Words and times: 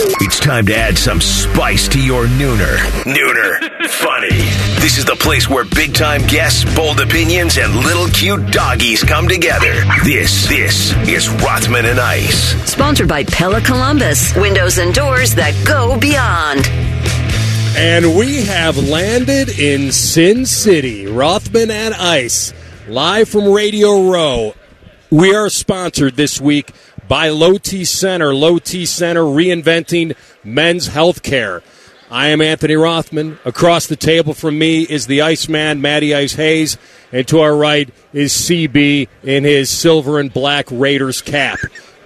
It's 0.00 0.38
time 0.38 0.64
to 0.66 0.76
add 0.76 0.96
some 0.96 1.20
spice 1.20 1.88
to 1.88 2.00
your 2.00 2.26
nooner. 2.26 2.76
Nooner. 3.02 3.88
Funny. 3.88 4.28
This 4.80 4.96
is 4.96 5.04
the 5.04 5.16
place 5.16 5.48
where 5.48 5.64
big 5.64 5.92
time 5.92 6.24
guests, 6.28 6.64
bold 6.76 7.00
opinions, 7.00 7.58
and 7.58 7.74
little 7.74 8.06
cute 8.08 8.52
doggies 8.52 9.02
come 9.02 9.26
together. 9.26 9.74
This, 10.04 10.46
this 10.46 10.92
is 11.08 11.28
Rothman 11.28 11.84
and 11.84 11.98
Ice. 11.98 12.54
Sponsored 12.70 13.08
by 13.08 13.24
Pella 13.24 13.60
Columbus. 13.60 14.36
Windows 14.36 14.78
and 14.78 14.94
doors 14.94 15.34
that 15.34 15.54
go 15.66 15.98
beyond. 15.98 16.64
And 17.76 18.16
we 18.16 18.44
have 18.44 18.76
landed 18.76 19.58
in 19.58 19.90
Sin 19.90 20.46
City, 20.46 21.06
Rothman 21.06 21.72
and 21.72 21.94
Ice, 21.94 22.52
live 22.86 23.28
from 23.28 23.52
Radio 23.52 24.08
Row. 24.08 24.54
We 25.10 25.34
are 25.34 25.48
sponsored 25.48 26.14
this 26.14 26.40
week 26.40 26.72
by 27.08 27.30
Low 27.30 27.58
T 27.58 27.84
Center. 27.84 28.34
Low 28.34 28.58
T 28.58 28.86
Center 28.86 29.22
reinventing 29.22 30.16
men's 30.44 30.88
health 30.88 31.22
care. 31.22 31.62
I 32.10 32.28
am 32.28 32.40
Anthony 32.40 32.74
Rothman. 32.74 33.38
Across 33.44 33.88
the 33.88 33.96
table 33.96 34.32
from 34.32 34.58
me 34.58 34.82
is 34.82 35.06
the 35.06 35.22
Iceman, 35.22 35.80
Matty 35.80 36.14
Ice 36.14 36.34
Hayes. 36.34 36.78
And 37.12 37.26
to 37.28 37.40
our 37.40 37.54
right 37.54 37.90
is 38.12 38.32
CB 38.32 39.08
in 39.22 39.44
his 39.44 39.70
silver 39.70 40.18
and 40.18 40.32
black 40.32 40.66
Raiders 40.70 41.20
cap. 41.20 41.58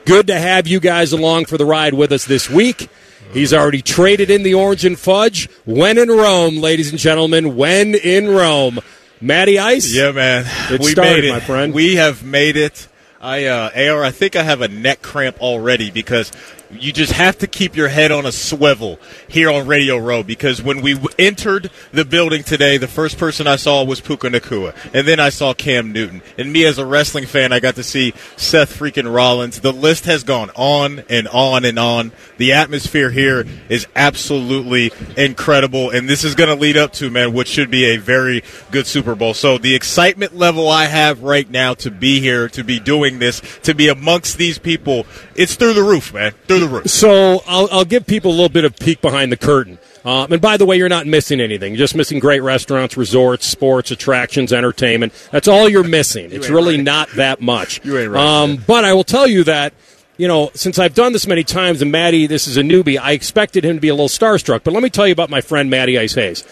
Good 0.04 0.26
to 0.28 0.38
have 0.38 0.66
you 0.66 0.80
guys 0.80 1.12
along 1.12 1.44
for 1.44 1.56
the 1.56 1.64
ride 1.64 1.94
with 1.94 2.10
us 2.10 2.24
this 2.24 2.50
week. 2.50 2.88
He's 3.32 3.54
already 3.54 3.80
traded 3.80 4.30
in 4.30 4.42
the 4.42 4.54
orange 4.54 4.84
and 4.84 4.98
fudge. 4.98 5.48
When 5.64 5.98
in 5.98 6.08
Rome, 6.08 6.56
ladies 6.56 6.90
and 6.90 6.98
gentlemen, 6.98 7.56
when 7.56 7.94
in 7.94 8.28
Rome. 8.28 8.80
Matty 9.20 9.58
Ice? 9.58 9.94
Yeah, 9.94 10.10
man. 10.10 10.44
It 10.68 10.80
we 10.80 10.86
started, 10.90 11.12
made 11.12 11.24
it. 11.24 11.32
my 11.32 11.40
friend. 11.40 11.72
We 11.72 11.94
have 11.94 12.24
made 12.24 12.56
it. 12.56 12.88
I 13.22 13.44
uh 13.44 13.70
AR, 13.74 14.02
I 14.02 14.10
think 14.10 14.34
I 14.34 14.42
have 14.42 14.62
a 14.62 14.68
neck 14.68 15.00
cramp 15.00 15.40
already 15.40 15.92
because 15.92 16.32
you 16.72 16.92
just 16.92 17.12
have 17.12 17.38
to 17.38 17.46
keep 17.46 17.76
your 17.76 17.88
head 17.88 18.10
on 18.12 18.26
a 18.26 18.32
swivel 18.32 18.98
here 19.28 19.50
on 19.50 19.66
Radio 19.66 19.98
Row 19.98 20.22
because 20.22 20.62
when 20.62 20.80
we 20.80 20.98
entered 21.18 21.70
the 21.92 22.04
building 22.04 22.42
today, 22.42 22.76
the 22.78 22.88
first 22.88 23.18
person 23.18 23.46
I 23.46 23.56
saw 23.56 23.84
was 23.84 24.00
Puka 24.00 24.28
Nacua, 24.28 24.74
and 24.94 25.06
then 25.06 25.20
I 25.20 25.28
saw 25.28 25.54
Cam 25.54 25.92
Newton. 25.92 26.22
And 26.38 26.52
me 26.52 26.64
as 26.64 26.78
a 26.78 26.86
wrestling 26.86 27.26
fan, 27.26 27.52
I 27.52 27.60
got 27.60 27.76
to 27.76 27.82
see 27.82 28.14
Seth 28.36 28.78
freaking 28.78 29.12
Rollins. 29.12 29.60
The 29.60 29.72
list 29.72 30.06
has 30.06 30.24
gone 30.24 30.50
on 30.54 31.04
and 31.08 31.28
on 31.28 31.64
and 31.64 31.78
on. 31.78 32.12
The 32.38 32.52
atmosphere 32.52 33.10
here 33.10 33.46
is 33.68 33.86
absolutely 33.94 34.92
incredible, 35.16 35.90
and 35.90 36.08
this 36.08 36.24
is 36.24 36.34
going 36.34 36.50
to 36.50 36.60
lead 36.60 36.76
up 36.76 36.92
to 36.94 37.10
man 37.10 37.32
what 37.32 37.46
should 37.46 37.70
be 37.70 37.84
a 37.86 37.96
very 37.98 38.42
good 38.70 38.86
Super 38.86 39.14
Bowl. 39.14 39.34
So 39.34 39.58
the 39.58 39.74
excitement 39.74 40.36
level 40.36 40.68
I 40.68 40.86
have 40.86 41.22
right 41.22 41.48
now 41.48 41.74
to 41.74 41.90
be 41.90 42.20
here, 42.20 42.48
to 42.50 42.64
be 42.64 42.80
doing 42.80 43.18
this, 43.18 43.40
to 43.62 43.74
be 43.74 43.88
amongst 43.88 44.38
these 44.38 44.58
people, 44.58 45.06
it's 45.34 45.54
through 45.54 45.74
the 45.74 45.82
roof, 45.82 46.14
man, 46.14 46.32
through 46.46 46.60
the 46.62 46.68
roof. 46.68 46.88
So 46.88 47.42
I'll, 47.46 47.68
I'll 47.70 47.84
give 47.84 48.06
people 48.06 48.30
a 48.30 48.36
little 48.36 48.48
bit 48.48 48.64
of 48.64 48.76
peek 48.76 49.00
behind 49.00 49.30
the 49.32 49.36
curtain. 49.36 49.78
Um, 50.04 50.32
and 50.32 50.42
by 50.42 50.56
the 50.56 50.66
way, 50.66 50.76
you're 50.76 50.88
not 50.88 51.06
missing 51.06 51.40
anything. 51.40 51.72
You're 51.72 51.78
just 51.78 51.94
missing 51.94 52.18
great 52.18 52.40
restaurants, 52.40 52.96
resorts, 52.96 53.46
sports, 53.46 53.90
attractions, 53.92 54.52
entertainment. 54.52 55.12
That's 55.30 55.46
all 55.46 55.68
you're 55.68 55.84
missing. 55.84 56.32
it's 56.32 56.48
really 56.48 56.76
not 56.76 57.08
that 57.16 57.40
much. 57.40 57.84
You 57.84 57.98
ain't 57.98 58.10
right, 58.10 58.42
Um, 58.42 58.56
but 58.66 58.84
I 58.84 58.94
will 58.94 59.04
tell 59.04 59.28
you 59.28 59.44
that, 59.44 59.74
you 60.16 60.26
know, 60.26 60.50
since 60.54 60.78
I've 60.78 60.94
done 60.94 61.12
this 61.12 61.26
many 61.28 61.44
times, 61.44 61.82
and 61.82 61.92
Matty, 61.92 62.26
this 62.26 62.48
is 62.48 62.56
a 62.56 62.62
newbie, 62.62 62.98
I 62.98 63.12
expected 63.12 63.64
him 63.64 63.76
to 63.76 63.80
be 63.80 63.88
a 63.88 63.94
little 63.94 64.08
starstruck. 64.08 64.64
But 64.64 64.74
let 64.74 64.82
me 64.82 64.90
tell 64.90 65.06
you 65.06 65.12
about 65.12 65.30
my 65.30 65.40
friend 65.40 65.70
Matty 65.70 65.98
Ice 65.98 66.14
Hayes. 66.14 66.44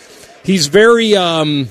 He's 0.44 0.68
very. 0.68 1.16
Um, 1.16 1.68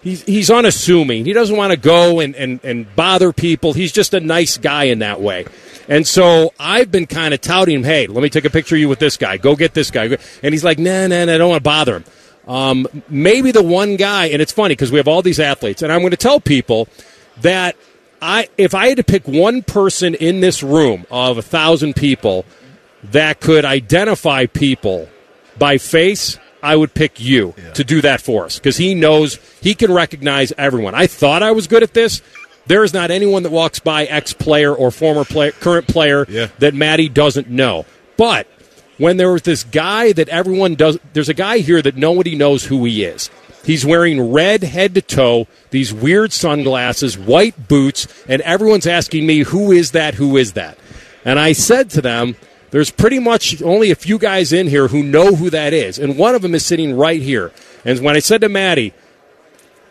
He's, 0.00 0.22
he's 0.22 0.50
unassuming. 0.50 1.24
He 1.24 1.32
doesn't 1.32 1.56
want 1.56 1.72
to 1.72 1.76
go 1.76 2.20
and, 2.20 2.36
and, 2.36 2.60
and 2.62 2.94
bother 2.94 3.32
people. 3.32 3.72
He's 3.72 3.92
just 3.92 4.14
a 4.14 4.20
nice 4.20 4.56
guy 4.56 4.84
in 4.84 5.00
that 5.00 5.20
way. 5.20 5.46
And 5.88 6.06
so 6.06 6.52
I've 6.58 6.90
been 6.90 7.06
kind 7.06 7.34
of 7.34 7.40
touting 7.40 7.76
him, 7.76 7.84
hey, 7.84 8.06
let 8.06 8.22
me 8.22 8.28
take 8.28 8.44
a 8.44 8.50
picture 8.50 8.76
of 8.76 8.80
you 8.80 8.88
with 8.88 9.00
this 9.00 9.16
guy. 9.16 9.38
Go 9.38 9.56
get 9.56 9.74
this 9.74 9.90
guy. 9.90 10.16
And 10.42 10.54
he's 10.54 10.64
like, 10.64 10.78
nah, 10.78 11.08
nah, 11.08 11.24
nah, 11.24 11.34
I 11.34 11.38
don't 11.38 11.50
want 11.50 11.64
to 11.64 11.68
bother 11.68 11.96
him. 11.96 12.04
Um, 12.46 12.86
maybe 13.08 13.50
the 13.50 13.62
one 13.62 13.96
guy, 13.96 14.26
and 14.26 14.40
it's 14.40 14.52
funny 14.52 14.72
because 14.72 14.90
we 14.90 14.98
have 14.98 15.08
all 15.08 15.20
these 15.20 15.40
athletes, 15.40 15.82
and 15.82 15.92
I'm 15.92 16.00
going 16.00 16.12
to 16.12 16.16
tell 16.16 16.40
people 16.40 16.88
that 17.42 17.76
I, 18.22 18.48
if 18.56 18.74
I 18.74 18.88
had 18.88 18.96
to 18.96 19.04
pick 19.04 19.28
one 19.28 19.62
person 19.62 20.14
in 20.14 20.40
this 20.40 20.62
room 20.62 21.06
of 21.10 21.38
a 21.38 21.42
thousand 21.42 21.94
people 21.96 22.46
that 23.04 23.40
could 23.40 23.64
identify 23.64 24.46
people 24.46 25.08
by 25.58 25.78
face, 25.78 26.38
I 26.62 26.76
would 26.76 26.94
pick 26.94 27.20
you 27.20 27.54
to 27.74 27.84
do 27.84 28.00
that 28.02 28.20
for 28.20 28.44
us 28.44 28.58
because 28.58 28.76
he 28.76 28.94
knows 28.94 29.38
he 29.60 29.74
can 29.74 29.92
recognize 29.92 30.52
everyone. 30.58 30.94
I 30.94 31.06
thought 31.06 31.42
I 31.42 31.52
was 31.52 31.66
good 31.66 31.82
at 31.82 31.94
this. 31.94 32.20
There 32.66 32.84
is 32.84 32.92
not 32.92 33.10
anyone 33.10 33.44
that 33.44 33.52
walks 33.52 33.78
by 33.78 34.04
ex 34.04 34.32
player 34.32 34.74
or 34.74 34.90
former 34.90 35.24
player, 35.24 35.52
current 35.52 35.86
player 35.88 36.26
Yeah. 36.28 36.48
that 36.58 36.74
Matty 36.74 37.08
doesn't 37.08 37.48
know. 37.48 37.86
But 38.16 38.46
when 38.98 39.16
there 39.16 39.32
was 39.32 39.42
this 39.42 39.64
guy 39.64 40.12
that 40.12 40.28
everyone 40.28 40.74
does, 40.74 40.98
there's 41.12 41.28
a 41.30 41.34
guy 41.34 41.58
here 41.58 41.80
that 41.80 41.96
nobody 41.96 42.34
knows 42.34 42.64
who 42.64 42.84
he 42.84 43.04
is. 43.04 43.30
He's 43.64 43.84
wearing 43.86 44.32
red 44.32 44.62
head 44.64 44.94
to 44.94 45.02
toe, 45.02 45.46
these 45.70 45.92
weird 45.92 46.32
sunglasses, 46.32 47.16
white 47.18 47.68
boots, 47.68 48.06
and 48.28 48.42
everyone's 48.42 48.86
asking 48.86 49.26
me, 49.26 49.40
who 49.40 49.72
is 49.72 49.90
that? 49.92 50.14
Who 50.14 50.36
is 50.36 50.52
that? 50.54 50.78
And 51.24 51.38
I 51.38 51.52
said 51.52 51.90
to 51.90 52.00
them, 52.02 52.36
there's 52.70 52.90
pretty 52.90 53.18
much 53.18 53.62
only 53.62 53.90
a 53.90 53.94
few 53.94 54.18
guys 54.18 54.52
in 54.52 54.66
here 54.66 54.88
who 54.88 55.02
know 55.02 55.34
who 55.34 55.50
that 55.50 55.72
is. 55.72 55.98
And 55.98 56.18
one 56.18 56.34
of 56.34 56.42
them 56.42 56.54
is 56.54 56.64
sitting 56.64 56.96
right 56.96 57.20
here. 57.20 57.52
And 57.84 57.98
when 58.00 58.16
I 58.16 58.18
said 58.18 58.40
to 58.42 58.48
Matty, 58.48 58.92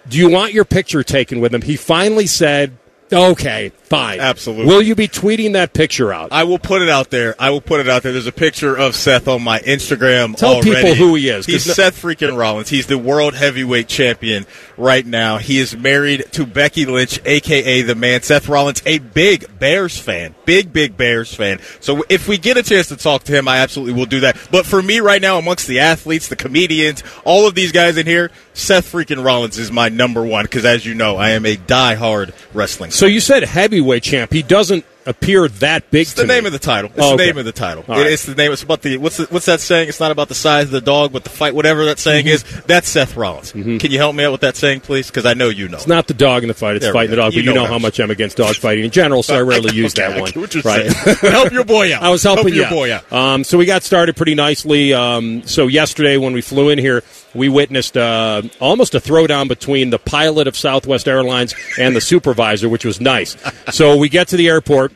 do 0.07 0.17
you 0.17 0.29
want 0.29 0.53
your 0.53 0.65
picture 0.65 1.03
taken 1.03 1.39
with 1.39 1.53
him? 1.53 1.63
He 1.63 1.75
finally 1.75 2.27
said, 2.27 2.77
okay, 3.11 3.69
fine. 3.83 4.19
Absolutely. 4.19 4.65
Will 4.65 4.81
you 4.81 4.95
be 4.95 5.07
tweeting 5.07 5.53
that 5.53 5.73
picture 5.73 6.13
out? 6.13 6.31
I 6.31 6.43
will 6.43 6.59
put 6.59 6.81
it 6.81 6.89
out 6.89 7.09
there. 7.09 7.35
I 7.39 7.49
will 7.49 7.61
put 7.61 7.79
it 7.79 7.89
out 7.89 8.03
there. 8.03 8.11
There's 8.11 8.27
a 8.27 8.31
picture 8.31 8.75
of 8.75 8.95
Seth 8.95 9.27
on 9.27 9.41
my 9.41 9.59
Instagram. 9.59 10.35
Tell 10.35 10.55
already. 10.55 10.73
people 10.73 10.95
who 10.95 11.15
he 11.15 11.29
is. 11.29 11.45
He's 11.45 11.67
no- 11.67 11.73
Seth 11.73 12.01
freaking 12.01 12.37
Rollins. 12.37 12.69
He's 12.69 12.87
the 12.87 12.97
world 12.97 13.35
heavyweight 13.35 13.87
champion 13.87 14.45
right 14.77 15.05
now. 15.05 15.37
He 15.37 15.59
is 15.59 15.75
married 15.75 16.25
to 16.33 16.45
Becky 16.45 16.85
Lynch, 16.85 17.19
aka 17.25 17.81
the 17.81 17.95
man. 17.95 18.21
Seth 18.21 18.47
Rollins, 18.47 18.81
a 18.85 18.99
big 18.99 19.59
Bears 19.59 19.97
fan, 19.97 20.35
big 20.45 20.73
big 20.73 20.97
Bears 20.97 21.33
fan. 21.33 21.59
So 21.79 22.03
if 22.09 22.27
we 22.27 22.37
get 22.37 22.57
a 22.57 22.63
chance 22.63 22.87
to 22.89 22.97
talk 22.97 23.23
to 23.23 23.31
him, 23.31 23.47
I 23.47 23.59
absolutely 23.59 23.93
will 23.93 24.05
do 24.05 24.21
that. 24.21 24.37
But 24.51 24.65
for 24.65 24.81
me 24.81 24.99
right 24.99 25.21
now, 25.21 25.37
amongst 25.37 25.67
the 25.67 25.79
athletes, 25.79 26.27
the 26.27 26.35
comedians, 26.35 27.03
all 27.23 27.47
of 27.47 27.55
these 27.55 27.71
guys 27.71 27.97
in 27.97 28.05
here, 28.05 28.31
Seth 28.53 28.91
freaking 28.91 29.23
Rollins 29.23 29.57
is 29.57 29.71
my 29.71 29.89
number 29.89 30.23
one 30.23 30.45
because, 30.45 30.65
as 30.65 30.85
you 30.85 30.93
know, 30.93 31.15
I 31.15 31.31
am 31.31 31.45
a 31.45 31.55
die-hard 31.55 32.33
wrestling. 32.53 32.91
So 32.97 33.05
you 33.05 33.19
said 33.19 33.43
heavyweight 33.43 34.03
champ. 34.03 34.31
He 34.33 34.41
doesn't 34.43 34.85
appear 35.05 35.47
that 35.47 35.89
big 35.89 36.01
It's 36.01 36.13
the 36.15 36.25
name 36.25 36.43
me. 36.43 36.47
of 36.47 36.53
the 36.53 36.59
title. 36.59 36.89
It's 36.93 36.99
Oh, 36.99 37.09
the 37.09 37.13
okay. 37.15 37.25
name 37.27 37.37
of 37.37 37.45
the 37.45 37.53
title. 37.53 37.85
Right. 37.87 38.07
It's 38.07 38.25
the 38.25 38.35
name. 38.35 38.51
It's 38.51 38.61
about 38.63 38.81
the 38.81 38.97
what's 38.97 39.15
the, 39.17 39.25
what's 39.27 39.45
that 39.45 39.61
saying? 39.61 39.87
It's 39.87 40.01
not 40.01 40.11
about 40.11 40.27
the 40.27 40.35
size 40.35 40.65
of 40.65 40.71
the 40.71 40.81
dog, 40.81 41.13
but 41.13 41.23
the 41.23 41.29
fight. 41.29 41.55
Whatever 41.55 41.85
that 41.85 41.97
saying 41.99 42.25
Mm-hmm. 42.25 42.57
is, 42.57 42.63
that's 42.65 42.89
Seth 42.89 43.15
Rollins. 43.15 43.53
Can 43.53 43.79
you 43.79 43.97
help 43.99 44.15
me 44.15 44.25
out 44.25 44.33
with 44.33 44.41
that 44.41 44.57
saying, 44.57 44.81
please? 44.81 45.07
Because 45.07 45.25
I 45.25 45.33
know 45.33 45.47
you 45.47 45.69
know. 45.69 45.77
It's 45.77 45.87
not 45.87 46.07
the 46.07 46.13
dog 46.13 46.43
in 46.43 46.49
the 46.49 46.53
fight; 46.53 46.75
it's 46.75 46.83
There 46.83 46.91
fighting 46.93 47.11
the 47.11 47.15
dog. 47.17 47.33
You 47.33 47.39
but 47.41 47.45
you 47.45 47.53
know 47.53 47.63
know 47.63 47.67
how 47.69 47.79
much 47.79 47.99
I'm 48.01 48.11
against 48.11 48.35
dog 48.35 48.55
fighting 48.57 48.83
in 48.83 48.91
general, 48.91 49.23
so 49.23 49.35
I 49.35 49.41
rarely 49.43 49.73
use 49.73 49.93
Okay, 49.97 50.11
that 50.11 50.19
one. 50.19 50.29
get 50.31 50.35
what 50.41 50.53
you're 50.53 50.63
right? 50.63 50.91
help 51.21 51.53
your 51.53 51.63
boy 51.63 51.93
out. 51.95 52.01
I 52.03 52.09
was 52.09 52.23
helping 52.23 52.45
help 52.53 52.55
you 52.55 52.61
your 52.63 52.69
boy 52.69 52.93
out. 52.93 53.13
Um, 53.13 53.43
so 53.45 53.57
we 53.57 53.65
got 53.65 53.83
started 53.83 54.17
pretty 54.17 54.35
nicely. 54.35 54.93
Um, 54.93 55.43
so 55.43 55.67
yesterday, 55.67 56.17
when 56.17 56.33
we 56.33 56.41
flew 56.41 56.67
in 56.69 56.79
here, 56.79 57.01
we 57.35 57.49
witnessed 57.49 57.97
uh, 57.97 58.41
almost 58.59 58.95
a 58.95 58.99
throwdown 58.99 59.47
between 59.47 59.89
the 59.89 59.99
pilot 59.99 60.47
of 60.47 60.55
Southwest 60.57 61.07
Airlines 61.07 61.53
and 61.77 61.95
the 61.95 62.01
supervisor, 62.01 62.69
which 62.69 62.85
was 62.85 62.99
nice. 63.01 63.35
so 63.71 63.97
we 63.97 64.09
get 64.09 64.27
to 64.29 64.37
the 64.37 64.47
airport, 64.47 64.91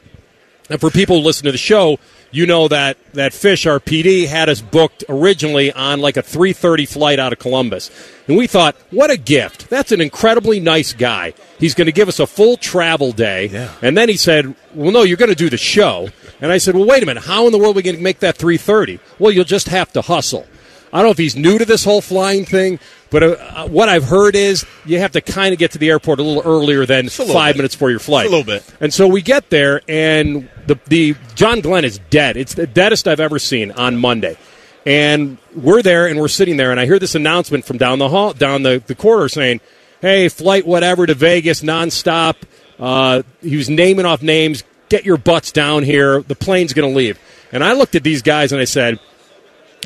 and 0.69 0.79
for 0.79 0.89
people 0.89 1.17
who 1.19 1.25
listen 1.25 1.45
to 1.45 1.51
the 1.51 1.57
show, 1.57 1.99
you 2.33 2.45
know 2.45 2.69
that 2.69 2.97
that 3.13 3.33
Fish, 3.33 3.65
our 3.65 3.79
PD, 3.81 4.25
had 4.25 4.47
us 4.47 4.61
booked 4.61 5.03
originally 5.09 5.71
on 5.73 5.99
like 5.99 6.15
a 6.15 6.23
3:30 6.23 6.87
flight 6.87 7.19
out 7.19 7.33
of 7.33 7.39
Columbus, 7.39 7.91
and 8.27 8.37
we 8.37 8.47
thought, 8.47 8.77
what 8.89 9.11
a 9.11 9.17
gift! 9.17 9.69
That's 9.69 9.91
an 9.91 9.99
incredibly 9.99 10.61
nice 10.61 10.93
guy. 10.93 11.33
He's 11.59 11.75
going 11.75 11.87
to 11.87 11.91
give 11.91 12.07
us 12.07 12.19
a 12.21 12.25
full 12.27 12.55
travel 12.55 13.11
day, 13.11 13.47
Yeah. 13.47 13.69
and 13.81 13.97
then 13.97 14.07
he 14.07 14.15
said, 14.15 14.55
"Well, 14.73 14.91
no, 14.91 15.03
you're 15.03 15.17
going 15.17 15.27
to 15.29 15.35
do 15.35 15.49
the 15.49 15.57
show." 15.57 16.07
And 16.39 16.53
I 16.53 16.57
said, 16.57 16.73
"Well, 16.73 16.85
wait 16.85 17.03
a 17.03 17.05
minute. 17.05 17.23
How 17.23 17.45
in 17.47 17.51
the 17.51 17.57
world 17.57 17.75
are 17.75 17.79
we 17.79 17.83
going 17.83 17.97
to 17.97 18.01
make 18.01 18.19
that 18.19 18.37
3:30?" 18.37 18.99
Well, 19.19 19.33
you'll 19.33 19.43
just 19.43 19.67
have 19.67 19.91
to 19.91 20.01
hustle. 20.01 20.47
I 20.93 20.97
don't 20.97 21.07
know 21.07 21.11
if 21.11 21.17
he's 21.17 21.35
new 21.35 21.57
to 21.57 21.65
this 21.65 21.83
whole 21.83 22.01
flying 22.01 22.45
thing, 22.45 22.79
but 23.09 23.23
uh, 23.23 23.27
uh, 23.27 23.67
what 23.67 23.89
I've 23.89 24.03
heard 24.03 24.35
is 24.35 24.65
you 24.85 24.99
have 24.99 25.11
to 25.13 25.21
kind 25.21 25.53
of 25.53 25.59
get 25.59 25.71
to 25.71 25.77
the 25.77 25.89
airport 25.89 26.19
a 26.19 26.23
little 26.23 26.43
earlier 26.43 26.85
than 26.85 27.05
little 27.05 27.27
five 27.27 27.53
bit. 27.53 27.59
minutes 27.59 27.75
for 27.75 27.89
your 27.89 27.99
flight. 27.99 28.25
Just 28.25 28.33
a 28.33 28.37
little 28.37 28.53
bit. 28.53 28.75
And 28.81 28.93
so 28.93 29.07
we 29.07 29.21
get 29.21 29.49
there, 29.49 29.81
and 29.87 30.49
the 30.67 30.79
the 30.87 31.15
John 31.35 31.61
Glenn 31.61 31.85
is 31.85 31.99
dead. 32.09 32.37
It's 32.37 32.53
the 32.53 32.67
deadest 32.67 33.07
I've 33.07 33.19
ever 33.19 33.39
seen 33.39 33.71
on 33.71 33.97
Monday. 33.97 34.37
And 34.85 35.37
we're 35.55 35.81
there, 35.81 36.07
and 36.07 36.19
we're 36.19 36.27
sitting 36.27 36.57
there, 36.57 36.71
and 36.71 36.79
I 36.79 36.85
hear 36.85 36.97
this 36.99 37.13
announcement 37.15 37.65
from 37.65 37.77
down 37.77 37.99
the 37.99 38.09
hall, 38.09 38.33
down 38.33 38.63
the, 38.63 38.83
the 38.85 38.95
corridor, 38.95 39.29
saying, 39.29 39.61
"Hey, 40.01 40.27
flight 40.27 40.65
whatever 40.65 41.05
to 41.05 41.13
Vegas 41.13 41.61
nonstop." 41.61 42.35
Uh, 42.79 43.21
he 43.41 43.57
was 43.57 43.69
naming 43.69 44.05
off 44.05 44.21
names. 44.23 44.63
Get 44.89 45.05
your 45.05 45.17
butts 45.17 45.51
down 45.51 45.83
here. 45.83 46.21
The 46.21 46.35
plane's 46.35 46.73
going 46.73 46.91
to 46.91 46.97
leave. 46.97 47.19
And 47.51 47.63
I 47.63 47.73
looked 47.73 47.95
at 47.95 48.03
these 48.03 48.21
guys 48.21 48.51
and 48.51 48.59
I 48.59 48.65
said, 48.65 48.99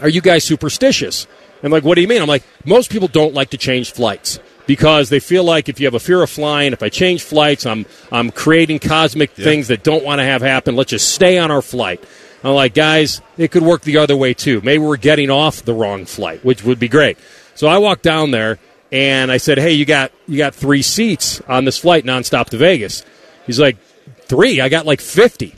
are 0.02 0.10
you 0.10 0.22
guys 0.22 0.44
superstitious? 0.44 1.28
And 1.64 1.72
like, 1.72 1.84
what 1.84 1.96
do 1.96 2.02
you 2.02 2.08
mean? 2.08 2.22
I'm 2.22 2.28
like, 2.28 2.44
most 2.66 2.92
people 2.92 3.08
don't 3.08 3.34
like 3.34 3.52
to 3.52 3.58
change 3.58 3.92
flights 3.92 4.40
because 4.68 5.10
they 5.10 5.20
feel 5.20 5.44
like 5.44 5.70
if 5.70 5.80
you 5.80 5.88
have 5.88 5.94
a 5.94 6.00
fear 6.00 6.22
of 6.22 6.30
flying, 6.30 6.74
if 6.74 6.84
I 6.84 6.90
change 6.90 7.24
flights, 7.24 7.66
I'm 7.66 7.86
I'm 8.12 8.32
creating 8.32 8.80
cosmic 8.80 9.32
things 9.32 9.68
that 9.70 9.84
don't 9.84 10.04
want 10.04 10.20
to 10.20 10.26
have 10.26 10.42
happen. 10.42 10.76
Let's 10.76 10.92
just 10.92 11.14
stay 11.14 11.38
on 11.38 11.52
our 11.52 11.62
flight. 11.62 12.04
I'm 12.44 12.54
like, 12.54 12.76
guys, 12.76 13.22
it 13.38 13.50
could 13.50 13.64
work 13.64 13.82
the 13.82 13.98
other 13.98 14.16
way 14.16 14.34
too. 14.34 14.62
Maybe 14.64 14.84
we're 14.84 14.98
getting 14.98 15.32
off 15.32 15.64
the 15.64 15.74
wrong 15.74 16.06
flight, 16.06 16.46
which 16.46 16.64
would 16.64 16.80
be 16.80 16.88
great. 16.88 17.18
So 17.56 17.68
I 17.68 17.80
walked 17.80 18.04
down 18.04 18.32
there 18.32 18.60
and 18.92 19.32
I 19.32 19.38
said, 19.38 19.58
hey, 19.58 19.72
you 19.72 19.86
got 19.86 20.12
you 20.28 20.38
got 20.38 20.54
three 20.54 20.82
seats 20.82 21.42
on 21.48 21.66
this 21.66 21.78
flight 21.78 22.06
nonstop 22.06 22.50
to 22.50 22.58
Vegas. 22.58 23.04
He's 23.46 23.60
like, 23.60 23.78
three? 24.26 24.62
I 24.62 24.70
got 24.70 24.86
like 24.86 25.02
fifty. 25.02 25.56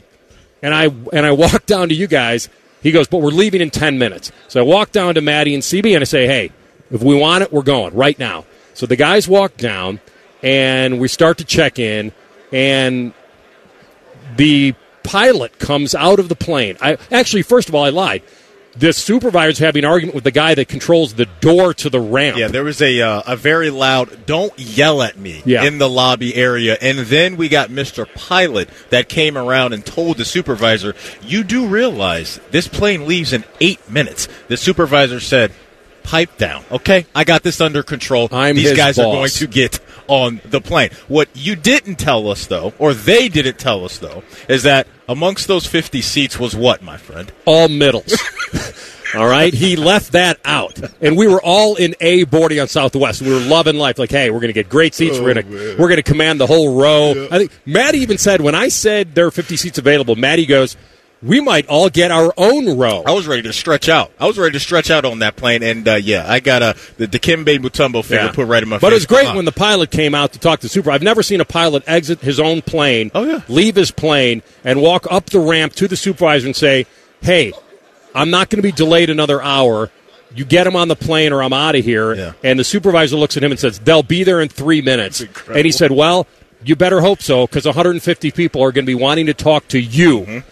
And 0.62 0.74
I 0.74 0.84
and 0.84 1.26
I 1.26 1.32
walked 1.44 1.66
down 1.66 1.90
to 1.90 1.94
you 1.94 2.06
guys. 2.06 2.48
He 2.82 2.92
goes, 2.92 3.08
but 3.08 3.18
we're 3.18 3.30
leaving 3.30 3.60
in 3.60 3.70
ten 3.70 3.98
minutes. 3.98 4.30
So 4.48 4.60
I 4.60 4.62
walk 4.62 4.92
down 4.92 5.14
to 5.14 5.20
Matty 5.20 5.54
and 5.54 5.62
CB 5.62 5.94
and 5.94 6.02
I 6.02 6.04
say, 6.04 6.26
hey, 6.26 6.52
if 6.90 7.02
we 7.02 7.16
want 7.16 7.42
it, 7.42 7.52
we're 7.52 7.62
going 7.62 7.94
right 7.94 8.18
now. 8.18 8.44
So 8.74 8.86
the 8.86 8.96
guys 8.96 9.28
walk 9.28 9.56
down 9.56 10.00
and 10.42 11.00
we 11.00 11.08
start 11.08 11.38
to 11.38 11.44
check 11.44 11.78
in, 11.78 12.12
and 12.52 13.12
the 14.36 14.74
pilot 15.02 15.58
comes 15.58 15.94
out 15.94 16.20
of 16.20 16.28
the 16.28 16.36
plane. 16.36 16.76
I 16.80 16.96
actually, 17.10 17.42
first 17.42 17.68
of 17.68 17.74
all, 17.74 17.84
I 17.84 17.88
lied. 17.90 18.22
The 18.78 18.92
supervisor's 18.92 19.58
having 19.58 19.84
an 19.84 19.90
argument 19.90 20.14
with 20.14 20.24
the 20.24 20.30
guy 20.30 20.54
that 20.54 20.68
controls 20.68 21.14
the 21.14 21.26
door 21.40 21.74
to 21.74 21.90
the 21.90 22.00
ramp. 22.00 22.36
Yeah, 22.36 22.48
there 22.48 22.62
was 22.64 22.80
a 22.80 23.00
uh, 23.00 23.22
a 23.26 23.34
very 23.36 23.70
loud 23.70 24.24
"Don't 24.26 24.56
yell 24.58 25.02
at 25.02 25.18
me" 25.18 25.42
Yeah. 25.44 25.64
in 25.64 25.78
the 25.78 25.88
lobby 25.88 26.34
area, 26.36 26.76
and 26.80 27.00
then 27.00 27.36
we 27.36 27.48
got 27.48 27.70
Mr. 27.70 28.06
Pilot 28.14 28.68
that 28.90 29.08
came 29.08 29.36
around 29.36 29.72
and 29.72 29.84
told 29.84 30.16
the 30.16 30.24
supervisor, 30.24 30.94
"You 31.22 31.42
do 31.42 31.66
realize 31.66 32.38
this 32.52 32.68
plane 32.68 33.06
leaves 33.08 33.32
in 33.32 33.44
eight 33.60 33.90
minutes." 33.90 34.28
The 34.46 34.56
supervisor 34.56 35.18
said, 35.18 35.50
"Pipe 36.08 36.38
down, 36.38 36.64
okay? 36.72 37.06
I 37.14 37.24
got 37.24 37.42
this 37.42 37.60
under 37.60 37.82
control. 37.82 38.28
I'm 38.32 38.56
These 38.56 38.70
his 38.70 38.78
guys 38.78 38.98
are 38.98 39.04
going 39.04 39.28
to 39.28 39.46
get 39.46 39.78
on 40.06 40.40
the 40.44 40.60
plane." 40.60 40.90
What 41.06 41.28
you 41.34 41.54
didn't 41.54 41.96
tell 41.96 42.30
us, 42.30 42.46
though, 42.46 42.72
or 42.78 42.94
they 42.94 43.28
didn't 43.28 43.58
tell 43.58 43.84
us, 43.84 43.98
though, 43.98 44.22
is 44.48 44.62
that 44.62 44.86
amongst 45.06 45.48
those 45.48 45.66
fifty 45.66 46.00
seats 46.00 46.38
was 46.38 46.56
what, 46.56 46.82
my 46.82 46.96
friend? 46.96 47.30
all 47.44 47.68
middles. 47.68 48.16
all 49.14 49.26
right, 49.26 49.52
he 49.52 49.76
left 49.76 50.12
that 50.12 50.38
out, 50.44 50.80
and 51.02 51.16
we 51.16 51.26
were 51.26 51.42
all 51.42 51.76
in 51.76 51.94
A 52.00 52.24
boarding 52.24 52.60
on 52.60 52.68
Southwest. 52.68 53.22
We 53.22 53.30
were 53.30 53.40
loving 53.40 53.76
life, 53.76 53.98
like, 53.98 54.10
hey, 54.10 54.30
we're 54.30 54.40
going 54.40 54.48
to 54.48 54.54
get 54.54 54.68
great 54.68 54.94
seats. 54.94 55.18
we're 55.18 55.30
oh, 55.30 55.34
going 55.34 55.46
to 55.46 55.76
we're 55.78 55.88
going 55.88 55.96
to 55.96 56.02
command 56.02 56.40
the 56.40 56.46
whole 56.46 56.80
row. 56.80 57.28
I 57.30 57.38
think 57.38 57.52
Matty 57.66 57.98
even 57.98 58.18
said 58.18 58.40
when 58.40 58.54
I 58.54 58.68
said 58.68 59.14
there 59.14 59.26
are 59.26 59.30
50 59.30 59.56
seats 59.56 59.78
available, 59.78 60.16
Matty 60.16 60.46
goes, 60.46 60.76
"We 61.22 61.40
might 61.40 61.66
all 61.66 61.88
get 61.90 62.10
our 62.10 62.32
own 62.36 62.76
row." 62.78 63.02
I 63.06 63.12
was 63.12 63.26
ready 63.26 63.42
to 63.42 63.52
stretch 63.52 63.88
out. 63.88 64.10
I 64.20 64.26
was 64.26 64.38
ready 64.38 64.52
to 64.52 64.60
stretch 64.60 64.90
out 64.90 65.04
on 65.04 65.18
that 65.20 65.36
plane, 65.36 65.62
and 65.62 65.86
uh, 65.88 65.94
yeah, 65.96 66.24
I 66.30 66.40
got 66.40 66.62
a 66.62 66.76
the 66.96 67.06
Dikembe 67.08 67.58
Mutombo 67.58 68.02
figure 68.04 68.26
Yeah. 68.26 68.32
put 68.32 68.46
right 68.46 68.62
in 68.62 68.68
my 68.68 68.76
face. 68.76 68.80
But 68.82 68.92
it 68.92 68.96
was 68.96 69.06
great 69.06 69.26
Uh-huh. 69.26 69.36
when 69.36 69.44
the 69.44 69.52
pilot 69.52 69.90
came 69.90 70.14
out 70.14 70.32
to 70.32 70.38
talk 70.38 70.60
to 70.60 70.66
the 70.66 70.70
super. 70.70 70.90
I've 70.90 71.02
never 71.02 71.22
seen 71.22 71.40
a 71.40 71.44
pilot 71.44 71.82
exit 71.86 72.20
his 72.20 72.38
own 72.38 72.62
plane, 72.62 73.10
Oh, 73.14 73.24
yeah. 73.24 73.40
leave 73.48 73.74
his 73.76 73.90
plane, 73.90 74.42
and 74.64 74.80
walk 74.80 75.06
up 75.10 75.26
the 75.30 75.40
ramp 75.40 75.74
to 75.74 75.88
the 75.88 75.96
supervisor 75.96 76.46
and 76.46 76.54
say, 76.56 76.86
"Hey, 77.20 77.52
I'm 78.14 78.30
not 78.30 78.50
going 78.50 78.58
to 78.58 78.66
be 78.66 78.72
delayed 78.72 79.10
another 79.10 79.42
hour. 79.42 79.90
You 80.34 80.44
get 80.44 80.66
him 80.66 80.76
on 80.76 80.88
the 80.88 80.96
plane, 80.96 81.32
or 81.32 81.42
I'm 81.42 81.52
out 81.52 81.74
of 81.74 81.84
here." 81.84 82.14
Yeah. 82.14 82.32
And 82.44 82.58
the 82.60 82.64
supervisor 82.64 83.16
looks 83.16 83.36
at 83.36 83.42
him 83.42 83.50
and 83.50 83.58
says, 83.58 83.78
"They'll 83.80 84.02
be 84.02 84.24
there 84.24 84.40
in 84.40 84.48
three 84.48 84.82
minutes." 84.82 85.22
And 85.52 85.64
he 85.64 85.72
said, 85.72 85.90
"Well." 85.90 86.26
You 86.64 86.74
better 86.74 87.00
hope 87.00 87.22
so, 87.22 87.46
because 87.46 87.66
150 87.66 88.32
people 88.32 88.64
are 88.64 88.72
going 88.72 88.84
to 88.84 88.90
be 88.90 88.94
wanting 88.96 89.26
to 89.26 89.32
talk 89.32 89.68
to 89.68 89.78
you. 89.80 90.42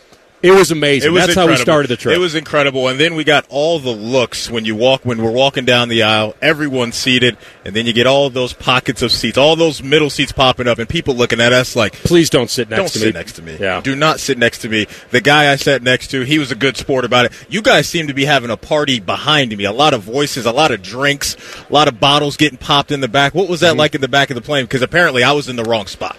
It 0.42 0.50
was 0.52 0.70
amazing. 0.70 1.08
It 1.08 1.12
was 1.12 1.26
That's 1.26 1.34
how 1.34 1.48
we 1.48 1.56
started 1.56 1.88
the 1.88 1.96
trip. 1.96 2.14
It 2.14 2.18
was 2.18 2.34
incredible, 2.34 2.88
and 2.88 3.00
then 3.00 3.14
we 3.16 3.24
got 3.24 3.46
all 3.48 3.78
the 3.80 3.90
looks 3.90 4.50
when 4.50 4.64
you 4.66 4.76
walk 4.76 5.00
when 5.04 5.20
we're 5.22 5.30
walking 5.30 5.64
down 5.64 5.88
the 5.88 6.02
aisle. 6.02 6.36
Everyone's 6.42 6.94
seated, 6.94 7.36
and 7.64 7.74
then 7.74 7.86
you 7.86 7.92
get 7.94 8.06
all 8.06 8.28
those 8.28 8.52
pockets 8.52 9.00
of 9.02 9.10
seats, 9.10 9.38
all 9.38 9.56
those 9.56 9.82
middle 9.82 10.10
seats 10.10 10.32
popping 10.32 10.68
up, 10.68 10.78
and 10.78 10.88
people 10.88 11.14
looking 11.14 11.40
at 11.40 11.52
us 11.54 11.74
like, 11.74 11.94
Please 11.94 12.28
don't 12.30 12.50
sit 12.50 12.68
next 12.68 12.78
"Don't 12.80 12.92
to 12.92 12.98
sit 12.98 13.06
me. 13.14 13.18
next 13.18 13.32
to 13.32 13.42
me. 13.42 13.56
Yeah. 13.58 13.80
Do 13.80 13.96
not 13.96 14.20
sit 14.20 14.36
next 14.38 14.58
to 14.58 14.68
me." 14.68 14.86
The 15.10 15.22
guy 15.22 15.50
I 15.50 15.56
sat 15.56 15.82
next 15.82 16.08
to, 16.08 16.20
he 16.20 16.38
was 16.38 16.52
a 16.52 16.56
good 16.56 16.76
sport 16.76 17.04
about 17.06 17.24
it. 17.24 17.32
You 17.48 17.62
guys 17.62 17.88
seem 17.88 18.06
to 18.08 18.14
be 18.14 18.26
having 18.26 18.50
a 18.50 18.56
party 18.58 19.00
behind 19.00 19.56
me. 19.56 19.64
A 19.64 19.72
lot 19.72 19.94
of 19.94 20.02
voices, 20.02 20.44
a 20.46 20.52
lot 20.52 20.70
of 20.70 20.82
drinks, 20.82 21.34
a 21.68 21.72
lot 21.72 21.88
of 21.88 21.98
bottles 21.98 22.36
getting 22.36 22.58
popped 22.58 22.92
in 22.92 23.00
the 23.00 23.08
back. 23.08 23.34
What 23.34 23.48
was 23.48 23.60
that 23.60 23.70
Mm-hmm. 23.70 23.78
like 23.78 23.94
in 23.96 24.00
the 24.02 24.08
back 24.08 24.30
of 24.30 24.34
the 24.36 24.42
plane? 24.42 24.64
Because 24.66 24.82
apparently 24.82 25.24
I 25.24 25.32
was 25.32 25.48
in 25.48 25.56
the 25.56 25.64
wrong 25.64 25.86
spot. 25.86 26.16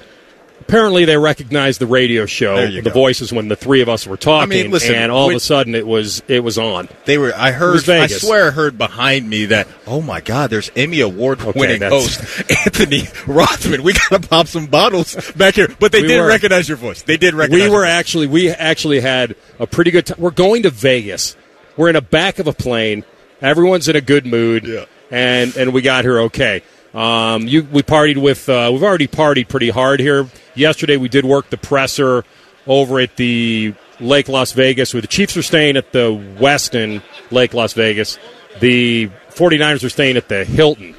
Apparently 0.68 1.06
they 1.06 1.18
recognized 1.18 1.80
the 1.80 1.88
radio 1.88 2.26
show, 2.26 2.70
the 2.70 2.82
go. 2.82 2.92
voices 2.92 3.32
when 3.32 3.48
the 3.48 3.56
three 3.56 3.82
of 3.82 3.90
us 3.90 4.06
were 4.06 4.18
talking, 4.18 4.52
I 4.60 4.64
mean, 4.64 4.72
listen, 4.72 4.96
and 4.96 5.12
all 5.12 5.30
of 5.30 5.36
a 5.36 5.40
sudden 5.40 5.76
it 5.76 5.88
was 5.88 6.22
it 6.28 6.42
was 6.44 6.58
on. 6.58 6.90
They 7.06 7.18
were. 7.18 7.34
I 7.36 7.52
heard. 7.52 7.88
I 7.90 8.08
swear, 8.08 8.48
I 8.48 8.52
heard 8.52 8.78
behind 8.78 9.30
me 9.30 9.46
that. 9.48 9.68
Oh 9.86 10.02
my 10.02 10.22
God! 10.22 10.50
There's 10.50 10.70
Emmy 10.76 11.00
award-winning 11.02 11.80
that's- 11.80 12.18
host 12.18 12.52
Anthony 12.66 13.04
Rothman. 13.26 13.84
We 13.84 13.94
gotta 13.94 14.20
pop 14.28 14.48
some 14.48 14.68
bottles 14.68 15.16
back 15.34 15.56
here. 15.56 15.68
But 15.80 15.92
they 15.92 16.02
We 16.02 16.08
did 16.10 16.22
were. 16.22 16.28
recognize 16.28 16.68
your 16.68 16.78
voice. 16.78 17.02
They 17.04 17.18
did 17.18 17.34
recognize. 17.34 17.70
We 17.70 17.70
were 17.76 17.86
actually 17.86 18.28
we 18.28 18.50
actually 18.50 19.00
had 19.00 19.36
a 19.60 19.68
pretty 19.68 19.92
good 19.92 20.06
time. 20.06 20.18
We're 20.20 20.32
going 20.32 20.64
to 20.64 20.70
Vegas. 20.70 21.36
We're 21.78 21.90
in 21.90 21.94
the 21.96 22.02
back 22.02 22.40
of 22.40 22.48
a 22.48 22.54
plane. 22.54 23.04
Everyone's 23.42 23.88
in 23.88 23.96
a 23.96 24.02
good 24.02 24.26
mood, 24.26 24.66
Yeah. 24.66 24.86
and 25.12 25.56
and 25.56 25.74
we 25.74 25.82
got 25.82 26.04
here 26.04 26.20
okay. 26.22 26.64
Um, 26.94 27.48
you 27.48 27.64
we 27.64 27.84
partied 27.84 28.18
with. 28.18 28.48
Uh, 28.50 28.70
we've 28.72 28.84
already 28.84 29.08
partied 29.08 29.50
pretty 29.50 29.70
hard 29.70 30.00
here. 30.00 30.28
Yesterday 30.56 30.98
we 30.98 31.10
did 31.10 31.26
work 31.26 31.50
the 31.50 31.58
presser 31.58 32.24
over 32.66 33.00
at 33.00 33.16
the 33.16 33.74
Lake 34.00 34.30
Las 34.30 34.52
Vegas. 34.54 34.94
Where 34.94 35.02
the 35.02 35.08
Chiefs 35.08 35.38
are 35.38 35.44
staying 35.44 35.78
at 35.78 35.92
the 35.92 36.12
Westin 36.40 37.02
Lake 37.32 37.54
Las 37.54 37.74
Vegas. 37.74 38.18
The 38.60 39.10
49ers 39.32 39.84
are 39.84 39.90
staying 39.90 40.18
at 40.18 40.30
the 40.30 40.44
Hilton 40.46 40.96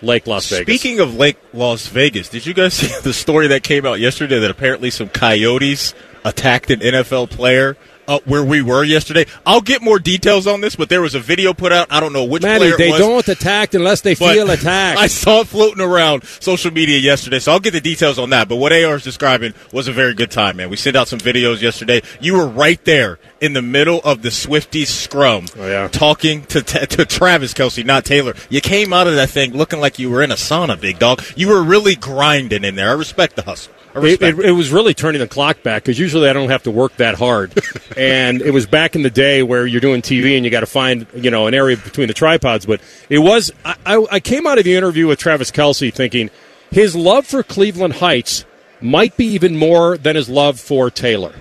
Lake 0.00 0.26
Las 0.26 0.48
Vegas. 0.48 0.80
Speaking 0.80 1.00
of 1.00 1.16
Lake 1.16 1.38
Las 1.52 1.86
Vegas, 1.86 2.28
did 2.28 2.46
you 2.46 2.54
guys 2.54 2.74
see 2.74 3.00
the 3.02 3.12
story 3.12 3.48
that 3.48 3.62
came 3.62 3.86
out 3.86 4.00
yesterday 4.00 4.38
that 4.38 4.50
apparently 4.50 4.90
some 4.90 5.08
coyotes 5.08 5.94
attacked 6.24 6.70
an 6.70 6.80
NFL 6.80 7.30
player 7.30 7.76
up 8.08 8.26
where 8.26 8.44
we 8.44 8.62
were 8.62 8.84
yesterday? 8.84 9.26
I'll 9.46 9.60
get 9.60 9.82
more 9.82 9.98
details 9.98 10.46
on 10.46 10.60
this, 10.60 10.76
but 10.76 10.88
there 10.88 11.00
was 11.00 11.14
a 11.14 11.20
video 11.20 11.52
put 11.54 11.72
out. 11.72 11.86
I 11.90 12.00
don't 12.00 12.12
know 12.12 12.24
which 12.24 12.42
it 12.44 12.78
they 12.78 12.90
was. 12.90 12.98
don't 12.98 13.28
attack 13.28 13.74
unless 13.74 14.00
they 14.00 14.14
feel 14.14 14.50
attacked. 14.50 14.98
I 15.00 15.06
saw 15.06 15.40
it 15.40 15.48
floating 15.48 15.80
around 15.82 16.24
social 16.24 16.70
media 16.70 16.98
yesterday, 16.98 17.38
so 17.38 17.52
I'll 17.52 17.60
get 17.60 17.72
the 17.72 17.80
details 17.80 18.18
on 18.18 18.30
that. 18.30 18.48
But 18.48 18.56
what 18.56 18.72
AR 18.72 18.96
is 18.96 19.04
describing 19.04 19.54
was 19.72 19.88
a 19.88 19.92
very 19.92 20.14
good 20.14 20.30
time, 20.30 20.56
man. 20.56 20.70
We 20.70 20.76
sent 20.76 20.96
out 20.96 21.08
some 21.08 21.18
videos 21.20 21.60
yesterday. 21.62 22.02
You 22.20 22.34
were 22.36 22.46
right 22.48 22.82
there 22.84 23.18
in 23.40 23.52
the 23.52 23.62
middle 23.62 24.00
of 24.04 24.22
the 24.22 24.28
Swifties 24.30 24.86
scrum, 24.88 25.46
Oh, 25.58 25.66
yeah. 25.68 25.88
talking 25.88 26.44
to 26.46 26.62
to 26.62 27.04
Travis 27.04 27.54
Kelce, 27.54 27.84
not 27.84 28.04
Taylor. 28.04 28.34
You 28.48 28.60
came 28.60 28.92
out 28.92 29.06
of 29.06 29.14
that 29.14 29.30
thing 29.30 29.52
looking 29.52 29.80
like 29.80 29.98
you 29.98 30.10
were 30.10 30.22
in 30.22 30.30
a 30.30 30.36
sauna, 30.36 30.80
big 30.80 30.98
dog. 30.98 31.22
You 31.36 31.48
were 31.48 31.62
really 31.62 31.94
grinding 31.96 32.64
in 32.64 32.74
there. 32.76 32.90
I 32.90 32.92
respect 32.92 33.36
the 33.36 33.42
hustle. 33.42 33.72
It, 33.94 34.22
it, 34.22 34.38
it 34.38 34.52
was 34.52 34.70
really 34.70 34.94
turning 34.94 35.20
the 35.20 35.28
clock 35.28 35.62
back 35.62 35.82
because 35.82 35.98
usually 35.98 36.28
I 36.28 36.32
don't 36.32 36.48
have 36.48 36.62
to 36.62 36.70
work 36.70 36.96
that 36.96 37.14
hard, 37.14 37.52
and 37.96 38.40
it 38.40 38.50
was 38.50 38.66
back 38.66 38.96
in 38.96 39.02
the 39.02 39.10
day 39.10 39.42
where 39.42 39.66
you're 39.66 39.80
doing 39.80 40.02
TV 40.02 40.36
and 40.36 40.44
you 40.44 40.50
got 40.50 40.60
to 40.60 40.66
find 40.66 41.06
you 41.14 41.30
know 41.30 41.46
an 41.46 41.54
area 41.54 41.76
between 41.76 42.08
the 42.08 42.14
tripods. 42.14 42.64
But 42.64 42.80
it 43.08 43.18
was 43.18 43.50
I, 43.64 43.76
I, 43.84 44.06
I 44.12 44.20
came 44.20 44.46
out 44.46 44.58
of 44.58 44.64
the 44.64 44.74
interview 44.76 45.06
with 45.06 45.18
Travis 45.18 45.50
Kelce 45.50 45.92
thinking 45.92 46.30
his 46.70 46.96
love 46.96 47.26
for 47.26 47.42
Cleveland 47.42 47.94
Heights 47.94 48.44
might 48.80 49.16
be 49.16 49.26
even 49.26 49.56
more 49.56 49.96
than 49.98 50.16
his 50.16 50.28
love 50.28 50.58
for 50.58 50.90
Taylor. 50.90 51.34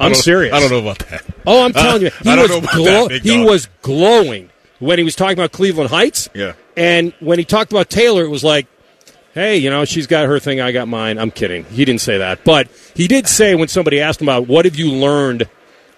I'm 0.00 0.12
I 0.12 0.14
serious. 0.14 0.54
I 0.54 0.60
don't 0.60 0.70
know 0.70 0.78
about 0.78 1.00
that. 1.10 1.24
Oh, 1.46 1.64
I'm 1.64 1.72
telling 1.72 2.02
you, 2.02 2.10
he 2.22 2.36
was 2.36 2.48
glow- 2.72 3.08
that, 3.08 3.20
he 3.22 3.42
was 3.44 3.68
glowing 3.82 4.50
when 4.78 4.98
he 4.98 5.04
was 5.04 5.16
talking 5.16 5.36
about 5.38 5.52
Cleveland 5.52 5.90
Heights. 5.90 6.28
Yeah. 6.34 6.54
and 6.76 7.12
when 7.20 7.38
he 7.38 7.44
talked 7.44 7.72
about 7.72 7.90
Taylor, 7.90 8.22
it 8.22 8.28
was 8.28 8.44
like, 8.44 8.66
hey, 9.38 9.56
you 9.58 9.70
know, 9.70 9.84
she's 9.84 10.06
got 10.06 10.26
her 10.26 10.38
thing, 10.40 10.60
I 10.60 10.72
got 10.72 10.88
mine. 10.88 11.18
I'm 11.18 11.30
kidding. 11.30 11.64
He 11.64 11.84
didn't 11.84 12.00
say 12.00 12.18
that, 12.18 12.44
but 12.44 12.68
he 12.94 13.06
did 13.08 13.26
say 13.28 13.54
when 13.54 13.68
somebody 13.68 14.00
asked 14.00 14.20
him 14.20 14.28
about 14.28 14.48
what 14.48 14.64
have 14.64 14.76
you 14.76 14.90
learned 14.92 15.48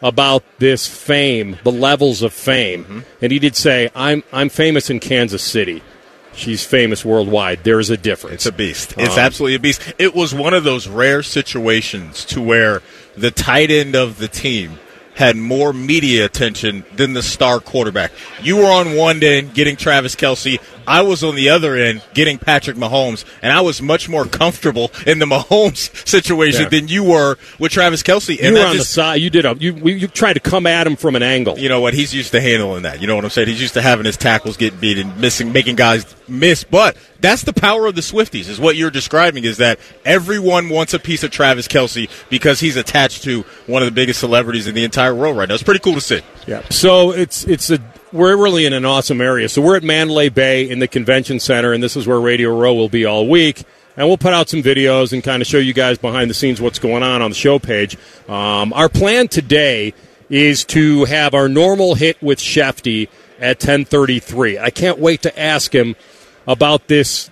about 0.02 0.42
this 0.58 0.86
fame, 0.88 1.58
the 1.64 1.72
levels 1.72 2.22
of 2.22 2.32
fame, 2.32 2.84
Mm-hmm. 2.84 3.00
and 3.22 3.32
he 3.32 3.38
did 3.38 3.54
say, 3.56 3.90
"I'm 3.94 4.22
I'm 4.32 4.48
famous 4.48 4.88
in 4.90 5.00
Kansas 5.00 5.42
City. 5.42 5.82
She's 6.32 6.64
famous 6.64 7.04
worldwide. 7.04 7.64
There's 7.64 7.90
a 7.90 7.96
difference. 7.96 8.34
It's 8.34 8.46
a 8.46 8.52
beast. 8.52 8.94
It's 8.96 9.14
Um, 9.14 9.18
absolutely 9.18 9.56
a 9.56 9.58
beast. 9.58 9.92
It 9.98 10.14
was 10.14 10.32
one 10.34 10.54
of 10.54 10.62
those 10.64 10.86
rare 10.88 11.22
situations 11.22 12.24
to 12.26 12.40
where 12.40 12.82
the 13.16 13.30
tight 13.32 13.70
end 13.70 13.94
of 13.96 14.18
the 14.18 14.28
team 14.28 14.78
had 15.20 15.36
more 15.36 15.72
media 15.72 16.24
attention 16.24 16.84
than 16.96 17.12
the 17.12 17.22
star 17.22 17.60
quarterback. 17.60 18.10
You 18.42 18.56
were 18.56 18.64
on 18.70 18.96
one 18.96 19.22
end 19.22 19.54
getting 19.54 19.76
Travis 19.76 20.16
Kelce. 20.16 20.58
I 20.86 21.02
was 21.02 21.22
on 21.22 21.36
the 21.36 21.50
other 21.50 21.76
end 21.76 22.02
getting 22.14 22.38
Patrick 22.38 22.76
Mahomes, 22.76 23.24
and 23.42 23.52
I 23.52 23.60
was 23.60 23.80
much 23.80 24.08
more 24.08 24.24
comfortable 24.24 24.90
in 25.06 25.20
the 25.20 25.26
Mahomes 25.34 25.94
situation 26.08 26.62
Yeah. 26.62 26.68
than 26.70 26.88
you 26.88 27.04
were 27.04 27.36
with 27.60 27.70
Travis 27.70 28.02
Kelce. 28.02 28.30
You 28.38 28.44
And 28.46 28.54
were 28.54 28.58
that 28.60 28.68
on 28.70 28.76
the 28.78 28.84
side. 28.84 29.20
You 29.20 29.30
did 29.30 29.44
a 29.46 29.54
you 29.60 29.74
you 29.74 30.08
tried 30.08 30.32
to 30.32 30.40
come 30.40 30.66
at 30.66 30.86
him 30.88 30.96
from 30.96 31.14
an 31.14 31.22
angle. 31.22 31.56
you 31.58 31.68
know 31.68 31.80
what? 31.80 31.94
He's 31.94 32.12
used 32.12 32.32
to 32.32 32.40
handling 32.40 32.82
that. 32.82 33.00
You 33.00 33.06
know 33.06 33.14
what 33.14 33.22
I'm 33.24 33.30
saying? 33.30 33.46
He's 33.48 33.60
used 33.60 33.74
to 33.74 33.82
having 33.82 34.04
his 34.06 34.16
tackles 34.16 34.56
get 34.56 34.80
beat 34.80 34.98
and 34.98 35.16
missing, 35.20 35.52
making 35.52 35.76
guys 35.76 36.06
miss. 36.26 36.64
But 36.64 36.96
that's 37.20 37.42
the 37.42 37.52
power 37.52 37.86
of 37.86 37.94
the 37.94 38.00
Swifties, 38.00 38.48
is 38.48 38.58
what 38.58 38.74
you're 38.74 38.90
describing. 38.90 39.44
Is 39.44 39.58
that 39.58 39.78
everyone 40.04 40.70
wants 40.70 40.94
a 40.94 40.98
piece 40.98 41.22
of 41.22 41.30
Travis 41.30 41.68
Kelce 41.68 42.10
because 42.30 42.58
he's 42.58 42.76
attached 42.76 43.22
to 43.24 43.42
one 43.66 43.82
of 43.82 43.86
the 43.86 43.92
biggest 43.92 44.18
celebrities 44.18 44.66
in 44.66 44.74
the 44.74 44.82
entire 44.84 45.09
world 45.14 45.36
right 45.36 45.48
now. 45.48 45.54
It's 45.54 45.62
pretty 45.62 45.80
cool 45.80 45.94
to 45.94 46.00
see. 46.00 46.20
Yeah. 46.46 46.62
So 46.70 47.12
it's 47.12 47.44
it's 47.44 47.70
a 47.70 47.78
we're 48.12 48.36
really 48.36 48.66
in 48.66 48.72
an 48.72 48.84
awesome 48.84 49.20
area. 49.20 49.48
So 49.48 49.62
we're 49.62 49.76
at 49.76 49.82
Mandalay 49.82 50.28
Bay 50.28 50.68
in 50.68 50.78
the 50.78 50.88
convention 50.88 51.40
center, 51.40 51.72
and 51.72 51.82
this 51.82 51.96
is 51.96 52.06
where 52.06 52.20
Radio 52.20 52.56
Row 52.58 52.74
will 52.74 52.88
be 52.88 53.04
all 53.04 53.28
week. 53.28 53.64
And 53.96 54.06
we'll 54.06 54.18
put 54.18 54.32
out 54.32 54.48
some 54.48 54.62
videos 54.62 55.12
and 55.12 55.22
kind 55.22 55.42
of 55.42 55.48
show 55.48 55.58
you 55.58 55.74
guys 55.74 55.98
behind 55.98 56.30
the 56.30 56.34
scenes 56.34 56.60
what's 56.60 56.78
going 56.78 57.02
on 57.02 57.22
on 57.22 57.30
the 57.30 57.36
show 57.36 57.58
page. 57.58 57.98
Um, 58.28 58.72
our 58.72 58.88
plan 58.88 59.28
today 59.28 59.94
is 60.30 60.64
to 60.66 61.04
have 61.04 61.34
our 61.34 61.48
normal 61.48 61.94
hit 61.94 62.22
with 62.22 62.38
Shefty 62.38 63.08
at 63.40 63.58
10:33. 63.58 64.58
I 64.58 64.70
can't 64.70 64.98
wait 64.98 65.22
to 65.22 65.38
ask 65.38 65.74
him 65.74 65.96
about 66.46 66.86
this 66.88 67.30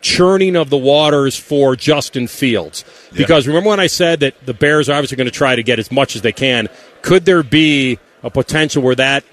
churning 0.00 0.54
of 0.54 0.68
the 0.68 0.76
waters 0.76 1.36
for 1.36 1.76
Justin 1.76 2.26
Fields. 2.26 2.84
Because 3.14 3.46
remember 3.46 3.70
when 3.70 3.80
I 3.80 3.86
said 3.86 4.20
that 4.20 4.34
the 4.44 4.52
Bears 4.52 4.88
are 4.88 4.92
obviously 4.92 5.16
going 5.16 5.26
to 5.26 5.30
try 5.30 5.56
to 5.56 5.62
get 5.62 5.78
as 5.78 5.90
much 5.90 6.14
as 6.14 6.22
they 6.22 6.32
can? 6.32 6.68
Could 7.04 7.26
there 7.26 7.42
be 7.42 7.98
a 8.22 8.30
potential 8.30 8.82
where 8.82 8.94
that 8.94 9.24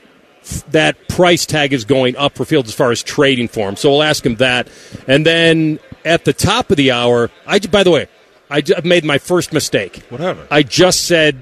that 0.71 1.07
price 1.07 1.45
tag 1.45 1.71
is 1.71 1.85
going 1.85 2.17
up 2.17 2.35
for 2.35 2.43
Fields 2.43 2.67
as 2.67 2.75
far 2.75 2.91
as 2.91 3.01
trading 3.01 3.47
for 3.47 3.69
him? 3.69 3.77
So 3.77 3.89
we'll 3.89 4.03
ask 4.03 4.25
him 4.25 4.35
that. 4.35 4.67
And 5.07 5.25
then 5.25 5.79
at 6.03 6.25
the 6.25 6.33
top 6.33 6.69
of 6.69 6.75
the 6.75 6.91
hour, 6.91 7.31
I 7.47 7.59
by 7.59 7.83
the 7.83 7.91
way, 7.91 8.07
I 8.49 8.61
made 8.83 9.05
my 9.05 9.19
first 9.19 9.53
mistake. 9.53 10.03
Whatever. 10.09 10.45
I 10.51 10.63
just 10.63 11.05
said 11.05 11.35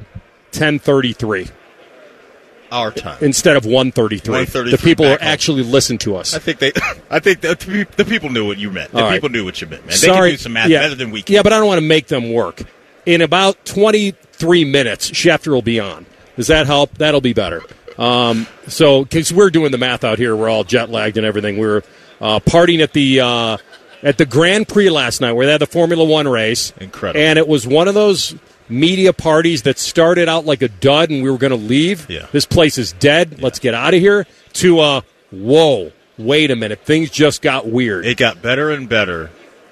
1033 0.52 1.48
Our 2.72 2.92
time. 2.92 3.18
instead 3.22 3.56
of 3.56 3.66
133. 3.66 4.32
133 4.32 4.72
The 4.72 4.84
people 4.84 5.06
who 5.08 5.14
actually 5.14 5.64
listen 5.64 5.98
to 6.00 6.16
us. 6.16 6.36
I 6.36 6.40
think 6.40 6.60
they. 6.60 6.74
I 7.10 7.20
think 7.20 7.42
the 7.42 7.88
the 7.98 8.06
people 8.06 8.30
knew 8.30 8.46
what 8.46 8.60
you 8.60 8.70
meant. 8.70 8.92
The 8.92 9.00
All 9.00 9.06
right. 9.06 9.14
people 9.14 9.30
knew 9.30 9.46
what 9.46 9.60
you 9.62 9.66
meant, 9.66 9.84
man. 9.88 9.98
They 10.00 10.08
can 10.08 10.24
do 10.30 10.38
some 10.38 10.54
math 10.54 10.70
yeah. 10.70 10.82
better 10.82 10.94
than 10.94 11.10
we 11.10 11.24
can. 11.24 11.34
Yeah, 11.34 11.42
but 11.42 11.54
I 11.54 11.58
don't 11.58 11.68
want 11.68 11.80
to 11.80 11.88
make 11.88 12.06
them 12.06 12.32
work. 12.32 12.62
In 13.08 13.22
about 13.22 13.66
23 13.66 14.66
minutes, 14.66 15.10
Schefter 15.10 15.48
will 15.48 15.64
be 15.64 15.80
on. 15.80 16.06
Does 16.40 16.48
that 16.48 16.68
help? 16.68 16.98
That'll 16.98 17.20
be 17.20 17.34
better. 17.34 17.62
Um, 17.98 18.48
so, 18.66 19.04
because 19.04 19.34
we're 19.34 19.50
doing 19.50 19.74
the 19.74 19.78
math 19.78 20.06
out 20.06 20.20
here, 20.20 20.34
we're 20.34 20.48
all 20.48 20.64
jet 20.64 20.90
lagged 20.90 21.18
and 21.18 21.26
everything. 21.26 21.58
We 21.58 21.68
were 21.68 21.84
uh, 22.22 22.40
partying 22.40 22.80
at 22.80 22.94
the 22.94 23.20
uh, 23.20 23.58
at 24.04 24.18
the 24.18 24.26
Grand 24.26 24.70
Prix 24.70 24.90
last 24.90 25.20
night, 25.20 25.34
where 25.34 25.46
they 25.46 25.52
had 25.52 25.60
the 25.60 25.68
Formula 25.68 26.02
One 26.06 26.30
race. 26.30 26.72
Incredible. 26.80 27.20
And 27.20 27.38
it 27.38 27.46
was 27.46 27.68
one 27.68 27.90
of 27.90 27.94
those 27.94 28.36
media 28.70 29.12
parties 29.12 29.64
that 29.64 29.78
started 29.78 30.30
out 30.30 30.46
like 30.46 30.62
a 30.62 30.70
dud, 30.70 31.10
and 31.10 31.22
we 31.22 31.30
were 31.30 31.38
going 31.38 31.52
to 31.52 31.58
leave. 31.58 32.10
Yeah. 32.10 32.28
This 32.32 32.46
place 32.46 32.78
is 32.78 32.94
dead. 32.94 33.42
Let's 33.42 33.60
get 33.60 33.74
out 33.74 33.94
of 33.94 34.00
here. 34.00 34.26
To 34.54 34.80
uh, 34.80 35.02
whoa, 35.32 35.92
wait 36.18 36.52
a 36.52 36.56
minute, 36.56 36.86
things 36.86 37.10
just 37.10 37.42
got 37.42 37.68
weird. 37.68 38.06
It 38.06 38.16
got 38.16 38.42
better 38.42 38.72
and 38.72 38.88
better 38.88 39.30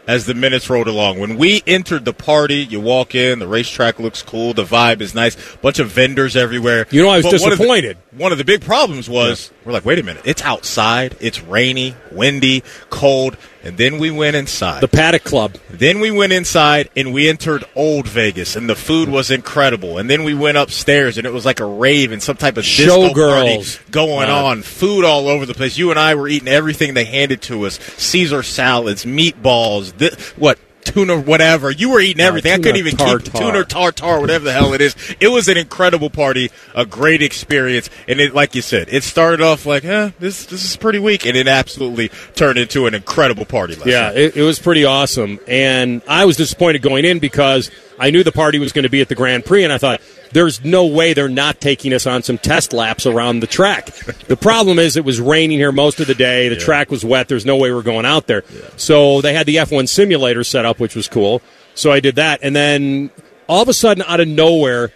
as 0.08 0.26
the 0.26 0.34
minutes 0.34 0.70
rolled 0.70 0.88
along. 0.88 1.20
When 1.20 1.38
we 1.38 1.62
entered 1.68 2.06
the 2.06 2.14
party, 2.14 2.66
you 2.66 2.80
walk 2.80 3.14
in, 3.14 3.40
the 3.40 3.48
racetrack 3.48 4.00
looks 4.00 4.22
cool, 4.24 4.54
the 4.54 4.64
vibe 4.64 5.02
is 5.02 5.14
nice, 5.14 5.36
bunch 5.58 5.80
of 5.80 5.90
vendors 5.90 6.36
everywhere. 6.36 6.88
You 6.90 7.04
know, 7.04 7.10
I 7.10 7.18
was 7.18 7.26
But 7.26 7.42
one 7.42 7.52
of 7.52 7.58
the- 7.58 7.64
disappointed. 7.64 7.98
One 8.12 8.32
of 8.32 8.38
the 8.38 8.46
big 8.46 8.62
problems 8.62 9.10
was 9.10 9.52
we're 9.68 9.74
like, 9.74 9.86
wait 9.86 10.00
a 10.00 10.04
minute, 10.04 10.24
it's 10.26 10.42
outside, 10.42 11.16
it's 11.20 11.42
rainy, 11.44 11.94
windy, 12.12 12.64
cold, 12.90 13.36
and 13.64 13.78
then 13.78 14.00
we 14.00 14.10
went 14.10 14.36
inside. 14.38 14.80
the 14.82 14.88
Paddock 14.88 15.26
Club. 15.26 15.56
Then 15.70 16.00
we 16.00 16.10
went 16.10 16.32
inside 16.32 16.90
and 16.96 17.14
we 17.14 17.28
entered 17.28 17.66
Old 17.76 18.08
Vegas, 18.08 18.56
and 18.56 18.70
the 18.70 18.76
food 18.76 19.10
was 19.10 19.30
incredible. 19.30 19.98
And 19.98 20.10
then 20.10 20.24
we 20.24 20.34
went 20.34 20.58
upstairs, 20.58 21.18
and 21.18 21.28
it 21.28 21.34
was 21.34 21.46
like 21.46 21.60
a 21.60 21.66
rave 21.66 22.12
and 22.14 22.24
some 22.24 22.38
type 22.38 22.56
of 22.58 22.64
Showgirls. 22.64 23.80
going 23.92 24.30
Wow. 24.30 24.46
on. 24.46 24.62
Food 24.62 25.04
all 25.04 25.28
over 25.28 25.46
the 25.46 25.54
place. 25.54 25.78
You 25.78 25.92
and 25.92 26.00
I 26.00 26.16
were 26.16 26.28
eating 26.28 26.48
everything 26.48 26.94
they 26.94 27.06
handed 27.06 27.42
to 27.44 27.66
us: 27.66 27.78
Caesar 27.98 28.42
salads, 28.44 29.04
meatballs, 29.06 29.92
thi- 29.92 30.16
what 30.38 30.58
tuna, 30.88 31.20
whatever. 31.20 31.72
You 31.72 31.90
were 31.90 32.00
eating 32.00 32.22
everything. 32.22 32.54
I 32.54 32.58
couldn't 32.58 32.78
even 32.78 32.96
keep 32.96 33.34
tuna 33.34 33.64
tartar, 33.66 34.20
whatever 34.20 34.46
the 34.46 34.54
hell 34.54 34.74
it 34.74 34.82
is. 34.82 34.96
It 35.20 35.28
was 35.28 35.48
an 35.48 35.58
incredible 35.58 36.10
party, 36.10 36.52
a 36.76 36.86
great 36.86 37.22
experience, 37.22 37.90
and 38.08 38.20
it, 38.20 38.34
like 38.34 38.56
you 38.56 38.62
said, 38.62 38.88
it 38.90 39.04
started 39.04 39.42
off 39.42 39.66
like, 39.66 39.86
eh, 39.86 40.12
this 40.20 40.46
this 40.46 40.64
is 40.64 40.76
pretty 40.78 41.00
weak, 41.00 41.26
and 41.26 41.36
it 41.36 41.48
absolutely 41.48 42.10
turned 42.36 42.58
into 42.58 42.88
an 42.88 42.94
incredible 42.94 43.46
party. 43.46 43.76
Yeah, 43.86 44.12
it, 44.12 44.38
it 44.38 44.44
was 44.44 44.60
pretty 44.60 44.86
awesome. 44.86 45.40
And 45.48 46.02
I 46.08 46.26
was 46.26 46.38
disappointed 46.38 46.82
going 46.82 47.06
in 47.06 47.20
because 47.20 47.70
I 48.00 48.12
knew 48.12 48.24
the 48.24 48.32
party 48.32 48.60
was 48.60 48.72
going 48.72 48.84
to 48.84 48.90
be 48.90 49.02
at 49.02 49.10
the 49.10 49.16
Grand 49.16 49.46
Prix, 49.46 49.64
and 49.64 49.74
I 49.74 49.78
thought, 49.78 50.02
there's 50.32 50.64
no 50.64 50.86
way 50.86 51.14
they're 51.14 51.30
not 51.30 51.60
taking 51.62 51.94
us 51.94 52.06
on 52.06 52.22
some 52.22 52.38
test 52.38 52.74
laps 52.74 53.06
around 53.06 53.40
the 53.40 53.48
track. 53.48 53.88
the 54.28 54.38
problem 54.38 54.80
is, 54.80 54.98
it 54.98 55.06
was 55.06 55.20
raining 55.20 55.58
here 55.58 55.72
most 55.72 56.00
of 56.00 56.08
the 56.08 56.16
day. 56.16 56.50
The 56.50 56.56
track 56.56 56.92
was 56.92 57.04
wet. 57.04 57.28
There's 57.28 57.46
no 57.46 57.58
way 57.58 57.72
we're 57.72 57.82
going 57.82 58.06
out 58.06 58.28
there. 58.28 58.44
So 58.76 59.22
they 59.22 59.34
had 59.34 59.46
the 59.46 59.56
F1 59.56 59.88
simulator 59.88 60.44
set 60.44 60.66
up, 60.66 60.80
which 60.80 60.96
was 60.96 61.08
cool. 61.08 61.42
So 61.76 61.92
I 61.92 62.00
did 62.00 62.16
that. 62.16 62.40
And 62.44 62.56
then 62.56 63.10
all 63.48 63.62
of 63.62 63.70
a 63.70 63.74
sudden, 63.74 64.04
out 64.08 64.20
of 64.20 64.28
nowhere, 64.28 64.92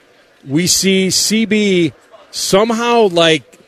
we 0.47 0.67
see 0.67 1.07
CB 1.07 1.93
somehow 2.31 3.07
like 3.09 3.59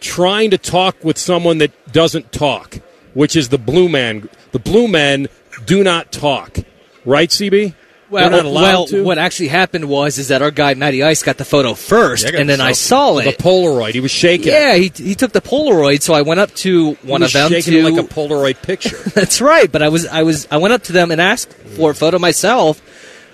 trying 0.00 0.50
to 0.50 0.58
talk 0.58 1.02
with 1.02 1.18
someone 1.18 1.58
that 1.58 1.92
doesn't 1.92 2.32
talk, 2.32 2.76
which 3.14 3.36
is 3.36 3.48
the 3.48 3.58
blue 3.58 3.88
man. 3.88 4.28
The 4.52 4.58
blue 4.58 4.88
men 4.88 5.28
do 5.66 5.82
not 5.82 6.12
talk, 6.12 6.58
right, 7.04 7.28
CB? 7.28 7.74
Well, 8.10 8.22
They're 8.30 8.38
not 8.42 8.46
allowed 8.46 8.62
well, 8.62 8.86
to. 8.86 9.04
what 9.04 9.18
actually 9.18 9.48
happened 9.48 9.86
was 9.88 10.16
is 10.18 10.28
that 10.28 10.40
our 10.40 10.50
guy 10.50 10.72
Matty 10.74 11.02
Ice 11.02 11.22
got 11.22 11.36
the 11.36 11.44
photo 11.44 11.74
first, 11.74 12.22
Yeah, 12.22 12.28
I 12.28 12.32
got 12.32 12.40
and 12.40 12.48
then 12.50 12.60
I 12.60 12.72
saw 12.72 13.14
the. 13.14 13.32
Polaroid. 13.32 13.92
He 13.92 14.00
was 14.00 14.10
shaking. 14.10 14.48
yeah, 14.52 14.74
he, 14.76 14.90
he 14.94 15.14
took 15.14 15.32
the 15.32 15.42
Polaroid, 15.42 16.00
so 16.02 16.14
I 16.14 16.22
went 16.22 16.40
up 16.40 16.54
to 16.56 16.94
one 17.02 17.20
he 17.20 17.26
of 17.26 17.32
them 17.32 17.50
shaking 17.50 17.74
to 17.74 17.90
like 17.90 18.02
a 18.02 18.06
Polaroid 18.08 18.62
picture. 18.62 18.96
That's 19.14 19.40
right, 19.42 19.70
but 19.70 19.82
I 19.82 19.90
was 19.90 20.06
I 20.06 20.22
was 20.22 20.48
I 20.50 20.56
went 20.56 20.72
up 20.74 20.84
to 20.84 20.92
them 20.92 21.10
and 21.10 21.20
asked 21.20 21.52
for 21.52 21.90
a 21.90 21.94
photo 21.94 22.18
myself. 22.18 22.80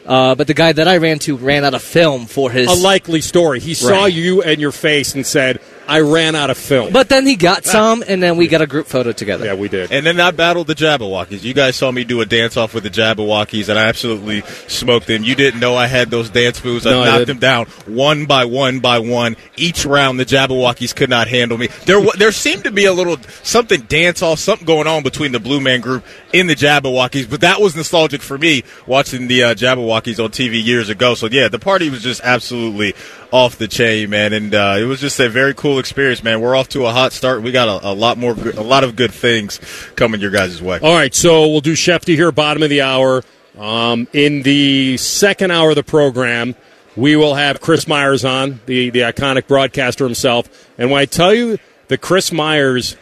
Uh, 0.07 0.35
but 0.35 0.47
the 0.47 0.53
guy 0.55 0.71
that 0.73 0.87
I 0.87 0.99
ran 0.99 1.19
to 1.21 1.37
ran 1.37 1.65
out 1.65 1.73
of 1.73 1.81
film 1.83 2.27
for 2.27 2.51
his. 2.51 2.69
a 2.69 2.75
likely 2.75 3.23
story. 3.23 3.59
He 3.61 3.73
saw 3.73 4.03
Right. 4.03 4.13
you 4.13 4.43
and 4.43 4.61
your 4.61 4.73
face 4.73 5.15
and 5.15 5.27
said, 5.27 5.61
"I 5.89 6.01
ran 6.01 6.35
out 6.35 6.51
of 6.51 6.59
film." 6.59 6.93
but 6.93 7.09
then 7.09 7.27
he 7.27 7.37
got 7.37 7.65
some, 7.65 8.03
and 8.07 8.23
then 8.23 8.37
we 8.37 8.49
got 8.49 8.61
a 8.63 8.67
group 8.67 8.87
photo 8.87 9.13
together. 9.13 9.45
yeah, 9.47 9.55
we 9.55 9.69
did. 9.69 9.93
And 9.93 10.05
then 10.07 10.21
I 10.21 10.31
battled 10.31 10.67
the 10.67 10.75
Jabbawockeez. 10.75 11.43
You 11.43 11.55
guys 11.55 11.77
saw 11.77 11.91
me 11.91 12.05
do 12.05 12.21
a 12.21 12.27
dance 12.27 12.57
off 12.57 12.75
with 12.75 12.85
the 12.85 12.91
Jabbawockeez, 12.91 13.69
and 13.69 13.79
I 13.79 13.87
absolutely 13.87 14.43
smoked 14.69 15.07
them. 15.07 15.25
You 15.25 15.35
didn't 15.35 15.61
know 15.61 15.75
I 15.77 15.87
had 15.87 16.11
those 16.11 16.31
dance 16.31 16.63
moves. 16.65 16.87
I 16.87 16.91
No, 16.91 17.05
knocked 17.05 17.19
didn't. 17.19 17.27
them 17.29 17.39
down 17.39 17.67
one 17.87 18.27
by 18.27 18.45
one 18.45 18.81
by 18.81 18.99
one. 18.99 19.37
Each 19.57 19.85
round, 19.85 20.19
the 20.21 20.25
Jabbawockeez 20.25 20.95
could 20.95 21.11
not 21.11 21.29
handle 21.29 21.59
me. 21.59 21.69
There, 21.87 22.01
wa- 22.01 22.13
there 22.17 22.33
seemed 22.33 22.65
to 22.65 22.71
be 22.71 22.85
a 22.87 22.93
little 22.93 23.17
something 23.43 23.83
dance 23.83 24.23
off, 24.23 24.39
something 24.39 24.67
going 24.67 24.87
on 24.87 25.03
between 25.03 25.33
the 25.33 25.41
Blue 25.41 25.61
Man 25.61 25.81
Group 25.81 26.05
in 26.33 26.47
the 26.47 26.55
Jabbawockeez. 26.55 27.29
But 27.31 27.41
that 27.43 27.61
was 27.61 27.77
nostalgic 27.77 28.23
for 28.23 28.39
me 28.39 28.63
watching 28.87 29.27
the 29.29 29.43
uh, 29.45 29.55
Jabbawockeez 29.55 30.23
on 30.23 30.31
TV 30.31 30.65
years 30.65 30.89
ago. 30.89 31.15
So 31.15 31.27
yeah, 31.27 31.49
the 31.49 31.59
party 31.59 31.91
was 31.91 32.03
just 32.03 32.21
absolutely 32.25 32.95
off 33.35 33.59
the 33.59 33.67
chain, 33.67 34.11
man, 34.11 34.33
and 34.33 34.55
uh, 34.55 34.77
it 34.79 34.85
was 34.85 35.01
just 35.01 35.19
a 35.19 35.29
very 35.29 35.53
cool 35.55 35.81
experience, 35.81 36.23
man. 36.23 36.41
We're 36.41 36.55
off 36.55 36.69
to 36.69 36.87
a 36.87 36.93
hot 36.93 37.13
start. 37.13 37.43
We 37.43 37.51
got 37.51 37.83
a, 37.83 37.89
a 37.89 37.93
lot 37.93 38.17
more, 38.17 38.31
a 38.31 38.63
lot 38.63 38.85
of 38.85 38.95
good 38.95 39.13
things 39.13 39.59
coming 39.97 40.21
your 40.21 40.31
guys' 40.31 40.63
way. 40.63 40.79
All 40.79 40.95
right, 40.95 41.13
so 41.13 41.49
we'll 41.49 41.61
do 41.61 41.73
Shefty 41.73 42.15
here, 42.15 42.31
bottom 42.31 42.63
of 42.63 42.71
the 42.71 42.83
hour. 42.83 43.25
Um, 43.59 44.07
in 44.13 44.43
the 44.43 44.97
second 44.99 45.51
hour 45.51 45.71
of 45.71 45.75
the 45.75 45.83
program, 45.83 46.55
we 46.95 47.17
will 47.17 47.35
have 47.35 47.61
Chris 47.61 47.89
Myers 47.89 48.25
on, 48.25 48.61
the, 48.67 48.91
the 48.91 49.01
iconic 49.01 49.49
broadcaster 49.49 50.05
himself. 50.05 50.71
And 50.79 50.93
when 50.93 51.01
I 51.01 51.05
tell 51.05 51.35
you 51.35 51.59
that 51.89 52.01
Chris 52.01 52.31
Myers 52.31 52.97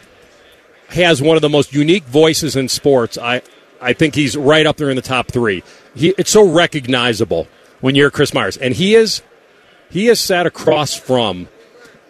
has 0.87 1.21
one 1.21 1.35
of 1.35 1.43
the 1.43 1.49
most 1.49 1.73
unique 1.73 2.05
voices 2.05 2.55
in 2.55 2.69
sports, 2.69 3.19
I, 3.19 3.43
I 3.79 3.93
think 3.93 4.15
he's 4.15 4.35
right 4.35 4.65
up 4.65 4.77
there 4.77 4.89
in 4.89 4.95
the 4.95 5.03
top 5.03 5.27
three. 5.27 5.61
He, 5.93 6.15
it's 6.17 6.31
so 6.31 6.49
recognizable 6.49 7.47
when 7.81 7.93
you're 7.93 8.09
Chris 8.09 8.33
Myers. 8.33 8.57
And 8.57 8.73
he 8.73 8.95
is 8.95 9.21
he 9.93 10.07
has 10.07 10.19
sat 10.19 10.45
across 10.45 10.93
from 10.95 11.47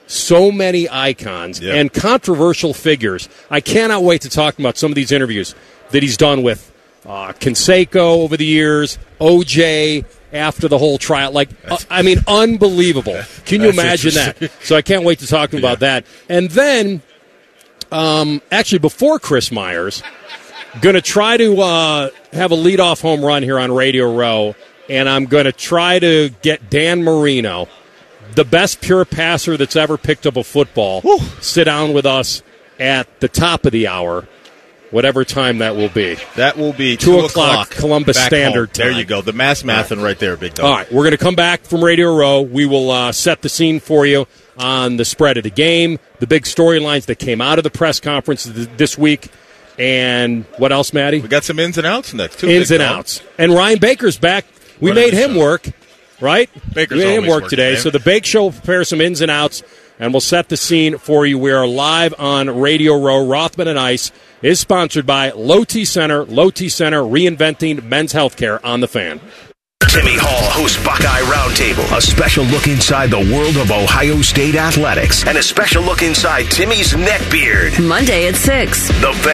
so 0.07 0.51
many 0.51 0.89
icons 0.89 1.59
Yeah. 1.59 1.73
and 1.75 1.91
controversial 1.93 2.73
figures. 2.73 3.29
I 3.49 3.59
cannot 3.61 4.03
wait 4.03 4.21
to 4.21 4.29
talk 4.29 4.57
about 4.57 4.77
some 4.77 4.91
of 4.91 4.95
these 4.95 5.11
interviews 5.11 5.53
that 5.91 6.01
he's 6.01 6.17
done 6.17 6.43
with 6.43 6.71
uh, 7.05 7.33
Canseco 7.33 8.23
over 8.23 8.37
the 8.37 8.45
years, 8.45 8.97
OJ, 9.19 10.05
after 10.31 10.67
the 10.67 10.77
whole 10.77 10.97
trial. 10.97 11.31
Like, 11.31 11.49
uh, 11.67 11.77
I 11.89 12.01
mean, 12.01 12.19
unbelievable. 12.27 13.19
Can 13.45 13.61
you 13.61 13.69
imagine 13.69 14.13
that? 14.15 14.51
So 14.61 14.75
I 14.75 14.81
can't 14.81 15.03
wait 15.03 15.19
to 15.19 15.27
talk 15.27 15.49
to 15.51 15.57
him 15.57 15.61
about 15.63 15.79
that. 15.79 16.05
And 16.29 16.49
then, 16.49 17.01
um, 17.91 18.41
actually, 18.51 18.79
before 18.79 19.19
Chris 19.19 19.51
Myers, 19.51 20.01
going 20.81 20.95
to 20.95 21.01
try 21.01 21.37
to 21.37 21.59
uh, 21.61 22.09
have 22.31 22.51
a 22.51 22.55
leadoff 22.55 23.01
home 23.01 23.23
run 23.23 23.43
here 23.43 23.59
on 23.59 23.71
Radio 23.71 24.13
Row, 24.15 24.55
and 24.89 25.07
I'm 25.09 25.25
going 25.25 25.45
to 25.45 25.51
try 25.51 25.99
to 25.99 26.29
get 26.41 26.69
Dan 26.69 27.03
Marino, 27.03 27.67
the 28.35 28.45
best 28.45 28.81
pure 28.81 29.05
passer 29.05 29.57
that's 29.57 29.75
ever 29.75 29.97
picked 29.97 30.25
up 30.25 30.35
a 30.37 30.43
football, 30.43 31.01
sit 31.41 31.65
down 31.65 31.93
with 31.93 32.05
us 32.05 32.41
at 32.79 33.19
the 33.19 33.27
top 33.27 33.65
of 33.65 33.71
the 33.71 33.87
hour, 33.87 34.27
whatever 34.91 35.23
time 35.23 35.59
that 35.59 35.75
will 35.75 35.89
be. 35.89 36.17
That 36.35 36.57
will 36.57 36.73
be 36.73 36.97
Two 36.97 37.19
2 37.19 37.25
o'clock 37.25 37.69
Columbus 37.69 38.17
Standard 38.23 38.75
home. 38.75 38.87
There 38.87 38.91
you 38.91 39.05
go. 39.05 39.21
The 39.21 39.33
mass 39.33 39.63
mathing 39.63 40.03
right 40.03 40.17
there, 40.17 40.35
big 40.37 40.55
dog. 40.55 40.65
All 40.65 40.71
right, 40.75 40.91
we're 40.91 41.03
going 41.03 41.11
to 41.11 41.17
come 41.17 41.35
back 41.35 41.61
from 41.61 41.83
Radio 41.83 42.15
Row. 42.15 42.41
We 42.41 42.65
will 42.65 42.89
uh, 42.91 43.11
set 43.11 43.41
the 43.41 43.49
scene 43.49 43.79
for 43.79 44.05
you 44.05 44.27
on 44.57 44.97
the 44.97 45.05
spread 45.05 45.37
of 45.37 45.43
the 45.43 45.49
game, 45.49 45.97
the 46.19 46.27
big 46.27 46.43
storylines 46.43 47.05
that 47.05 47.17
came 47.19 47.41
out 47.41 47.57
of 47.57 47.63
the 47.63 47.71
press 47.71 47.99
conference 47.99 48.43
th- 48.43 48.69
this 48.77 48.97
week, 48.97 49.29
and 49.79 50.45
what 50.57 50.71
else, 50.71 50.93
Matty? 50.93 51.19
We 51.19 51.27
got 51.27 51.43
some 51.43 51.59
ins 51.59 51.77
and 51.77 51.87
outs 51.87 52.13
next, 52.13 52.39
too. 52.39 52.49
ins 52.49 52.69
and 52.71 52.79
dog. 52.79 52.99
outs. 52.99 53.21
And 53.37 53.51
Ryan 53.53 53.79
Baker's 53.79 54.17
back. 54.17 54.45
We 54.83 54.89
Running 54.91 55.03
made 55.05 55.13
him 55.13 55.33
show. 55.33 55.39
work, 55.39 55.69
right? 56.19 56.49
Baker's 56.73 56.97
we 56.99 57.05
made 57.05 57.15
him 57.15 57.27
work 57.27 57.47
today. 57.47 57.73
man. 57.73 57.81
So 57.81 57.89
the 57.89 57.99
Bake 57.99 58.25
Show 58.25 58.43
will 58.43 58.51
prepare 58.51 58.83
some 58.83 58.99
ins 58.99 59.21
and 59.21 59.31
outs, 59.31 59.63
and 59.97 60.13
we'll 60.13 60.19
set 60.21 60.49
the 60.49 60.57
scene 60.57 60.97
for 60.97 61.25
you. 61.25 61.39
We 61.39 61.51
are 61.51 61.65
live 61.65 62.13
on 62.19 62.59
Radio 62.59 63.01
Row. 63.01 63.25
Rothman 63.25 63.69
and 63.69 63.79
Ice 63.79 64.11
is 64.41 64.59
sponsored 64.59 65.05
by 65.05 65.31
Low 65.31 65.63
T 65.63 65.85
Center. 65.85 66.25
Low 66.25 66.49
T 66.49 66.67
Center 66.67 67.01
reinventing 67.01 67.83
men's 67.83 68.11
healthcare 68.13 68.59
on 68.63 68.81
the 68.81 68.87
fan. 68.89 69.21
Timmy 69.87 70.17
Hall 70.17 70.49
hosts 70.51 70.83
Buckeye 70.83 71.21
Roundtable, 71.31 71.95
a 71.97 72.01
special 72.01 72.43
look 72.45 72.67
inside 72.67 73.11
the 73.11 73.19
world 73.33 73.55
of 73.57 73.69
Ohio 73.71 74.21
State 74.21 74.55
athletics, 74.55 75.23
and 75.27 75.37
a 75.37 75.43
special 75.43 75.83
look 75.83 76.01
inside 76.01 76.43
Timmy's 76.51 76.95
neck 76.97 77.21
beard. 77.31 77.79
Monday 77.79 78.27
at 78.27 78.35
6. 78.35 78.87
The 79.01 79.11
vet. 79.11 79.33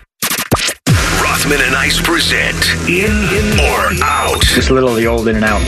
Rothman 1.41 1.65
and 1.65 1.75
Ice 1.75 1.99
present 1.99 2.87
In, 2.87 3.59
or 3.59 4.03
Out. 4.03 4.43
Just 4.43 4.69
a 4.69 4.75
little 4.75 4.89
of 4.89 4.95
the 4.97 5.07
old 5.07 5.27
in 5.27 5.37
and 5.37 5.45
out. 5.45 5.61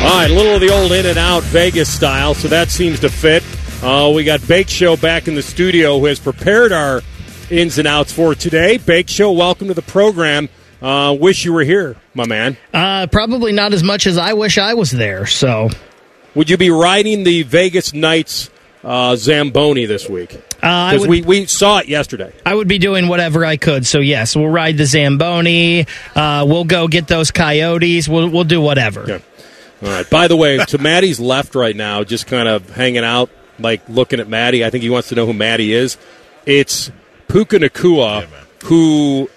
All 0.00 0.16
right, 0.16 0.30
a 0.30 0.32
little 0.32 0.54
of 0.54 0.60
the 0.60 0.70
old 0.72 0.92
in 0.92 1.06
and 1.06 1.18
out 1.18 1.42
Vegas 1.44 1.92
style, 1.92 2.32
so 2.32 2.46
that 2.46 2.70
seems 2.70 3.00
to 3.00 3.08
fit. 3.08 3.42
Uh, 3.82 4.12
we 4.14 4.22
got 4.22 4.46
Bake 4.46 4.68
Show 4.68 4.96
back 4.96 5.26
in 5.26 5.34
the 5.34 5.42
studio 5.42 5.98
who 5.98 6.06
has 6.06 6.20
prepared 6.20 6.70
our 6.70 7.02
ins 7.50 7.78
and 7.78 7.88
outs 7.88 8.12
for 8.12 8.36
today. 8.36 8.78
Bake 8.78 9.08
Show, 9.08 9.32
welcome 9.32 9.66
to 9.66 9.74
the 9.74 9.82
program. 9.82 10.48
Uh, 10.80 11.16
wish 11.18 11.44
you 11.44 11.52
were 11.52 11.64
here, 11.64 11.96
my 12.14 12.24
man. 12.24 12.56
Uh, 12.72 13.08
probably 13.08 13.50
not 13.50 13.72
as 13.72 13.82
much 13.82 14.06
as 14.06 14.18
I 14.18 14.34
wish 14.34 14.56
I 14.56 14.74
was 14.74 14.92
there. 14.92 15.26
So 15.26 15.68
Would 16.36 16.48
you 16.48 16.56
be 16.56 16.70
riding 16.70 17.24
the 17.24 17.42
Vegas 17.42 17.92
Knights 17.92 18.50
uh, 18.84 19.16
Zamboni 19.16 19.86
this 19.86 20.08
week? 20.08 20.40
Uh, 20.62 20.90
Because 20.92 21.00
would, 21.00 21.10
we, 21.10 21.22
we 21.22 21.46
saw 21.46 21.78
it 21.78 21.88
yesterday. 21.88 22.32
I 22.46 22.54
would 22.54 22.68
be 22.68 22.78
doing 22.78 23.08
whatever 23.08 23.44
I 23.44 23.56
could. 23.56 23.84
So 23.86 23.98
yes, 23.98 24.36
we'll 24.36 24.48
ride 24.48 24.76
the 24.76 24.86
Zamboni. 24.86 25.86
Uh, 26.14 26.44
we'll 26.48 26.64
go 26.64 26.86
get 26.86 27.08
those 27.08 27.30
coyotes. 27.32 28.08
We'll 28.08 28.28
we'll 28.28 28.44
do 28.44 28.60
whatever. 28.60 29.00
Okay. 29.02 29.24
All 29.82 29.88
right. 29.88 30.08
By 30.08 30.28
the 30.28 30.36
way, 30.36 30.58
to 30.58 30.78
Matty's 30.78 31.18
left 31.18 31.56
right 31.56 31.74
now, 31.74 32.04
just 32.04 32.28
kind 32.28 32.46
of 32.48 32.70
hanging 32.70 33.02
out, 33.04 33.30
like 33.58 33.82
looking 33.88 34.20
at 34.20 34.28
Matty. 34.28 34.64
I 34.64 34.70
think 34.70 34.84
he 34.84 34.90
wants 34.90 35.08
to 35.08 35.16
know 35.16 35.26
who 35.26 35.32
Matty 35.32 35.72
is. 35.72 35.98
It's 36.46 36.92
Puka 37.26 37.58
Nacua, 37.58 38.22
who 38.64 39.24
the 39.24 39.31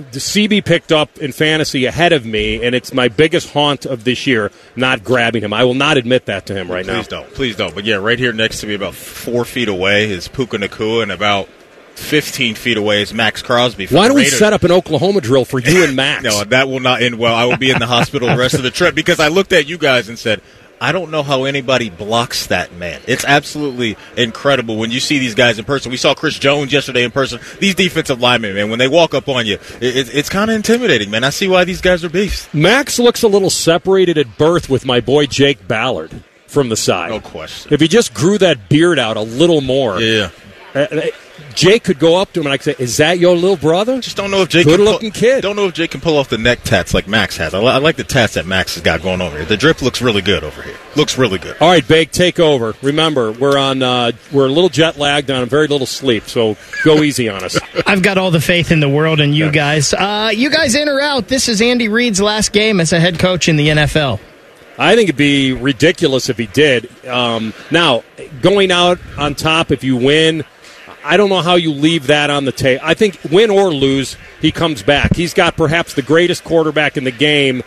CB 0.00 0.64
picked 0.64 0.90
up 0.90 1.18
in 1.18 1.30
fantasy 1.32 1.84
ahead 1.84 2.12
of 2.12 2.26
me, 2.26 2.64
and 2.64 2.74
it's 2.74 2.92
my 2.92 3.08
biggest 3.08 3.52
haunt 3.52 3.86
of 3.86 4.02
this 4.04 4.26
year, 4.26 4.50
not 4.74 5.04
grabbing 5.04 5.42
him. 5.42 5.52
I 5.52 5.64
will 5.64 5.74
not 5.74 5.96
admit 5.96 6.26
that 6.26 6.46
to 6.46 6.54
him 6.54 6.70
right 6.70 6.84
now. 6.84 6.94
Please 6.94 7.08
don't. 7.08 7.34
Please 7.34 7.56
don't. 7.56 7.74
But 7.74 7.84
yeah, 7.84 7.96
right 7.96 8.18
here 8.18 8.32
next 8.32 8.60
to 8.60 8.66
me, 8.66 8.74
about 8.74 8.94
four 8.94 9.44
feet 9.44 9.68
away, 9.68 10.10
is 10.10 10.26
Puka 10.26 10.58
Nacua, 10.58 11.04
and 11.04 11.12
about 11.12 11.48
15 11.94 12.56
feet 12.56 12.76
away 12.76 13.02
is 13.02 13.14
Maxx 13.14 13.40
Crosby. 13.42 13.86
Why 13.86 14.08
don't 14.08 14.16
we 14.16 14.24
set 14.24 14.52
up 14.52 14.64
an 14.64 14.72
Oklahoma 14.72 15.20
drill 15.20 15.44
for 15.44 15.60
you 15.60 15.84
and 15.84 15.94
Max? 15.96 16.24
No, 16.24 16.42
that 16.42 16.66
will 16.66 16.80
not 16.80 17.00
end 17.02 17.16
well. 17.16 17.34
I 17.34 17.44
will 17.44 17.56
be 17.56 17.70
in 17.70 17.78
the 17.78 17.86
hospital 17.86 18.28
the 18.28 18.36
rest 18.36 18.54
of 18.54 18.62
the 18.64 18.72
trip 18.72 18.96
because 18.96 19.20
I 19.20 19.28
looked 19.28 19.52
at 19.52 19.68
you 19.68 19.78
guys 19.78 20.08
and 20.08 20.18
said, 20.18 20.42
I 20.84 20.92
don't 20.92 21.10
know 21.10 21.22
how 21.22 21.44
anybody 21.44 21.88
blocks 21.88 22.48
that 22.48 22.74
man. 22.74 23.00
It's 23.06 23.24
absolutely 23.24 23.96
incredible 24.18 24.76
when 24.76 24.90
you 24.90 25.00
see 25.00 25.18
these 25.18 25.34
guys 25.34 25.58
in 25.58 25.64
person. 25.64 25.90
We 25.90 25.96
saw 25.96 26.14
Chris 26.14 26.38
Jones 26.38 26.72
yesterday 26.72 27.04
in 27.04 27.10
person. 27.10 27.40
These 27.58 27.74
defensive 27.74 28.20
linemen, 28.20 28.54
man, 28.54 28.68
when 28.68 28.78
they 28.78 28.88
walk 28.88 29.14
up 29.14 29.26
on 29.28 29.46
you, 29.46 29.54
it, 29.80 29.96
it, 29.96 30.14
it's 30.14 30.28
kind 30.28 30.50
of 30.50 30.56
intimidating, 30.56 31.10
man. 31.10 31.24
I 31.24 31.30
see 31.30 31.48
why 31.48 31.64
these 31.64 31.80
guys 31.80 32.04
are 32.04 32.10
beasts. 32.10 32.52
Max 32.52 32.98
looks 32.98 33.22
a 33.22 33.28
little 33.28 33.48
separated 33.50 34.18
at 34.18 34.36
birth 34.36 34.68
with 34.68 34.84
my 34.84 35.00
boy 35.00 35.24
Jake 35.26 35.66
Ballard 35.66 36.10
from 36.46 36.68
the 36.68 36.76
side. 36.76 37.10
No 37.10 37.20
question. 37.20 37.72
If 37.72 37.80
he 37.80 37.88
just 37.88 38.12
grew 38.12 38.36
that 38.38 38.68
beard 38.68 38.98
out 38.98 39.16
a 39.16 39.22
little 39.22 39.62
more, 39.62 39.98
Yeah. 40.00 40.30
uh, 40.74 40.86
Jake 41.54 41.84
could 41.84 41.98
go 41.98 42.16
up 42.16 42.32
to 42.32 42.40
him 42.40 42.46
and 42.46 42.52
I 42.52 42.56
could 42.58 42.76
say, 42.76 42.82
"Is 42.82 42.96
that 42.98 43.18
your 43.18 43.34
little 43.36 43.56
brother?" 43.56 44.00
Just 44.00 44.16
don't 44.16 44.30
know 44.30 44.42
if 44.42 44.48
Jake 44.48 44.64
Good 44.66 44.76
can 44.76 44.84
pull- 44.84 44.92
looking 44.94 45.10
kid. 45.10 45.42
Don't 45.42 45.56
know 45.56 45.66
if 45.66 45.74
Jake 45.74 45.90
can 45.92 46.00
pull 46.00 46.16
off 46.18 46.28
the 46.28 46.38
neck 46.38 46.62
tats 46.64 46.94
like 46.94 47.06
Max 47.08 47.36
has. 47.36 47.54
I, 47.54 47.58
li- 47.58 47.68
I 47.68 47.78
like 47.78 47.96
the 47.96 48.04
tats 48.04 48.34
that 48.34 48.46
Max 48.46 48.74
has 48.74 48.82
got 48.82 49.02
going 49.02 49.20
over 49.20 49.36
here. 49.36 49.44
The 49.44 49.56
drip 49.56 49.82
looks 49.82 50.00
really 50.02 50.22
good 50.22 50.44
over 50.44 50.62
here. 50.62 50.76
Looks 50.96 51.16
really 51.18 51.38
good. 51.38 51.56
All 51.60 51.68
right, 51.70 51.86
Bake, 51.86 52.10
take 52.10 52.38
over. 52.40 52.74
Remember, 52.82 53.32
we're 53.32 53.58
on. 53.58 53.82
Uh, 53.82 54.12
we're 54.32 54.46
a 54.46 54.50
little 54.52 54.68
jet 54.68 54.96
lagged 54.98 55.30
on 55.30 55.48
very 55.48 55.66
little 55.66 55.86
sleep, 55.86 56.24
so 56.24 56.56
go 56.84 57.02
easy 57.02 57.28
on 57.28 57.42
us. 57.44 57.58
I've 57.86 58.02
got 58.02 58.18
all 58.18 58.30
the 58.30 58.40
faith 58.40 58.70
in 58.72 58.80
the 58.80 58.88
world 58.88 59.20
in 59.20 59.32
you 59.32 59.50
guys. 59.50 59.92
Uh, 59.94 60.30
you 60.34 60.50
guys 60.50 60.74
in 60.74 60.88
or 60.88 61.00
out? 61.00 61.28
This 61.28 61.48
is 61.48 61.60
Andy 61.62 61.88
Reid's 61.88 62.20
last 62.20 62.52
game 62.52 62.80
as 62.80 62.92
a 62.92 63.00
head 63.00 63.18
coach 63.18 63.48
in 63.48 63.56
the 63.56 63.68
NFL. 63.68 64.20
I 64.76 64.96
think 64.96 65.04
it'd 65.08 65.16
be 65.16 65.52
ridiculous 65.52 66.28
if 66.28 66.36
he 66.36 66.46
did. 66.46 66.90
Um, 67.06 67.54
now, 67.70 68.02
going 68.42 68.72
out 68.72 68.98
on 69.16 69.36
top 69.36 69.70
if 69.70 69.84
you 69.84 69.96
win, 69.96 70.42
I 71.04 71.18
don't 71.18 71.28
know 71.28 71.42
how 71.42 71.56
you 71.56 71.70
leave 71.70 72.06
that 72.06 72.30
on 72.30 72.46
the 72.46 72.52
table. 72.52 72.82
I 72.82 72.94
think 72.94 73.18
win 73.30 73.50
or 73.50 73.72
lose, 73.72 74.16
he 74.40 74.50
comes 74.50 74.82
back. 74.82 75.14
He's 75.14 75.34
got 75.34 75.56
perhaps 75.56 75.94
the 75.94 76.02
greatest 76.02 76.44
quarterback 76.44 76.96
in 76.96 77.04
the 77.04 77.10
game 77.10 77.62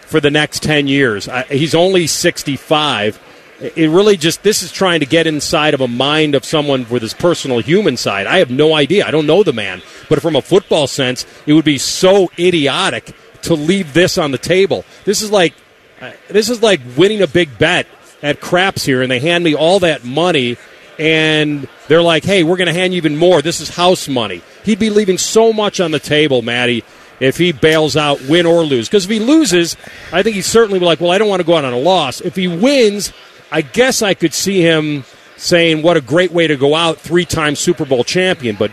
for 0.00 0.20
the 0.20 0.30
next 0.30 0.62
10 0.62 0.88
years. 0.88 1.28
I, 1.28 1.42
he's 1.42 1.74
only 1.74 2.06
65. 2.06 3.20
It 3.60 3.90
really 3.90 4.16
just, 4.16 4.42
this 4.42 4.62
is 4.62 4.72
trying 4.72 5.00
to 5.00 5.06
get 5.06 5.26
inside 5.26 5.74
of 5.74 5.80
a 5.80 5.88
mind 5.88 6.34
of 6.34 6.44
someone 6.44 6.86
with 6.88 7.02
his 7.02 7.12
personal 7.12 7.58
human 7.58 7.96
side. 7.96 8.26
I 8.26 8.38
have 8.38 8.50
no 8.50 8.74
idea. 8.74 9.06
I 9.06 9.10
don't 9.10 9.26
know 9.26 9.42
the 9.42 9.52
man. 9.52 9.82
But 10.08 10.22
from 10.22 10.34
a 10.34 10.42
football 10.42 10.86
sense, 10.86 11.26
it 11.44 11.52
would 11.52 11.64
be 11.64 11.78
so 11.78 12.30
idiotic 12.38 13.14
to 13.42 13.54
leave 13.54 13.92
this 13.92 14.16
on 14.16 14.30
the 14.30 14.38
table. 14.38 14.84
This 15.04 15.20
is 15.20 15.30
like, 15.30 15.54
uh, 16.00 16.12
this 16.28 16.48
is 16.48 16.62
like 16.62 16.80
winning 16.96 17.20
a 17.20 17.26
big 17.26 17.58
bet 17.58 17.86
at 18.22 18.40
craps 18.40 18.84
here, 18.84 19.02
and 19.02 19.10
they 19.10 19.20
hand 19.20 19.44
me 19.44 19.54
all 19.54 19.80
that 19.80 20.04
money, 20.04 20.56
and 20.98 21.68
they're 21.86 22.02
like, 22.02 22.24
"Hey, 22.24 22.42
we're 22.42 22.56
going 22.56 22.66
to 22.66 22.74
hand 22.74 22.92
you 22.92 22.98
even 22.98 23.16
more. 23.16 23.42
This 23.42 23.60
is 23.60 23.70
house 23.70 24.08
money." 24.08 24.42
He'd 24.64 24.78
be 24.78 24.90
leaving 24.90 25.18
so 25.18 25.52
much 25.52 25.80
on 25.80 25.90
the 25.90 25.98
table, 25.98 26.42
Matty, 26.42 26.84
if 27.20 27.38
he 27.38 27.52
bails 27.52 27.96
out, 27.96 28.20
win 28.22 28.46
or 28.46 28.62
lose. 28.62 28.88
Because 28.88 29.04
if 29.04 29.10
he 29.10 29.20
loses, 29.20 29.76
I 30.12 30.22
think 30.22 30.36
he's 30.36 30.46
certainly 30.46 30.80
like, 30.80 31.00
"Well, 31.00 31.10
I 31.10 31.18
don't 31.18 31.28
want 31.28 31.40
to 31.40 31.46
go 31.46 31.56
out 31.56 31.64
on 31.64 31.72
a 31.72 31.78
loss." 31.78 32.20
If 32.20 32.36
he 32.36 32.48
wins, 32.48 33.12
I 33.50 33.62
guess 33.62 34.02
I 34.02 34.14
could 34.14 34.34
see 34.34 34.60
him 34.60 35.04
saying, 35.36 35.82
"What 35.82 35.96
a 35.96 36.00
great 36.00 36.32
way 36.32 36.46
to 36.46 36.56
go 36.56 36.74
out, 36.74 37.00
three-time 37.00 37.56
Super 37.56 37.84
Bowl 37.84 38.04
champion." 38.04 38.56
But 38.56 38.72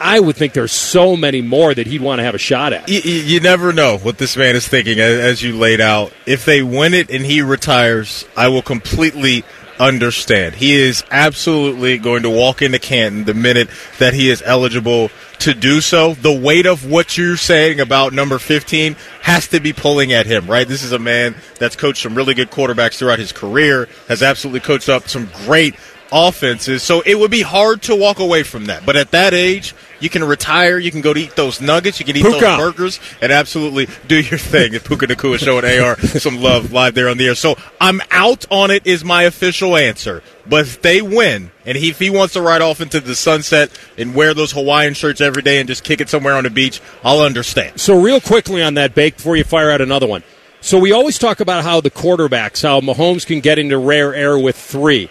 I 0.00 0.20
would 0.20 0.36
think 0.36 0.52
there's 0.52 0.72
so 0.72 1.16
many 1.16 1.40
more 1.40 1.74
that 1.74 1.86
he'd 1.86 2.02
want 2.02 2.18
to 2.18 2.24
have 2.24 2.34
a 2.34 2.38
shot 2.38 2.72
at. 2.72 2.88
You, 2.88 3.00
you 3.00 3.40
never 3.40 3.72
know 3.72 3.96
what 3.96 4.18
this 4.18 4.36
man 4.36 4.54
is 4.54 4.68
thinking, 4.68 5.00
as 5.00 5.42
you 5.42 5.56
laid 5.56 5.80
out. 5.80 6.12
If 6.26 6.44
they 6.44 6.62
win 6.62 6.92
it 6.94 7.10
and 7.10 7.24
he 7.24 7.40
retires, 7.42 8.26
I 8.36 8.48
will 8.48 8.62
completely 8.62 9.44
understand. 9.78 10.54
He 10.54 10.74
is 10.74 11.04
absolutely 11.10 11.98
going 11.98 12.22
to 12.22 12.30
walk 12.30 12.62
into 12.62 12.78
Canton 12.78 13.24
the 13.24 13.34
minute 13.34 13.68
that 13.98 14.14
he 14.14 14.30
is 14.30 14.42
eligible 14.44 15.10
to 15.40 15.54
do 15.54 15.80
so. 15.80 16.14
The 16.14 16.32
weight 16.32 16.66
of 16.66 16.88
what 16.88 17.16
you're 17.16 17.36
saying 17.36 17.80
about 17.80 18.12
number 18.12 18.38
15 18.38 18.96
has 19.22 19.48
to 19.48 19.60
be 19.60 19.72
pulling 19.72 20.12
at 20.12 20.26
him, 20.26 20.46
right? 20.46 20.66
This 20.66 20.82
is 20.82 20.92
a 20.92 20.98
man 20.98 21.34
that's 21.58 21.76
coached 21.76 22.02
some 22.02 22.14
really 22.14 22.34
good 22.34 22.50
quarterbacks 22.50 22.98
throughout 22.98 23.18
his 23.18 23.32
career, 23.32 23.88
has 24.08 24.22
absolutely 24.22 24.60
coached 24.60 24.88
up 24.88 25.08
some 25.08 25.28
great 25.44 25.74
offenses. 26.12 26.82
So 26.82 27.00
it 27.02 27.18
would 27.18 27.30
be 27.30 27.42
hard 27.42 27.82
to 27.82 27.96
walk 27.96 28.18
away 28.18 28.42
from 28.42 28.66
that. 28.66 28.86
But 28.86 28.96
at 28.96 29.10
that 29.10 29.34
age, 29.34 29.74
You 30.00 30.10
can 30.10 30.24
retire. 30.24 30.78
You 30.78 30.90
can 30.90 31.00
go 31.00 31.14
to 31.14 31.20
eat 31.20 31.36
those 31.36 31.60
nuggets. 31.60 31.98
You 32.00 32.06
can 32.06 32.16
eat 32.16 32.22
Puka. 32.22 32.40
those 32.40 32.58
burgers 32.58 33.00
and 33.20 33.32
absolutely 33.32 33.88
do 34.06 34.20
your 34.20 34.38
thing. 34.38 34.74
At 34.74 34.84
Puka 34.84 35.06
Nacua 35.06 35.38
showing 35.38 35.64
AR 35.64 35.98
some 35.98 36.40
love 36.40 36.72
live 36.72 36.94
there 36.94 37.08
on 37.08 37.16
the 37.16 37.28
air. 37.28 37.34
So 37.34 37.56
I'm 37.80 38.00
out 38.10 38.44
on 38.50 38.70
it. 38.70 38.86
Is 38.86 39.04
my 39.04 39.22
official 39.22 39.76
answer. 39.76 40.22
But 40.48 40.62
if 40.62 40.82
they 40.82 41.02
win, 41.02 41.50
and 41.64 41.76
he, 41.76 41.90
if 41.90 41.98
he 41.98 42.10
wants 42.10 42.34
to 42.34 42.42
ride 42.42 42.62
off 42.62 42.80
into 42.80 43.00
the 43.00 43.14
sunset 43.14 43.76
and 43.98 44.14
wear 44.14 44.32
those 44.32 44.52
Hawaiian 44.52 44.94
shirts 44.94 45.20
every 45.20 45.42
day 45.42 45.58
and 45.58 45.66
just 45.66 45.82
kick 45.82 46.00
it 46.00 46.08
somewhere 46.08 46.34
on 46.34 46.44
the 46.44 46.50
beach, 46.50 46.80
I'll 47.02 47.20
understand. 47.20 47.80
So, 47.80 48.00
real 48.00 48.20
quickly 48.20 48.62
on 48.62 48.74
that, 48.74 48.94
Bake, 48.94 49.16
before 49.16 49.36
you 49.36 49.44
fire 49.44 49.70
out 49.70 49.80
another 49.80 50.06
one. 50.06 50.22
So, 50.60 50.78
we 50.78 50.92
always 50.92 51.18
talk 51.18 51.40
about 51.40 51.64
how 51.64 51.80
the 51.80 51.90
quarterbacks, 51.90 52.62
how 52.62 52.80
Mahomes 52.80 53.26
can 53.26 53.40
get 53.40 53.58
into 53.58 53.76
rare 53.78 54.14
air 54.14 54.38
with 54.38 54.56
three. 54.56 55.10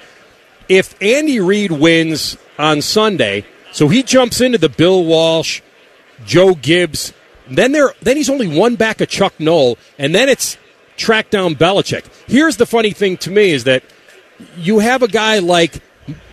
If 0.69 0.95
Andy 1.01 1.39
Reid 1.39 1.71
wins 1.71 2.37
on 2.57 2.81
Sunday, 2.81 3.45
so 3.75 3.89
he 3.89 4.03
jumps 4.03 4.39
into 4.39 4.57
the 4.57 4.69
Bill 4.69 5.03
Walsh, 5.03 5.59
Joe 6.25 6.55
Gibbs, 6.55 7.11
then 7.49 7.73
there, 7.73 7.93
then 8.01 8.15
he's 8.15 8.29
only 8.29 8.47
one 8.47 8.77
back 8.77 9.01
of 9.01 9.09
Chuck 9.09 9.33
Noll, 9.37 9.77
and 9.99 10.15
then 10.15 10.29
it's 10.29 10.57
track 10.95 11.29
down 11.29 11.55
Belichick. 11.55 12.05
Here's 12.25 12.55
the 12.55 12.65
funny 12.65 12.91
thing 12.91 13.17
to 13.17 13.31
me 13.31 13.51
is 13.51 13.65
that 13.65 13.83
you 14.55 14.79
have 14.79 15.03
a 15.03 15.09
guy 15.09 15.39
like 15.39 15.83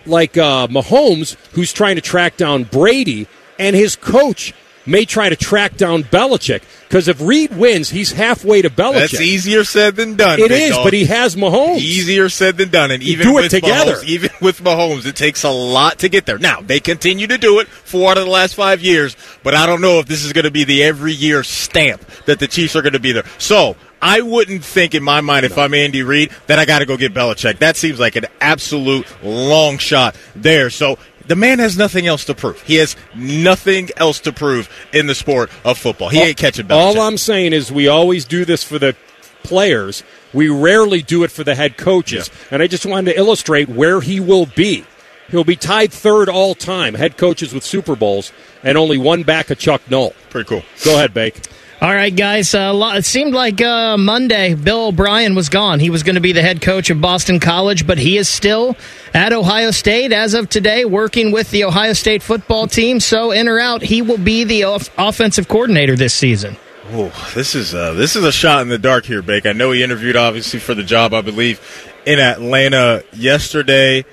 like 0.06 0.36
uh, 0.36 0.68
Mahomes 0.68 1.34
who's 1.50 1.72
trying 1.72 1.96
to 1.96 2.00
track 2.00 2.36
down 2.36 2.62
Brady, 2.62 3.26
and 3.58 3.74
his 3.74 3.96
coach 3.96 4.54
may 4.86 5.04
try 5.04 5.28
to 5.28 5.34
track 5.34 5.76
down 5.76 6.04
Belichick 6.04 6.62
because 6.92 7.08
if 7.08 7.22
Reid 7.22 7.56
wins, 7.56 7.88
he's 7.88 8.12
halfway 8.12 8.60
to 8.60 8.68
Belichick. 8.68 9.12
That's 9.12 9.20
easier 9.22 9.64
said 9.64 9.96
than 9.96 10.14
done. 10.14 10.38
It 10.38 10.50
is, 10.50 10.72
dog. 10.72 10.84
but 10.84 10.92
he 10.92 11.06
has 11.06 11.36
Mahomes. 11.36 11.78
Easier 11.78 12.28
said 12.28 12.58
than 12.58 12.68
done, 12.68 12.90
and 12.90 13.02
even 13.02 13.28
do 13.28 13.38
it 13.38 13.44
with 13.44 13.50
together. 13.50 13.94
Mahomes, 13.94 14.04
even 14.04 14.30
with 14.42 14.60
Mahomes, 14.60 15.06
it 15.06 15.16
takes 15.16 15.42
a 15.42 15.48
lot 15.48 16.00
to 16.00 16.10
get 16.10 16.26
there. 16.26 16.36
Now 16.36 16.60
they 16.60 16.80
continue 16.80 17.26
to 17.28 17.38
do 17.38 17.60
it 17.60 17.68
four 17.68 18.10
out 18.10 18.18
of 18.18 18.26
the 18.26 18.30
last 18.30 18.54
five 18.54 18.82
years, 18.82 19.16
but 19.42 19.54
I 19.54 19.64
don't 19.64 19.80
know 19.80 20.00
if 20.00 20.06
this 20.06 20.22
is 20.22 20.34
going 20.34 20.44
to 20.44 20.50
be 20.50 20.64
the 20.64 20.82
every 20.82 21.14
year 21.14 21.42
stamp 21.42 22.04
that 22.26 22.38
the 22.38 22.46
Chiefs 22.46 22.76
are 22.76 22.82
going 22.82 22.92
to 22.92 23.00
be 23.00 23.12
there. 23.12 23.24
So 23.38 23.74
I 24.02 24.20
wouldn't 24.20 24.62
think 24.62 24.94
in 24.94 25.02
my 25.02 25.22
mind 25.22 25.46
if 25.46 25.56
I'm 25.56 25.72
Andy 25.72 26.02
Reid 26.02 26.30
that 26.46 26.58
I 26.58 26.66
got 26.66 26.80
to 26.80 26.84
go 26.86 26.98
get 26.98 27.14
Belichick. 27.14 27.60
That 27.60 27.78
seems 27.78 28.00
like 28.00 28.16
an 28.16 28.26
absolute 28.42 29.06
long 29.22 29.78
shot 29.78 30.14
there. 30.36 30.68
So. 30.68 30.98
The 31.26 31.36
man 31.36 31.58
has 31.58 31.76
nothing 31.76 32.06
else 32.06 32.24
to 32.26 32.34
prove. 32.34 32.60
He 32.62 32.76
has 32.76 32.96
nothing 33.14 33.90
else 33.96 34.20
to 34.20 34.32
prove 34.32 34.68
in 34.92 35.06
the 35.06 35.14
sport 35.14 35.50
of 35.64 35.78
football. 35.78 36.08
He 36.08 36.20
ain't 36.20 36.36
catching 36.36 36.66
Belichick. 36.66 36.96
All 36.96 37.00
I'm 37.00 37.18
saying 37.18 37.52
is 37.52 37.70
we 37.70 37.88
always 37.88 38.24
do 38.24 38.44
this 38.44 38.64
for 38.64 38.78
the 38.78 38.96
players. 39.42 40.02
We 40.32 40.48
rarely 40.48 41.02
do 41.02 41.24
it 41.24 41.30
for 41.30 41.44
the 41.44 41.54
head 41.54 41.76
coaches. 41.76 42.30
And 42.50 42.62
I 42.62 42.66
just 42.66 42.86
wanted 42.86 43.12
to 43.12 43.18
illustrate 43.18 43.68
where 43.68 44.00
he 44.00 44.20
will 44.20 44.46
be. 44.46 44.84
He'll 45.30 45.44
be 45.44 45.56
tied 45.56 45.92
third 45.92 46.28
all 46.28 46.54
time, 46.54 46.94
head 46.94 47.16
coaches 47.16 47.54
with 47.54 47.64
Super 47.64 47.96
Bowls, 47.96 48.32
and 48.62 48.76
only 48.76 48.98
one 48.98 49.22
back 49.22 49.50
of 49.50 49.58
Chuck 49.58 49.80
Noll. 49.90 50.14
Pretty 50.28 50.48
cool. 50.48 50.62
Go 50.84 50.94
ahead, 50.94 51.14
Bake. 51.14 51.40
All 51.82 51.92
right, 51.92 52.14
guys. 52.14 52.54
Uh, 52.54 52.92
it 52.94 53.04
seemed 53.04 53.34
like 53.34 53.60
uh, 53.60 53.96
Monday 53.96 54.54
Bill 54.54 54.86
O'Brien 54.86 55.34
was 55.34 55.48
gone. 55.48 55.80
He 55.80 55.90
was 55.90 56.04
going 56.04 56.14
to 56.14 56.20
be 56.20 56.30
the 56.30 56.40
head 56.40 56.62
coach 56.62 56.90
of 56.90 57.00
Boston 57.00 57.40
College, 57.40 57.88
but 57.88 57.98
he 57.98 58.16
is 58.16 58.28
still 58.28 58.76
at 59.12 59.32
Ohio 59.32 59.72
State 59.72 60.12
as 60.12 60.34
of 60.34 60.48
today, 60.48 60.84
working 60.84 61.32
with 61.32 61.50
the 61.50 61.64
Ohio 61.64 61.92
State 61.92 62.22
football 62.22 62.68
team. 62.68 63.00
So, 63.00 63.32
in 63.32 63.48
or 63.48 63.58
out, 63.58 63.82
he 63.82 64.00
will 64.00 64.16
be 64.16 64.44
the 64.44 64.62
off- 64.62 64.90
offensive 64.96 65.48
coordinator 65.48 65.96
this 65.96 66.14
season. 66.14 66.56
Oh, 66.92 67.12
this 67.34 67.56
is 67.56 67.74
uh, 67.74 67.94
this 67.94 68.14
is 68.14 68.22
a 68.22 68.30
shot 68.30 68.62
in 68.62 68.68
the 68.68 68.78
dark 68.78 69.04
here, 69.04 69.20
Bake. 69.20 69.44
I 69.44 69.52
know 69.52 69.72
he 69.72 69.82
interviewed 69.82 70.14
obviously 70.14 70.60
for 70.60 70.74
the 70.74 70.84
job, 70.84 71.12
I 71.12 71.20
believe, 71.20 71.60
in 72.06 72.20
Atlanta 72.20 73.02
yesterday. 73.12 74.04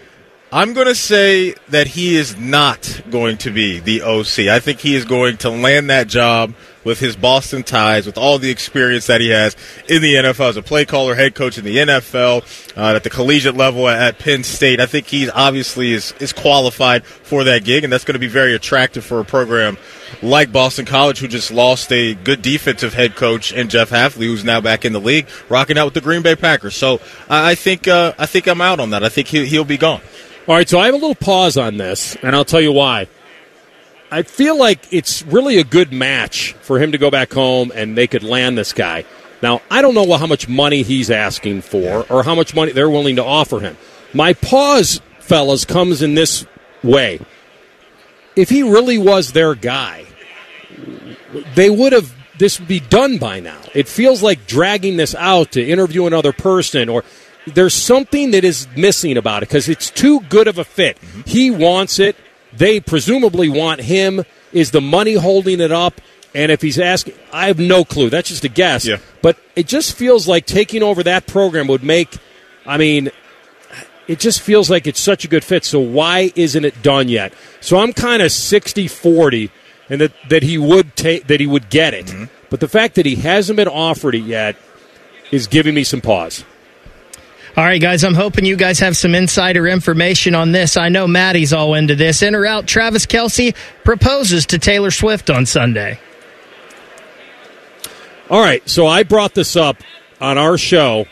I'm 0.52 0.74
going 0.74 0.88
to 0.88 0.96
say 0.96 1.54
that 1.68 1.86
he 1.86 2.16
is 2.16 2.36
not 2.36 3.04
going 3.12 3.38
to 3.40 3.52
be 3.52 3.80
the 3.80 4.02
OC. 4.02 4.48
I 4.50 4.60
think 4.60 4.80
he 4.80 4.96
is 4.96 5.06
going 5.06 5.38
to 5.38 5.52
land 5.52 5.92
that 5.92 6.08
job 6.08 6.56
with 6.84 7.00
his 7.00 7.16
Boston 7.16 7.64
ties, 7.64 8.06
with 8.06 8.18
all 8.18 8.40
the 8.40 8.50
experience 8.50 9.08
that 9.08 9.22
he 9.22 9.30
has 9.30 9.56
in 9.88 10.02
the 10.02 10.16
NFL 10.16 10.50
as 10.50 10.58
a 10.58 10.62
play 10.62 10.86
caller, 10.86 11.16
head 11.16 11.36
coach 11.36 11.58
in 11.58 11.66
the 11.66 11.78
NFL, 11.78 12.78
uh, 12.78 12.96
at 12.96 13.04
the 13.04 13.10
collegiate 13.10 13.56
level 13.56 13.88
at 13.88 14.20
Penn 14.20 14.44
State. 14.44 14.80
I 14.80 14.86
think 14.86 15.08
he 15.08 15.30
obviously 15.30 15.92
is, 15.92 16.14
is 16.20 16.34
qualified 16.34 17.06
for 17.06 17.44
that 17.44 17.64
gig, 17.64 17.84
and 17.84 17.92
that's 17.92 18.04
going 18.04 18.14
to 18.14 18.20
be 18.20 18.28
very 18.28 18.56
attractive 18.56 19.04
for 19.04 19.20
a 19.20 19.26
program 19.26 19.78
like 20.22 20.52
Boston 20.52 20.86
College, 20.86 21.20
who 21.20 21.28
just 21.28 21.52
lost 21.52 21.92
a 21.92 22.16
good 22.16 22.42
defensive 22.42 22.94
head 22.94 23.16
coach 23.16 23.52
in 23.52 23.70
Jeff 23.70 23.90
Hafley, 23.90 24.26
who's 24.26 24.44
now 24.44 24.62
back 24.62 24.86
in 24.86 24.94
the 24.94 25.02
league, 25.02 25.28
rocking 25.50 25.78
out 25.78 25.86
with 25.86 25.94
the 25.94 26.02
Green 26.02 26.22
Bay 26.22 26.36
Packers. 26.36 26.76
So 26.76 27.00
I 27.30 27.52
I 27.52 27.56
think 27.56 27.88
uh, 27.88 28.14
I 28.18 28.26
think 28.26 28.48
I'm 28.48 28.62
out 28.62 28.80
on 28.80 28.92
that. 28.92 29.04
I 29.04 29.10
think 29.10 29.28
he, 29.28 29.46
he'll 29.46 29.66
be 29.66 29.78
gone. 29.78 30.02
All 30.48 30.56
right, 30.56 30.68
so 30.68 30.80
I 30.80 30.86
have 30.86 30.96
a 30.96 30.98
little 30.98 31.16
pause 31.16 31.58
on 31.58 31.78
this, 31.78 32.16
and 32.24 32.36
I'll 32.36 32.46
tell 32.46 32.62
you 32.62 32.72
why. 32.72 33.08
I 34.12 34.24
feel 34.24 34.58
like 34.58 34.92
it's 34.92 35.24
really 35.24 35.58
a 35.58 35.64
good 35.64 35.92
match 35.92 36.54
for 36.62 36.80
him 36.80 36.92
to 36.94 36.98
go 36.98 37.12
back 37.12 37.32
home 37.32 37.72
and 37.74 37.98
they 37.98 38.08
could 38.08 38.24
land 38.24 38.58
this 38.58 38.74
guy. 38.74 39.06
Now, 39.42 39.62
I 39.70 39.82
don't 39.82 39.94
know 39.94 40.18
how 40.18 40.28
much 40.28 40.50
money 40.50 40.82
he's 40.82 41.10
asking 41.12 41.62
for 41.62 42.06
or 42.10 42.24
how 42.24 42.36
much 42.36 42.56
money 42.56 42.72
they're 42.72 42.90
willing 42.90 43.18
to 43.18 43.24
offer 43.24 43.60
him. 43.60 43.78
My 44.14 44.34
pause, 44.34 45.00
fellas, 45.20 45.64
comes 45.64 46.02
in 46.02 46.16
this 46.16 46.46
way. 46.84 47.20
If 48.36 48.50
he 48.50 48.64
really 48.64 48.98
was 48.98 49.32
their 49.32 49.56
guy, 49.56 50.06
they 51.56 51.70
would 51.70 51.94
have 51.94 52.14
this 52.40 52.58
would 52.58 52.70
be 52.70 52.80
done 52.80 53.18
by 53.18 53.42
now. 53.42 53.60
It 53.76 53.88
feels 53.88 54.24
like 54.24 54.48
dragging 54.48 54.96
this 54.96 55.14
out 55.14 55.52
to 55.52 55.64
interview 55.64 56.06
another 56.08 56.32
person 56.32 56.88
or 56.88 57.04
there's 57.46 57.74
something 57.74 58.32
that 58.32 58.44
is 58.44 58.68
missing 58.76 59.18
about 59.18 59.44
it 59.44 59.50
because 59.50 59.68
it's 59.68 59.92
too 59.92 60.22
good 60.22 60.48
of 60.48 60.58
a 60.58 60.64
fit. 60.64 61.00
Mm-hmm. 61.02 61.22
He 61.26 61.52
wants 61.52 62.00
it. 62.00 62.16
They 62.60 62.82
presumably 62.82 63.50
want 63.50 63.80
him. 63.80 64.26
Is 64.52 64.72
the 64.72 64.82
money 64.82 65.14
holding 65.14 65.62
it 65.62 65.72
up? 65.72 66.02
And 66.36 66.52
if 66.52 66.62
he's 66.62 66.78
asking, 66.78 67.16
I 67.32 67.48
have 67.48 67.58
no 67.58 67.84
clue. 67.84 68.10
That's 68.10 68.30
just 68.30 68.44
a 68.44 68.50
guess. 68.50 68.86
Yeah. 68.86 68.98
But 69.22 69.38
it 69.56 69.66
just 69.66 69.96
feels 69.96 70.28
like 70.28 70.46
taking 70.46 70.84
over 70.84 71.02
that 71.04 71.26
program 71.26 71.68
would 71.68 71.84
make, 71.84 72.18
I 72.66 72.78
mean, 72.78 73.10
it 74.08 74.20
just 74.20 74.42
feels 74.42 74.70
like 74.70 74.88
it's 74.88 75.00
such 75.00 75.24
a 75.24 75.28
good 75.28 75.44
fit. 75.44 75.64
So 75.64 75.80
why 75.80 76.32
isn't 76.36 76.66
it 76.66 76.84
done 76.84 77.08
yet? 77.08 77.34
So 77.62 77.78
I'm 77.78 77.94
kind 77.94 78.22
of 78.22 78.28
60-40 78.28 79.50
and 79.90 80.02
that, 80.02 80.12
that 80.30 80.44
he 80.44 80.58
would 80.58 80.96
take 80.96 81.28
that 81.28 81.40
he 81.40 81.48
would 81.48 81.70
get 81.70 81.94
it. 81.94 82.08
Mm-hmm. 82.08 82.26
But 82.50 82.60
the 82.60 82.68
fact 82.68 82.96
that 82.96 83.06
he 83.06 83.16
hasn't 83.16 83.58
been 83.58 83.68
offered 83.68 84.16
it 84.16 84.24
yet 84.24 84.56
is 85.32 85.48
giving 85.48 85.74
me 85.74 85.84
some 85.84 86.02
pause. 86.02 86.44
All 87.58 87.66
right, 87.66 87.82
guys, 87.82 88.04
I'm 88.04 88.14
hoping 88.14 88.46
you 88.46 88.56
guys 88.56 88.80
have 88.80 88.96
some 88.96 89.16
insider 89.16 89.68
information 89.68 90.36
on 90.36 90.52
this. 90.52 90.78
I 90.78 90.90
know 90.90 91.08
Matty's 91.08 91.52
all 91.52 91.74
into 91.74 91.96
this. 91.96 92.22
In 92.22 92.36
or 92.36 92.46
out, 92.46 92.68
Travis 92.68 93.06
Kelce 93.06 93.56
proposes 93.84 94.46
to 94.48 94.60
Taylor 94.60 94.92
Swift 94.92 95.30
on 95.30 95.46
Sunday. 95.46 96.00
All 98.30 98.42
right, 98.42 98.68
so 98.70 98.86
I 98.86 99.04
brought 99.04 99.34
this 99.34 99.56
up 99.56 99.78
on 100.22 100.38
our 100.38 100.58
show 100.58 101.06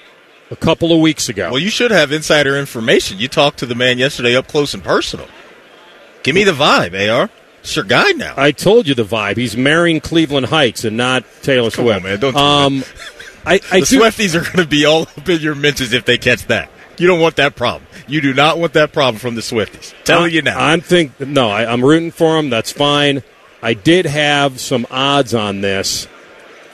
a 0.51 0.55
couple 0.55 0.93
of 0.93 0.99
weeks 1.01 1.27
ago. 1.29 1.49
Well, 1.51 1.59
you 1.59 1.69
should 1.71 1.91
have 1.91 2.11
insider 2.11 2.57
information. 2.57 3.17
You 3.17 3.27
talked 3.27 3.59
to 3.59 3.65
the 3.65 3.75
man 3.75 3.97
yesterday 3.97 4.35
up 4.35 4.47
close 4.47 4.73
and 4.73 4.83
personal. 4.83 5.27
Give 6.23 6.35
me 6.35 6.43
the 6.43 6.51
vibe, 6.51 6.93
AR. 7.11 7.29
It's 7.61 7.75
your 7.75 7.85
guy 7.85 8.11
now. 8.11 8.33
I 8.37 8.51
told 8.51 8.87
you 8.87 8.93
the 8.93 9.03
vibe. 9.03 9.37
He's 9.37 9.57
marrying 9.57 9.99
Cleveland 9.99 10.45
Heights 10.45 10.85
and 10.85 10.95
not 10.95 11.25
Taylor 11.41 11.71
Come 11.71 11.85
Swift. 11.85 11.97
on, 11.97 12.03
man. 12.03 12.19
Don't 12.19 12.33
do 12.33 12.39
um, 12.39 12.83
I, 13.47 13.53
I 13.71 13.79
the 13.79 13.85
do, 13.85 13.99
Swifties 13.99 14.35
are 14.35 14.43
going 14.43 14.63
to 14.63 14.67
be 14.67 14.85
all 14.85 15.03
up 15.03 15.29
in 15.29 15.39
your 15.41 15.55
mentions 15.55 15.93
if 15.93 16.05
they 16.05 16.17
catch 16.17 16.45
that. 16.47 16.69
You 16.97 17.07
don't 17.07 17.19
want 17.19 17.35
that 17.37 17.55
problem. 17.55 17.87
You 18.07 18.21
do 18.21 18.33
not 18.33 18.57
want 18.57 18.73
that 18.73 18.91
problem 18.91 19.19
from 19.19 19.35
the 19.35 19.41
Swifties. 19.41 19.93
Telling 20.03 20.33
you 20.33 20.41
now. 20.41 20.59
I'm 20.59 20.81
think 20.81 21.19
no. 21.19 21.49
I, 21.49 21.71
I'm 21.71 21.83
rooting 21.83 22.11
for 22.11 22.37
him. 22.37 22.49
That's 22.49 22.71
fine. 22.71 23.23
I 23.61 23.73
did 23.73 24.05
have 24.05 24.59
some 24.59 24.85
odds 24.89 25.33
on 25.33 25.61
this 25.61 26.07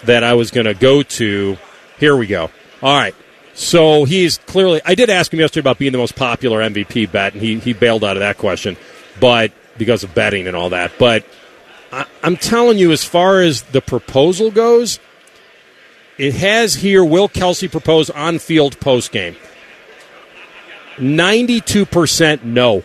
that 0.04 0.24
I 0.24 0.34
was 0.34 0.52
going 0.52 0.66
to 0.66 0.74
go 0.74 1.04
to. 1.04 1.58
Here 2.00 2.16
we 2.16 2.28
go. 2.28 2.50
All 2.82 2.98
right. 2.98 3.16
So 3.54 4.06
he's 4.06 4.38
clearly. 4.40 4.82
I 4.86 4.96
did 4.96 5.10
ask 5.10 5.32
him 5.32 5.40
yesterday 5.40 5.62
about 5.62 5.78
being 5.78 5.92
the 5.92 5.98
most 5.98 6.16
popular 6.16 6.60
MVP 6.62 7.12
bet, 7.12 7.34
and 7.34 7.42
he 7.42 7.60
he 7.60 7.74
bailed 7.74 8.04
out 8.04 8.18
of 8.18 8.22
that 8.22 8.38
question, 8.38 8.78
but 9.20 9.52
because 9.78 10.04
of 10.04 10.16
betting 10.16 10.48
and 10.48 10.56
all 10.56 10.70
that. 10.70 10.94
But 10.98 11.26
I, 11.92 12.06
I'm 12.24 12.38
telling 12.38 12.78
you, 12.78 12.92
as 12.92 13.04
far 13.04 13.42
as 13.42 13.62
the 13.64 13.82
proposal 13.82 14.50
goes, 14.52 15.00
it 16.18 16.36
has 16.36 16.76
here. 16.76 17.04
Will 17.04 17.30
Kelce 17.30 17.72
propose 17.72 18.10
on 18.10 18.40
field 18.40 18.80
post 18.80 19.12
game? 19.12 19.36
Ninety-two 21.00 21.86
percent 21.86 22.46
no. 22.46 22.84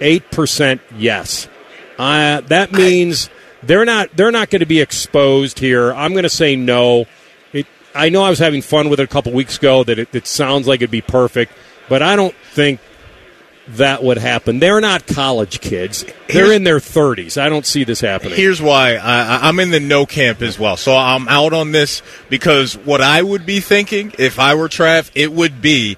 Eight 0.00 0.30
percent 0.30 0.80
yes. 0.96 1.48
Uh, 1.98 2.40
that 2.42 2.72
means 2.72 3.30
they're 3.62 3.84
not 3.84 4.10
they're 4.16 4.30
not 4.32 4.50
going 4.50 4.60
to 4.60 4.66
be 4.66 4.80
exposed 4.80 5.58
here. 5.58 5.92
I'm 5.92 6.12
going 6.12 6.24
to 6.24 6.28
say 6.28 6.56
no. 6.56 7.06
It, 7.52 7.66
I 7.94 8.08
know 8.08 8.22
I 8.22 8.30
was 8.30 8.38
having 8.38 8.62
fun 8.62 8.88
with 8.88 9.00
it 9.00 9.04
a 9.04 9.06
couple 9.06 9.32
weeks 9.32 9.58
ago. 9.58 9.84
That 9.84 9.98
it, 9.98 10.14
it 10.14 10.26
sounds 10.26 10.66
like 10.66 10.80
it'd 10.80 10.90
be 10.90 11.00
perfect, 11.00 11.52
but 11.88 12.02
I 12.02 12.16
don't 12.16 12.34
think 12.52 12.80
that 13.68 14.02
would 14.02 14.18
happen. 14.18 14.58
They're 14.58 14.80
not 14.80 15.06
college 15.06 15.60
kids. 15.60 16.04
They're 16.28 16.52
in 16.52 16.64
their 16.64 16.78
30s. 16.78 17.40
I 17.40 17.48
don't 17.48 17.64
see 17.66 17.84
this 17.84 18.00
happening. 18.00 18.34
Here's 18.34 18.60
why 18.60 18.96
I, 18.96 19.48
I'm 19.48 19.60
in 19.60 19.70
the 19.70 19.80
no 19.80 20.04
camp 20.04 20.42
as 20.42 20.58
well. 20.58 20.76
So 20.76 20.96
I'm 20.96 21.28
out 21.28 21.52
on 21.52 21.72
this 21.72 22.02
because 22.28 22.76
what 22.76 23.00
I 23.00 23.22
would 23.22 23.46
be 23.46 23.60
thinking 23.60 24.12
if 24.18 24.38
I 24.38 24.54
were 24.54 24.68
Trav, 24.68 25.10
it 25.14 25.32
would 25.32 25.62
be 25.62 25.96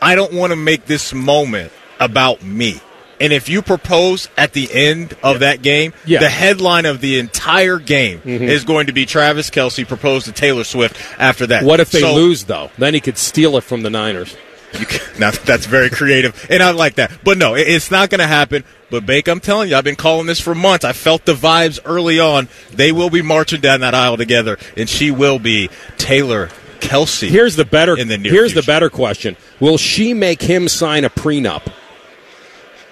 I 0.00 0.14
don't 0.14 0.32
want 0.32 0.52
to 0.52 0.56
make 0.56 0.86
this 0.86 1.12
moment 1.12 1.72
about 1.98 2.42
me. 2.42 2.80
And 3.20 3.34
if 3.34 3.50
you 3.50 3.60
propose 3.60 4.30
at 4.38 4.54
the 4.54 4.72
end 4.72 5.14
of 5.22 5.40
that 5.40 5.60
game, 5.60 5.92
Yeah. 6.06 6.20
the 6.20 6.30
headline 6.30 6.86
of 6.86 7.02
the 7.02 7.18
entire 7.18 7.78
game 7.78 8.20
mm-hmm. 8.20 8.44
is 8.44 8.64
going 8.64 8.86
to 8.86 8.94
be 8.94 9.04
Travis 9.04 9.50
Kelce 9.50 9.86
proposed 9.86 10.24
to 10.24 10.32
Taylor 10.32 10.64
Swift 10.64 10.96
after 11.18 11.46
that. 11.48 11.64
What 11.64 11.80
if 11.80 11.90
they 11.90 12.00
So- 12.00 12.14
lose 12.14 12.44
though? 12.44 12.70
Then 12.78 12.94
he 12.94 13.00
could 13.00 13.18
steal 13.18 13.58
it 13.58 13.64
from 13.64 13.82
the 13.82 13.90
Niners. 13.90 14.34
You 14.78 14.86
can, 14.86 15.00
now 15.20 15.30
that's 15.30 15.66
very 15.66 15.90
creative, 15.90 16.46
and 16.50 16.62
I 16.62 16.70
like 16.70 16.94
that. 16.96 17.10
But 17.24 17.38
no, 17.38 17.54
it- 17.54 17.66
it's 17.68 17.90
not 17.90 18.10
going 18.10 18.20
to 18.20 18.26
happen. 18.26 18.64
But 18.90 19.06
Bake, 19.06 19.28
I'm 19.28 19.40
telling 19.40 19.68
you, 19.70 19.76
I've 19.76 19.84
been 19.84 19.94
calling 19.96 20.26
this 20.26 20.40
for 20.40 20.54
months. 20.54 20.84
I 20.84 20.92
felt 20.92 21.24
the 21.24 21.34
vibes 21.34 21.78
early 21.84 22.18
on. 22.18 22.48
They 22.72 22.90
will 22.90 23.10
be 23.10 23.22
marching 23.22 23.60
down 23.60 23.80
that 23.80 23.94
aisle 23.94 24.16
together, 24.16 24.58
and 24.76 24.88
she 24.88 25.10
will 25.12 25.38
be 25.38 25.70
Taylor 25.96 26.48
Kelce. 26.80 27.28
Here's 27.28 27.54
the 27.56 27.64
better. 27.64 27.96
in 27.96 28.08
the 28.08 28.18
near 28.18 28.32
here's 28.32 28.52
the 28.54 28.62
better 28.62 28.90
question: 28.90 29.36
Will 29.60 29.78
she 29.78 30.12
make 30.14 30.42
him 30.42 30.66
sign 30.68 31.04
a 31.04 31.10
prenup? 31.10 31.72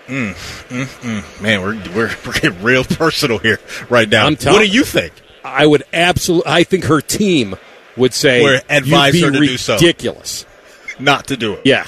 Mm, 0.07 0.33
mm, 0.69 0.85
mm. 0.87 1.43
man. 1.43 1.61
We're, 1.63 1.75
we're 1.95 2.17
we're 2.27 2.33
getting 2.33 2.63
real 2.63 2.85
personal 2.85 3.39
here 3.39 3.59
right 3.91 4.09
now. 4.09 4.27
I'm 4.27 4.37
tell- 4.37 4.55
what 4.55 4.61
do 4.61 4.67
you 4.69 4.85
think? 4.85 5.13
I 5.45 5.67
would 5.67 5.83
absolutely. 5.93 6.51
I 6.53 6.65
think 6.65 6.85
her 6.85 7.01
team 7.01 7.57
would 7.97 8.15
say 8.15 8.43
Would 8.43 8.63
advise 8.69 9.15
"You'd 9.15 9.21
be 9.21 9.27
her 9.27 9.33
to 9.33 9.47
do 9.47 9.57
so." 9.59 9.75
ridiculous. 9.75 10.47
Not 10.99 11.27
to 11.29 11.37
do 11.37 11.55
it. 11.55 11.63
Yeah, 11.65 11.87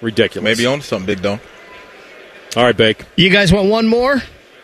ridiculous. 0.00 0.44
Maybe 0.44 0.66
on 0.66 0.80
something, 0.82 1.06
Big 1.06 1.22
Dome. 1.22 1.40
All 2.56 2.64
right, 2.64 2.76
Bake. 2.76 3.04
You 3.16 3.30
guys 3.30 3.52
want 3.52 3.68
one 3.68 3.86
more? 3.86 4.22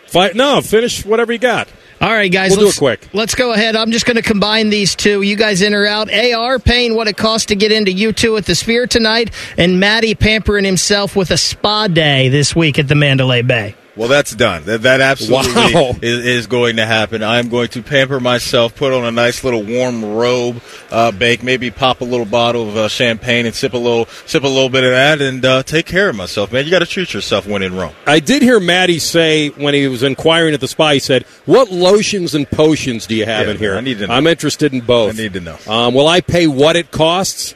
Fight, 0.08 0.34
no, 0.34 0.60
finish 0.60 1.04
whatever 1.04 1.32
you 1.32 1.38
got. 1.38 1.68
All 2.00 2.10
right, 2.10 2.30
guys. 2.30 2.50
We'll 2.50 2.60
do 2.60 2.64
let's, 2.66 2.76
it 2.76 2.80
quick. 2.80 3.08
Let's 3.12 3.34
go 3.34 3.52
ahead. 3.52 3.74
I'm 3.74 3.90
just 3.90 4.04
going 4.04 4.16
to 4.16 4.22
combine 4.22 4.68
these 4.68 4.94
two. 4.94 5.22
You 5.22 5.34
guys 5.34 5.62
in 5.62 5.72
or 5.72 5.86
out? 5.86 6.12
AR 6.12 6.58
paying 6.58 6.94
what 6.94 7.08
it 7.08 7.16
costs 7.16 7.46
to 7.46 7.56
get 7.56 7.72
into 7.72 7.90
U2 7.90 8.38
at 8.38 8.44
the 8.44 8.54
Sphere 8.54 8.86
tonight, 8.86 9.32
and 9.56 9.80
Matty 9.80 10.14
pampering 10.14 10.64
himself 10.64 11.16
with 11.16 11.30
a 11.30 11.38
spa 11.38 11.88
day 11.88 12.28
this 12.28 12.54
week 12.54 12.78
at 12.78 12.88
the 12.88 12.94
Mandalay 12.94 13.42
Bay. 13.42 13.74
Well, 13.96 14.08
that's 14.08 14.34
done. 14.34 14.64
That, 14.64 14.82
that 14.82 15.00
absolutely 15.00 15.74
Wow. 15.74 15.92
is, 16.02 16.26
is 16.26 16.46
going 16.46 16.76
to 16.76 16.84
happen. 16.84 17.22
I'm 17.22 17.48
going 17.48 17.68
to 17.68 17.82
pamper 17.82 18.20
myself, 18.20 18.76
put 18.76 18.92
on 18.92 19.04
a 19.04 19.10
nice 19.10 19.42
little 19.42 19.62
warm 19.62 20.04
robe, 20.04 20.60
uh, 20.90 21.12
bake, 21.12 21.42
maybe 21.42 21.70
pop 21.70 22.02
a 22.02 22.04
little 22.04 22.26
bottle 22.26 22.68
of 22.68 22.76
uh, 22.76 22.88
champagne 22.88 23.46
and 23.46 23.54
sip 23.54 23.72
a 23.72 23.78
little, 23.78 24.04
sip 24.26 24.42
a 24.44 24.48
little 24.48 24.68
bit 24.68 24.84
of 24.84 24.90
that, 24.90 25.22
and 25.22 25.42
uh, 25.46 25.62
take 25.62 25.86
care 25.86 26.10
of 26.10 26.16
myself, 26.16 26.52
man. 26.52 26.66
You 26.66 26.70
got 26.70 26.80
to 26.80 26.86
treat 26.86 27.14
yourself 27.14 27.46
when 27.46 27.62
in 27.62 27.74
Rome. 27.74 27.94
I 28.06 28.20
did 28.20 28.42
hear 28.42 28.60
Matty 28.60 28.98
say 28.98 29.48
when 29.48 29.72
he 29.72 29.88
was 29.88 30.02
inquiring 30.02 30.52
at 30.52 30.60
the 30.60 30.68
spa, 30.68 30.90
he 30.92 30.98
said, 30.98 31.22
"What 31.46 31.70
lotions 31.70 32.34
and 32.34 32.46
potions 32.50 33.06
do 33.06 33.14
you 33.14 33.24
have 33.24 33.46
Yeah, 33.46 33.52
in 33.52 33.58
here?" 33.58 33.76
I 33.76 33.80
need 33.80 33.98
to 34.00 34.06
know. 34.08 34.12
I'm 34.14 34.26
interested 34.26 34.74
in 34.74 34.80
both. 34.82 35.14
I 35.14 35.16
need 35.22 35.32
to 35.32 35.40
know. 35.40 35.56
Um, 35.66 35.94
will 35.94 36.06
I 36.08 36.20
pay 36.20 36.46
what 36.46 36.76
it 36.76 36.90
costs? 36.90 37.54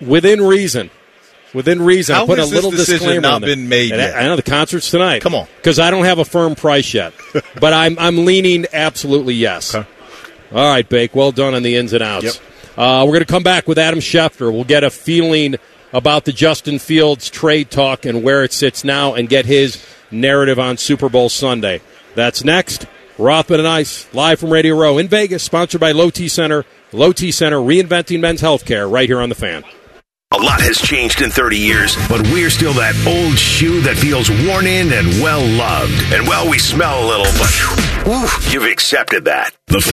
Within 0.00 0.42
reason. 0.42 0.90
Within 1.54 1.80
reason. 1.82 2.14
How 2.14 2.24
I 2.24 2.26
put 2.26 2.38
a 2.38 2.44
little 2.44 2.70
disclaimer 2.70 3.20
not 3.20 3.40
been 3.40 3.68
made 3.68 3.92
And 3.92 4.00
I- 4.00 4.04
yet? 4.06 4.16
I 4.16 4.22
know 4.24 4.36
the 4.36 4.42
concert's 4.42 4.90
tonight. 4.90 5.22
Come 5.22 5.34
on. 5.34 5.46
because 5.56 5.78
I 5.78 5.90
don't 5.90 6.04
have 6.04 6.18
a 6.18 6.24
firm 6.24 6.54
price 6.54 6.92
yet, 6.92 7.12
but 7.60 7.72
I'm 7.72 7.98
I'm 7.98 8.24
leaning 8.24 8.66
absolutely 8.72 9.34
yes. 9.34 9.74
Okay. 9.74 9.88
All 10.52 10.68
right, 10.70 10.88
Bake. 10.88 11.14
Well 11.14 11.32
done 11.32 11.54
on 11.54 11.62
the 11.62 11.76
ins 11.76 11.92
and 11.92 12.02
outs. 12.02 12.24
Yep. 12.24 12.34
Uh, 12.78 13.02
we're 13.06 13.12
going 13.12 13.24
to 13.24 13.32
come 13.32 13.42
back 13.42 13.66
with 13.66 13.78
Adam 13.78 14.00
Schefter. 14.00 14.52
We'll 14.52 14.64
get 14.64 14.84
a 14.84 14.90
feeling 14.90 15.56
about 15.92 16.24
the 16.26 16.32
Justin 16.32 16.78
Fields 16.78 17.30
trade 17.30 17.70
talk 17.70 18.04
and 18.04 18.22
where 18.22 18.44
it 18.44 18.52
sits 18.52 18.84
now, 18.84 19.14
and 19.14 19.28
get 19.28 19.46
his 19.46 19.82
narrative 20.10 20.58
on 20.58 20.76
Super 20.76 21.08
Bowl 21.08 21.28
Sunday. 21.30 21.80
That's 22.14 22.44
next. 22.44 22.86
Rothman 23.18 23.60
and 23.60 23.68
Ice, 23.68 24.06
live 24.12 24.38
from 24.38 24.50
Radio 24.52 24.76
Row 24.76 24.98
in 24.98 25.08
Vegas, 25.08 25.42
sponsored 25.42 25.80
by 25.80 25.92
Low 25.92 26.10
T 26.10 26.28
Center. 26.28 26.64
Low 26.92 27.12
T 27.12 27.30
Center, 27.32 27.56
reinventing 27.56 28.20
men's 28.20 28.42
healthcare, 28.42 28.90
right 28.90 29.08
here 29.08 29.20
on 29.22 29.30
the 29.30 29.34
fan. 29.34 29.64
A 30.36 30.44
lot 30.44 30.60
has 30.60 30.76
changed 30.76 31.22
in 31.22 31.30
30 31.30 31.56
years, 31.56 31.96
but 32.10 32.20
we're 32.28 32.50
still 32.50 32.74
that 32.74 32.94
old 33.08 33.38
shoe 33.38 33.80
that 33.80 33.96
feels 33.96 34.28
worn 34.44 34.66
in 34.66 34.92
and 34.92 35.08
well 35.22 35.40
loved. 35.40 36.12
And 36.12 36.28
well, 36.28 36.46
we 36.50 36.58
smell 36.58 37.02
a 37.02 37.06
little, 37.08 37.24
but 37.40 38.06
ooh, 38.06 38.52
you've 38.52 38.70
accepted 38.70 39.24
that. 39.24 39.56
The 39.68 39.90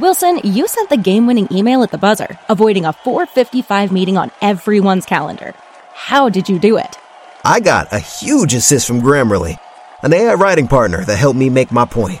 Wilson, 0.00 0.40
you 0.42 0.66
sent 0.66 0.90
the 0.90 0.96
game-winning 0.96 1.46
email 1.52 1.84
at 1.84 1.92
the 1.92 1.98
buzzer, 1.98 2.40
avoiding 2.48 2.84
a 2.84 2.92
4:55 2.92 3.92
meeting 3.92 4.18
on 4.18 4.32
everyone's 4.42 5.06
calendar. 5.06 5.54
How 5.94 6.28
did 6.28 6.48
you 6.48 6.58
do 6.58 6.76
it? 6.76 6.98
I 7.44 7.60
got 7.60 7.92
a 7.92 8.00
huge 8.00 8.52
assist 8.52 8.88
from 8.88 9.00
Grammarly, 9.00 9.60
an 10.02 10.12
AI 10.12 10.34
writing 10.34 10.66
partner 10.66 11.04
that 11.04 11.18
helped 11.18 11.38
me 11.38 11.50
make 11.50 11.70
my 11.70 11.84
point. 11.84 12.20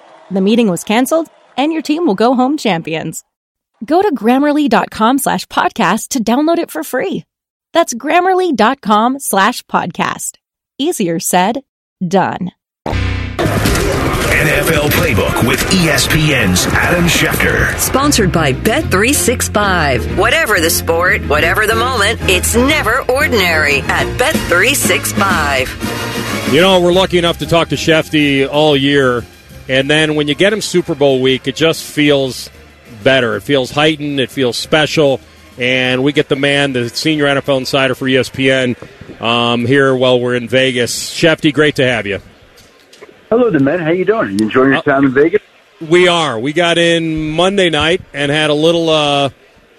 The 0.31 0.41
meeting 0.41 0.69
was 0.69 0.83
canceled, 0.85 1.27
and 1.57 1.73
your 1.73 1.81
team 1.81 2.05
will 2.07 2.15
go 2.15 2.35
home 2.35 2.57
champions. 2.57 3.23
Go 3.85 4.01
to 4.01 4.13
grammarly.com 4.15 5.17
slash 5.17 5.45
podcast 5.47 6.09
to 6.09 6.23
download 6.23 6.57
it 6.57 6.71
for 6.71 6.83
free. 6.83 7.25
That's 7.73 7.93
grammarly.com 7.93 9.19
slash 9.19 9.63
podcast. 9.63 10.37
Easier 10.77 11.19
said, 11.19 11.63
done. 12.05 12.51
NFL 14.41 14.89
Playbook 14.91 15.47
with 15.47 15.59
ESPN's 15.59 16.65
Adam 16.67 17.05
Schefter. 17.05 17.77
Sponsored 17.77 18.31
by 18.31 18.53
Bet365. 18.53 20.17
Whatever 20.17 20.59
the 20.59 20.69
sport, 20.69 21.21
whatever 21.29 21.67
the 21.67 21.75
moment, 21.75 22.19
it's 22.23 22.55
never 22.55 23.01
ordinary 23.11 23.79
at 23.81 24.07
Bet365. 24.17 26.53
You 26.53 26.61
know, 26.61 26.81
we're 26.81 26.93
lucky 26.93 27.17
enough 27.19 27.37
to 27.39 27.45
talk 27.45 27.69
to 27.69 27.75
Shefty 27.75 28.47
all 28.49 28.75
year, 28.75 29.23
and 29.67 29.89
then 29.89 30.15
when 30.15 30.27
you 30.27 30.35
get 30.35 30.53
him 30.53 30.61
Super 30.61 30.95
Bowl 30.95 31.21
week, 31.21 31.47
it 31.47 31.55
just 31.55 31.83
feels 31.83 32.49
better. 33.03 33.35
It 33.35 33.41
feels 33.43 33.71
heightened. 33.71 34.19
It 34.19 34.31
feels 34.31 34.57
special. 34.57 35.19
And 35.57 36.03
we 36.03 36.13
get 36.13 36.29
the 36.29 36.35
man, 36.35 36.73
the 36.73 36.89
senior 36.89 37.25
NFL 37.25 37.59
insider 37.59 37.93
for 37.93 38.05
ESPN, 38.05 38.75
um, 39.21 39.65
here 39.65 39.95
while 39.95 40.19
we're 40.19 40.35
in 40.35 40.47
Vegas. 40.47 41.13
Shefty, 41.13 41.53
great 41.53 41.75
to 41.75 41.85
have 41.85 42.07
you. 42.07 42.19
Hello, 43.29 43.49
the 43.49 43.59
men. 43.59 43.79
How 43.79 43.91
you 43.91 44.05
doing? 44.05 44.39
You 44.39 44.45
enjoying 44.45 44.73
your 44.73 44.81
time 44.81 45.05
in 45.05 45.13
Vegas? 45.13 45.41
We 45.79 46.07
are. 46.07 46.39
We 46.39 46.53
got 46.53 46.77
in 46.77 47.31
Monday 47.31 47.69
night 47.69 48.01
and 48.13 48.31
had 48.31 48.49
a 48.49 48.53
little, 48.53 48.89
uh, 48.89 49.29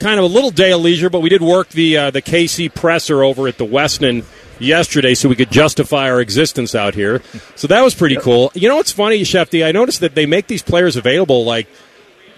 kind 0.02 0.18
of 0.18 0.24
a 0.24 0.28
little 0.28 0.50
day 0.50 0.72
of 0.72 0.80
leisure, 0.80 1.10
but 1.10 1.20
we 1.20 1.28
did 1.28 1.42
work 1.42 1.68
the 1.68 1.96
uh, 1.96 2.10
the 2.10 2.20
KC 2.20 2.74
presser 2.74 3.22
over 3.22 3.46
at 3.46 3.56
the 3.56 3.66
Westin 3.66 4.24
yesterday, 4.58 5.14
so 5.14 5.28
we 5.28 5.36
could 5.36 5.50
justify 5.50 6.10
our 6.10 6.20
existence 6.20 6.74
out 6.74 6.94
here. 6.94 7.22
So 7.56 7.66
that 7.68 7.82
was 7.82 7.94
pretty 7.94 8.16
cool. 8.16 8.50
You 8.54 8.68
know 8.68 8.76
what's 8.76 8.92
funny, 8.92 9.20
Shefty? 9.22 9.64
I 9.64 9.72
noticed 9.72 10.00
that 10.00 10.14
they 10.14 10.26
make 10.26 10.46
these 10.46 10.62
players 10.62 10.96
available 10.96 11.44
like 11.44 11.68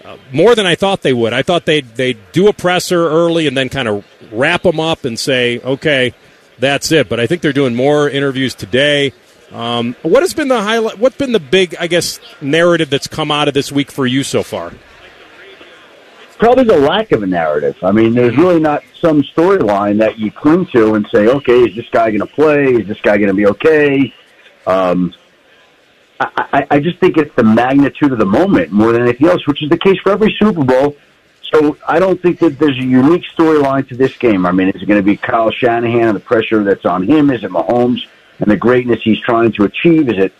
uh, 0.03 0.17
more 0.31 0.55
than 0.55 0.65
I 0.65 0.75
thought 0.75 1.01
they 1.01 1.13
would. 1.13 1.33
I 1.33 1.41
thought 1.41 1.65
they'd 1.65 1.87
they'd 1.95 2.19
do 2.31 2.47
a 2.47 2.53
presser 2.53 3.07
early 3.09 3.47
and 3.47 3.57
then 3.57 3.69
kind 3.69 3.87
of 3.87 4.05
wrap 4.31 4.63
them 4.63 4.79
up 4.79 5.05
and 5.05 5.17
say, 5.17 5.59
okay, 5.59 6.13
that's 6.59 6.91
it. 6.91 7.09
But 7.09 7.19
I 7.19 7.27
think 7.27 7.41
they're 7.41 7.53
doing 7.53 7.75
more 7.75 8.09
interviews 8.09 8.53
today. 8.55 9.13
Um, 9.51 9.95
what 10.01 10.23
has 10.23 10.33
been 10.33 10.47
the 10.47 10.61
highlight? 10.61 10.99
What's 10.99 11.17
been 11.17 11.31
the 11.31 11.39
big, 11.39 11.75
I 11.79 11.87
guess, 11.87 12.19
narrative 12.41 12.89
that's 12.89 13.07
come 13.07 13.31
out 13.31 13.47
of 13.47 13.53
this 13.53 13.71
week 13.71 13.91
for 13.91 14.05
you 14.05 14.23
so 14.23 14.43
far? 14.43 14.73
Probably 16.37 16.65
the 16.65 16.77
lack 16.77 17.11
of 17.13 17.23
a 17.23 17.27
narrative. 17.27 17.77
I 17.81 17.91
mean, 17.91 18.13
there's 18.13 18.37
really 18.37 18.59
not 18.59 18.83
some 18.99 19.21
storyline 19.21 19.97
that 19.99 20.19
you 20.19 20.31
cling 20.31 20.65
to 20.67 20.95
and 20.95 21.07
say, 21.07 21.27
okay, 21.27 21.59
is 21.61 21.75
this 21.75 21.87
guy 21.89 22.09
going 22.09 22.19
to 22.19 22.25
play? 22.25 22.73
Is 22.73 22.87
this 22.87 22.99
guy 22.99 23.17
going 23.17 23.29
to 23.29 23.33
be 23.33 23.47
okay? 23.47 24.13
Um, 24.67 25.13
I, 26.19 26.29
I, 26.37 26.67
I 26.71 26.79
just 26.79 26.99
think 26.99 27.17
it's 27.17 27.33
the 27.35 27.43
magnitude 27.43 28.11
of 28.11 28.19
the 28.19 28.25
moment 28.25 28.71
more 28.71 28.91
than 28.91 29.03
anything 29.03 29.27
else, 29.27 29.47
which 29.47 29.63
is 29.63 29.69
the 29.69 29.77
case 29.77 29.97
for 29.99 30.11
every 30.11 30.35
Super 30.37 30.63
Bowl. 30.63 30.97
So 31.53 31.77
I 31.87 31.99
don't 31.99 32.21
think 32.21 32.39
that 32.39 32.59
there's 32.59 32.77
a 32.77 32.83
unique 32.83 33.23
storyline 33.37 33.87
to 33.89 33.95
this 33.95 34.17
game. 34.17 34.45
I 34.45 34.51
mean, 34.51 34.69
is 34.69 34.81
it 34.81 34.85
going 34.87 34.99
to 34.99 35.05
be 35.05 35.15
Kyle 35.15 35.51
Shanahan 35.51 36.09
and 36.09 36.15
the 36.15 36.21
pressure 36.21 36.63
that's 36.63 36.85
on 36.85 37.03
him? 37.03 37.29
Is 37.29 37.43
it 37.43 37.51
Mahomes 37.51 38.05
and 38.39 38.51
the 38.51 38.57
greatness 38.57 39.01
he's 39.03 39.19
trying 39.19 39.51
to 39.53 39.63
achieve? 39.63 40.09
Is 40.09 40.17
it 40.17 40.33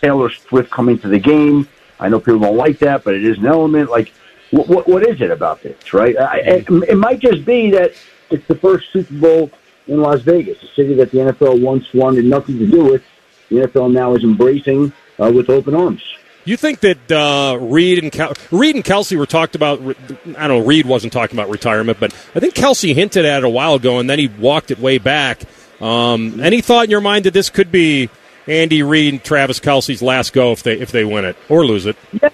Taylor 0.00 0.30
Swift 0.30 0.70
coming 0.70 0.98
to 1.00 1.08
the 1.08 1.20
game? 1.20 1.68
I 2.00 2.08
know 2.08 2.18
people 2.18 2.40
don't 2.40 2.56
like 2.56 2.78
that, 2.80 3.04
but 3.04 3.14
it 3.14 3.24
is 3.24 3.38
an 3.38 3.46
element. 3.46 3.90
Like, 3.90 4.12
what, 4.50 4.68
what, 4.68 4.88
what 4.88 5.06
is 5.06 5.20
it 5.20 5.30
about 5.30 5.62
this, 5.62 5.92
right? 5.92 6.16
I, 6.16 6.38
it, 6.38 6.68
it 6.68 6.96
might 6.96 7.20
just 7.20 7.44
be 7.44 7.70
that 7.72 7.92
it's 8.30 8.46
the 8.46 8.54
first 8.54 8.92
Super 8.92 9.14
Bowl 9.14 9.50
in 9.86 10.00
Las 10.00 10.20
Vegas, 10.22 10.62
a 10.62 10.66
city 10.68 10.94
that 10.94 11.10
the 11.10 11.18
NFL 11.18 11.62
once 11.62 11.92
wanted 11.94 12.24
nothing 12.24 12.58
to 12.58 12.66
do 12.66 12.84
with. 12.84 13.04
The 13.48 13.56
NFL 13.56 13.92
now 13.92 14.14
is 14.14 14.24
embracing 14.24 14.92
uh, 15.20 15.30
with 15.32 15.48
open 15.50 15.74
arms. 15.74 16.02
You 16.44 16.56
think 16.56 16.80
that 16.80 17.10
uh, 17.10 17.58
Reid 17.60 18.02
and 18.02 18.12
Kel- 18.12 18.34
Reid 18.52 18.76
and 18.76 18.84
Kelce 18.84 19.18
were 19.18 19.26
talked 19.26 19.56
about? 19.56 19.80
I 19.80 20.46
don't 20.46 20.48
know. 20.48 20.64
Reid 20.64 20.86
wasn't 20.86 21.12
talking 21.12 21.36
about 21.36 21.50
retirement, 21.50 21.98
but 21.98 22.14
I 22.34 22.40
think 22.40 22.54
Kelce 22.54 22.94
hinted 22.94 23.24
at 23.24 23.38
it 23.38 23.44
a 23.44 23.48
while 23.48 23.74
ago, 23.74 23.98
and 23.98 24.08
then 24.08 24.20
he 24.20 24.28
walked 24.28 24.70
it 24.70 24.78
way 24.78 24.98
back. 24.98 25.42
Um, 25.80 26.40
any 26.40 26.60
thought 26.60 26.84
in 26.84 26.90
your 26.90 27.00
mind 27.00 27.24
that 27.24 27.34
this 27.34 27.50
could 27.50 27.72
be 27.72 28.10
Andy 28.46 28.84
Reid 28.84 29.14
and 29.14 29.24
Travis 29.24 29.58
Kelce's 29.58 30.02
last 30.02 30.32
go 30.32 30.52
if 30.52 30.62
they 30.62 30.78
if 30.78 30.92
they 30.92 31.04
win 31.04 31.24
it 31.24 31.36
or 31.48 31.66
lose 31.66 31.84
it? 31.84 31.96
Yeah, 32.12 32.30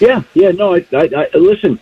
yeah, 0.00 0.22
yeah. 0.34 0.50
No, 0.50 0.74
I, 0.74 0.86
I, 0.92 1.28
I 1.34 1.36
listen. 1.36 1.80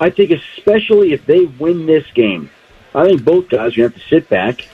I 0.00 0.10
think 0.10 0.30
especially 0.30 1.12
if 1.12 1.24
they 1.26 1.44
win 1.44 1.86
this 1.86 2.04
game, 2.12 2.50
I 2.94 3.06
think 3.06 3.24
both 3.24 3.48
guys 3.48 3.58
are 3.58 3.60
going 3.60 3.72
to 3.72 3.82
have 3.82 3.94
to 3.94 4.08
sit 4.08 4.28
back 4.28 4.66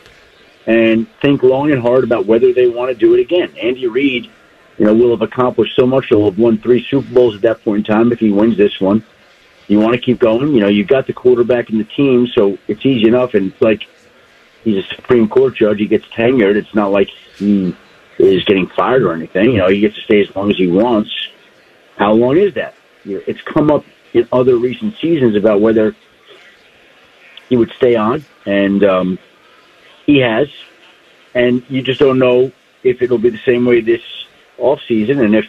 and 0.67 1.07
think 1.21 1.43
long 1.43 1.71
and 1.71 1.81
hard 1.81 2.05
about 2.05 2.27
whether 2.27 2.53
they 2.53 2.69
want 2.69 2.91
to 2.91 2.95
do 2.95 3.15
it 3.15 3.21
again. 3.21 3.55
Andy 3.61 3.87
Reid, 3.87 4.31
you 4.79 4.85
know, 4.85 4.95
will 4.95 5.11
have 5.11 5.23
accomplished 5.23 5.77
so 5.77 5.87
much. 5.87 6.07
He'll 6.07 6.27
have 6.27 6.39
won 6.39 6.59
three 6.59 6.85
Super 6.85 7.13
Bowls 7.13 7.35
at 7.35 7.43
that 7.43 7.65
point 7.65 7.89
in 7.89 7.95
time 7.95 8.13
if 8.13 8.21
he 8.21 8.31
wins 8.31 8.57
this 8.57 8.81
one. 8.81 9.05
You 9.67 9.81
want 9.81 9.95
to 9.95 10.01
keep 10.01 10.19
going. 10.19 10.55
You 10.55 10.61
know, 10.61 10.69
you've 10.69 10.89
got 10.89 11.07
the 11.07 11.13
quarterback 11.13 11.71
in 11.71 11.79
the 11.79 11.85
team, 11.85 12.27
so 12.29 12.59
it's 12.69 12.85
easy 12.87 13.07
enough. 13.07 13.35
And 13.35 13.53
it's 13.53 13.61
like 13.61 13.87
he's 14.65 14.85
a 14.85 14.95
Supreme 14.95 15.29
Court 15.29 15.55
judge. 15.57 15.79
He 15.79 15.87
gets 15.87 16.07
tenured. 16.07 16.57
It's 16.57 16.75
not 16.75 16.91
like 16.91 17.09
he 17.37 17.77
is 18.19 18.45
getting 18.45 18.67
fired 18.67 19.03
or 19.03 19.13
anything. 19.13 19.53
You 19.53 19.59
know, 19.59 19.69
he 19.69 19.81
gets 19.81 19.95
to 19.97 20.03
stay 20.03 20.21
as 20.23 20.35
long 20.35 20.51
as 20.51 20.57
he 20.57 20.69
wants. 20.69 21.11
How 21.99 22.13
long 22.13 22.37
is 22.37 22.55
that? 22.55 22.75
You 23.05 23.17
know, 23.17 23.23
it's 23.27 23.43
come 23.43 23.71
up 23.71 23.85
in 24.15 24.29
other 24.33 24.57
recent 24.57 24.97
seasons 24.99 25.35
about 25.35 25.61
whether 25.61 25.95
he 27.49 27.57
would 27.57 27.73
stay 27.73 27.97
on, 27.97 28.25
and 28.47 28.85
um, 28.85 29.19
he 30.07 30.19
has. 30.19 30.49
And 31.35 31.63
you 31.69 31.83
just 31.83 32.01
don't 32.01 32.19
know 32.19 32.53
if 32.83 33.03
it'll 33.03 33.19
be 33.19 33.31
the 33.31 33.39
same 33.39 33.65
way 33.65 33.81
this 33.81 34.03
off 34.59 34.81
season, 34.87 35.21
and 35.21 35.35
if 35.35 35.47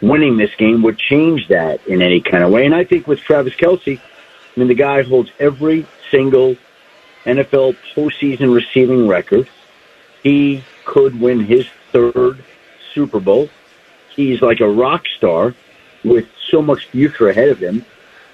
winning 0.00 0.36
this 0.36 0.54
game 0.56 0.82
would 0.82 0.98
change 0.98 1.48
that 1.48 1.86
in 1.86 2.02
any 2.02 2.20
kind 2.20 2.42
of 2.42 2.50
way. 2.50 2.64
And 2.64 2.74
I 2.74 2.84
think 2.84 3.06
with 3.06 3.20
Travis 3.20 3.54
Kelce, 3.54 3.98
I 3.98 4.60
mean, 4.60 4.68
the 4.68 4.74
guy 4.74 5.02
holds 5.02 5.30
every 5.38 5.86
single 6.10 6.56
NFL 7.24 7.76
postseason 7.94 8.54
receiving 8.54 9.06
record. 9.06 9.48
He 10.22 10.64
could 10.84 11.20
win 11.20 11.40
his 11.40 11.66
third 11.92 12.42
Super 12.94 13.20
Bowl. 13.20 13.48
He's 14.14 14.42
like 14.42 14.60
a 14.60 14.68
rock 14.68 15.06
star 15.16 15.54
with 16.04 16.26
so 16.50 16.62
much 16.62 16.86
future 16.86 17.28
ahead 17.28 17.48
of 17.48 17.58
him. 17.58 17.84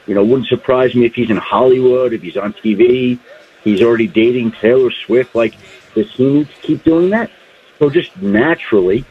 You 0.06 0.14
know, 0.14 0.24
wouldn't 0.24 0.48
surprise 0.48 0.94
me 0.94 1.04
if 1.04 1.14
he's 1.14 1.30
in 1.30 1.36
Hollywood, 1.36 2.12
if 2.12 2.22
he's 2.22 2.36
on 2.36 2.52
TV. 2.54 3.18
He's 3.62 3.82
already 3.82 4.06
dating 4.06 4.52
Taylor 4.52 4.90
Swift. 4.90 5.34
Like, 5.34 5.54
does 5.94 6.10
he 6.12 6.24
need 6.26 6.48
to 6.48 6.60
keep 6.62 6.84
doing 6.84 7.10
that? 7.10 7.30
So 7.78 7.90
just 7.90 8.16
naturally, 8.16 9.04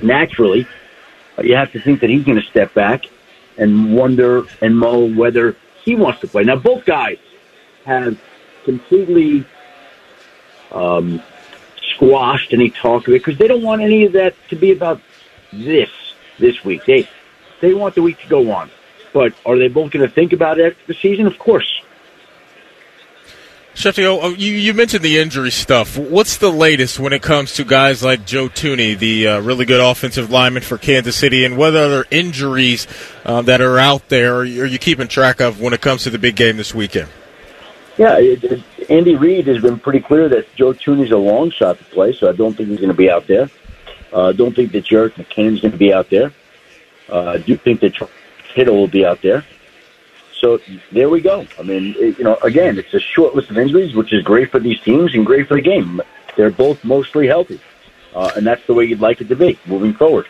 naturally, 0.00 0.66
you 1.42 1.56
have 1.56 1.72
to 1.72 1.80
think 1.80 2.00
that 2.00 2.10
he's 2.10 2.24
going 2.24 2.40
to 2.40 2.46
step 2.46 2.72
back 2.74 3.06
and 3.58 3.94
wonder 3.94 4.44
and 4.60 4.78
mull 4.78 5.12
whether 5.12 5.56
he 5.84 5.94
wants 5.94 6.20
to 6.20 6.28
play. 6.28 6.44
Now, 6.44 6.56
both 6.56 6.84
guys 6.84 7.18
have 7.84 8.18
completely 8.64 9.44
um, 10.70 11.22
squashed 11.94 12.52
any 12.52 12.70
talk 12.70 13.08
of 13.08 13.14
it 13.14 13.24
because 13.24 13.38
they 13.38 13.48
don't 13.48 13.62
want 13.62 13.82
any 13.82 14.04
of 14.04 14.12
that 14.12 14.34
to 14.48 14.56
be 14.56 14.72
about 14.72 15.00
this 15.52 15.90
this 16.38 16.64
week. 16.64 16.84
They 16.84 17.08
they 17.62 17.72
want 17.72 17.94
the 17.94 18.02
week 18.02 18.18
to 18.18 18.28
go 18.28 18.52
on. 18.52 18.70
But 19.14 19.32
are 19.46 19.56
they 19.56 19.68
both 19.68 19.92
going 19.92 20.06
to 20.06 20.14
think 20.14 20.34
about 20.34 20.58
it 20.58 20.72
after 20.72 20.86
the 20.86 20.94
season? 20.94 21.26
Of 21.26 21.38
course. 21.38 21.82
Shefty, 23.74 24.04
oh, 24.04 24.28
you, 24.28 24.52
you 24.52 24.74
mentioned 24.74 25.02
the 25.02 25.18
injury 25.18 25.50
stuff. 25.50 25.96
What's 25.96 26.36
the 26.36 26.50
latest 26.50 27.00
when 27.00 27.14
it 27.14 27.22
comes 27.22 27.54
to 27.54 27.64
guys 27.64 28.02
like 28.02 28.26
Joe 28.26 28.50
Thuney, 28.50 28.98
the 28.98 29.28
uh, 29.28 29.40
really 29.40 29.64
good 29.64 29.80
offensive 29.80 30.30
lineman 30.30 30.62
for 30.62 30.76
Kansas 30.76 31.16
City, 31.16 31.46
and 31.46 31.56
what 31.56 31.74
other 31.74 32.04
injuries 32.10 32.86
uh, 33.24 33.40
that 33.42 33.62
are 33.62 33.78
out 33.78 34.10
there 34.10 34.36
are 34.36 34.44
you, 34.44 34.64
are 34.64 34.66
you 34.66 34.78
keeping 34.78 35.08
track 35.08 35.40
of 35.40 35.58
when 35.58 35.72
it 35.72 35.80
comes 35.80 36.02
to 36.02 36.10
the 36.10 36.18
big 36.18 36.36
game 36.36 36.58
this 36.58 36.74
weekend? 36.74 37.08
Yeah, 37.96 38.18
it, 38.18 38.44
it, 38.44 38.62
Andy 38.90 39.16
Reid 39.16 39.46
has 39.46 39.62
been 39.62 39.78
pretty 39.78 40.00
clear 40.00 40.28
that 40.28 40.54
Joe 40.54 40.74
Thuney's 40.74 41.10
a 41.10 41.16
long 41.16 41.50
shot 41.50 41.78
to 41.78 41.84
play, 41.84 42.12
so 42.12 42.28
I 42.28 42.32
don't 42.32 42.54
think 42.54 42.68
he's 42.68 42.78
going 42.78 42.90
to 42.90 42.96
be 42.96 43.10
out 43.10 43.26
there. 43.26 43.48
I 44.12 44.16
uh, 44.16 44.32
don't 44.32 44.54
think 44.54 44.72
that 44.72 44.84
Jerick 44.84 45.12
McKinnon's 45.12 45.62
going 45.62 45.72
to 45.72 45.78
be 45.78 45.94
out 45.94 46.10
there. 46.10 46.30
Uh, 47.08 47.30
I 47.30 47.38
do 47.38 47.56
think 47.56 47.80
that 47.80 47.94
Kittle 48.54 48.76
will 48.76 48.88
be 48.88 49.04
out 49.04 49.22
there. 49.22 49.44
So 50.32 50.58
there 50.90 51.08
we 51.08 51.20
go. 51.20 51.46
I 51.58 51.62
mean, 51.62 51.94
it, 51.98 52.18
you 52.18 52.24
know, 52.24 52.36
again, 52.42 52.76
it's 52.76 52.92
a 52.94 53.00
short 53.00 53.34
list 53.34 53.50
of 53.50 53.58
injuries, 53.58 53.94
which 53.94 54.12
is 54.12 54.22
great 54.24 54.50
for 54.50 54.58
these 54.58 54.80
teams 54.80 55.14
and 55.14 55.24
great 55.24 55.46
for 55.46 55.54
the 55.54 55.62
game. 55.62 56.00
They're 56.36 56.50
both 56.50 56.82
mostly 56.84 57.26
healthy, 57.28 57.60
uh, 58.14 58.32
and 58.36 58.46
that's 58.46 58.66
the 58.66 58.74
way 58.74 58.84
you'd 58.86 59.00
like 59.00 59.20
it 59.20 59.28
to 59.28 59.36
be 59.36 59.58
moving 59.66 59.92
forward. 59.94 60.26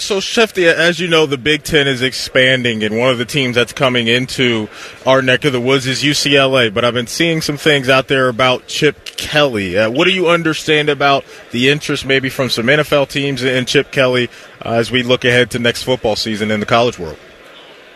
So, 0.00 0.18
Shefty, 0.18 0.64
as 0.64 0.98
you 0.98 1.08
know, 1.08 1.26
the 1.26 1.36
Big 1.36 1.62
Ten 1.62 1.86
is 1.86 2.00
expanding, 2.00 2.82
and 2.82 2.98
one 2.98 3.10
of 3.10 3.18
the 3.18 3.26
teams 3.26 3.54
that's 3.54 3.74
coming 3.74 4.08
into 4.08 4.68
our 5.04 5.20
neck 5.20 5.44
of 5.44 5.52
the 5.52 5.60
woods 5.60 5.86
is 5.86 6.02
UCLA. 6.02 6.72
But 6.72 6.86
I've 6.86 6.94
been 6.94 7.06
seeing 7.06 7.42
some 7.42 7.58
things 7.58 7.90
out 7.90 8.08
there 8.08 8.28
about 8.28 8.66
Chip 8.66 9.04
Kelly. 9.04 9.76
Uh, 9.76 9.90
what 9.90 10.06
do 10.06 10.12
you 10.12 10.28
understand 10.28 10.88
about 10.88 11.24
the 11.50 11.68
interest, 11.68 12.06
maybe 12.06 12.30
from 12.30 12.48
some 12.48 12.66
NFL 12.66 13.10
teams 13.10 13.42
in 13.42 13.66
Chip 13.66 13.92
Kelly, 13.92 14.30
uh, 14.64 14.70
as 14.70 14.90
we 14.90 15.02
look 15.02 15.24
ahead 15.24 15.50
to 15.50 15.58
next 15.58 15.82
football 15.82 16.16
season 16.16 16.50
in 16.50 16.60
the 16.60 16.66
college 16.66 16.98
world? 16.98 17.18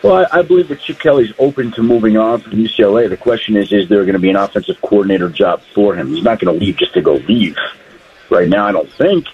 Well, 0.03 0.27
I, 0.31 0.39
I 0.39 0.41
believe 0.43 0.67
that 0.67 0.81
Chip 0.81 0.99
Kelly's 0.99 1.33
open 1.39 1.71
to 1.71 1.81
moving 1.81 2.17
on 2.17 2.39
from 2.39 2.51
UCLA. 2.51 3.09
The 3.09 3.17
question 3.17 3.57
is, 3.57 3.73
is 3.73 3.89
there 3.89 4.03
going 4.03 4.13
to 4.13 4.19
be 4.19 4.29
an 4.29 4.35
offensive 4.35 4.79
coordinator 4.81 5.29
job 5.29 5.63
for 5.73 5.95
him? 5.95 6.13
He's 6.13 6.23
not 6.23 6.39
going 6.39 6.53
to 6.53 6.63
leave 6.63 6.77
just 6.77 6.93
to 6.93 7.01
go 7.01 7.15
leave. 7.15 7.57
Right 8.29 8.47
now, 8.47 8.67
I 8.67 8.71
don't 8.71 8.91
think. 8.91 9.25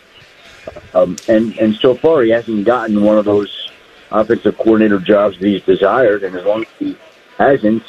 Um, 0.94 1.18
and 1.28 1.58
and 1.58 1.76
so 1.76 1.96
far, 1.96 2.22
he 2.24 2.32
hasn't 2.32 2.66
gotten 2.66 3.04
one 3.04 3.18
of 3.18 3.26
those 3.26 3.72
offensive 4.12 4.58
coordinator 4.58 5.00
jobs 5.00 5.40
that 5.40 5.48
he's 5.48 5.64
desired. 5.64 6.24
And 6.24 6.36
as 6.36 6.46
long 6.46 6.62
as 6.62 6.68
he 6.80 6.98
hasn't, 7.38 7.84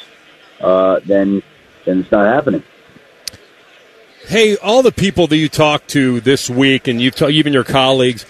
uh, 0.61 0.99
then 1.05 1.41
then 1.85 1.99
it's 1.99 2.11
not 2.11 2.33
happening. 2.33 2.63
Hey, 4.25 4.55
all 4.57 4.83
the 4.83 4.91
people 4.91 5.27
that 5.27 5.37
you 5.37 5.49
talked 5.49 5.89
to 5.89 6.21
this 6.21 6.49
week, 6.49 6.87
and 6.87 7.01
you've 7.01 7.15
t- 7.15 7.27
even 7.27 7.51
your 7.51 7.65
colleagues 7.65 8.25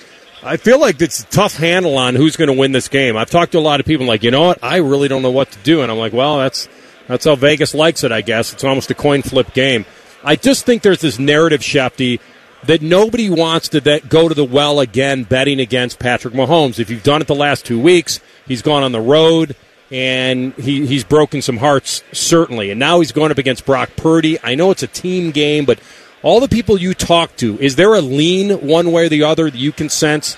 I 0.45 0.57
feel 0.57 0.79
like 0.79 1.01
it's 1.01 1.21
a 1.21 1.25
tough 1.27 1.55
handle 1.55 1.97
on 1.97 2.15
who's 2.15 2.35
going 2.35 2.49
to 2.49 2.53
win 2.53 2.73
this 2.73 2.89
game. 2.89 3.15
I've 3.15 3.29
talked 3.29 3.53
to 3.53 3.59
a 3.59 3.61
lot 3.61 3.79
of 3.79 3.85
people 3.85 4.05
like, 4.05 4.23
you 4.23 4.31
know 4.31 4.41
what, 4.47 4.59
I 4.61 4.77
really 4.77 5.07
don't 5.07 5.21
know 5.21 5.31
what 5.31 5.51
to 5.51 5.59
do, 5.59 5.81
and 5.81 5.91
I'm 5.91 5.97
like, 5.97 6.11
well, 6.11 6.39
that's 6.39 6.67
that's 7.07 7.25
how 7.25 7.35
Vegas 7.35 7.73
likes 7.73 8.03
it, 8.03 8.11
I 8.11 8.21
guess. 8.21 8.53
It's 8.53 8.63
almost 8.63 8.91
a 8.91 8.93
coin 8.93 9.21
flip 9.21 9.53
game. 9.53 9.85
I 10.23 10.35
just 10.35 10.65
think 10.65 10.83
there's 10.83 11.01
this 11.01 11.19
narrative, 11.19 11.61
Shefty, 11.61 12.19
that 12.65 12.81
nobody 12.81 13.29
wants 13.29 13.69
to 13.69 13.81
that 13.81 14.09
go 14.09 14.29
to 14.29 14.35
the 14.35 14.43
well 14.43 14.79
again 14.79 15.23
betting 15.23 15.59
against 15.59 15.99
Patrick 15.99 16.33
Mahomes. 16.33 16.79
If 16.79 16.89
you've 16.89 17.03
done 17.03 17.21
it 17.21 17.27
the 17.27 17.35
last 17.35 17.65
two 17.65 17.79
weeks, 17.79 18.19
he's 18.47 18.61
gone 18.61 18.83
on 18.83 18.91
the 18.91 19.01
road 19.01 19.55
and 19.91 20.53
he, 20.55 20.87
he's 20.87 21.03
broken 21.03 21.41
some 21.41 21.57
hearts, 21.57 22.03
certainly. 22.11 22.71
And 22.71 22.79
now 22.79 22.99
he's 22.99 23.11
going 23.11 23.31
up 23.31 23.37
against 23.37 23.65
Brock 23.65 23.91
Purdy. 23.95 24.39
I 24.41 24.55
know 24.55 24.71
it's 24.71 24.83
a 24.83 24.87
team 24.87 25.31
game, 25.31 25.65
but 25.65 25.79
all 26.23 26.39
the 26.39 26.47
people 26.47 26.79
you 26.79 26.93
talk 26.93 27.35
to, 27.37 27.59
is 27.59 27.75
there 27.75 27.93
a 27.93 28.01
lean 28.01 28.65
one 28.65 28.91
way 28.91 29.05
or 29.05 29.09
the 29.09 29.23
other 29.23 29.51
that 29.51 29.59
you 29.59 29.71
can 29.71 29.89
sense? 29.89 30.35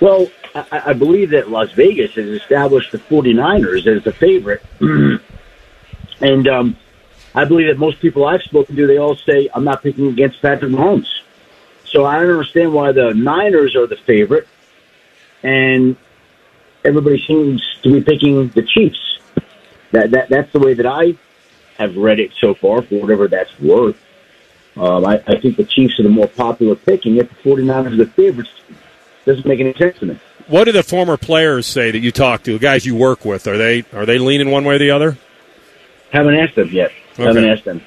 Well, 0.00 0.28
I, 0.54 0.82
I 0.86 0.92
believe 0.94 1.30
that 1.30 1.48
Las 1.48 1.70
Vegas 1.72 2.14
has 2.14 2.26
established 2.26 2.92
the 2.92 2.98
49ers 2.98 3.86
as 3.86 4.02
the 4.02 4.12
favorite. 4.12 4.62
and 6.20 6.48
um, 6.48 6.76
I 7.38 7.44
believe 7.44 7.68
that 7.68 7.78
most 7.78 8.00
people 8.00 8.26
I've 8.26 8.42
spoken 8.42 8.74
to, 8.74 8.86
they 8.88 8.98
all 8.98 9.14
say, 9.14 9.48
I'm 9.54 9.62
not 9.62 9.80
picking 9.80 10.08
against 10.08 10.42
Patrick 10.42 10.72
Mahomes. 10.72 11.06
So 11.84 12.04
I 12.04 12.18
don't 12.18 12.32
understand 12.32 12.72
why 12.72 12.90
the 12.90 13.14
Niners 13.14 13.76
are 13.76 13.86
the 13.86 13.94
favorite 13.94 14.48
and 15.44 15.96
everybody 16.84 17.22
seems 17.24 17.62
to 17.84 17.92
be 17.92 18.00
picking 18.02 18.48
the 18.48 18.62
Chiefs. 18.62 19.20
That, 19.92 20.10
that 20.10 20.30
That's 20.30 20.52
the 20.52 20.58
way 20.58 20.74
that 20.74 20.84
I 20.84 21.16
have 21.76 21.96
read 21.96 22.18
it 22.18 22.32
so 22.40 22.54
far, 22.54 22.82
for 22.82 23.00
whatever 23.00 23.28
that's 23.28 23.56
worth. 23.60 23.96
Um, 24.76 25.06
I, 25.06 25.22
I 25.24 25.38
think 25.38 25.56
the 25.56 25.64
Chiefs 25.64 26.00
are 26.00 26.02
the 26.02 26.08
more 26.08 26.26
popular 26.26 26.74
pick, 26.74 27.06
and 27.06 27.14
yet 27.14 27.28
the 27.28 27.36
49ers 27.36 27.92
are 27.92 27.96
the 27.96 28.06
favorites. 28.06 28.50
Doesn't 29.26 29.46
make 29.46 29.60
any 29.60 29.74
sense 29.74 29.96
to 30.00 30.06
me. 30.06 30.18
What 30.48 30.64
do 30.64 30.72
the 30.72 30.82
former 30.82 31.16
players 31.16 31.68
say 31.68 31.92
that 31.92 32.00
you 32.00 32.10
talk 32.10 32.42
to, 32.42 32.54
the 32.54 32.58
guys 32.58 32.84
you 32.84 32.96
work 32.96 33.24
with? 33.24 33.46
Are 33.46 33.58
they 33.58 33.84
are 33.92 34.06
they 34.06 34.18
leaning 34.18 34.50
one 34.50 34.64
way 34.64 34.74
or 34.74 34.78
the 34.78 34.90
other? 34.90 35.16
Haven't 36.10 36.34
asked 36.34 36.56
them 36.56 36.70
yet. 36.70 36.90
Okay. 37.18 37.24
Haven't 37.24 37.44
asked 37.46 37.64
them. 37.64 37.82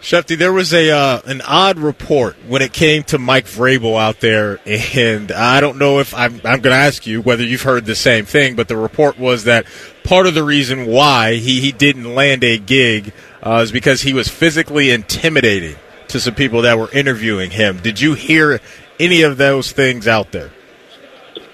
Shefty, 0.00 0.38
there 0.38 0.52
was 0.52 0.72
a 0.72 0.90
uh, 0.90 1.20
an 1.24 1.40
odd 1.40 1.78
report 1.78 2.36
when 2.46 2.62
it 2.62 2.72
came 2.72 3.02
to 3.04 3.18
Mike 3.18 3.46
Vrabel 3.46 4.00
out 4.00 4.20
there, 4.20 4.60
and 4.66 5.32
I 5.32 5.60
don't 5.60 5.78
know 5.78 5.98
if 6.00 6.14
I'm 6.14 6.34
I'm 6.44 6.60
going 6.60 6.74
to 6.74 6.74
ask 6.74 7.06
you 7.06 7.22
whether 7.22 7.42
you've 7.42 7.62
heard 7.62 7.86
the 7.86 7.96
same 7.96 8.24
thing, 8.24 8.56
but 8.56 8.68
the 8.68 8.76
report 8.76 9.18
was 9.18 9.44
that 9.44 9.66
part 10.04 10.26
of 10.26 10.34
the 10.34 10.44
reason 10.44 10.86
why 10.86 11.34
he, 11.34 11.60
he 11.60 11.72
didn't 11.72 12.14
land 12.14 12.44
a 12.44 12.58
gig 12.58 13.12
uh, 13.42 13.60
is 13.64 13.72
because 13.72 14.02
he 14.02 14.12
was 14.12 14.28
physically 14.28 14.90
intimidating 14.90 15.76
to 16.08 16.20
some 16.20 16.34
people 16.34 16.62
that 16.62 16.78
were 16.78 16.90
interviewing 16.92 17.50
him. 17.50 17.78
Did 17.78 18.00
you 18.00 18.14
hear 18.14 18.60
any 19.00 19.22
of 19.22 19.38
those 19.38 19.72
things 19.72 20.06
out 20.06 20.30
there? 20.30 20.52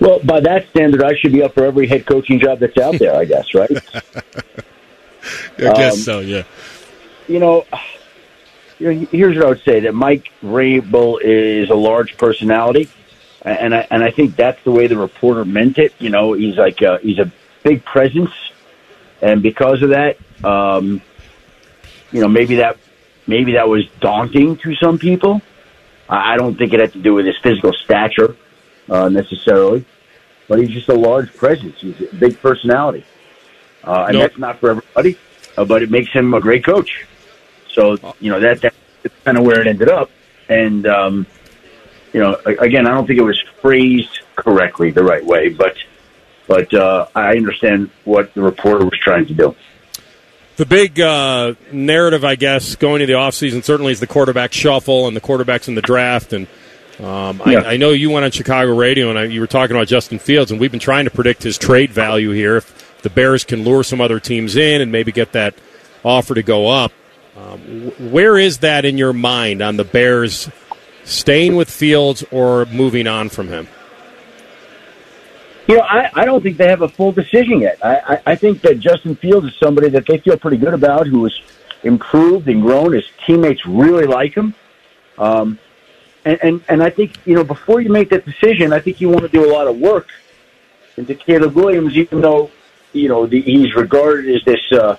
Well, 0.00 0.18
by 0.18 0.40
that 0.40 0.68
standard, 0.70 1.02
I 1.02 1.16
should 1.16 1.32
be 1.32 1.42
up 1.42 1.54
for 1.54 1.64
every 1.64 1.86
head 1.86 2.06
coaching 2.06 2.40
job 2.40 2.58
that's 2.58 2.76
out 2.76 2.98
there. 2.98 3.14
I 3.14 3.24
guess, 3.24 3.54
right? 3.54 3.70
I 5.58 5.72
guess 5.74 5.94
um, 5.94 5.98
so. 6.00 6.20
Yeah. 6.20 6.42
You 7.32 7.38
know, 7.38 7.64
here's 8.78 9.36
what 9.36 9.46
I 9.46 9.48
would 9.48 9.62
say: 9.62 9.80
that 9.80 9.94
Mike 9.94 10.30
Vrabel 10.42 11.18
is 11.22 11.70
a 11.70 11.74
large 11.74 12.18
personality. 12.18 12.90
and 13.40 13.74
I 13.74 13.86
and 13.90 14.04
I 14.04 14.10
think 14.10 14.36
that's 14.36 14.62
the 14.64 14.70
way 14.70 14.86
the 14.86 14.98
reporter 14.98 15.42
meant 15.46 15.78
it. 15.78 15.94
You 15.98 16.10
know, 16.10 16.34
he's 16.34 16.56
like 16.58 16.82
uh, 16.82 16.98
he's 16.98 17.18
a 17.18 17.32
big 17.62 17.86
presence, 17.86 18.30
and 19.22 19.42
because 19.42 19.82
of 19.82 19.90
that, 19.90 20.18
um, 20.44 21.00
you 22.10 22.20
know, 22.20 22.28
maybe 22.28 22.56
that 22.56 22.76
maybe 23.26 23.52
that 23.52 23.66
was 23.66 23.88
daunting 24.00 24.58
to 24.58 24.74
some 24.74 24.98
people. 24.98 25.40
I 26.10 26.36
don't 26.36 26.56
think 26.58 26.74
it 26.74 26.80
had 26.80 26.92
to 26.92 26.98
do 26.98 27.14
with 27.14 27.24
his 27.24 27.38
physical 27.38 27.72
stature 27.72 28.36
uh, 28.90 29.08
necessarily, 29.08 29.86
but 30.48 30.58
he's 30.58 30.68
just 30.68 30.90
a 30.90 30.94
large 30.94 31.34
presence. 31.34 31.80
He's 31.80 31.98
a 32.12 32.14
big 32.14 32.38
personality, 32.42 33.04
uh, 33.84 34.04
and 34.08 34.18
No. 34.18 34.20
that's 34.20 34.36
not 34.36 34.60
for 34.60 34.68
everybody, 34.72 35.16
uh, 35.56 35.64
but 35.64 35.82
it 35.82 35.90
makes 35.90 36.12
him 36.12 36.34
a 36.34 36.40
great 36.40 36.62
coach. 36.62 37.06
So 37.72 38.14
you 38.20 38.30
know 38.30 38.40
that 38.40 38.60
that's 38.60 38.76
kind 39.24 39.38
of 39.38 39.44
where 39.44 39.60
it 39.60 39.66
ended 39.66 39.88
up, 39.88 40.10
and 40.48 40.86
um, 40.86 41.26
you 42.12 42.20
know, 42.20 42.38
again, 42.44 42.86
I 42.86 42.90
don't 42.90 43.06
think 43.06 43.18
it 43.18 43.24
was 43.24 43.42
phrased 43.60 44.20
correctly 44.36 44.90
the 44.90 45.02
right 45.02 45.24
way, 45.24 45.48
but 45.48 45.76
but 46.46 46.72
uh, 46.74 47.06
I 47.14 47.36
understand 47.36 47.90
what 48.04 48.34
the 48.34 48.42
reporter 48.42 48.84
was 48.84 48.98
trying 48.98 49.26
to 49.26 49.34
do. 49.34 49.56
The 50.56 50.66
big 50.66 51.00
uh, 51.00 51.54
narrative, 51.72 52.24
I 52.24 52.34
guess, 52.34 52.76
going 52.76 53.00
into 53.00 53.12
the 53.14 53.18
offseason 53.18 53.64
certainly 53.64 53.92
is 53.92 54.00
the 54.00 54.06
quarterback 54.06 54.52
shuffle 54.52 55.06
and 55.08 55.16
the 55.16 55.20
quarterbacks 55.20 55.66
in 55.66 55.74
the 55.74 55.82
draft. 55.82 56.34
And 56.34 56.46
um, 57.00 57.40
Yeah. 57.46 57.60
I, 57.60 57.72
I 57.72 57.76
know 57.78 57.90
you 57.90 58.10
went 58.10 58.26
on 58.26 58.30
Chicago 58.32 58.76
radio 58.76 59.08
and 59.08 59.18
I, 59.18 59.24
you 59.24 59.40
were 59.40 59.46
talking 59.46 59.74
about 59.74 59.88
Justin 59.88 60.18
Fields, 60.18 60.50
and 60.50 60.60
we've 60.60 60.70
been 60.70 60.78
trying 60.78 61.06
to 61.06 61.10
predict 61.10 61.42
his 61.42 61.56
trade 61.56 61.90
value 61.90 62.32
here. 62.32 62.56
If 62.58 63.00
the 63.00 63.08
Bears 63.08 63.44
can 63.44 63.64
lure 63.64 63.82
some 63.82 64.02
other 64.02 64.20
teams 64.20 64.54
in 64.54 64.82
and 64.82 64.92
maybe 64.92 65.10
get 65.10 65.32
that 65.32 65.54
offer 66.04 66.34
to 66.34 66.42
go 66.42 66.68
up, 66.68 66.92
um, 67.36 67.58
where 68.12 68.36
is 68.38 68.58
that 68.58 68.84
in 68.84 68.98
your 68.98 69.12
mind 69.12 69.62
on 69.62 69.76
the 69.76 69.84
Bears 69.84 70.50
staying 71.04 71.56
with 71.56 71.70
Fields 71.70 72.24
or 72.30 72.66
moving 72.66 73.06
on 73.06 73.28
from 73.28 73.48
him? 73.48 73.68
You 75.66 75.76
know, 75.76 75.82
I, 75.82 76.10
I 76.14 76.24
don't 76.24 76.42
think 76.42 76.56
they 76.56 76.68
have 76.68 76.82
a 76.82 76.88
full 76.88 77.12
decision 77.12 77.60
yet. 77.60 77.78
I, 77.84 77.96
I, 77.96 78.22
I 78.32 78.34
think 78.34 78.60
that 78.62 78.80
Justin 78.80 79.14
Fields 79.14 79.46
is 79.46 79.54
somebody 79.56 79.88
that 79.90 80.06
they 80.06 80.18
feel 80.18 80.36
pretty 80.36 80.56
good 80.56 80.74
about, 80.74 81.06
who 81.06 81.24
has 81.24 81.40
improved 81.82 82.48
and 82.48 82.62
grown. 82.62 82.92
His 82.92 83.08
teammates 83.24 83.64
really 83.64 84.06
like 84.06 84.34
him. 84.34 84.54
Um, 85.18 85.58
and, 86.24 86.38
and, 86.42 86.64
and 86.68 86.82
I 86.82 86.90
think, 86.90 87.16
you 87.24 87.34
know, 87.34 87.44
before 87.44 87.80
you 87.80 87.90
make 87.90 88.10
that 88.10 88.24
decision, 88.24 88.72
I 88.72 88.80
think 88.80 89.00
you 89.00 89.08
want 89.08 89.22
to 89.22 89.28
do 89.28 89.48
a 89.48 89.52
lot 89.52 89.66
of 89.68 89.78
work 89.78 90.08
into 90.96 91.14
Caleb 91.14 91.54
Williams, 91.54 91.96
even 91.96 92.20
though, 92.20 92.50
you 92.92 93.08
know, 93.08 93.26
the, 93.26 93.40
he's 93.40 93.74
regarded 93.74 94.34
as 94.34 94.44
this 94.44 94.72
uh, 94.72 94.96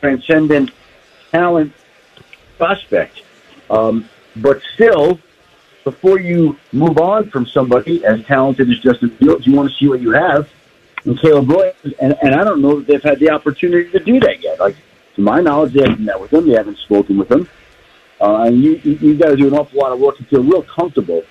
transcendent 0.00 0.70
talent 1.30 1.72
prospect. 2.56 3.22
Um, 3.70 4.08
but 4.36 4.60
still, 4.74 5.20
before 5.84 6.20
you 6.20 6.56
move 6.72 6.98
on 6.98 7.30
from 7.30 7.46
somebody 7.46 8.04
as 8.04 8.24
talented 8.26 8.70
as 8.70 8.78
Justin 8.80 9.10
Fields, 9.10 9.46
you 9.46 9.54
want 9.54 9.70
to 9.70 9.76
see 9.76 9.88
what 9.88 10.00
you 10.00 10.10
have 10.12 10.48
in 11.04 11.16
Caleb 11.16 11.48
Williams. 11.48 11.94
And, 12.00 12.16
and 12.22 12.34
I 12.34 12.44
don't 12.44 12.60
know 12.60 12.80
that 12.80 12.86
they've 12.86 13.02
had 13.02 13.18
the 13.20 13.30
opportunity 13.30 13.90
to 13.90 13.98
do 13.98 14.20
that 14.20 14.42
yet. 14.42 14.60
Like, 14.60 14.76
to 15.14 15.20
my 15.22 15.40
knowledge, 15.40 15.72
they 15.72 15.80
haven't 15.80 16.00
met 16.00 16.20
with 16.20 16.32
him. 16.32 16.46
They 16.46 16.54
haven't 16.54 16.78
spoken 16.78 17.18
with 17.18 17.30
him. 17.30 17.48
Uh, 18.20 18.44
and 18.46 18.62
you, 18.62 18.80
you, 18.82 18.92
you 18.94 19.14
got 19.16 19.28
to 19.30 19.36
do 19.36 19.46
an 19.46 19.54
awful 19.54 19.78
lot 19.80 19.92
of 19.92 20.00
work 20.00 20.16
to 20.18 20.24
feel 20.24 20.42
real 20.42 20.62
comfortable 20.62 21.22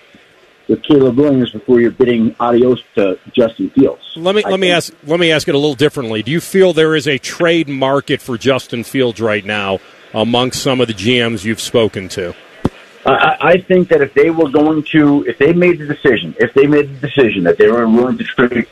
with 0.68 0.84
Caleb 0.84 1.18
Williams 1.18 1.52
before 1.52 1.80
you're 1.80 1.92
bidding 1.92 2.36
adios 2.40 2.82
to 2.96 3.20
Justin 3.34 3.70
Fields. 3.70 4.02
Let 4.16 4.36
me 4.36 4.44
I 4.44 4.50
let 4.50 4.60
me 4.60 4.72
ask 4.72 4.94
let 5.06 5.20
me 5.20 5.32
ask 5.32 5.48
it 5.48 5.56
a 5.56 5.58
little 5.58 5.76
differently. 5.76 6.24
Do 6.24 6.32
you 6.32 6.42
feel 6.42 6.74
there 6.74 6.96
is 6.96 7.08
a 7.08 7.18
trade 7.18 7.70
market 7.70 8.22
for 8.22 8.38
Justin 8.38 8.84
Fields 8.84 9.22
right 9.22 9.46
now 9.46 9.80
amongst 10.14 10.62
some 10.62 10.82
of 10.82 10.88
the 10.88 10.94
GMs 10.94 11.44
you've 11.44 11.62
spoken 11.62 12.10
to? 12.10 12.34
I, 13.10 13.64
think 13.66 13.88
that 13.90 14.02
if 14.02 14.14
they 14.14 14.30
were 14.32 14.50
going 14.50 14.84
to, 14.92 15.24
if 15.26 15.38
they 15.38 15.54
made 15.54 15.80
the 15.80 15.86
decision, 15.86 16.36
if 16.40 16.54
they 16.54 16.68
made 16.68 16.90
the 16.90 17.08
decision 17.08 17.44
that 17.44 17.58
they 17.58 17.72
were 17.72 17.88
willing 17.88 18.18
to 18.18 18.24
trade, 18.26 18.68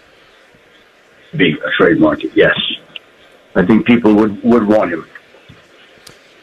be 1.34 1.54
a 1.54 1.72
trade 1.78 2.00
market, 2.00 2.32
yes, 2.36 2.58
I 3.56 3.66
think 3.66 3.86
people 3.86 4.14
would 4.16 4.44
would 4.44 4.68
want 4.68 4.92
him. 4.92 5.08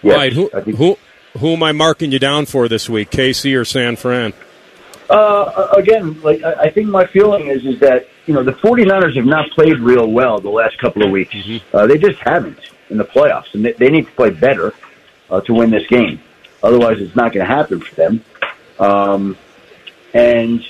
Yes, 0.03 0.17
right. 0.17 0.33
Who 0.33 0.49
think, 0.49 0.77
who 0.79 0.99
who 1.39 1.49
am 1.49 1.63
I 1.63 1.73
marking 1.73 2.13
you 2.13 2.19
down 2.19 2.47
for 2.47 2.67
this 2.69 2.89
week? 2.89 3.11
KC 3.11 3.59
or 3.59 3.65
San 3.65 3.97
Fran? 3.97 4.33
Uh, 5.13 5.75
again, 5.77 6.21
like 6.23 6.43
I 6.43 6.71
think 6.71 6.89
my 6.89 7.07
feeling 7.07 7.49
is 7.49 7.65
is 7.67 7.79
that 7.81 8.09
you 8.27 8.35
know 8.35 8.43
the 8.43 8.53
49ers 8.53 9.17
have 9.17 9.27
not 9.27 9.51
played 9.51 9.79
real 9.79 10.11
well 10.11 10.41
the 10.41 10.51
last 10.51 10.79
couple 10.79 11.05
of 11.05 11.11
weeks. 11.11 11.37
Uh, 11.73 11.87
they 11.87 11.99
just 11.99 12.19
haven't 12.21 12.59
in 12.89 12.97
the 12.97 13.05
playoffs, 13.05 13.53
and 13.55 13.65
they, 13.65 13.73
they 13.73 13.91
need 13.91 14.07
to 14.07 14.13
play 14.13 14.31
better 14.31 14.73
uh, 15.31 15.41
to 15.43 15.55
win 15.55 15.71
this 15.71 15.87
game. 15.89 16.21
Otherwise, 16.63 17.01
it's 17.01 17.17
not 17.17 17.33
going 17.33 17.47
to 17.47 17.53
happen 17.53 17.81
for 17.81 17.95
them. 17.95 18.25
Um, 18.79 19.37
and 20.15 20.65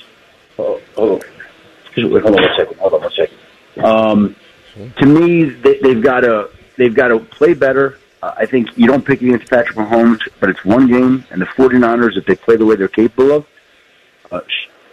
oh, 0.57 0.81
oh, 0.97 1.21
wait, 1.95 2.23
hold 2.23 2.35
on 2.35 2.41
one 2.41 2.55
second. 2.57 2.77
Hold 2.77 2.93
on 2.93 3.01
one 3.01 3.11
second. 3.11 3.37
Um, 3.83 4.35
to 4.97 5.05
me, 5.05 5.43
they, 5.43 5.79
they've 5.79 6.01
got 6.01 6.21
to 6.21 6.49
they've 6.77 6.93
got 6.93 7.09
to 7.09 7.19
play 7.19 7.53
better. 7.53 7.97
Uh, 8.21 8.33
I 8.37 8.45
think 8.45 8.77
you 8.77 8.87
don't 8.87 9.05
pick 9.05 9.21
against 9.21 9.49
Patrick 9.49 9.77
Mahomes, 9.77 10.21
but 10.39 10.49
it's 10.49 10.63
one 10.65 10.87
game, 10.87 11.25
and 11.29 11.41
the 11.41 11.45
49ers, 11.45 12.17
if 12.17 12.25
they 12.25 12.35
play 12.35 12.55
the 12.55 12.65
way 12.65 12.75
they're 12.75 12.87
capable 12.87 13.31
of, 13.31 13.45
uh, 14.33 14.41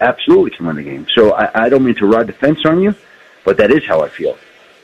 absolutely 0.00 0.50
can 0.50 0.66
win 0.66 0.76
the 0.76 0.82
game. 0.82 1.06
So 1.14 1.32
I, 1.32 1.66
I 1.66 1.68
don't 1.68 1.84
mean 1.84 1.94
to 1.96 2.06
ride 2.06 2.26
the 2.26 2.32
fence 2.32 2.64
on 2.64 2.80
you, 2.82 2.94
but 3.44 3.56
that 3.58 3.70
is 3.70 3.84
how 3.86 4.02
I 4.02 4.08
feel. 4.08 4.36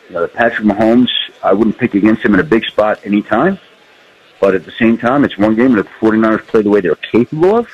You 0.09 0.15
know, 0.15 0.27
Patrick 0.27 0.67
Mahomes, 0.67 1.11
I 1.43 1.53
wouldn't 1.53 1.79
pick 1.79 1.95
against 1.95 2.23
him 2.25 2.35
in 2.35 2.41
a 2.41 2.45
big 2.45 2.65
spot 2.65 3.01
any 3.05 3.23
time. 3.23 3.59
But 4.41 4.55
at 4.55 4.65
the 4.65 4.73
same 4.73 4.99
time, 4.99 5.25
it's 5.25 5.39
one 5.39 5.57
game, 5.57 5.71
and 5.73 5.79
if 5.79 5.87
the 5.87 6.07
49ers 6.07 6.47
play 6.47 6.63
the 6.63 6.69
way 6.69 6.81
they're 6.81 6.95
capable 6.95 7.57
of, 7.57 7.69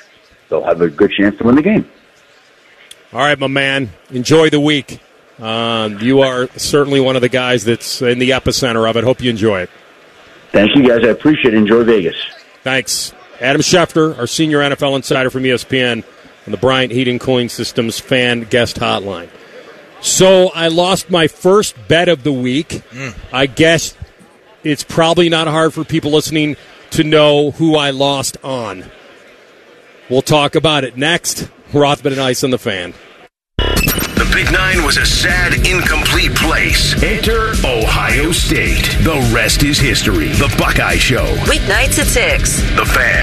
they'll 0.48 0.64
have 0.64 0.80
a 0.80 0.88
good 0.88 1.10
chance 1.10 1.36
to 1.38 1.44
win 1.44 1.56
the 1.56 1.62
game. 1.62 1.90
All 3.12 3.20
right, 3.20 3.38
my 3.38 3.48
man. 3.48 3.90
Enjoy 4.10 4.48
the 4.48 4.60
week. 4.60 5.00
Um, 5.40 5.98
you 5.98 6.20
are 6.20 6.48
certainly 6.56 7.00
one 7.00 7.16
of 7.16 7.22
the 7.22 7.28
guys 7.28 7.64
that's 7.64 8.00
in 8.00 8.20
the 8.20 8.30
epicenter 8.30 8.88
of 8.88 8.96
it. 8.96 9.02
Hope 9.02 9.20
you 9.20 9.28
enjoy 9.28 9.62
it. 9.62 9.70
Thank 10.52 10.76
you, 10.76 10.86
guys. 10.86 11.04
I 11.04 11.08
appreciate 11.08 11.54
it. 11.54 11.56
Enjoy 11.56 11.82
Vegas. 11.82 12.16
Thanks. 12.62 13.12
Adam 13.40 13.60
Schefter, 13.60 14.16
our 14.18 14.28
senior 14.28 14.60
NFL 14.60 14.94
insider 14.94 15.30
from 15.30 15.42
ESPN 15.42 16.04
on 16.46 16.52
the 16.52 16.58
Bryant 16.58 16.92
Heating 16.92 17.18
Cooling 17.18 17.48
Systems 17.48 17.98
fan 17.98 18.42
guest 18.42 18.76
hotline. 18.76 19.28
So 20.00 20.50
I 20.54 20.68
lost 20.68 21.10
my 21.10 21.28
first 21.28 21.76
bet 21.88 22.08
of 22.08 22.24
the 22.24 22.32
week. 22.32 22.68
Mm. 22.90 23.14
I 23.32 23.46
guess 23.46 23.96
it's 24.64 24.82
probably 24.82 25.28
not 25.28 25.46
hard 25.46 25.72
for 25.72 25.84
people 25.84 26.10
listening 26.10 26.56
to 26.90 27.04
know 27.04 27.52
who 27.52 27.76
I 27.76 27.90
lost 27.90 28.36
on. 28.42 28.84
We'll 30.10 30.22
talk 30.22 30.54
about 30.54 30.84
it 30.84 30.96
next. 30.96 31.48
Rothman 31.72 32.14
and 32.14 32.22
Ice 32.22 32.44
on 32.44 32.50
the 32.50 32.58
fan. 32.58 32.94
The 33.56 34.30
Big 34.32 34.52
Nine 34.52 34.84
was 34.84 34.98
a 34.98 35.06
sad, 35.06 35.54
incomplete 35.66 36.34
place. 36.34 37.00
Enter 37.02 37.52
Ohio 37.64 38.32
State. 38.32 38.84
The 39.02 39.30
rest 39.34 39.62
is 39.62 39.78
history. 39.78 40.28
The 40.28 40.54
Buckeye 40.58 40.96
Show. 40.96 41.26
Weeknights 41.46 41.98
at 41.98 42.06
6. 42.06 42.60
The 42.76 42.84
Fan. 42.84 43.22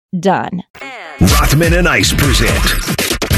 done. 0.17 0.63
Rothman 1.21 1.73
and 1.73 1.87
Ice 1.87 2.13
present 2.13 2.51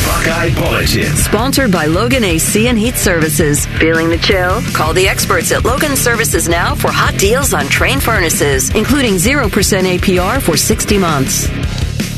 Buckeye 0.06 0.54
Bulletin. 0.56 1.16
Sponsored 1.16 1.72
by 1.72 1.86
Logan 1.86 2.24
AC 2.24 2.68
and 2.68 2.78
Heat 2.78 2.96
Services. 2.96 3.66
Feeling 3.78 4.10
the 4.10 4.18
chill? 4.18 4.62
Call 4.74 4.94
the 4.94 5.08
experts 5.08 5.52
at 5.52 5.66
Logan 5.66 5.96
Services 5.96 6.48
now 6.50 6.76
for 6.76 6.92
hot 6.92 7.18
deals 7.20 7.54
on 7.54 7.66
Trane 7.66 8.02
furnaces, 8.02 8.74
including 8.76 9.16
0% 9.16 9.50
APR 9.50 10.42
for 10.42 10.58
60 10.58 10.98
months. 10.98 11.50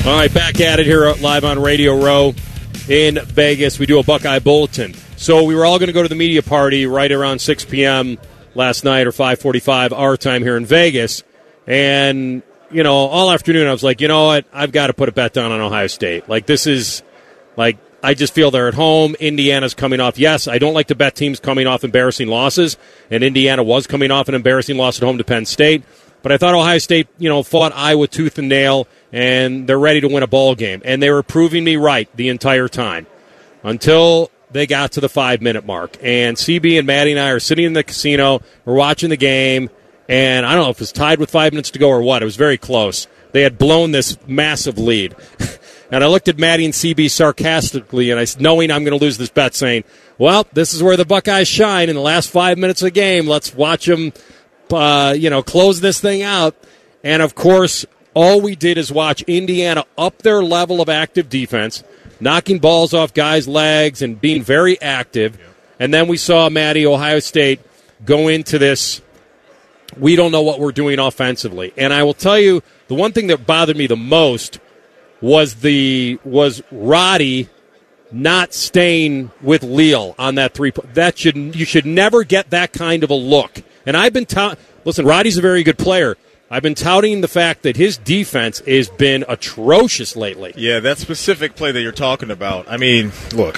All 0.06 0.18
right, 0.18 0.34
back 0.34 0.62
at 0.62 0.80
it 0.80 0.86
here 0.86 1.12
live 1.22 1.44
on 1.44 1.60
Radio 1.60 2.00
Row 2.00 2.34
in 2.88 3.20
Vegas. 3.26 3.80
We 3.80 3.86
do 3.86 4.00
a 4.00 4.04
Buckeye 4.04 4.40
Bulletin. 4.40 4.94
So 5.18 5.44
we 5.44 5.56
were 5.56 5.66
all 5.66 5.80
going 5.80 5.88
to 5.88 5.94
go 5.94 6.04
to 6.04 6.10
the 6.10 6.16
media 6.16 6.44
party 6.44 6.86
right 6.86 7.12
around 7.12 7.40
6 7.40 7.66
p.m. 7.66 8.18
last 8.54 8.84
night 8.84 9.08
or 9.08 9.12
5:45 9.12 9.92
our 9.94 10.18
time 10.18 10.44
here 10.44 10.58
in 10.58 10.66
Vegas, 10.66 11.24
and 11.66 12.44
you 12.72 12.84
know 12.84 12.96
all 12.96 13.32
afternoon 13.32 13.68
I 13.68 13.72
was 13.72 13.84
like, 13.84 14.02
you 14.02 14.08
know 14.08 14.26
what, 14.28 14.46
I've 14.54 14.72
got 14.72 14.88
to 14.88 14.94
put 14.94 15.10
a 15.10 15.12
bet 15.12 15.34
down 15.34 15.52
on 15.52 15.62
Ohio 15.62 15.88
State. 15.88 16.30
Like 16.30 16.46
this 16.46 16.68
is 16.68 17.04
like 17.56 17.78
I 18.04 18.14
just 18.14 18.34
feel 18.34 18.52
they're 18.52 18.68
at 18.68 18.76
home. 18.76 19.16
Indiana's 19.20 19.74
coming 19.74 20.00
off. 20.00 20.20
Yes, 20.20 20.48
I 20.48 20.60
don't 20.60 20.76
like 20.76 20.88
to 20.88 20.96
bet 20.96 21.16
teams 21.16 21.40
coming 21.40 21.66
off 21.66 21.84
embarrassing 21.84 22.28
losses, 22.28 22.78
and 23.10 23.24
Indiana 23.24 23.64
was 23.64 23.88
coming 23.88 24.12
off 24.12 24.30
an 24.30 24.36
embarrassing 24.36 24.78
loss 24.78 25.00
at 25.02 25.06
home 25.06 25.18
to 25.18 25.24
Penn 25.24 25.46
State. 25.46 25.84
But 26.22 26.32
I 26.32 26.38
thought 26.38 26.54
Ohio 26.56 26.78
State, 26.78 27.08
you 27.18 27.30
know, 27.30 27.44
fought 27.44 27.72
Iowa 27.76 28.08
tooth 28.08 28.38
and 28.38 28.50
nail, 28.50 28.88
and 29.12 29.68
they're 29.68 29.80
ready 29.80 30.02
to 30.02 30.08
win 30.08 30.24
a 30.24 30.28
ball 30.28 30.56
game. 30.56 30.82
And 30.86 31.02
they 31.02 31.10
were 31.10 31.24
proving 31.24 31.64
me 31.64 31.78
right 31.78 32.10
the 32.16 32.30
entire 32.30 32.68
time 32.68 33.08
until 33.64 34.32
they 34.52 34.68
got 34.68 34.94
to 34.94 35.02
the 35.02 35.10
five 35.10 35.42
minute 35.42 35.66
mark. 35.66 35.98
And 36.02 36.38
CB 36.38 36.78
and 36.78 36.88
Matty 36.88 37.12
and 37.12 37.20
I 37.20 37.30
are 37.30 37.40
sitting 37.40 37.66
in 37.66 37.74
the 37.74 37.84
casino. 37.84 38.42
We're 38.66 38.76
watching 38.76 39.10
the 39.10 39.18
game. 39.18 39.70
And 40.08 40.46
I 40.46 40.54
don't 40.54 40.66
know 40.66 40.70
if 40.70 40.78
it 40.78 40.82
was 40.82 40.92
tied 40.92 41.20
with 41.20 41.32
five 41.32 41.54
minutes 41.54 41.72
to 41.72 41.80
go 41.80 41.90
or 41.90 42.02
what. 42.02 42.22
It 42.22 42.26
was 42.26 42.36
very 42.36 42.58
close. 42.58 43.08
They 43.32 43.42
had 43.42 43.58
blown 43.58 43.92
this 43.92 44.18
massive 44.28 44.78
lead. 44.78 45.16
and 45.92 46.04
I 46.04 46.08
looked 46.08 46.28
at 46.28 46.38
Matty 46.38 46.66
and 46.66 46.74
CB 46.74 47.10
sarcastically, 47.10 48.12
and 48.12 48.20
I, 48.20 48.26
knowing 48.40 48.72
I'm 48.72 48.84
going 48.84 48.98
to 48.98 49.04
lose 49.04 49.18
this 49.18 49.30
bet, 49.30 49.56
saying, 49.56 49.84
well, 50.18 50.48
this 50.54 50.74
is 50.74 50.82
where 50.82 50.96
the 50.96 51.06
Buckeyes 51.06 51.48
shine 51.48 51.90
in 51.90 51.96
the 51.96 52.02
last 52.02 52.30
five 52.30 52.58
minutes 52.58 52.82
of 52.82 52.88
the 52.88 52.92
game. 52.92 53.28
Let's 53.28 53.54
watch 53.54 53.86
them, 53.86 54.14
uh, 54.72 55.16
you 55.18 55.30
know, 55.30 55.44
close 55.44 55.82
this 55.82 56.00
thing 56.00 56.22
out. 56.22 56.56
And 57.04 57.22
of 57.22 57.36
course, 57.36 57.86
all 58.14 58.42
we 58.42 58.56
did 58.56 58.78
is 58.78 58.92
watch 58.92 59.22
Indiana 59.24 59.84
up 59.98 60.20
their 60.20 60.42
level 60.42 60.82
of 60.82 60.88
active 60.88 61.30
defense, 61.30 61.84
knocking 62.20 62.60
balls 62.60 62.94
off 62.94 63.14
guys' 63.14 63.48
legs 63.48 64.02
and 64.02 64.20
being 64.20 64.42
very 64.42 64.82
active. 64.82 65.38
And 65.80 65.94
then 65.94 66.08
we 66.08 66.18
saw 66.18 66.50
Matty, 66.50 66.86
Ohio 66.86 67.20
State, 67.20 67.60
go 68.06 68.30
into 68.30 68.58
this. 68.58 69.02
We 69.98 70.16
don't 70.16 70.32
know 70.32 70.42
what 70.42 70.60
we're 70.60 70.72
doing 70.72 71.00
offensively. 71.00 71.74
And 71.78 71.94
I 71.94 72.04
will 72.04 72.14
tell 72.14 72.40
you, 72.40 72.62
the 72.88 72.96
one 72.96 73.12
thing 73.14 73.28
that 73.28 73.46
bothered 73.46 73.78
me 73.78 73.88
the 73.88 73.96
most 73.96 74.60
was 75.22 75.56
the 75.56 76.20
was 76.24 76.62
Roddy 76.72 77.50
not 78.12 78.54
staying 78.54 79.32
with 79.42 79.64
Leal 79.64 80.16
on 80.18 80.36
that 80.36 80.54
three. 80.54 80.72
That 80.94 81.18
should 81.18 81.56
you 81.56 81.66
should 81.66 81.86
never 81.86 82.24
get 82.24 82.50
that 82.52 82.74
kind 82.74 83.04
of 83.04 83.10
a 83.10 83.16
look. 83.16 83.62
And 83.86 83.96
I've 83.96 84.14
been 84.14 84.26
ta- 84.26 84.56
listen. 84.84 85.06
Roddy's 85.06 85.38
a 85.38 85.42
very 85.42 85.64
good 85.64 85.78
player. 85.78 86.16
I've 86.56 86.64
been 86.64 86.74
touting 86.74 87.20
the 87.20 87.28
fact 87.28 87.64
that 87.64 87.76
his 87.76 87.98
defense 87.98 88.60
has 88.60 88.88
been 88.88 89.26
atrocious 89.28 90.16
lately. 90.16 90.54
Yeah, 90.56 90.80
that 90.80 91.00
specific 91.00 91.58
play 91.58 91.74
that 91.74 91.82
you're 91.82 91.92
talking 91.92 92.32
about. 92.32 92.72
I 92.72 92.78
mean, 92.78 93.12
look, 93.34 93.58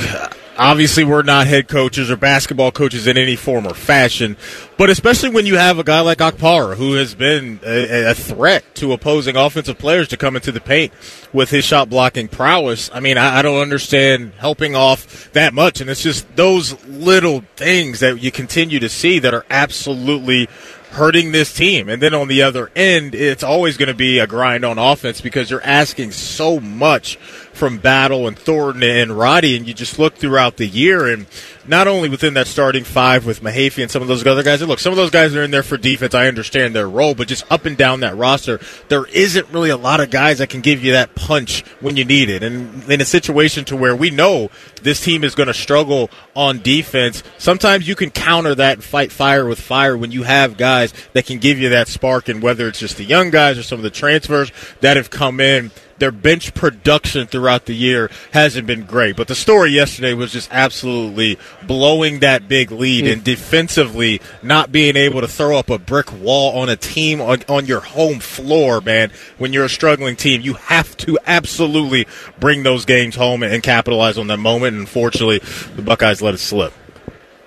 obviously 0.57 1.03
we're 1.03 1.21
not 1.21 1.45
head 1.45 1.67
coaches 1.67 2.09
or 2.09 2.17
basketball 2.17 2.71
coaches 2.71 3.05
in 3.05 3.15
any 3.15 3.35
form 3.35 3.67
or 3.67 3.75
fashion, 3.75 4.35
but 4.79 4.89
especially 4.89 5.29
when 5.29 5.45
you 5.45 5.57
have 5.57 5.77
a 5.77 5.83
guy 5.83 5.99
like 5.99 6.17
Okpara 6.17 6.75
who 6.75 6.93
has 6.93 7.13
been 7.13 7.59
a, 7.63 8.09
a, 8.09 8.13
threat 8.15 8.63
to 8.75 8.93
opposing 8.93 9.35
offensive 9.35 9.77
players 9.77 10.07
to 10.07 10.17
come 10.17 10.35
into 10.35 10.51
the 10.51 10.59
paint 10.59 10.91
with 11.31 11.51
his 11.51 11.63
shot 11.63 11.91
blocking 11.91 12.27
prowess. 12.27 12.89
I 12.91 12.99
mean, 12.99 13.19
I, 13.19 13.37
I 13.37 13.41
don't 13.43 13.61
understand 13.61 14.33
helping 14.37 14.75
off 14.75 15.31
that 15.33 15.53
much, 15.53 15.81
and 15.81 15.89
it's 15.89 16.01
just 16.01 16.35
those 16.35 16.83
little 16.85 17.43
things 17.57 17.99
that 17.99 18.23
you 18.23 18.31
continue 18.31 18.79
to 18.79 18.89
see 18.89 19.19
that 19.19 19.35
are 19.35 19.45
absolutely 19.51 20.49
hurting 20.91 21.31
this 21.31 21.53
team. 21.53 21.89
And 21.89 22.01
then 22.01 22.13
on 22.13 22.27
the 22.27 22.41
other 22.41 22.71
end, 22.75 23.13
it's 23.13 23.43
always 23.43 23.77
going 23.77 23.87
to 23.87 23.93
be 23.95 24.19
a 24.19 24.27
grind 24.27 24.65
on 24.65 24.77
offense 24.77 25.21
because 25.21 25.51
you're 25.51 25.63
asking 25.63 26.11
so 26.11 26.59
much 26.59 27.17
from 27.57 27.79
Battle 27.79 28.27
and 28.27 28.37
Thornton 28.37 28.83
and 28.83 29.11
Roddy, 29.11 29.57
and 29.57 29.67
you 29.67 29.73
just 29.73 29.99
look 29.99 30.15
throughout 30.15 30.57
the 30.57 30.67
year, 30.67 31.07
and 31.07 31.25
not 31.67 31.87
only 31.87 32.07
within 32.07 32.35
that 32.35 32.47
starting 32.47 32.83
five 32.83 33.25
with 33.25 33.41
Mahaffey 33.41 33.81
and 33.81 33.91
some 33.91 34.01
of 34.01 34.07
those 34.07 34.25
other 34.25 34.43
guys. 34.43 34.61
Look, 34.61 34.79
some 34.79 34.93
of 34.93 34.97
those 34.97 35.09
guys 35.09 35.35
are 35.35 35.43
in 35.43 35.51
there 35.51 35.63
for 35.63 35.77
defense. 35.77 36.13
I 36.13 36.27
understand 36.27 36.73
their 36.73 36.89
role, 36.89 37.13
but 37.13 37.27
just 37.27 37.49
up 37.51 37.65
and 37.65 37.75
down 37.75 38.01
that 38.01 38.15
roster, 38.15 38.59
there 38.87 39.05
isn't 39.05 39.49
really 39.49 39.69
a 39.69 39.77
lot 39.77 39.99
of 39.99 40.09
guys 40.09 40.37
that 40.37 40.49
can 40.49 40.61
give 40.61 40.83
you 40.83 40.93
that 40.93 41.15
punch 41.15 41.65
when 41.81 41.97
you 41.97 42.05
need 42.05 42.29
it. 42.29 42.43
And 42.43 42.89
in 42.89 43.01
a 43.01 43.05
situation 43.05 43.65
to 43.65 43.75
where 43.75 43.95
we 43.95 44.09
know 44.09 44.49
this 44.81 45.01
team 45.01 45.23
is 45.23 45.35
going 45.35 45.47
to 45.47 45.53
struggle 45.53 46.09
on 46.35 46.61
defense, 46.61 47.23
sometimes 47.37 47.87
you 47.87 47.95
can 47.95 48.11
counter 48.11 48.55
that 48.55 48.73
and 48.75 48.83
fight 48.83 49.11
fire 49.11 49.45
with 49.45 49.59
fire 49.59 49.97
when 49.97 50.11
you 50.11 50.23
have 50.23 50.57
guys 50.57 50.93
that 51.13 51.25
can 51.25 51.39
give 51.39 51.59
you 51.59 51.69
that 51.69 51.87
spark. 51.87 52.29
And 52.29 52.41
whether 52.41 52.67
it's 52.67 52.79
just 52.79 52.97
the 52.97 53.03
young 53.03 53.29
guys 53.29 53.57
or 53.57 53.63
some 53.63 53.79
of 53.79 53.83
the 53.83 53.89
transfers 53.89 54.51
that 54.81 54.95
have 54.95 55.09
come 55.09 55.39
in 55.39 55.71
their 55.99 56.11
bench 56.11 56.53
production 56.53 57.27
throughout 57.27 57.65
the 57.65 57.73
year 57.73 58.09
hasn't 58.31 58.67
been 58.67 58.83
great. 58.83 59.15
But 59.15 59.27
the 59.27 59.35
story 59.35 59.71
yesterday 59.71 60.13
was 60.13 60.31
just 60.31 60.49
absolutely 60.51 61.37
blowing 61.63 62.19
that 62.19 62.47
big 62.47 62.71
lead 62.71 63.05
mm. 63.05 63.13
and 63.13 63.23
defensively 63.23 64.21
not 64.41 64.71
being 64.71 64.95
able 64.95 65.21
to 65.21 65.27
throw 65.27 65.57
up 65.57 65.69
a 65.69 65.77
brick 65.77 66.11
wall 66.13 66.59
on 66.59 66.69
a 66.69 66.75
team 66.75 67.21
on, 67.21 67.43
on 67.49 67.65
your 67.65 67.81
home 67.81 68.19
floor, 68.19 68.81
man. 68.81 69.11
When 69.37 69.53
you're 69.53 69.65
a 69.65 69.69
struggling 69.69 70.15
team, 70.15 70.41
you 70.41 70.53
have 70.55 70.95
to 70.97 71.17
absolutely 71.25 72.07
bring 72.39 72.63
those 72.63 72.85
games 72.85 73.15
home 73.15 73.43
and 73.43 73.63
capitalize 73.63 74.17
on 74.17 74.27
that 74.27 74.37
moment. 74.37 74.73
And 74.73 74.81
unfortunately, 74.81 75.39
the 75.75 75.81
Buckeyes 75.81 76.21
let 76.21 76.33
it 76.33 76.39
slip. 76.39 76.73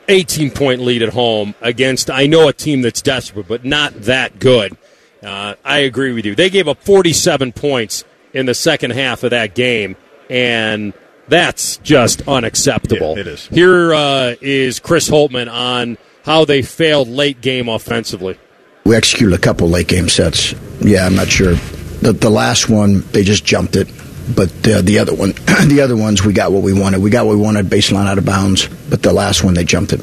18 0.08 0.50
point 0.50 0.80
lead 0.80 1.02
at 1.02 1.10
home 1.10 1.54
against, 1.60 2.10
I 2.10 2.26
know, 2.26 2.48
a 2.48 2.52
team 2.52 2.82
that's 2.82 3.00
desperate, 3.00 3.46
but 3.46 3.64
not 3.64 3.94
that 4.02 4.38
good. 4.40 4.76
Uh, 5.22 5.54
I 5.64 5.78
agree 5.80 6.12
with 6.12 6.24
you. 6.24 6.34
They 6.34 6.50
gave 6.50 6.66
up 6.66 6.82
47 6.82 7.52
points 7.52 8.04
in 8.32 8.46
the 8.46 8.54
second 8.54 8.92
half 8.92 9.22
of 9.22 9.30
that 9.30 9.54
game, 9.54 9.96
and 10.28 10.92
that's 11.28 11.78
just 11.78 12.26
unacceptable. 12.28 13.14
Yeah, 13.14 13.20
it 13.20 13.26
is. 13.26 13.46
Here 13.48 13.94
uh, 13.94 14.34
is 14.40 14.80
Chris 14.80 15.08
Holtmann 15.08 15.50
on 15.50 15.98
how 16.24 16.44
they 16.44 16.62
failed 16.62 17.08
late 17.08 17.40
game 17.40 17.68
offensively. 17.68 18.38
We 18.84 18.96
executed 18.96 19.34
a 19.34 19.38
couple 19.38 19.68
late 19.68 19.88
game 19.88 20.08
sets. 20.08 20.54
Yeah, 20.80 21.06
I'm 21.06 21.14
not 21.14 21.28
sure. 21.28 21.54
The, 22.02 22.12
the 22.12 22.30
last 22.30 22.68
one, 22.68 23.00
they 23.12 23.22
just 23.22 23.44
jumped 23.44 23.76
it. 23.76 23.88
But 24.34 24.50
uh, 24.68 24.82
the 24.82 24.98
other 25.00 25.14
one, 25.14 25.30
the 25.66 25.80
other 25.82 25.96
ones, 25.96 26.24
we 26.24 26.32
got 26.32 26.52
what 26.52 26.62
we 26.62 26.72
wanted. 26.72 27.00
We 27.00 27.10
got 27.10 27.26
what 27.26 27.36
we 27.36 27.42
wanted, 27.42 27.66
baseline 27.66 28.06
out 28.06 28.18
of 28.18 28.24
bounds. 28.24 28.68
But 28.88 29.02
the 29.02 29.12
last 29.12 29.42
one, 29.42 29.54
they 29.54 29.64
jumped 29.64 29.92
it. 29.92 30.00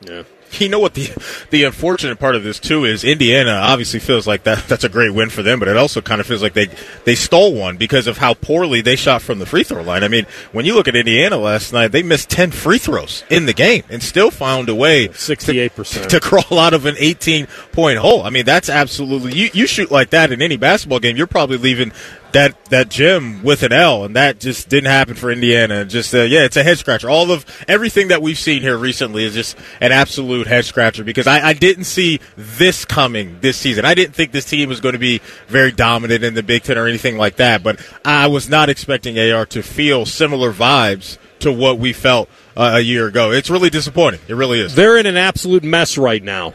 Yeah 0.00 0.22
you 0.60 0.68
know 0.68 0.78
what 0.78 0.94
the 0.94 1.10
the 1.50 1.64
unfortunate 1.64 2.18
part 2.18 2.36
of 2.36 2.42
this 2.42 2.58
too 2.58 2.84
is 2.84 3.04
Indiana 3.04 3.52
obviously 3.52 4.00
feels 4.00 4.26
like 4.26 4.44
that 4.44 4.66
that's 4.68 4.84
a 4.84 4.88
great 4.88 5.14
win 5.14 5.30
for 5.30 5.42
them, 5.42 5.58
but 5.58 5.68
it 5.68 5.76
also 5.76 6.00
kind 6.00 6.20
of 6.20 6.26
feels 6.26 6.42
like 6.42 6.52
they 6.52 6.68
they 7.04 7.14
stole 7.14 7.54
one 7.54 7.76
because 7.76 8.06
of 8.06 8.18
how 8.18 8.34
poorly 8.34 8.80
they 8.80 8.96
shot 8.96 9.22
from 9.22 9.38
the 9.38 9.46
free 9.46 9.64
throw 9.64 9.82
line. 9.82 10.04
I 10.04 10.08
mean, 10.08 10.26
when 10.52 10.64
you 10.64 10.74
look 10.74 10.88
at 10.88 10.96
Indiana 10.96 11.36
last 11.36 11.72
night, 11.72 11.88
they 11.88 12.02
missed 12.02 12.30
ten 12.30 12.50
free 12.50 12.78
throws 12.78 13.24
in 13.30 13.46
the 13.46 13.52
game 13.52 13.84
and 13.88 14.02
still 14.02 14.30
found 14.30 14.68
a 14.68 14.74
way 14.74 15.10
sixty 15.12 15.58
eight 15.58 15.74
percent 15.74 16.10
to 16.10 16.20
crawl 16.20 16.58
out 16.58 16.74
of 16.74 16.86
an 16.86 16.96
eighteen 16.98 17.46
point 17.72 17.98
hole. 17.98 18.22
I 18.22 18.30
mean, 18.30 18.44
that's 18.44 18.68
absolutely 18.68 19.34
you 19.34 19.50
you 19.52 19.66
shoot 19.66 19.90
like 19.90 20.10
that 20.10 20.32
in 20.32 20.42
any 20.42 20.56
basketball 20.56 21.00
game, 21.00 21.16
you're 21.16 21.26
probably 21.26 21.58
leaving 21.58 21.92
that 22.32 22.64
that 22.66 22.88
gym 22.88 23.42
with 23.42 23.62
an 23.62 23.72
L, 23.72 24.04
and 24.04 24.16
that 24.16 24.40
just 24.40 24.68
didn't 24.68 24.90
happen 24.90 25.14
for 25.14 25.30
Indiana. 25.30 25.84
Just 25.84 26.14
uh, 26.14 26.22
yeah, 26.22 26.44
it's 26.44 26.56
a 26.56 26.62
head 26.62 26.78
scratcher. 26.78 27.08
All 27.08 27.30
of 27.30 27.44
everything 27.68 28.08
that 28.08 28.22
we've 28.22 28.38
seen 28.38 28.62
here 28.62 28.76
recently 28.76 29.24
is 29.24 29.34
just 29.34 29.56
an 29.80 29.92
absolute 29.92 30.46
head 30.46 30.64
scratcher 30.64 31.04
because 31.04 31.26
I, 31.26 31.48
I 31.48 31.52
didn't 31.52 31.84
see 31.84 32.20
this 32.36 32.84
coming 32.84 33.38
this 33.40 33.56
season. 33.56 33.84
I 33.84 33.94
didn't 33.94 34.14
think 34.14 34.32
this 34.32 34.44
team 34.44 34.68
was 34.68 34.80
going 34.80 34.94
to 34.94 34.98
be 34.98 35.20
very 35.48 35.72
dominant 35.72 36.24
in 36.24 36.34
the 36.34 36.42
Big 36.42 36.62
Ten 36.62 36.78
or 36.78 36.86
anything 36.86 37.16
like 37.16 37.36
that. 37.36 37.62
But 37.62 37.80
I 38.04 38.26
was 38.26 38.48
not 38.48 38.68
expecting 38.68 39.18
AR 39.18 39.46
to 39.46 39.62
feel 39.62 40.06
similar 40.06 40.52
vibes 40.52 41.18
to 41.40 41.52
what 41.52 41.78
we 41.78 41.92
felt 41.92 42.28
uh, 42.56 42.72
a 42.74 42.80
year 42.80 43.06
ago. 43.06 43.32
It's 43.32 43.50
really 43.50 43.70
disappointing. 43.70 44.20
It 44.28 44.34
really 44.34 44.60
is. 44.60 44.74
They're 44.74 44.96
in 44.96 45.06
an 45.06 45.16
absolute 45.16 45.64
mess 45.64 45.98
right 45.98 46.22
now, 46.22 46.54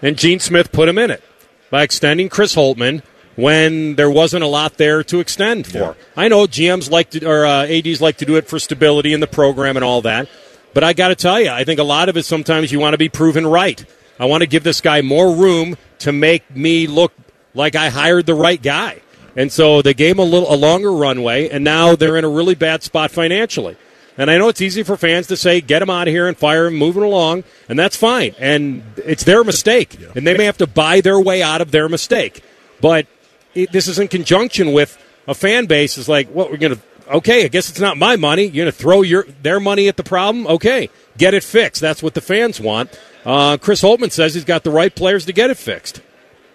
and 0.00 0.18
Gene 0.18 0.40
Smith 0.40 0.72
put 0.72 0.86
them 0.86 0.98
in 0.98 1.10
it 1.10 1.22
by 1.70 1.82
extending 1.82 2.28
Chris 2.28 2.54
Holtmann 2.54 3.02
when 3.36 3.96
there 3.96 4.10
wasn't 4.10 4.44
a 4.44 4.46
lot 4.46 4.76
there 4.76 5.02
to 5.04 5.20
extend 5.20 5.66
for. 5.66 5.78
Yeah. 5.78 5.94
I 6.16 6.28
know 6.28 6.46
GMs 6.46 6.90
like 6.90 7.10
to, 7.10 7.26
or 7.26 7.46
uh, 7.46 7.66
ADs 7.66 8.00
like 8.00 8.18
to 8.18 8.26
do 8.26 8.36
it 8.36 8.48
for 8.48 8.58
stability 8.58 9.12
in 9.12 9.20
the 9.20 9.26
program 9.26 9.76
and 9.76 9.84
all 9.84 10.02
that, 10.02 10.28
but 10.74 10.84
I 10.84 10.92
got 10.92 11.08
to 11.08 11.14
tell 11.14 11.40
you, 11.40 11.50
I 11.50 11.64
think 11.64 11.80
a 11.80 11.84
lot 11.84 12.08
of 12.08 12.16
it 12.16 12.24
sometimes 12.24 12.72
you 12.72 12.80
want 12.80 12.94
to 12.94 12.98
be 12.98 13.08
proven 13.08 13.46
right. 13.46 13.84
I 14.18 14.26
want 14.26 14.42
to 14.42 14.46
give 14.46 14.64
this 14.64 14.80
guy 14.80 15.02
more 15.02 15.34
room 15.34 15.76
to 16.00 16.12
make 16.12 16.54
me 16.54 16.86
look 16.86 17.12
like 17.54 17.74
I 17.74 17.88
hired 17.88 18.26
the 18.26 18.34
right 18.34 18.62
guy. 18.62 19.00
And 19.34 19.50
so 19.50 19.82
they 19.82 19.94
gave 19.94 20.16
him 20.16 20.20
a 20.20 20.24
little 20.24 20.52
a 20.52 20.56
longer 20.56 20.92
runway, 20.92 21.48
and 21.48 21.64
now 21.64 21.96
they're 21.96 22.16
in 22.16 22.24
a 22.24 22.28
really 22.28 22.54
bad 22.54 22.82
spot 22.82 23.10
financially. 23.10 23.76
And 24.18 24.30
I 24.30 24.36
know 24.36 24.48
it's 24.48 24.60
easy 24.60 24.82
for 24.82 24.98
fans 24.98 25.26
to 25.28 25.36
say, 25.38 25.62
get 25.62 25.80
him 25.80 25.88
out 25.88 26.06
of 26.06 26.12
here 26.12 26.28
and 26.28 26.36
fire 26.36 26.66
him, 26.66 26.74
moving 26.74 27.02
along, 27.02 27.44
and 27.68 27.78
that's 27.78 27.96
fine. 27.96 28.34
And 28.38 28.82
it's 28.98 29.24
their 29.24 29.42
mistake, 29.42 29.98
and 30.14 30.26
they 30.26 30.36
may 30.36 30.44
have 30.44 30.58
to 30.58 30.66
buy 30.66 31.00
their 31.00 31.18
way 31.18 31.42
out 31.42 31.62
of 31.62 31.70
their 31.70 31.88
mistake. 31.88 32.42
But 32.80 33.06
it, 33.54 33.72
this 33.72 33.88
is 33.88 33.98
in 33.98 34.08
conjunction 34.08 34.72
with 34.72 34.98
a 35.26 35.34
fan 35.34 35.66
base 35.66 35.98
is 35.98 36.08
like, 36.08 36.28
what 36.28 36.50
we're 36.50 36.56
going 36.56 36.74
to 36.74 36.82
okay, 37.08 37.44
I 37.44 37.48
guess 37.48 37.70
it's 37.70 37.80
not 37.80 37.96
my 37.96 38.16
money. 38.16 38.44
You're 38.44 38.64
going 38.64 38.72
to 38.72 38.72
throw 38.72 39.02
your 39.02 39.24
their 39.42 39.60
money 39.60 39.88
at 39.88 39.96
the 39.96 40.02
problem. 40.02 40.46
Okay, 40.46 40.88
get 41.16 41.34
it 41.34 41.44
fixed. 41.44 41.80
That's 41.80 42.02
what 42.02 42.14
the 42.14 42.20
fans 42.20 42.60
want. 42.60 42.98
Uh, 43.24 43.56
Chris 43.56 43.82
Holtmann 43.82 44.10
says 44.10 44.34
he's 44.34 44.44
got 44.44 44.64
the 44.64 44.70
right 44.70 44.94
players 44.94 45.26
to 45.26 45.32
get 45.32 45.50
it 45.50 45.56
fixed. 45.56 46.00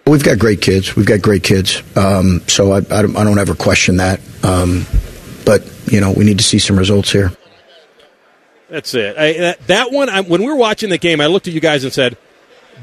We've 0.06 0.22
got 0.22 0.38
great 0.38 0.60
kids. 0.60 0.96
We've 0.96 1.06
got 1.06 1.20
great 1.20 1.42
kids. 1.42 1.82
Um, 1.96 2.42
so 2.46 2.72
I, 2.72 2.78
I, 2.78 3.02
don't, 3.02 3.16
I, 3.16 3.24
don't, 3.24 3.38
ever 3.38 3.54
question 3.54 3.98
that. 3.98 4.20
Um, 4.42 4.86
but 5.44 5.70
you 5.90 6.00
know, 6.00 6.12
we 6.12 6.24
need 6.24 6.38
to 6.38 6.44
see 6.44 6.58
some 6.58 6.78
results 6.78 7.12
here. 7.12 7.32
That's 8.70 8.94
it. 8.94 9.16
I, 9.16 9.32
that, 9.34 9.66
that, 9.66 9.92
one, 9.92 10.08
I, 10.08 10.22
when 10.22 10.42
we 10.42 10.46
were 10.46 10.56
watching 10.56 10.90
the 10.90 10.98
game, 10.98 11.20
I 11.20 11.26
looked 11.26 11.46
at 11.48 11.54
you 11.54 11.60
guys 11.60 11.84
and 11.84 11.92
said, 11.92 12.16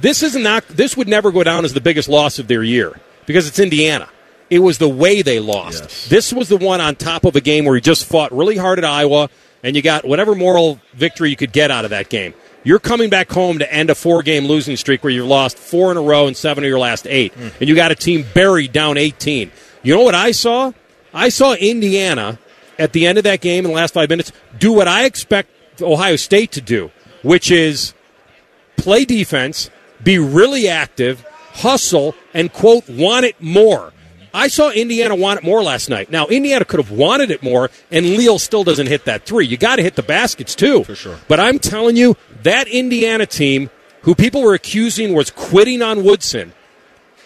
"This 0.01 0.24
is 0.24 0.36
not. 0.36 0.68
This 0.68 0.95
would 0.97 1.07
never 1.07 1.32
go 1.32 1.43
down 1.43 1.66
as 1.66 1.74
the 1.74 1.82
biggest 1.82 2.09
loss 2.09 2.39
of 2.39 2.47
their 2.47 2.63
year." 2.63 2.93
Because 3.26 3.47
it's 3.47 3.59
Indiana. 3.59 4.09
It 4.49 4.59
was 4.59 4.78
the 4.78 4.89
way 4.89 5.21
they 5.21 5.39
lost. 5.39 5.84
Yes. 5.84 6.09
This 6.09 6.34
was 6.34 6.49
the 6.49 6.57
one 6.57 6.82
on 6.82 6.95
top 6.95 7.26
of 7.26 7.36
a 7.36 7.41
game 7.41 7.65
where 7.65 7.76
he 7.76 7.82
just 7.82 8.05
fought 8.05 8.32
really 8.32 8.57
hard 8.57 8.78
at 8.78 8.86
Iowa, 8.86 9.30
and 9.63 9.76
you 9.76 9.82
got 9.82 10.05
whatever 10.05 10.36
moral 10.36 10.80
victory 10.93 11.30
you 11.32 11.36
could 11.36 11.51
get 11.51 11.71
out 11.71 11.84
of 11.84 11.91
that 11.91 12.09
game. 12.09 12.34
You're 12.63 12.80
coming 12.80 13.09
back 13.09 13.32
home 13.32 13.59
to 13.59 13.71
end 13.71 13.89
a 13.89 13.95
four 13.95 14.23
game 14.23 14.45
losing 14.45 14.76
streak 14.76 15.03
where 15.03 15.13
you've 15.13 15.28
lost 15.28 15.57
four 15.57 15.91
in 15.91 15.97
a 15.97 16.01
row 16.01 16.28
and 16.28 16.36
seven 16.36 16.63
of 16.63 16.67
your 16.67 16.80
last 16.80 17.05
eight, 17.07 17.34
mm. 17.34 17.51
and 17.59 17.69
you 17.69 17.76
got 17.76 17.91
a 17.91 17.95
team 17.95 18.26
buried 18.34 18.71
down 18.71 18.97
18. 18.97 19.51
You 19.84 19.95
know 19.95 20.03
what 20.03 20.15
I 20.15 20.32
saw? 20.32 20.71
I 21.13 21.30
saw 21.30 21.53
Indiana 21.53 22.39
at 22.78 22.91
the 22.91 23.07
end 23.07 23.17
of 23.17 23.23
that 23.23 23.41
game 23.41 23.65
in 23.65 23.71
the 23.71 23.76
last 23.76 23.93
five 23.93 24.09
minutes 24.09 24.32
do 24.57 24.73
what 24.73 24.88
I 24.88 25.05
expect 25.05 25.49
Ohio 25.82 26.15
State 26.15 26.51
to 26.53 26.61
do, 26.61 26.91
which 27.21 27.51
is 27.51 27.93
play 28.78 29.05
defense, 29.05 29.69
be 30.03 30.19
really 30.19 30.67
active, 30.67 31.26
hustle, 31.56 32.16
and 32.34 32.51
quote, 32.51 32.88
want 32.89 33.26
it 33.26 33.41
more. 33.41 33.91
I 34.34 34.49
saw 34.49 34.70
Indiana 34.70 35.16
want 35.16 35.39
it 35.39 35.45
more 35.45 35.64
last 35.64 35.89
night. 35.89 36.12
Now, 36.12 36.28
Indiana 36.28 36.66
could 36.66 36.80
have 36.80 36.91
wanted 36.91 37.32
it 37.32 37.41
more, 37.41 37.70
and 37.89 38.06
Leal 38.18 38.38
still 38.38 38.66
doesn't 38.66 38.88
hit 38.88 39.06
that 39.06 39.26
three. 39.26 39.45
You 39.45 39.56
got 39.56 39.78
to 39.78 39.82
hit 39.84 39.95
the 39.95 40.03
baskets, 40.03 40.56
too. 40.56 40.84
For 40.84 40.95
sure. 40.95 41.18
But 41.30 41.39
I'm 41.39 41.58
telling 41.58 41.95
you, 41.95 42.18
that 42.43 42.68
Indiana 42.68 43.26
team, 43.26 43.70
who 44.01 44.14
people 44.14 44.41
were 44.41 44.53
accusing 44.53 45.14
was 45.14 45.32
quitting 45.32 45.82
on 45.82 46.03
Woodson, 46.03 46.51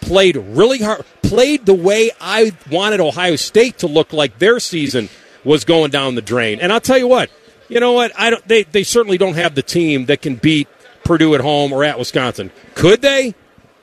played 0.00 0.36
really 0.36 0.78
hard, 0.78 1.04
played 1.22 1.66
the 1.66 1.74
way 1.74 2.10
I 2.20 2.52
wanted 2.70 3.00
Ohio 3.00 3.36
State 3.36 3.78
to 3.78 3.88
look 3.88 4.12
like 4.12 4.38
their 4.38 4.60
season 4.60 5.08
was 5.44 5.64
going 5.64 5.90
down 5.90 6.14
the 6.14 6.22
drain. 6.22 6.60
And 6.60 6.72
I'll 6.72 6.80
tell 6.80 6.98
you 6.98 7.08
what, 7.08 7.28
you 7.68 7.80
know 7.80 7.92
what? 7.92 8.12
I 8.18 8.30
don't. 8.30 8.46
They 8.46 8.64
they 8.64 8.82
certainly 8.82 9.18
don't 9.18 9.34
have 9.34 9.54
the 9.54 9.62
team 9.62 10.06
that 10.06 10.22
can 10.22 10.36
beat 10.36 10.68
Purdue 11.04 11.34
at 11.34 11.40
home 11.40 11.72
or 11.72 11.84
at 11.84 11.98
Wisconsin. 11.98 12.50
Could 12.74 13.02
they? 13.02 13.34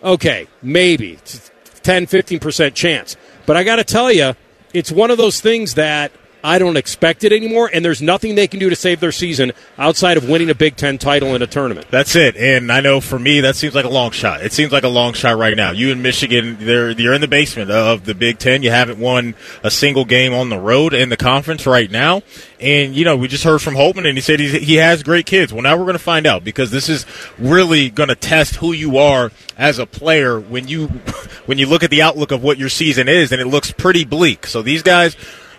Okay, 0.04 0.48
maybe. 0.62 1.14
It's 1.14 1.52
10, 1.84 2.08
15% 2.08 2.74
chance. 2.74 3.16
But 3.46 3.58
I 3.58 3.64
got 3.64 3.78
to 3.78 3.84
tell 3.84 4.12
you, 4.12 4.36
it's 4.74 4.92
one 4.92 5.12
of 5.12 5.18
those 5.18 5.42
things 5.42 5.76
that 5.76 6.12
I 6.44 6.60
don't 6.60 6.78
expect 6.78 7.24
it 7.24 7.34
anymore, 7.34 7.70
and 7.74 7.84
there's 7.84 8.02
nothing 8.02 8.36
they 8.36 8.48
can 8.48 8.60
do 8.60 8.70
to 8.70 8.76
save 8.76 9.00
their 9.00 9.12
season 9.12 9.52
outside 9.78 10.18
of 10.18 10.30
winning 10.30 10.50
a 10.50 10.56
Big 10.56 10.76
Ten 10.76 10.98
title 10.98 11.36
in 11.36 11.42
a 11.42 11.48
tournament. 11.48 11.88
That's 11.90 12.16
it. 12.16 12.38
And 12.38 12.72
I 12.72 12.80
know 12.80 13.02
for 13.02 13.18
me, 13.18 13.42
that 13.42 13.56
seems 13.56 13.74
like 13.76 13.86
a 13.86 13.90
long 13.90 14.12
shot. 14.12 14.44
It 14.44 14.54
seems 14.54 14.72
like 14.72 14.84
a 14.84 14.90
long 14.90 15.14
shot 15.14 15.38
right 15.38 15.58
now. 15.58 15.72
You 15.72 15.92
and 15.92 16.04
Michigan, 16.04 16.58
they're, 16.60 16.92
you're 16.92 17.14
in 17.14 17.22
the 17.22 17.28
basement 17.28 17.72
of 17.72 18.06
the 18.06 18.14
Big 18.14 18.38
Ten. 18.38 18.64
You 18.64 18.70
haven't 18.70 19.00
won 19.00 19.36
a 19.64 19.72
single 19.72 20.06
game 20.06 20.34
on 20.34 20.50
the 20.50 20.60
road 20.60 20.94
in 20.94 21.10
the 21.10 21.18
conference 21.18 21.66
right 21.66 21.90
now. 21.90 22.22
And, 22.60 22.96
you 22.96 23.04
know, 23.04 23.18
we 23.18 23.28
just 23.28 23.44
heard 23.44 23.62
from 23.62 23.76
Holtmann, 23.76 24.08
and 24.08 24.18
he 24.18 24.22
said 24.22 24.40
he 24.40 24.76
has 24.76 25.04
great 25.04 25.26
kids. 25.26 25.52
Well, 25.52 25.64
now 25.64 25.76
we're 25.76 25.86
going 25.86 25.94
to 25.94 26.00
find 26.00 26.26
out 26.26 26.44
because 26.44 26.72
this 26.72 26.90
is 26.90 27.06
really 27.38 27.90
going 27.90 28.10
to 28.10 28.16
test 28.16 28.56
who 28.56 28.74
you 28.74 28.98
are 28.98 29.32
as 29.58 29.80
a 29.80 29.86
player 29.86 30.40
when 30.40 30.68
you 30.68 30.88
when 31.46 31.58
you 31.58 31.66
look 31.68 31.84
at 31.84 31.90
the 31.90 32.02
outlook 32.02 32.32
of 32.32 32.44
what 32.44 32.58
your 32.58 32.70
season 32.70 33.08
is, 33.08 33.32
and 33.32 33.42
it 33.42 33.48
looks 33.48 33.72
pretty 33.72 34.06
bleak. 34.06 34.48
So 34.48 34.62
these 34.62 34.84
guys 34.84 35.16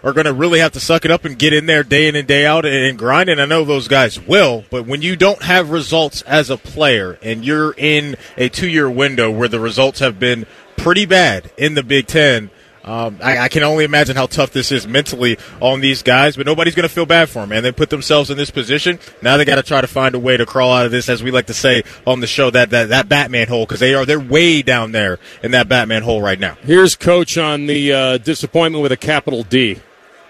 are 0.08 0.12
going 0.12 0.26
to 0.26 0.32
really 0.32 0.60
have 0.60 0.72
to 0.72 0.80
suck 0.80 1.04
it 1.04 1.10
up 1.10 1.24
and 1.24 1.38
get 1.38 1.52
in 1.52 1.66
there 1.66 1.82
day 1.82 2.08
in 2.08 2.16
and 2.16 2.26
day 2.26 2.46
out 2.46 2.64
and 2.64 2.98
grind. 2.98 3.28
And 3.28 3.40
I 3.40 3.46
know 3.46 3.64
those 3.64 3.88
guys 3.88 4.20
will, 4.20 4.64
but 4.70 4.86
when 4.86 5.02
you 5.02 5.16
don't 5.16 5.42
have 5.42 5.70
results 5.70 6.22
as 6.22 6.50
a 6.50 6.56
player 6.56 7.18
and 7.22 7.44
you're 7.44 7.74
in 7.76 8.16
a 8.36 8.48
two 8.48 8.68
year 8.68 8.90
window 8.90 9.30
where 9.30 9.48
the 9.48 9.60
results 9.60 10.00
have 10.00 10.18
been 10.18 10.46
pretty 10.76 11.06
bad 11.06 11.50
in 11.56 11.74
the 11.74 11.82
Big 11.82 12.06
Ten, 12.06 12.50
um, 12.84 13.18
I, 13.22 13.38
I, 13.38 13.48
can 13.48 13.64
only 13.64 13.84
imagine 13.84 14.16
how 14.16 14.24
tough 14.24 14.52
this 14.52 14.72
is 14.72 14.86
mentally 14.86 15.36
on 15.60 15.80
these 15.80 16.02
guys, 16.02 16.36
but 16.36 16.46
nobody's 16.46 16.74
going 16.74 16.88
to 16.88 16.94
feel 16.94 17.04
bad 17.04 17.28
for 17.28 17.40
them, 17.40 17.50
man. 17.50 17.62
They 17.62 17.70
put 17.70 17.90
themselves 17.90 18.30
in 18.30 18.38
this 18.38 18.50
position. 18.50 18.98
Now 19.20 19.36
they 19.36 19.44
got 19.44 19.56
to 19.56 19.62
try 19.62 19.82
to 19.82 19.86
find 19.86 20.14
a 20.14 20.18
way 20.18 20.38
to 20.38 20.46
crawl 20.46 20.72
out 20.72 20.86
of 20.86 20.92
this, 20.92 21.10
as 21.10 21.22
we 21.22 21.30
like 21.30 21.46
to 21.46 21.54
say 21.54 21.82
on 22.06 22.20
the 22.20 22.26
show, 22.26 22.48
that 22.48 22.70
that, 22.70 22.88
that 22.88 23.06
Batman 23.06 23.48
hole, 23.48 23.66
because 23.66 23.80
they 23.80 23.94
are 23.94 24.06
they're 24.06 24.18
way 24.18 24.62
down 24.62 24.92
there 24.92 25.18
in 25.42 25.50
that 25.50 25.68
Batman 25.68 26.02
hole 26.02 26.22
right 26.22 26.40
now. 26.40 26.56
Here's 26.62 26.96
coach 26.96 27.36
on 27.36 27.66
the 27.66 27.92
uh, 27.92 28.18
disappointment 28.18 28.82
with 28.82 28.92
a 28.92 28.96
capital 28.96 29.42
D. 29.42 29.80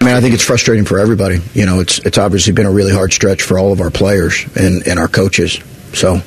I 0.00 0.04
mean, 0.04 0.14
I 0.14 0.20
think 0.20 0.34
it's 0.34 0.44
frustrating 0.44 0.84
for 0.84 0.98
everybody. 0.98 1.40
You 1.54 1.66
know, 1.66 1.80
it's 1.80 1.98
it's 2.00 2.18
obviously 2.18 2.52
been 2.52 2.66
a 2.66 2.70
really 2.70 2.92
hard 2.92 3.12
stretch 3.12 3.42
for 3.42 3.58
all 3.58 3.72
of 3.72 3.80
our 3.80 3.90
players 3.90 4.46
and, 4.56 4.86
and 4.86 4.98
our 4.98 5.08
coaches. 5.08 5.60
So 5.92 6.20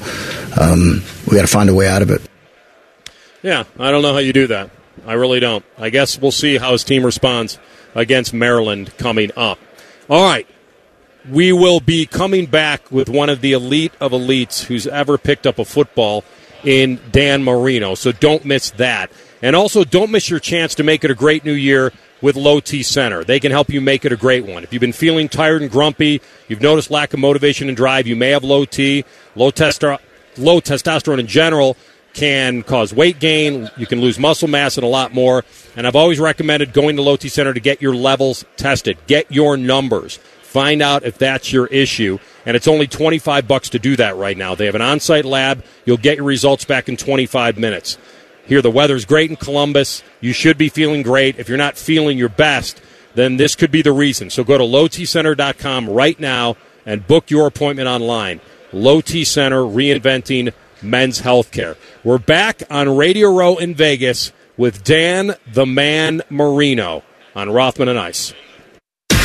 um, 0.59 1.01
we 1.27 1.35
got 1.35 1.41
to 1.41 1.47
find 1.47 1.69
a 1.69 1.73
way 1.73 1.87
out 1.87 2.01
of 2.01 2.09
it. 2.09 2.21
Yeah, 3.41 3.63
I 3.79 3.91
don't 3.91 4.01
know 4.01 4.13
how 4.13 4.19
you 4.19 4.33
do 4.33 4.47
that. 4.47 4.69
I 5.05 5.13
really 5.13 5.39
don't. 5.39 5.63
I 5.77 5.89
guess 5.89 6.19
we'll 6.19 6.31
see 6.31 6.57
how 6.57 6.73
his 6.73 6.83
team 6.83 7.05
responds 7.05 7.57
against 7.95 8.33
Maryland 8.33 8.95
coming 8.97 9.31
up. 9.35 9.57
All 10.09 10.23
right. 10.23 10.47
We 11.29 11.53
will 11.53 11.79
be 11.79 12.07
coming 12.07 12.47
back 12.47 12.91
with 12.91 13.07
one 13.07 13.29
of 13.29 13.41
the 13.41 13.53
elite 13.53 13.93
of 14.01 14.11
elites 14.11 14.63
who's 14.63 14.87
ever 14.87 15.17
picked 15.17 15.45
up 15.45 15.59
a 15.59 15.65
football 15.65 16.23
in 16.63 16.99
Dan 17.11 17.43
Marino. 17.43 17.95
So 17.95 18.11
don't 18.11 18.43
miss 18.43 18.71
that. 18.71 19.11
And 19.41 19.55
also, 19.55 19.83
don't 19.83 20.11
miss 20.11 20.29
your 20.29 20.39
chance 20.39 20.75
to 20.75 20.83
make 20.83 21.03
it 21.03 21.11
a 21.11 21.15
great 21.15 21.45
new 21.45 21.53
year 21.53 21.91
with 22.21 22.35
Low 22.35 22.59
T 22.59 22.83
Center. 22.83 23.23
They 23.23 23.39
can 23.39 23.51
help 23.51 23.69
you 23.69 23.81
make 23.81 24.05
it 24.05 24.11
a 24.11 24.17
great 24.17 24.45
one. 24.45 24.63
If 24.63 24.73
you've 24.73 24.81
been 24.81 24.93
feeling 24.93 25.29
tired 25.29 25.61
and 25.61 25.71
grumpy, 25.71 26.21
you've 26.47 26.61
noticed 26.61 26.91
lack 26.91 27.13
of 27.13 27.19
motivation 27.19 27.67
and 27.67 27.77
drive, 27.77 28.07
you 28.07 28.15
may 28.15 28.29
have 28.29 28.43
low 28.43 28.65
T, 28.65 29.05
low, 29.35 29.51
testero- 29.51 29.99
low 30.37 30.61
testosterone 30.61 31.19
in 31.19 31.27
general 31.27 31.77
can 32.13 32.63
cause 32.63 32.93
weight 32.93 33.19
gain. 33.19 33.69
You 33.77 33.85
can 33.85 34.01
lose 34.01 34.19
muscle 34.19 34.47
mass 34.47 34.77
and 34.77 34.83
a 34.83 34.87
lot 34.87 35.13
more. 35.13 35.43
And 35.75 35.87
I've 35.87 35.95
always 35.95 36.19
recommended 36.19 36.73
going 36.73 36.95
to 36.97 37.01
Low 37.01 37.15
T 37.15 37.29
Center 37.29 37.53
to 37.53 37.59
get 37.59 37.81
your 37.81 37.95
levels 37.95 38.45
tested, 38.57 38.97
get 39.07 39.31
your 39.31 39.57
numbers, 39.57 40.17
find 40.17 40.81
out 40.81 41.03
if 41.03 41.17
that's 41.17 41.53
your 41.53 41.67
issue. 41.67 42.19
And 42.45 42.57
it's 42.57 42.67
only 42.67 42.87
25 42.87 43.47
bucks 43.47 43.69
to 43.69 43.79
do 43.79 43.95
that 43.97 44.17
right 44.17 44.35
now. 44.35 44.55
They 44.55 44.65
have 44.65 44.75
an 44.75 44.81
on-site 44.81 45.25
lab. 45.25 45.63
You'll 45.85 45.97
get 45.97 46.17
your 46.17 46.25
results 46.25 46.65
back 46.65 46.89
in 46.89 46.97
25 46.97 47.57
minutes. 47.57 47.97
Here, 48.45 48.61
the 48.61 48.71
weather's 48.71 49.05
great 49.05 49.29
in 49.29 49.35
Columbus. 49.35 50.03
You 50.19 50.33
should 50.33 50.57
be 50.57 50.69
feeling 50.69 51.03
great. 51.03 51.39
If 51.39 51.47
you're 51.47 51.57
not 51.57 51.77
feeling 51.77 52.17
your 52.17 52.29
best, 52.29 52.81
then 53.15 53.37
this 53.37 53.55
could 53.55 53.71
be 53.71 53.81
the 53.81 53.91
reason. 53.91 54.29
So 54.29 54.43
go 54.43 54.57
to 54.57 54.63
lowtcenter.com 54.63 55.89
right 55.89 56.19
now 56.19 56.57
and 56.85 57.05
book 57.05 57.29
your 57.29 57.47
appointment 57.47 57.87
online. 57.87 58.41
Low 58.73 59.01
T 59.01 59.23
Center, 59.23 59.61
reinventing 59.61 60.53
men's 60.81 61.21
healthcare. 61.21 61.75
We're 62.03 62.17
back 62.17 62.63
on 62.69 62.95
Radio 62.95 63.29
Row 63.29 63.57
in 63.57 63.75
Vegas 63.75 64.31
with 64.57 64.83
Dan 64.83 65.35
the 65.51 65.65
Man 65.65 66.21
Marino 66.29 67.03
on 67.35 67.49
Rothman 67.49 67.89
and 67.89 67.99
Ice. 67.99 68.33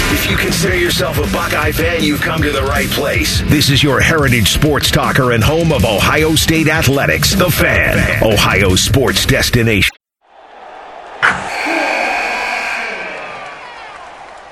If 0.08 0.30
you 0.30 0.36
consider 0.36 0.76
yourself 0.76 1.18
a 1.18 1.32
Buckeye 1.32 1.72
fan, 1.72 2.02
you've 2.02 2.20
come 2.20 2.40
to 2.42 2.52
the 2.52 2.62
right 2.62 2.88
place. 2.88 3.42
This 3.42 3.70
is 3.70 3.82
your 3.82 4.00
heritage 4.00 4.48
sports 4.48 4.88
talker 4.90 5.32
and 5.32 5.42
home 5.42 5.72
of 5.72 5.84
Ohio 5.84 6.36
State 6.36 6.68
Athletics, 6.68 7.34
The 7.34 7.50
Fan, 7.50 8.22
Ohio 8.22 8.76
sports 8.76 9.26
destination. 9.26 9.90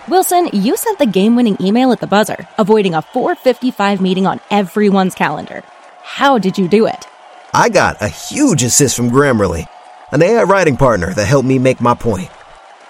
Wilson, 0.09 0.51
you 0.53 0.77
sent 0.77 0.99
the 0.99 1.07
game-winning 1.07 1.57
email 1.61 1.93
at 1.93 2.01
the 2.01 2.07
buzzer, 2.09 2.49
avoiding 2.59 2.95
a 2.95 3.01
4:55 3.01 4.01
meeting 4.01 4.27
on 4.27 4.41
everyone's 4.51 5.15
calendar. 5.15 5.63
How 6.03 6.37
did 6.37 6.59
you 6.59 6.69
do 6.69 6.87
it? 6.87 7.07
I 7.55 7.69
got 7.69 8.03
a 8.03 8.09
huge 8.09 8.65
assist 8.65 8.97
from 8.97 9.11
Grammarly, 9.11 9.67
an 10.11 10.21
AI 10.23 10.43
writing 10.43 10.77
partner 10.77 11.15
that 11.15 11.27
helped 11.27 11.47
me 11.47 11.59
make 11.59 11.81
my 11.81 11.95
point. 11.95 12.29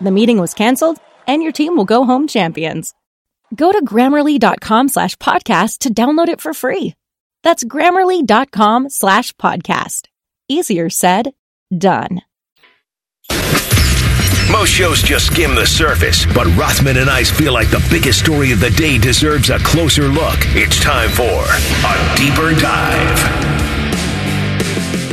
The 0.00 0.10
meeting 0.10 0.38
was 0.38 0.54
canceled, 0.54 0.98
and 1.26 1.42
your 1.42 1.52
team 1.52 1.76
will 1.76 1.84
go 1.84 2.04
home 2.04 2.26
champions. 2.26 2.94
Go 3.54 3.72
to 3.72 3.84
grammarly.com 3.84 4.88
slash 4.88 5.16
podcast 5.16 5.78
to 5.78 5.92
download 5.92 6.28
it 6.28 6.40
for 6.40 6.54
free. 6.54 6.94
That's 7.42 7.64
grammarly.com 7.64 8.90
slash 8.90 9.32
podcast. 9.34 10.06
Easier 10.48 10.90
said, 10.90 11.32
done. 11.76 12.22
Most 14.50 14.70
shows 14.70 15.02
just 15.02 15.26
skim 15.26 15.54
the 15.54 15.66
surface, 15.66 16.24
but 16.26 16.46
Rothman 16.56 16.96
and 16.96 17.10
I 17.10 17.22
feel 17.22 17.52
like 17.52 17.70
the 17.70 17.86
biggest 17.90 18.20
story 18.20 18.50
of 18.50 18.60
the 18.60 18.70
day 18.70 18.96
deserves 18.98 19.50
a 19.50 19.58
closer 19.58 20.04
look. 20.04 20.38
It's 20.54 20.80
time 20.80 21.10
for 21.10 21.44
a 21.44 22.16
deeper 22.16 22.58
dive. 22.58 23.67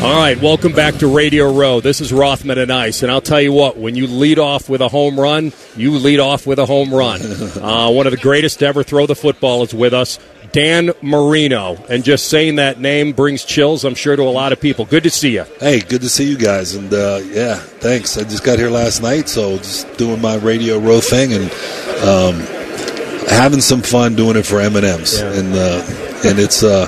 All 0.06 0.14
right, 0.16 0.40
welcome 0.40 0.72
back 0.72 0.94
to 0.98 1.08
Radio 1.08 1.52
Row. 1.52 1.82
This 1.82 2.00
is 2.00 2.14
Rothman 2.14 2.60
and 2.60 2.72
Ice, 2.72 3.02
and 3.02 3.12
I'll 3.12 3.22
tell 3.22 3.42
you 3.42 3.52
what: 3.52 3.76
when 3.76 3.96
you 3.96 4.06
lead 4.06 4.38
off 4.38 4.70
with 4.70 4.82
a 4.82 4.88
home 4.88 5.20
run, 5.20 5.52
you 5.76 5.98
lead 5.98 6.20
off 6.20 6.46
with 6.46 6.60
a 6.60 6.66
home 6.68 6.94
run. 6.94 7.22
Uh, 7.56 7.90
one 7.90 8.06
of 8.06 8.12
the 8.12 8.18
greatest 8.18 8.60
to 8.60 8.68
ever 8.68 8.84
throw 8.84 9.08
the 9.08 9.16
football 9.16 9.64
is 9.64 9.74
with 9.74 9.94
us, 9.94 10.20
Dan 10.52 10.92
Marino, 11.02 11.84
and 11.90 12.04
just 12.04 12.28
saying 12.28 12.58
that 12.58 12.80
name 12.80 13.14
brings 13.14 13.44
chills, 13.44 13.84
I'm 13.84 13.96
sure, 13.96 14.16
to 14.16 14.22
a 14.22 14.30
lot 14.30 14.54
of 14.54 14.62
people. 14.62 14.86
Good 14.86 15.04
to 15.04 15.10
see 15.10 15.34
you. 15.34 15.46
Hey, 15.60 15.80
good 15.80 16.02
to 16.02 16.10
see 16.10 16.30
you 16.30 16.38
guys, 16.38 16.76
and 16.76 16.94
uh, 16.94 17.22
yeah, 17.24 17.56
thanks. 17.56 18.16
I 18.20 18.24
just 18.24 18.44
got 18.44 18.60
here 18.60 18.70
last 18.70 19.02
night, 19.02 19.28
so 19.28 19.58
just 19.58 19.92
doing 19.98 20.22
my 20.22 20.36
Radio 20.36 20.78
Row 20.78 21.00
thing 21.00 21.34
and 21.34 21.52
um, 22.04 22.40
having 23.28 23.62
some 23.62 23.82
fun 23.82 24.16
doing 24.16 24.38
it 24.38 24.46
for 24.46 24.62
M 24.62 24.76
and 24.76 24.86
M's, 24.86 25.20
and 25.20 25.56
uh, 25.56 25.84
and 26.24 26.38
it's. 26.38 26.62
Uh, 26.62 26.88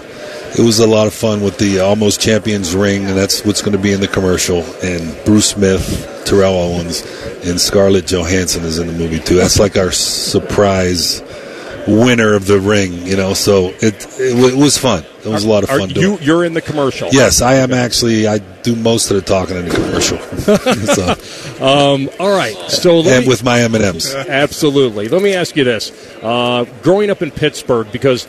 it 0.58 0.60
was 0.64 0.80
a 0.80 0.88
lot 0.88 1.08
of 1.08 1.14
fun 1.14 1.42
with 1.42 1.58
the 1.58 1.80
Almost 1.80 2.22
Champions 2.22 2.76
ring, 2.76 3.06
and 3.06 3.18
that's 3.18 3.44
what's 3.46 3.62
going 3.62 3.74
to 3.76 3.82
be 3.82 3.92
in 3.92 4.00
the 4.02 4.08
commercial. 4.08 4.64
And 4.84 5.16
Bruce 5.26 5.50
Smith, 5.52 6.24
Terrell 6.26 6.54
Owens, 6.54 7.02
and 7.44 7.60
Scarlett 7.60 8.08
Johansson 8.08 8.64
is 8.64 8.80
in 8.80 8.88
the 8.88 8.94
movie 8.94 9.20
too. 9.20 9.36
That's 9.36 9.60
like 9.60 9.78
our 9.78 9.92
surprise 9.92 11.22
winner 11.88 12.34
of 12.34 12.46
the 12.48 12.60
ring. 12.60 12.94
You 13.06 13.16
know, 13.18 13.34
so 13.34 13.68
it 13.82 14.06
it, 14.20 14.54
it 14.54 14.58
was 14.58 14.78
fun. 14.78 15.04
It 15.24 15.30
was 15.30 15.44
a 15.44 15.50
lot 15.50 15.64
of 15.64 15.70
fun 15.70 15.90
you 15.90 16.18
you're 16.20 16.46
in 16.46 16.54
the 16.54 16.62
commercial. 16.62 17.10
Yes, 17.12 17.42
I 17.42 17.56
am 17.56 17.74
actually. 17.74 18.28
I 18.28 18.38
do 18.38 18.76
most 18.76 19.12
of 19.12 19.16
the 19.16 19.22
talking 19.22 19.58
in 19.58 19.66
the 19.68 19.76
commercial. 19.76 20.18
so, 20.96 21.64
Um, 21.64 22.10
all 22.20 22.36
right. 22.36 22.56
So 22.70 23.00
and 23.00 23.24
me- 23.24 23.28
with 23.28 23.44
my 23.44 23.62
M 23.62 23.76
and 23.76 23.84
M's. 23.84 24.14
Absolutely. 24.14 25.08
Let 25.10 25.22
me 25.22 25.34
ask 25.34 25.56
you 25.56 25.64
this: 25.64 25.92
uh, 26.22 26.66
growing 26.82 27.10
up 27.10 27.22
in 27.22 27.32
Pittsburgh, 27.32 27.92
because 27.92 28.28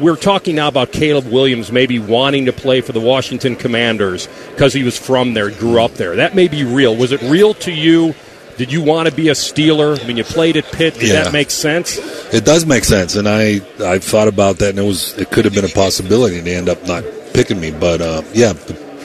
we're 0.00 0.16
talking 0.16 0.56
now 0.56 0.68
about 0.68 0.92
Caleb 0.92 1.26
Williams 1.30 1.72
maybe 1.72 1.98
wanting 1.98 2.46
to 2.46 2.52
play 2.52 2.80
for 2.80 2.92
the 2.92 3.00
Washington 3.00 3.56
Commanders 3.56 4.28
because 4.50 4.72
he 4.72 4.82
was 4.82 4.98
from 4.98 5.34
there, 5.34 5.50
grew 5.50 5.80
up 5.80 5.94
there. 5.94 6.16
That 6.16 6.34
may 6.34 6.48
be 6.48 6.64
real. 6.64 6.94
Was 6.96 7.12
it 7.12 7.20
real 7.22 7.54
to 7.54 7.72
you? 7.72 8.14
Did 8.58 8.72
you 8.72 8.82
want 8.82 9.08
to 9.08 9.14
be 9.14 9.28
a 9.28 9.32
Steeler? 9.32 10.02
I 10.02 10.06
mean, 10.06 10.16
you 10.16 10.24
played 10.24 10.56
at 10.56 10.64
Pitt. 10.72 10.94
Did 10.94 11.08
Yeah. 11.08 11.24
that 11.24 11.32
make 11.32 11.50
sense? 11.50 11.98
It 12.32 12.44
does 12.44 12.64
make 12.64 12.84
sense, 12.84 13.14
and 13.14 13.28
I 13.28 13.60
I 13.84 13.98
thought 13.98 14.28
about 14.28 14.58
that, 14.60 14.70
and 14.70 14.78
it 14.78 14.82
was 14.84 15.12
it 15.18 15.30
could 15.30 15.44
have 15.44 15.54
been 15.54 15.64
a 15.66 15.68
possibility, 15.68 16.38
and 16.38 16.46
they 16.46 16.56
end 16.56 16.68
up 16.70 16.86
not 16.86 17.04
picking 17.34 17.60
me. 17.60 17.70
But 17.70 18.00
uh, 18.00 18.22
yeah, 18.32 18.54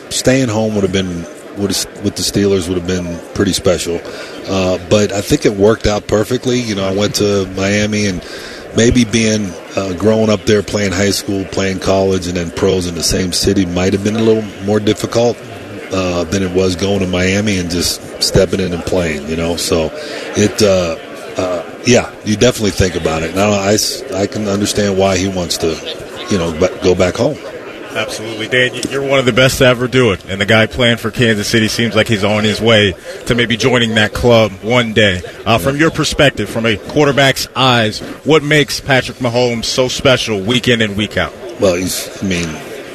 staying 0.10 0.48
home 0.48 0.76
would 0.76 0.84
have 0.84 0.94
been 0.94 1.26
would 1.58 1.76
have, 1.76 2.04
with 2.06 2.16
the 2.16 2.22
Steelers 2.22 2.70
would 2.70 2.78
have 2.78 2.88
been 2.88 3.20
pretty 3.34 3.52
special. 3.52 4.00
Uh, 4.48 4.78
but 4.90 5.12
I 5.12 5.20
think 5.20 5.46
it 5.46 5.54
worked 5.54 5.86
out 5.86 6.08
perfectly. 6.08 6.62
You 6.62 6.76
know, 6.76 6.86
I 6.86 6.94
went 6.96 7.16
to 7.16 7.46
Miami, 7.58 8.06
and 8.06 8.22
maybe 8.76 9.06
being 9.06 9.52
uh, 9.76 9.94
growing 9.94 10.30
up 10.30 10.42
there, 10.42 10.64
playing 10.64 10.92
high 10.92 11.12
school, 11.12 11.46
playing 11.46 11.80
college, 11.80 12.28
and 12.28 12.38
then 12.38 12.52
pros 12.52 12.88
in 12.88 12.96
the 12.96 13.04
same 13.04 13.32
city 13.32 13.66
might 13.66 13.94
have 13.94 14.04
been 14.04 14.16
a 14.16 14.22
little 14.22 14.44
more 14.66 14.80
difficult 14.80 15.38
uh, 15.92 16.24
than 16.26 16.44
it 16.44 16.52
was 16.56 16.76
going 16.76 17.00
to 17.00 17.08
Miami 17.08 17.58
and 17.58 17.70
just 17.70 18.02
stepping 18.22 18.60
in 18.60 18.74
and 18.74 18.84
playing. 18.84 19.28
You 19.28 19.36
know, 19.36 19.56
so 19.58 19.90
it. 20.36 20.62
Uh, 20.62 20.98
uh, 21.38 21.64
yeah, 21.86 22.14
you 22.26 22.36
definitely 22.36 22.72
think 22.72 22.96
about 22.96 23.24
it. 23.24 23.34
Now 23.36 23.52
I, 23.52 23.78
I 24.14 24.28
can 24.28 24.48
understand 24.48 24.98
why 24.98 25.18
he 25.18 25.30
wants 25.30 25.58
to, 25.60 25.70
you 26.30 26.38
know, 26.38 26.52
go 26.84 26.94
back 26.94 27.16
home. 27.16 27.38
Absolutely, 27.96 28.48
Dan. 28.48 28.74
you- 28.74 28.82
You're 28.90 29.02
one 29.02 29.20
of 29.20 29.26
the 29.26 29.34
best 29.34 29.58
to 29.60 29.66
ever 29.66 29.88
do 29.88 30.12
it, 30.12 30.24
and 30.30 30.40
the 30.40 30.46
guy 30.46 30.66
playing 30.66 30.98
for 30.98 31.12
Kansas 31.12 31.48
City 31.48 31.68
seems 31.68 31.96
like 31.96 32.08
he's 32.08 32.24
on 32.24 32.44
his 32.44 32.62
way 32.62 32.94
to 33.26 33.36
maybe 33.36 33.58
joining 33.58 33.96
that 33.96 34.14
club 34.14 34.52
one 34.62 34.94
day. 34.94 35.22
Uh, 35.46 35.58
from 35.58 35.76
your 35.78 35.92
perspective, 35.92 36.50
from 36.50 36.66
a 36.66 36.78
quarterback's 36.78 37.48
eyes, 37.56 38.00
what 38.24 38.44
makes 38.44 38.80
Patrick 38.80 39.18
Mahomes 39.18 39.66
so 39.66 39.88
special 39.90 40.40
week 40.40 40.68
in 40.68 40.82
and 40.82 40.96
week 40.96 41.18
out? 41.18 41.34
Well, 41.60 41.76
he's, 41.76 42.24
I 42.24 42.26
mean, 42.28 42.48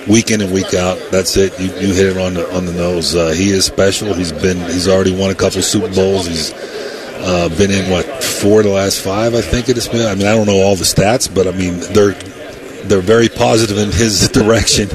week 0.09 0.30
in 0.30 0.40
and 0.40 0.53
week 0.53 0.72
out. 0.74 0.99
That's 1.11 1.36
it. 1.36 1.59
You, 1.61 1.66
you 1.66 1.94
hit 1.94 2.07
it 2.07 2.16
on 2.16 2.34
the 2.34 2.51
on 2.57 2.64
the 2.64 2.72
nose. 2.72 3.14
Uh, 3.14 3.28
he 3.36 3.51
is 3.51 3.64
special. 3.66 4.14
He's 4.14 4.32
been 4.32 4.57
he's 4.70 4.88
already 4.88 5.14
won 5.14 5.30
a 5.30 5.34
couple 5.34 5.61
Super 5.62 5.94
Bowls. 5.94 6.26
He's 6.26 6.53
uh, 6.55 7.49
been 7.59 7.70
in 7.70 7.90
what 7.90 8.05
four 8.24 8.61
of 8.61 8.64
the 8.66 8.72
last 8.72 9.01
five, 9.03 9.34
I 9.34 9.40
think 9.42 9.68
it 9.68 9.76
has 9.76 9.88
been. 9.88 10.07
I 10.07 10.14
mean, 10.14 10.26
I 10.26 10.34
don't 10.34 10.47
know 10.47 10.57
all 10.62 10.74
the 10.76 10.84
stats, 10.84 11.32
but 11.32 11.47
I 11.47 11.53
mean 11.53 11.80
they're 11.92 12.14
they're 12.89 13.01
very 13.01 13.28
positive 13.28 13.78
in 13.78 13.91
his 13.93 14.28
direction. 14.32 14.89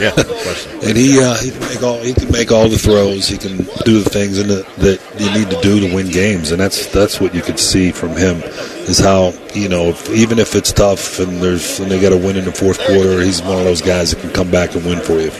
Yeah, 0.00 0.12
no 0.16 0.80
and 0.82 0.96
he 0.96 1.20
uh, 1.20 1.36
he 1.36 1.50
can 1.50 1.60
make 1.60 1.82
all 1.82 2.00
he 2.00 2.14
can 2.14 2.30
make 2.32 2.52
all 2.52 2.68
the 2.68 2.78
throws. 2.78 3.28
He 3.28 3.38
can 3.38 3.58
do 3.84 4.02
the 4.02 4.10
things 4.10 4.38
in 4.38 4.48
the, 4.48 4.66
that 4.78 5.00
you 5.18 5.30
need 5.32 5.50
to 5.50 5.60
do 5.60 5.80
to 5.80 5.94
win 5.94 6.08
games, 6.08 6.50
and 6.50 6.60
that's 6.60 6.86
that's 6.86 7.20
what 7.20 7.34
you 7.34 7.42
could 7.42 7.58
see 7.58 7.92
from 7.92 8.10
him 8.10 8.42
is 8.88 8.98
how 8.98 9.32
you 9.54 9.68
know 9.68 9.88
if, 9.88 10.08
even 10.10 10.38
if 10.38 10.54
it's 10.54 10.72
tough 10.72 11.18
and 11.18 11.42
there's 11.42 11.80
and 11.80 11.90
they 11.90 12.00
got 12.00 12.10
to 12.10 12.16
win 12.16 12.36
in 12.36 12.44
the 12.44 12.52
fourth 12.52 12.78
quarter, 12.78 13.20
he's 13.20 13.42
one 13.42 13.58
of 13.58 13.64
those 13.64 13.82
guys 13.82 14.10
that 14.10 14.20
can 14.20 14.30
come 14.30 14.50
back 14.50 14.74
and 14.74 14.84
win 14.84 15.00
for 15.00 15.20
you. 15.20 15.30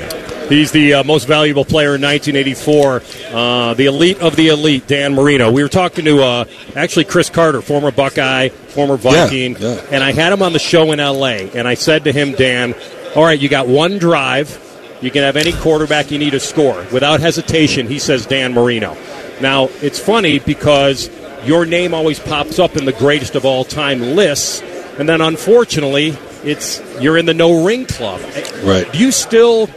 He's 0.50 0.72
the 0.72 0.94
uh, 0.94 1.04
most 1.04 1.26
valuable 1.28 1.64
player 1.64 1.94
in 1.94 2.02
1984, 2.02 3.02
uh, 3.32 3.74
the 3.74 3.86
elite 3.86 4.18
of 4.20 4.34
the 4.36 4.48
elite, 4.48 4.86
Dan 4.86 5.14
Marino. 5.14 5.50
We 5.52 5.62
were 5.62 5.68
talking 5.68 6.04
to 6.06 6.22
uh, 6.22 6.44
actually 6.74 7.04
Cris 7.04 7.30
Carter, 7.30 7.62
former 7.62 7.90
Buckeye, 7.92 8.48
former 8.48 8.96
Viking, 8.96 9.52
Yeah, 9.56 9.74
yeah. 9.76 9.86
and 9.92 10.02
I 10.02 10.10
had 10.12 10.32
him 10.32 10.42
on 10.42 10.52
the 10.52 10.58
show 10.58 10.90
in 10.92 10.98
L.A. 11.00 11.50
And 11.52 11.68
I 11.68 11.74
said 11.74 12.04
to 12.04 12.12
him, 12.12 12.32
Dan, 12.32 12.74
all 13.14 13.22
right, 13.24 13.38
you 13.38 13.48
got 13.48 13.68
one 13.68 13.98
drive. 13.98 14.66
You 15.00 15.10
can 15.10 15.22
have 15.22 15.36
any 15.36 15.52
quarterback 15.52 16.10
you 16.10 16.18
need 16.18 16.30
to 16.32 16.40
score. 16.40 16.84
Without 16.92 17.20
hesitation, 17.20 17.86
he 17.86 17.98
says 18.00 18.26
Dan 18.26 18.52
Marino. 18.52 18.96
Now, 19.40 19.68
it's 19.80 19.98
funny 19.98 20.40
because 20.40 21.08
your 21.46 21.64
name 21.64 21.94
always 21.94 22.18
pops 22.18 22.58
up 22.58 22.76
in 22.76 22.84
the 22.84 22.92
greatest 22.92 23.34
of 23.36 23.44
all 23.46 23.64
time 23.64 24.00
lists, 24.16 24.60
and 24.98 25.08
then 25.08 25.20
unfortunately, 25.20 26.08
it's 26.44 26.82
you're 27.00 27.16
in 27.16 27.24
the 27.26 27.34
no 27.34 27.64
ring 27.64 27.86
club. 27.86 28.20
Right. 28.64 28.90
Do 28.92 28.98
you 28.98 29.10
still 29.12 29.68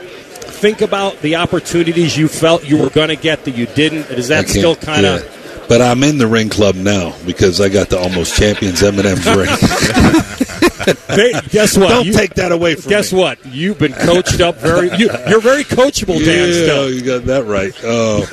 think 0.64 0.80
about 0.80 1.20
the 1.20 1.36
opportunities 1.36 2.18
you 2.18 2.30
felt 2.30 2.64
you 2.64 2.78
were 2.78 2.90
going 2.90 3.10
to 3.10 3.18
get 3.18 3.44
that 3.44 3.52
you 3.52 3.66
didn't? 3.66 4.10
Is 4.10 4.30
that 4.30 4.48
still 4.48 4.78
kind 4.78 5.06
of? 5.06 5.22
yeah. 5.22 5.66
But 5.68 5.82
I'm 5.82 6.02
in 6.04 6.18
the 6.18 6.28
ring 6.28 6.48
club 6.48 6.76
now 6.76 7.14
because 7.26 7.60
I 7.60 7.68
got 7.68 7.90
the 7.90 8.00
almost 8.00 8.38
champions 8.38 8.82
M&M's 8.82 9.26
ring. 9.26 9.48
guess 11.50 11.78
what? 11.78 11.90
Don't 11.90 12.06
You- 12.06 12.14
take 12.14 12.36
that 12.36 12.54
away 12.54 12.76
from 12.76 12.90
Guess 12.90 13.12
me. 13.12 13.20
Guess 13.20 13.44
what? 13.44 13.54
You've 13.54 13.78
been 13.78 13.92
coached 13.92 14.40
up 14.40 14.56
very. 14.56 14.90
You, 14.96 15.10
you're 15.28 15.42
very 15.42 15.66
coachable, 15.66 16.24
Dan. 16.24 16.48
Yeah, 16.48 16.64
Still, 16.64 16.90
you 16.90 17.02
got 17.02 17.26
that 17.26 17.44
right. 17.44 17.74
Uh, 17.84 18.26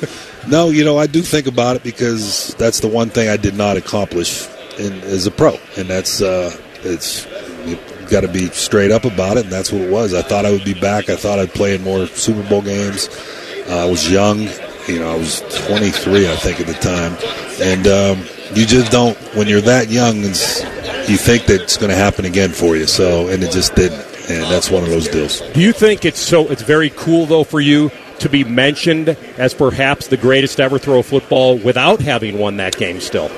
no, 0.47 0.69
you 0.69 0.85
know 0.85 0.97
I 0.97 1.07
do 1.07 1.21
think 1.21 1.47
about 1.47 1.75
it 1.75 1.83
because 1.83 2.55
that's 2.57 2.79
the 2.79 2.87
one 2.87 3.09
thing 3.09 3.27
I 3.27 3.35
did 3.35 3.55
not 3.55 3.75
accomplish 3.75 4.47
in, 4.79 4.93
as 5.01 5.27
a 5.27 5.31
pro, 5.31 5.57
and 5.77 5.89
that's 5.89 6.21
uh, 6.21 6.55
it's 6.83 7.25
you 7.65 7.77
got 8.11 8.21
to 8.21 8.27
be 8.27 8.47
straight 8.47 8.91
up 8.91 9.05
about 9.05 9.37
it, 9.37 9.45
and 9.45 9.51
that's 9.51 9.71
what 9.71 9.81
it 9.81 9.91
was. 9.91 10.13
I 10.13 10.21
thought 10.21 10.45
I 10.45 10.51
would 10.51 10.65
be 10.65 10.73
back. 10.73 11.09
I 11.09 11.15
thought 11.15 11.39
I'd 11.39 11.53
play 11.53 11.73
in 11.75 11.81
more 11.81 12.05
Super 12.07 12.47
Bowl 12.47 12.61
games. 12.61 13.09
Uh, 13.69 13.77
I 13.77 13.89
was 13.89 14.11
young, 14.11 14.39
you 14.87 14.99
know, 14.99 15.11
I 15.11 15.17
was 15.17 15.41
23, 15.67 16.29
I 16.29 16.35
think, 16.35 16.59
at 16.59 16.67
the 16.67 16.73
time, 16.73 17.15
and 17.61 17.87
um, 17.87 18.27
you 18.55 18.65
just 18.65 18.91
don't 18.91 19.17
when 19.35 19.47
you're 19.47 19.61
that 19.61 19.89
young, 19.89 20.17
you 20.17 21.17
think 21.17 21.45
that 21.45 21.61
it's 21.61 21.77
going 21.77 21.89
to 21.89 21.95
happen 21.95 22.25
again 22.25 22.49
for 22.49 22.75
you. 22.75 22.85
So, 22.87 23.27
and 23.29 23.43
it 23.43 23.51
just 23.51 23.75
didn't, 23.75 24.01
and 24.29 24.43
that's 24.51 24.69
one 24.69 24.83
of 24.83 24.89
those 24.89 25.07
deals. 25.07 25.41
do 25.53 25.61
you 25.61 25.71
think 25.71 26.05
it's 26.05 26.19
so? 26.19 26.47
It's 26.49 26.63
very 26.63 26.89
cool 26.91 27.25
though 27.25 27.43
for 27.43 27.61
you 27.61 27.91
to 28.19 28.29
be 28.29 28.43
mentioned 28.43 29.09
as 29.37 29.53
perhaps 29.53 30.07
the 30.07 30.17
greatest 30.17 30.59
ever 30.59 30.77
throw 30.77 30.99
a 30.99 31.03
football 31.03 31.57
without 31.57 32.01
having 32.01 32.37
won 32.37 32.57
that 32.57 32.75
game. 32.77 32.99
Still, 32.99 33.29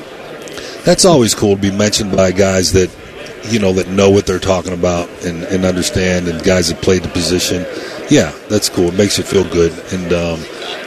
That's 0.84 1.06
always 1.06 1.36
cool 1.36 1.56
to 1.56 1.62
be 1.62 1.72
mentioned 1.72 2.16
by 2.16 2.32
guys 2.32 2.74
that 2.74 2.90
you 3.46 3.60
know 3.60 3.74
that 3.74 3.88
know 3.90 4.10
what 4.10 4.26
they're 4.26 4.40
talking 4.40 4.74
about 4.74 5.10
and, 5.26 5.44
and 5.44 5.66
understand, 5.66 6.28
and 6.28 6.44
guys 6.44 6.70
that 6.70 6.82
played 6.82 7.04
the 7.04 7.10
position. 7.10 7.66
Yeah, 8.10 8.32
that's 8.50 8.70
cool. 8.70 8.88
It 8.88 8.96
makes 8.96 9.18
you 9.18 9.24
feel 9.24 9.44
good. 9.50 9.72
And 9.94 10.14
um, 10.14 10.40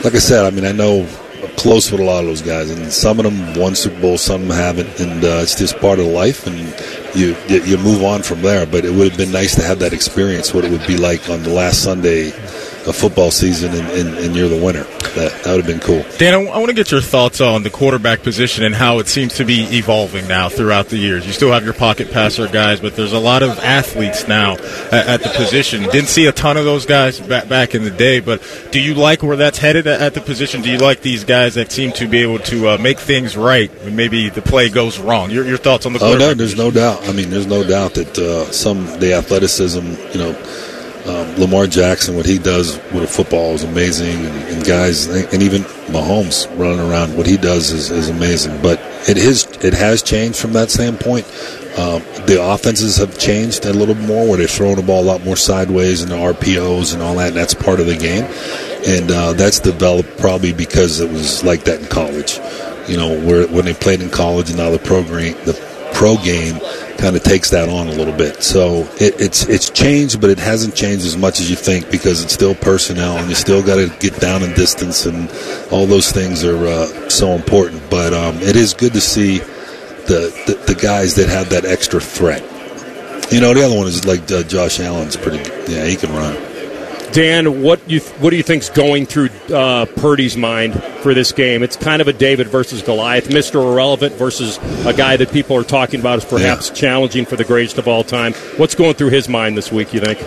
like 0.05 0.15
I 0.15 0.19
said, 0.19 0.45
I 0.45 0.51
mean, 0.51 0.65
I 0.65 0.73
know 0.73 1.07
I'm 1.43 1.57
close 1.57 1.91
with 1.91 2.01
a 2.01 2.05
lot 2.05 2.21
of 2.21 2.27
those 2.27 2.43
guys, 2.43 2.71
and 2.71 2.93
some 2.93 3.19
of 3.19 3.25
them 3.25 3.61
won 3.61 3.75
Super 3.75 4.01
Bowl, 4.01 4.19
some 4.19 4.43
of 4.43 4.49
them 4.49 4.57
haven't, 4.57 5.01
and 5.01 5.25
uh, 5.25 5.41
it's 5.43 5.55
just 5.55 5.79
part 5.79 5.99
of 5.99 6.07
life. 6.07 6.47
And 6.47 6.59
you 7.15 7.37
you 7.49 7.63
you 7.65 7.79
move 7.79 8.03
on 8.03 8.23
from 8.23 8.43
there. 8.43 8.67
But 8.67 8.85
it 8.85 8.93
would 8.93 9.09
have 9.09 9.19
been 9.19 9.33
nice 9.33 9.55
to 9.57 9.63
have 9.63 9.79
that 9.81 9.93
experience, 9.93 10.55
what 10.55 10.65
it 10.65 10.71
would 10.71 10.87
be 10.87 10.97
like 10.97 11.29
on 11.29 11.43
the 11.43 11.51
last 11.51 11.83
Sunday 11.83 12.33
of 12.87 12.97
football 12.97 13.31
season, 13.31 13.75
and, 13.75 13.89
and, 13.89 14.19
and 14.19 14.37
you're 14.37 14.49
the 14.49 14.63
winner. 14.63 14.85
That 15.17 15.45
that 15.45 15.57
would 15.57 15.65
have 15.65 15.67
been 15.67 15.81
cool. 15.81 16.05
Dan, 16.19 16.35
I, 16.35 16.59
want 16.59 16.69
to 16.69 16.75
get 16.75 16.91
your 16.91 17.01
thoughts 17.01 17.41
on 17.41 17.63
the 17.63 17.71
quarterback 17.71 18.23
position 18.23 18.65
and 18.65 18.75
how 18.75 18.99
it 18.99 19.09
seems 19.09 19.35
to 19.37 19.45
be 19.45 19.63
evolving 19.71 20.29
now 20.29 20.49
throughout 20.49 20.89
the 20.89 20.99
years. 20.99 21.27
You 21.27 21.33
still 21.33 21.53
have 21.53 21.65
your 21.65 21.75
pocket 21.75 22.11
passer 22.11 22.49
guys, 22.49 22.81
but 22.81 22.97
there's 22.97 23.13
a 23.13 23.19
lot 23.19 23.43
of 23.43 23.59
athletes 23.61 24.29
now 24.29 24.55
at, 24.55 25.07
at 25.07 25.23
the 25.23 25.31
position. 25.31 25.83
Didn't 25.85 26.09
see 26.09 26.27
a 26.27 26.33
ton 26.33 26.57
of 26.57 26.65
those 26.65 26.87
guys 26.87 27.19
back, 27.21 27.49
back 27.49 27.75
in 27.75 27.85
the 27.85 27.91
day, 27.91 28.21
but 28.21 28.43
do 28.71 28.81
you 28.81 28.95
like 28.95 29.23
where 29.23 29.37
that's 29.37 29.59
headed 29.59 29.87
at, 29.87 30.01
at 30.01 30.15
the 30.15 30.21
position? 30.21 30.63
Do 30.63 30.71
you 30.71 30.79
like 30.79 31.01
these 31.01 31.25
guys 31.25 31.55
that 31.55 31.73
seem 31.73 31.93
to 31.93 32.07
be 32.07 32.19
able 32.23 32.39
to 32.41 32.69
uh, 32.69 32.79
make 32.79 32.99
things 32.99 33.37
right 33.37 33.71
when 33.85 33.97
maybe 33.97 34.29
the 34.29 34.43
play 34.43 34.69
goes 34.69 34.99
wrong? 34.99 35.31
Your, 35.31 35.47
your 35.47 35.59
thoughts 35.59 35.87
on 35.87 35.93
the 35.93 35.99
Oh 36.03 36.17
no, 36.17 36.35
there's 36.35 36.57
no 36.57 36.71
doubt. 36.71 37.09
I 37.09 37.13
mean, 37.13 37.31
there's 37.31 37.47
no 37.47 37.67
doubt 37.67 37.95
that 37.95 38.19
uh, 38.19 38.51
some 38.53 38.85
the 39.01 39.15
athleticism, 39.15 39.87
you 40.13 40.19
know, 40.19 40.33
um, 41.07 41.37
Lamar 41.37 41.67
Jackson, 41.69 42.17
what 42.17 42.27
he 42.27 42.39
does 42.39 42.77
with 42.93 43.05
a 43.05 43.07
football 43.07 43.55
is 43.55 43.63
amazing, 43.63 44.27
and, 44.27 44.49
and 44.49 44.67
guys, 44.67 45.07
and 45.07 45.43
even 45.43 45.63
Mahomes 45.93 46.49
running 46.59 46.81
around, 46.81 47.17
what 47.17 47.27
he 47.27 47.37
does 47.37 47.71
is, 47.71 47.91
is 47.93 48.09
amazing. 48.09 48.61
But 48.61 48.81
it 49.09 49.17
is 49.17 49.45
it 49.63 49.73
has 49.75 50.03
changed 50.03 50.39
from 50.39 50.53
that 50.55 50.71
standpoint. 50.71 51.25
Um, 51.79 52.03
the 52.27 52.39
offenses 52.41 52.97
have 52.97 53.19
changed 53.19 53.67
a 53.67 53.73
little 53.73 53.95
more, 53.95 54.27
where 54.29 54.39
they're 54.39 54.49
throwing 54.49 54.77
the 54.77 54.83
ball 54.83 55.03
a 55.03 55.05
lot 55.05 55.25
more 55.25 55.37
sideways 55.37 56.03
and 56.03 56.11
the 56.11 56.17
RPOs 56.17 56.93
and 56.93 57.03
all 57.03 57.15
that. 57.17 57.29
And 57.29 57.37
that's 57.37 57.55
part 57.55 57.79
of 57.79 57.87
the 57.87 57.97
game, 57.97 58.25
and 58.85 59.11
uh, 59.11 59.33
that's 59.35 59.61
developed 59.61 60.19
probably 60.19 60.53
because 60.53 60.99
it 60.99 61.11
was 61.11 61.45
like 61.45 61.65
that 61.65 61.81
in 61.81 61.87
college. 61.87 62.41
You 62.89 62.97
know, 62.97 63.21
where 63.21 63.47
when 63.47 63.65
they 63.65 63.75
played 63.75 64.01
in 64.03 64.11
college, 64.11 64.49
and 64.49 64.59
now 64.59 64.71
the 64.71 64.79
program, 64.81 65.35
the 65.45 65.55
pro 65.95 66.17
game 66.17 66.59
kind 66.99 67.17
of 67.17 67.23
takes 67.23 67.51
that 67.51 67.69
on 67.69 67.89
a 67.89 67.93
little 67.93 68.17
bit. 68.17 68.43
So 68.43 68.89
it, 69.01 69.21
it's 69.21 69.49
it's 69.49 69.71
changed, 69.71 70.21
but 70.21 70.31
it 70.31 70.39
hasn't 70.39 70.75
changed 70.75 71.05
as 71.05 71.17
much 71.17 71.41
as 71.41 71.51
you 71.51 71.57
think 71.57 71.91
because 71.91 72.23
it's 72.23 72.33
still 72.33 72.55
personnel, 72.55 73.17
and 73.17 73.29
you 73.29 73.35
still 73.35 73.63
got 73.63 73.77
to 73.77 73.89
get 73.99 74.21
down 74.21 74.43
in 74.43 74.53
distance, 74.55 75.07
and 75.07 75.31
all 75.71 75.87
those 75.87 76.11
things 76.11 76.45
are 76.45 76.67
uh, 76.67 77.09
so 77.09 77.33
important. 77.33 77.83
But 77.91 78.13
um, 78.15 78.37
it 78.39 78.57
is 78.57 78.75
good 78.75 78.93
to 78.93 79.01
see 79.01 79.39
the, 79.39 80.33
the 80.47 80.73
the 80.73 80.81
guys 80.81 81.15
that 81.17 81.29
have 81.29 81.51
that 81.51 81.65
extra 81.65 82.01
threat. 82.01 82.43
You 83.33 83.41
know, 83.41 83.53
the 83.55 83.65
other 83.65 83.77
one 83.77 83.87
is 83.87 84.05
like 84.05 84.31
uh, 84.31 84.43
Josh 84.45 84.81
Allen's 84.81 85.17
pretty. 85.17 85.39
Yeah, 85.71 85.85
he 85.85 85.97
can 85.97 86.13
run. 86.13 86.46
Dan, 87.17 87.63
what 87.63 87.91
you 87.91 88.01
what 88.21 88.29
do 88.29 88.37
you 88.37 88.43
think's 88.43 88.69
going 88.69 89.07
through 89.07 89.31
uh, 89.49 89.87
Purdy's 89.87 90.37
mind 90.37 90.75
for 91.01 91.15
this 91.15 91.33
game? 91.33 91.63
It's 91.63 91.75
kind 91.75 92.03
of 92.03 92.09
a 92.09 92.13
David 92.13 92.49
versus 92.49 92.83
Goliath, 92.83 93.33
Mister 93.33 93.59
Irrelevant 93.59 94.17
versus 94.17 94.59
a 94.85 94.93
guy 94.93 95.17
that 95.17 95.33
people 95.33 95.57
are 95.57 95.65
talking 95.65 96.01
about 96.01 96.19
as 96.19 96.27
perhaps 96.27 96.69
yeah. 96.69 96.75
challenging 96.75 97.25
for 97.25 97.37
the 97.37 97.45
greatest 97.45 97.79
of 97.79 97.89
all 97.89 98.05
time. 98.05 98.35
What's 98.59 98.75
going 98.75 98.97
through 98.97 99.13
his 99.13 99.31
mind 99.31 99.57
this 99.57 99.73
week? 99.73 99.95
You 99.95 100.01
think? 100.01 100.21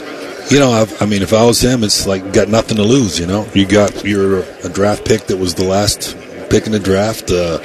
You 0.52 0.58
know, 0.58 0.72
I've, 0.72 1.00
i 1.00 1.06
mean, 1.06 1.22
if 1.22 1.32
I 1.32 1.46
was 1.46 1.62
him, 1.62 1.84
it's 1.84 2.08
like 2.08 2.34
got 2.34 2.48
nothing 2.48 2.78
to 2.78 2.84
lose. 2.84 3.20
You 3.20 3.28
know, 3.28 3.48
you 3.54 3.68
got 3.68 4.04
you're 4.04 4.40
a 4.40 4.70
draft 4.70 5.06
pick 5.06 5.28
that 5.28 5.38
was 5.38 5.54
the 5.54 5.66
last 5.66 6.18
pick 6.50 6.66
in 6.66 6.72
the 6.72 6.80
draft. 6.80 7.30
Uh, 7.30 7.60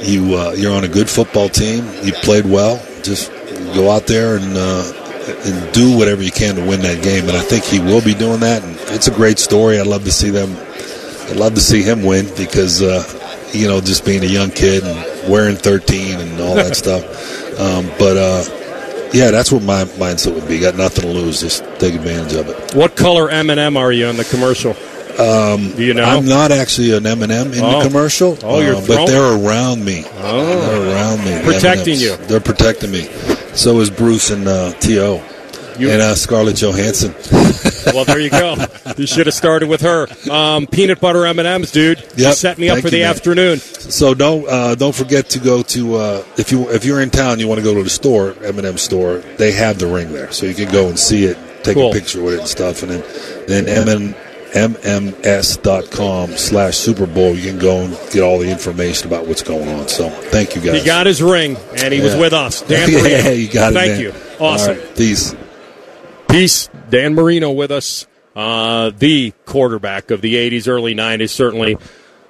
you 0.00 0.34
uh, 0.34 0.54
you're 0.56 0.74
on 0.74 0.84
a 0.84 0.88
good 0.88 1.10
football 1.10 1.50
team. 1.50 1.84
You 2.02 2.14
played 2.14 2.46
well. 2.46 2.82
Just 3.02 3.30
go 3.74 3.90
out 3.90 4.06
there 4.06 4.38
and 4.38 4.56
uh, 4.56 5.05
and 5.28 5.74
do 5.74 5.96
whatever 5.96 6.22
you 6.22 6.30
can 6.30 6.56
to 6.56 6.64
win 6.64 6.80
that 6.82 7.02
game. 7.02 7.28
And 7.28 7.36
I 7.36 7.42
think 7.42 7.64
he 7.64 7.78
will 7.80 8.02
be 8.02 8.14
doing 8.14 8.40
that. 8.40 8.62
And 8.62 8.76
it's 8.94 9.08
a 9.08 9.14
great 9.14 9.38
story. 9.38 9.78
I'd 9.78 9.86
love 9.86 10.04
to 10.04 10.12
see 10.12 10.30
them. 10.30 10.56
I'd 11.28 11.36
love 11.36 11.54
to 11.54 11.60
see 11.60 11.82
him 11.82 12.04
win 12.04 12.26
because 12.36 12.82
uh, 12.82 13.02
you 13.52 13.66
know 13.66 13.80
just 13.80 14.04
being 14.04 14.22
a 14.22 14.28
young 14.28 14.50
kid 14.50 14.84
and 14.84 15.30
wearing 15.30 15.56
13 15.56 16.20
and 16.20 16.40
all 16.40 16.54
that 16.54 16.76
stuff. 16.84 17.04
Um, 17.58 17.86
but 17.98 18.16
uh, 18.16 18.44
yeah, 19.12 19.30
that's 19.30 19.50
what 19.50 19.62
my 19.62 19.84
mindset 19.84 20.34
would 20.34 20.46
be. 20.48 20.60
Got 20.60 20.76
nothing 20.76 21.02
to 21.02 21.10
lose. 21.10 21.40
Just 21.40 21.64
take 21.78 21.94
advantage 21.94 22.34
of 22.34 22.48
it. 22.48 22.74
What 22.74 22.96
color 22.96 23.30
M&M 23.30 23.76
are 23.76 23.92
you 23.92 24.06
in 24.06 24.16
the 24.16 24.24
commercial? 24.24 24.76
Um, 25.18 25.72
Do 25.72 25.82
you 25.82 25.94
know? 25.94 26.04
I'm 26.04 26.26
not 26.26 26.52
actually 26.52 26.94
an 26.94 27.06
M&M 27.06 27.30
in 27.30 27.64
oh. 27.64 27.78
the 27.78 27.88
commercial. 27.88 28.36
Oh, 28.42 28.60
you're 28.60 28.74
uh, 28.74 28.84
but 28.86 29.06
they're 29.06 29.32
around 29.32 29.82
me. 29.82 30.04
Oh. 30.18 30.60
They're 30.66 30.94
around 30.94 31.24
me. 31.24 31.42
Protecting 31.42 31.94
M&Ms. 31.94 32.02
you. 32.02 32.16
They're 32.26 32.40
protecting 32.40 32.90
me. 32.90 33.08
So 33.56 33.80
is 33.80 33.90
Bruce 33.90 34.30
and 34.30 34.46
uh, 34.46 34.72
T.O. 34.80 35.24
You- 35.78 35.90
and 35.90 36.00
uh, 36.00 36.14
Scarlett 36.14 36.56
Johansson. 36.56 37.14
well, 37.94 38.04
there 38.04 38.18
you 38.20 38.30
go. 38.30 38.54
You 38.96 39.06
should 39.06 39.26
have 39.26 39.34
started 39.34 39.68
with 39.68 39.80
her. 39.82 40.06
Um, 40.30 40.66
peanut 40.66 41.00
butter 41.00 41.26
M 41.26 41.38
and 41.38 41.48
M's, 41.48 41.70
dude. 41.72 42.02
You 42.16 42.32
set 42.32 42.58
me 42.58 42.68
up 42.68 42.74
Thank 42.76 42.84
for 42.84 42.90
the 42.90 43.00
man. 43.00 43.10
afternoon. 43.10 43.58
So 43.58 44.14
don't 44.14 44.46
uh, 44.48 44.74
don't 44.74 44.94
forget 44.94 45.28
to 45.30 45.38
go 45.38 45.62
to 45.62 45.94
uh, 45.96 46.24
if 46.38 46.50
you 46.52 46.68
if 46.70 46.84
you're 46.84 47.00
in 47.00 47.10
town, 47.10 47.40
you 47.40 47.48
want 47.48 47.58
to 47.58 47.64
go 47.64 47.74
to 47.74 47.82
the 47.82 47.90
store, 47.90 48.34
M&M 48.42 48.78
store. 48.78 49.18
They 49.38 49.52
have 49.52 49.78
the 49.78 49.86
ring 49.86 50.12
there, 50.12 50.30
so 50.32 50.46
you 50.46 50.54
can 50.54 50.70
go 50.72 50.88
and 50.88 50.98
see 50.98 51.24
it, 51.24 51.36
take 51.62 51.74
Cool. 51.76 51.90
a 51.90 51.94
picture 51.94 52.22
with 52.22 52.34
it 52.34 52.40
and 52.40 52.48
stuff, 52.48 52.82
and 52.82 52.90
then 52.92 53.66
then 53.66 53.86
MN, 53.86 54.14
mms.com 54.56 56.30
slash 56.30 56.76
Super 56.76 57.06
Bowl. 57.06 57.34
You 57.34 57.50
can 57.50 57.58
go 57.58 57.82
and 57.82 57.92
get 58.10 58.22
all 58.22 58.38
the 58.38 58.50
information 58.50 59.06
about 59.06 59.26
what's 59.26 59.42
going 59.42 59.68
on. 59.68 59.88
So 59.88 60.08
thank 60.08 60.54
you 60.56 60.62
guys. 60.62 60.80
He 60.80 60.86
got 60.86 61.06
his 61.06 61.22
ring, 61.22 61.56
and 61.76 61.92
he 61.92 62.00
was 62.00 62.16
with 62.16 62.32
us. 62.32 62.62
Dan 62.62 62.90
yeah, 62.92 63.02
Marino. 63.02 63.30
you 63.30 63.48
got 63.48 63.72
it. 63.72 63.74
Thank 63.74 63.92
man. 63.92 64.00
you. 64.00 64.14
Awesome. 64.40 64.78
Right, 64.78 64.96
peace. 64.96 65.34
Peace. 66.28 66.68
Dan 66.88 67.14
Marino 67.14 67.50
with 67.52 67.70
us. 67.70 68.06
Uh, 68.34 68.90
the 68.90 69.32
quarterback 69.46 70.10
of 70.10 70.20
the 70.20 70.34
80s, 70.34 70.68
early 70.68 70.94
90s, 70.94 71.30
certainly 71.30 71.78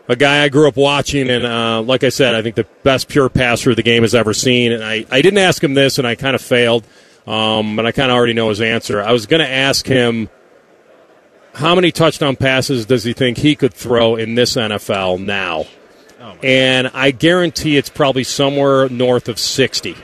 a 0.09 0.15
guy 0.15 0.45
I 0.45 0.49
grew 0.49 0.69
up 0.69 0.77
watching. 0.77 1.29
And 1.31 1.45
uh, 1.45 1.83
like 1.83 2.05
I 2.05 2.11
said, 2.11 2.35
I 2.35 2.43
think 2.43 2.55
the 2.55 2.67
best 2.83 3.09
pure 3.09 3.29
passer 3.29 3.75
the 3.75 3.83
game 3.83 4.03
has 4.03 4.15
ever 4.15 4.33
seen. 4.33 4.73
And 4.73 4.85
I, 4.85 5.05
I 5.11 5.21
didn't 5.21 5.39
ask 5.39 5.63
him 5.63 5.75
this, 5.75 5.99
and 5.99 6.07
I 6.07 6.15
kind 6.15 6.35
of 6.35 6.43
failed. 6.43 6.85
Um, 7.27 7.79
and 7.81 7.89
I 7.89 7.93
kind 7.93 8.11
of 8.11 8.17
already 8.17 8.35
know 8.35 8.49
his 8.51 8.61
answer. 8.61 9.03
I 9.03 9.13
was 9.13 9.27
going 9.27 9.41
to 9.41 9.51
ask 9.51 9.85
him 9.85 10.29
how 11.57 11.75
many 11.75 11.91
touchdown 11.91 12.37
passes 12.37 12.85
does 12.85 13.05
he 13.05 13.15
think 13.15 13.39
he 13.39 13.57
could 13.57 13.73
throw 13.73 14.15
in 14.15 14.35
this 14.35 14.57
NFL 14.57 15.25
now? 15.25 15.65
Oh, 16.21 16.37
and 16.43 16.89
I 16.93 17.11
guarantee 17.13 17.77
it's 17.77 17.89
probably 17.89 18.25
somewhere 18.25 18.89
north 18.91 19.29
of 19.29 19.39
60. 19.39 19.97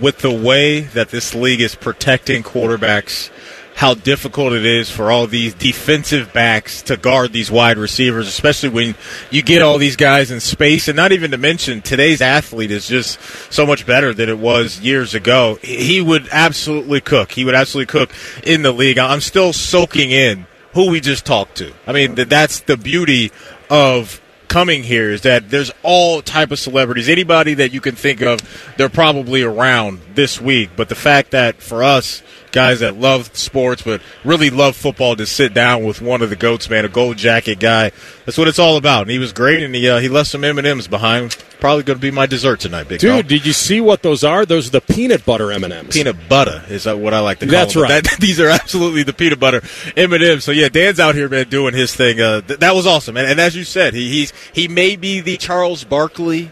with 0.00 0.18
the 0.18 0.32
way 0.32 0.80
that 0.80 1.08
this 1.10 1.34
league 1.34 1.60
is 1.60 1.74
protecting 1.74 2.42
quarterbacks, 2.42 3.30
how 3.74 3.94
difficult 3.94 4.52
it 4.52 4.64
is 4.64 4.90
for 4.90 5.10
all 5.10 5.26
these 5.26 5.54
defensive 5.54 6.32
backs 6.32 6.82
to 6.82 6.96
guard 6.96 7.32
these 7.32 7.50
wide 7.50 7.78
receivers, 7.78 8.28
especially 8.28 8.68
when 8.68 8.94
you 9.30 9.42
get 9.42 9.62
all 9.62 9.78
these 9.78 9.96
guys 9.96 10.30
in 10.30 10.40
space. 10.40 10.88
And 10.88 10.96
not 10.96 11.10
even 11.10 11.30
to 11.30 11.38
mention, 11.38 11.82
today's 11.82 12.20
athlete 12.20 12.70
is 12.70 12.86
just 12.86 13.18
so 13.50 13.66
much 13.66 13.86
better 13.86 14.12
than 14.14 14.28
it 14.28 14.38
was 14.38 14.80
years 14.80 15.14
ago. 15.14 15.58
He 15.62 16.00
would 16.00 16.28
absolutely 16.30 17.00
cook. 17.00 17.32
He 17.32 17.44
would 17.44 17.54
absolutely 17.54 17.90
cook 17.90 18.12
in 18.44 18.62
the 18.62 18.72
league. 18.72 18.98
I'm 18.98 19.20
still 19.20 19.52
soaking 19.52 20.10
in 20.10 20.46
who 20.72 20.90
we 20.90 21.00
just 21.00 21.24
talked 21.24 21.56
to. 21.58 21.72
I 21.86 21.92
mean, 21.92 22.16
th- 22.16 22.28
that's 22.28 22.60
the 22.60 22.76
beauty 22.76 23.32
of 23.70 24.20
coming 24.48 24.82
here 24.82 25.10
is 25.10 25.22
that 25.22 25.48
there's 25.48 25.70
all 25.82 26.20
type 26.20 26.50
of 26.50 26.58
celebrities 26.58 27.08
anybody 27.08 27.54
that 27.54 27.72
you 27.72 27.80
can 27.80 27.94
think 27.94 28.20
of 28.20 28.38
they're 28.76 28.90
probably 28.90 29.42
around 29.42 29.98
this 30.14 30.42
week 30.42 30.68
but 30.76 30.90
the 30.90 30.94
fact 30.94 31.30
that 31.30 31.62
for 31.62 31.82
us 31.82 32.22
guys 32.52 32.80
that 32.80 32.96
love 32.96 33.34
sports 33.36 33.82
but 33.82 34.00
really 34.24 34.50
love 34.50 34.76
football 34.76 35.16
to 35.16 35.26
sit 35.26 35.52
down 35.54 35.82
with 35.84 36.00
one 36.00 36.22
of 36.22 36.30
the 36.30 36.36
goats 36.36 36.68
man 36.70 36.84
a 36.84 36.88
gold 36.88 37.16
jacket 37.16 37.58
guy 37.58 37.90
that's 38.24 38.36
what 38.38 38.46
it's 38.46 38.58
all 38.58 38.76
about 38.76 39.02
and 39.02 39.10
he 39.10 39.18
was 39.18 39.32
great 39.32 39.62
and 39.62 39.74
he, 39.74 39.88
uh, 39.88 39.98
he 39.98 40.08
left 40.08 40.28
some 40.30 40.44
m&ms 40.44 40.86
behind 40.86 41.34
probably 41.60 41.82
going 41.84 41.96
to 41.96 42.02
be 42.02 42.10
my 42.10 42.26
dessert 42.26 42.58
tonight 42.60 42.88
big 42.88 42.98
Dude, 43.00 43.08
dog. 43.10 43.28
did 43.28 43.46
you 43.46 43.52
see 43.52 43.80
what 43.80 44.02
those 44.02 44.24
are? 44.24 44.44
Those 44.44 44.66
are 44.66 44.70
the 44.72 44.80
peanut 44.80 45.24
butter 45.24 45.52
M&Ms. 45.52 45.94
peanut 45.96 46.16
butter 46.28 46.64
is 46.68 46.88
uh, 46.88 46.96
what 46.96 47.14
I 47.14 47.20
like 47.20 47.38
to 47.38 47.46
call 47.46 47.52
That's 47.52 47.74
them. 47.74 47.84
right. 47.84 48.02
That- 48.02 48.16
these 48.20 48.40
are 48.40 48.48
absolutely 48.48 49.04
the 49.04 49.12
peanut 49.12 49.38
butter 49.38 49.62
M 49.96 50.12
and 50.12 50.24
M's. 50.24 50.42
So 50.42 50.50
yeah, 50.50 50.68
Dan's 50.68 50.98
out 50.98 51.14
here, 51.14 51.28
man, 51.28 51.48
doing 51.48 51.72
his 51.72 51.94
thing. 51.94 52.20
Uh, 52.20 52.40
th- 52.40 52.58
that 52.58 52.74
was 52.74 52.84
awesome, 52.84 53.16
and, 53.16 53.30
and 53.30 53.38
as 53.40 53.54
you 53.54 53.62
said, 53.62 53.94
he, 53.94 54.08
he's 54.10 54.32
he 54.52 54.66
may 54.66 54.96
be 54.96 55.20
the 55.20 55.36
Charles 55.36 55.84
Barkley 55.84 56.50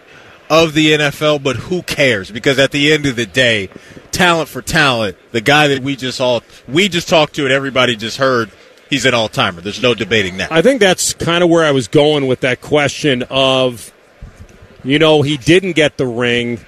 of 0.51 0.75
the 0.75 0.93
NFL, 0.95 1.43
but 1.43 1.57
who 1.57 1.81
cares? 1.83 2.31
Because 2.31 2.59
at 2.59 2.73
the 2.73 2.93
end 2.93 3.07
of 3.07 3.15
the 3.17 3.25
day, 3.25 3.71
talent 4.11 4.49
for 4.49 4.61
talent, 4.61 5.17
the 5.31 5.41
guy 5.41 5.69
that 5.69 5.81
we 5.83 5.95
just 5.97 6.21
all 6.21 6.43
we 6.69 6.89
just 6.89 7.09
talked 7.09 7.37
to 7.37 7.45
and 7.45 7.53
everybody 7.53 7.95
just 7.97 8.17
heard, 8.19 8.51
he's 8.91 9.07
an 9.07 9.15
all 9.15 9.29
timer. 9.29 9.61
There's 9.61 9.81
no 9.81 9.95
debating 9.95 10.39
that. 10.39 10.51
I 10.51 10.61
think 10.61 10.81
that's 10.81 11.15
kind 11.15 11.45
of 11.45 11.49
where 11.49 11.65
I 11.65 11.71
was 11.71 11.87
going 11.89 12.27
with 12.27 12.41
that 12.41 12.61
question 12.61 13.23
of, 13.31 13.93
you 14.83 14.99
know, 14.99 15.23
he 15.23 15.37
didn't 15.37 15.73
get 15.73 15.97
the 15.97 16.07
ring, 16.07 16.59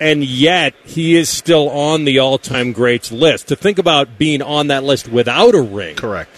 and 0.00 0.24
yet 0.24 0.74
he 0.84 1.14
is 1.16 1.28
still 1.28 1.68
on 1.68 2.04
the 2.04 2.18
all-time 2.18 2.72
greats 2.72 3.12
list. 3.12 3.48
To 3.48 3.56
think 3.56 3.78
about 3.78 4.16
being 4.18 4.40
on 4.40 4.68
that 4.68 4.82
list 4.82 5.08
without 5.08 5.54
a 5.54 5.60
ring, 5.60 5.96
Correct. 5.96 6.30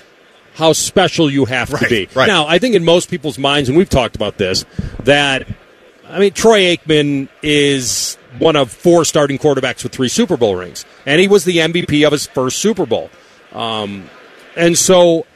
how 0.54 0.72
special 0.72 1.30
you 1.30 1.44
have 1.44 1.70
to 1.78 1.88
be. 1.88 2.08
right. 2.14 2.26
Now, 2.26 2.46
I 2.48 2.58
think 2.58 2.74
in 2.74 2.84
most 2.84 3.08
people's 3.08 3.38
minds, 3.38 3.68
and 3.68 3.78
we've 3.78 3.88
talked 3.88 4.16
about 4.16 4.38
this, 4.38 4.64
that 5.04 5.46
I 6.08 6.18
mean, 6.18 6.32
Troy 6.32 6.76
Aikman 6.76 7.28
is 7.42 8.16
one 8.38 8.56
of 8.56 8.70
four 8.70 9.04
starting 9.04 9.38
quarterbacks 9.38 9.82
with 9.82 9.92
three 9.92 10.08
Super 10.08 10.36
Bowl 10.36 10.56
rings, 10.56 10.84
and 11.06 11.20
he 11.20 11.28
was 11.28 11.44
the 11.44 11.58
MVP 11.58 12.06
of 12.06 12.12
his 12.12 12.26
first 12.26 12.58
Super 12.58 12.86
Bowl. 12.86 13.10
Um, 13.52 14.08
and 14.56 14.76
so, 14.76 15.26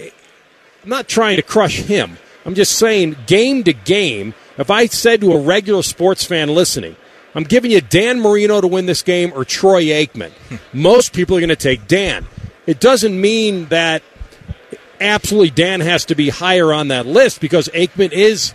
I'm 0.00 0.88
not 0.88 1.08
trying 1.08 1.36
to 1.36 1.42
crush 1.42 1.76
him. 1.76 2.18
I'm 2.44 2.54
just 2.54 2.78
saying, 2.78 3.16
game 3.26 3.64
to 3.64 3.72
game, 3.72 4.34
if 4.58 4.70
I 4.70 4.86
said 4.86 5.20
to 5.20 5.32
a 5.32 5.40
regular 5.40 5.82
sports 5.82 6.24
fan 6.24 6.48
listening, 6.48 6.96
I'm 7.34 7.44
giving 7.44 7.70
you 7.70 7.80
Dan 7.80 8.20
Marino 8.20 8.60
to 8.60 8.66
win 8.66 8.86
this 8.86 9.02
game 9.02 9.32
or 9.34 9.44
Troy 9.44 9.84
Aikman, 9.84 10.32
most 10.72 11.12
people 11.12 11.36
are 11.36 11.40
going 11.40 11.48
to 11.50 11.56
take 11.56 11.86
Dan. 11.86 12.26
It 12.66 12.78
doesn't 12.78 13.18
mean 13.18 13.66
that 13.66 14.02
absolutely 15.00 15.50
Dan 15.50 15.80
has 15.80 16.04
to 16.06 16.14
be 16.14 16.28
higher 16.28 16.72
on 16.72 16.88
that 16.88 17.06
list 17.06 17.40
because 17.40 17.68
Aikman 17.68 18.12
is 18.12 18.54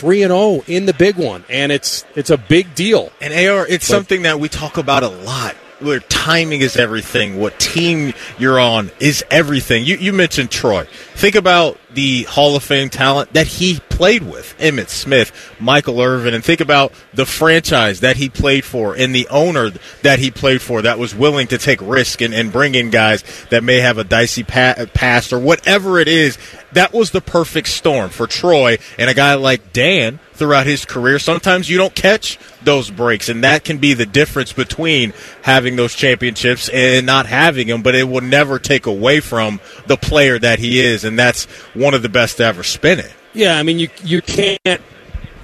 3 0.00 0.22
and 0.22 0.30
0 0.30 0.64
in 0.66 0.86
the 0.86 0.94
big 0.94 1.16
one 1.16 1.44
and 1.50 1.70
it's 1.70 2.06
it's 2.16 2.30
a 2.30 2.38
big 2.38 2.74
deal. 2.74 3.12
And 3.20 3.34
AR, 3.34 3.66
it's 3.66 3.86
something 3.86 4.22
that 4.22 4.40
we 4.40 4.48
talk 4.48 4.78
about 4.78 5.02
a 5.02 5.08
lot. 5.08 5.54
Where 5.80 6.00
timing 6.00 6.60
is 6.60 6.76
everything. 6.76 7.38
What 7.38 7.58
team 7.58 8.12
you're 8.38 8.60
on 8.60 8.90
is 9.00 9.24
everything. 9.30 9.84
You, 9.84 9.96
you 9.96 10.12
mentioned 10.12 10.50
Troy. 10.50 10.84
Think 11.14 11.36
about 11.36 11.78
the 11.94 12.24
Hall 12.24 12.56
of 12.56 12.62
Fame 12.62 12.88
talent 12.88 13.32
that 13.32 13.46
he 13.46 13.80
played 13.88 14.22
with 14.22 14.56
Emmitt 14.58 14.88
Smith, 14.88 15.54
Michael 15.60 16.00
Irvin, 16.00 16.34
and 16.34 16.44
think 16.44 16.60
about 16.60 16.92
the 17.12 17.26
franchise 17.26 18.00
that 18.00 18.16
he 18.16 18.28
played 18.28 18.64
for 18.64 18.94
and 18.94 19.14
the 19.14 19.28
owner 19.28 19.70
that 20.02 20.18
he 20.18 20.30
played 20.30 20.62
for 20.62 20.82
that 20.82 20.98
was 20.98 21.14
willing 21.14 21.46
to 21.48 21.58
take 21.58 21.80
risk 21.82 22.20
and, 22.20 22.32
and 22.32 22.52
bring 22.52 22.74
in 22.74 22.90
guys 22.90 23.22
that 23.50 23.62
may 23.62 23.80
have 23.80 23.98
a 23.98 24.04
dicey 24.04 24.42
pa- 24.42 24.86
past 24.94 25.32
or 25.32 25.38
whatever 25.38 25.98
it 25.98 26.08
is. 26.08 26.38
That 26.72 26.92
was 26.92 27.10
the 27.10 27.20
perfect 27.20 27.68
storm 27.68 28.10
for 28.10 28.26
Troy 28.26 28.78
and 28.96 29.10
a 29.10 29.14
guy 29.14 29.34
like 29.34 29.72
Dan 29.72 30.20
throughout 30.40 30.66
his 30.66 30.86
career. 30.86 31.18
Sometimes 31.18 31.68
you 31.68 31.76
don't 31.76 31.94
catch 31.94 32.38
those 32.64 32.90
breaks, 32.90 33.28
and 33.28 33.44
that 33.44 33.62
can 33.62 33.76
be 33.76 33.92
the 33.92 34.06
difference 34.06 34.54
between 34.54 35.12
having 35.42 35.76
those 35.76 35.94
championships 35.94 36.70
and 36.70 37.04
not 37.04 37.26
having 37.26 37.66
them. 37.66 37.82
But 37.82 37.94
it 37.94 38.04
will 38.04 38.22
never 38.22 38.58
take 38.58 38.86
away 38.86 39.20
from 39.20 39.60
the 39.86 39.98
player 39.98 40.38
that 40.38 40.58
he 40.58 40.80
is, 40.80 41.04
and 41.04 41.18
that's 41.18 41.44
one 41.80 41.94
of 41.94 42.02
the 42.02 42.08
best 42.08 42.36
to 42.36 42.44
ever 42.44 42.62
spin 42.62 42.98
it. 42.98 43.12
Yeah, 43.32 43.58
I 43.58 43.62
mean 43.62 43.78
you 43.78 43.88
you 44.04 44.22
can't 44.22 44.80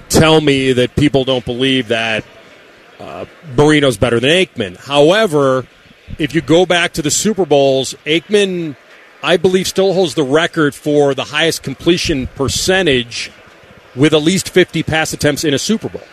tell 0.09 0.39
me 0.39 0.73
that 0.73 0.95
people 0.95 1.23
don't 1.23 1.45
believe 1.45 1.89
that 1.89 2.23
uh, 2.99 3.25
Marino's 3.55 3.97
better 3.97 4.19
than 4.19 4.29
Aikman. 4.29 4.77
However, 4.77 5.65
if 6.17 6.33
you 6.33 6.41
go 6.41 6.65
back 6.65 6.93
to 6.93 7.01
the 7.01 7.11
Super 7.11 7.45
Bowls, 7.45 7.93
Aikman, 8.05 8.75
I 9.21 9.37
believe, 9.37 9.67
still 9.67 9.93
holds 9.93 10.15
the 10.15 10.23
record 10.23 10.73
for 10.73 11.13
the 11.13 11.25
highest 11.25 11.63
completion 11.63 12.27
percentage 12.27 13.31
with 13.95 14.13
at 14.13 14.21
least 14.21 14.49
50 14.49 14.83
pass 14.83 15.13
attempts 15.13 15.43
in 15.43 15.53
a 15.53 15.59
Super 15.59 15.89
Bowl. 15.89 16.03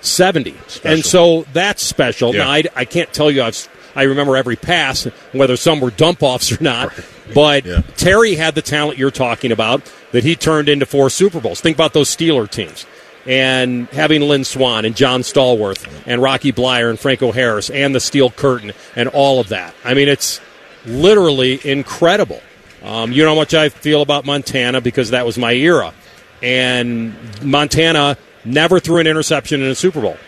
70. 0.00 0.54
And 0.84 1.04
so 1.04 1.46
that's 1.52 1.82
special. 1.82 2.34
Yeah. 2.34 2.44
Now, 2.44 2.50
I, 2.50 2.64
I 2.76 2.84
can't 2.84 3.12
tell 3.12 3.30
you 3.30 3.42
I've, 3.42 3.68
I 3.96 4.02
remember 4.04 4.36
every 4.36 4.56
pass, 4.56 5.04
whether 5.32 5.56
some 5.56 5.80
were 5.80 5.90
dump 5.90 6.22
offs 6.22 6.50
or 6.52 6.62
not. 6.62 6.92
But 7.34 7.64
Yeah. 7.64 7.82
Terry 7.96 8.34
had 8.34 8.54
the 8.54 8.62
talent 8.62 8.98
you're 8.98 9.10
talking 9.10 9.52
about 9.52 9.82
that 10.12 10.24
he 10.24 10.36
turned 10.36 10.68
into 10.68 10.84
four 10.86 11.08
Super 11.10 11.40
Bowls. 11.40 11.60
Think 11.60 11.76
about 11.76 11.92
those 11.92 12.14
Steeler 12.14 12.50
teams. 12.50 12.86
And 13.26 13.88
having 13.88 14.20
Lynn 14.20 14.44
Swann 14.44 14.84
and 14.84 14.94
John 14.94 15.22
Stallworth 15.22 15.88
and 16.06 16.20
Rocky 16.20 16.52
Bleier 16.52 16.90
and 16.90 17.00
Franco 17.00 17.32
Harris 17.32 17.70
and 17.70 17.94
the 17.94 18.00
Steel 18.00 18.30
Curtain 18.30 18.72
and 18.94 19.08
all 19.08 19.40
of 19.40 19.48
that. 19.48 19.74
I 19.82 19.94
mean, 19.94 20.08
it's 20.08 20.40
literally 20.84 21.58
incredible. 21.64 22.42
Um, 22.82 23.12
you 23.12 23.22
know 23.22 23.30
how 23.30 23.34
much 23.36 23.54
I 23.54 23.70
feel 23.70 24.02
about 24.02 24.26
Montana 24.26 24.82
because 24.82 25.10
that 25.10 25.24
was 25.24 25.38
my 25.38 25.54
era. 25.54 25.94
And 26.42 27.14
Montana 27.42 28.18
never 28.44 28.78
threw 28.78 28.98
an 28.98 29.06
interception 29.06 29.62
in 29.62 29.68
a 29.70 29.74
Super 29.74 30.02
Bowl. 30.02 30.18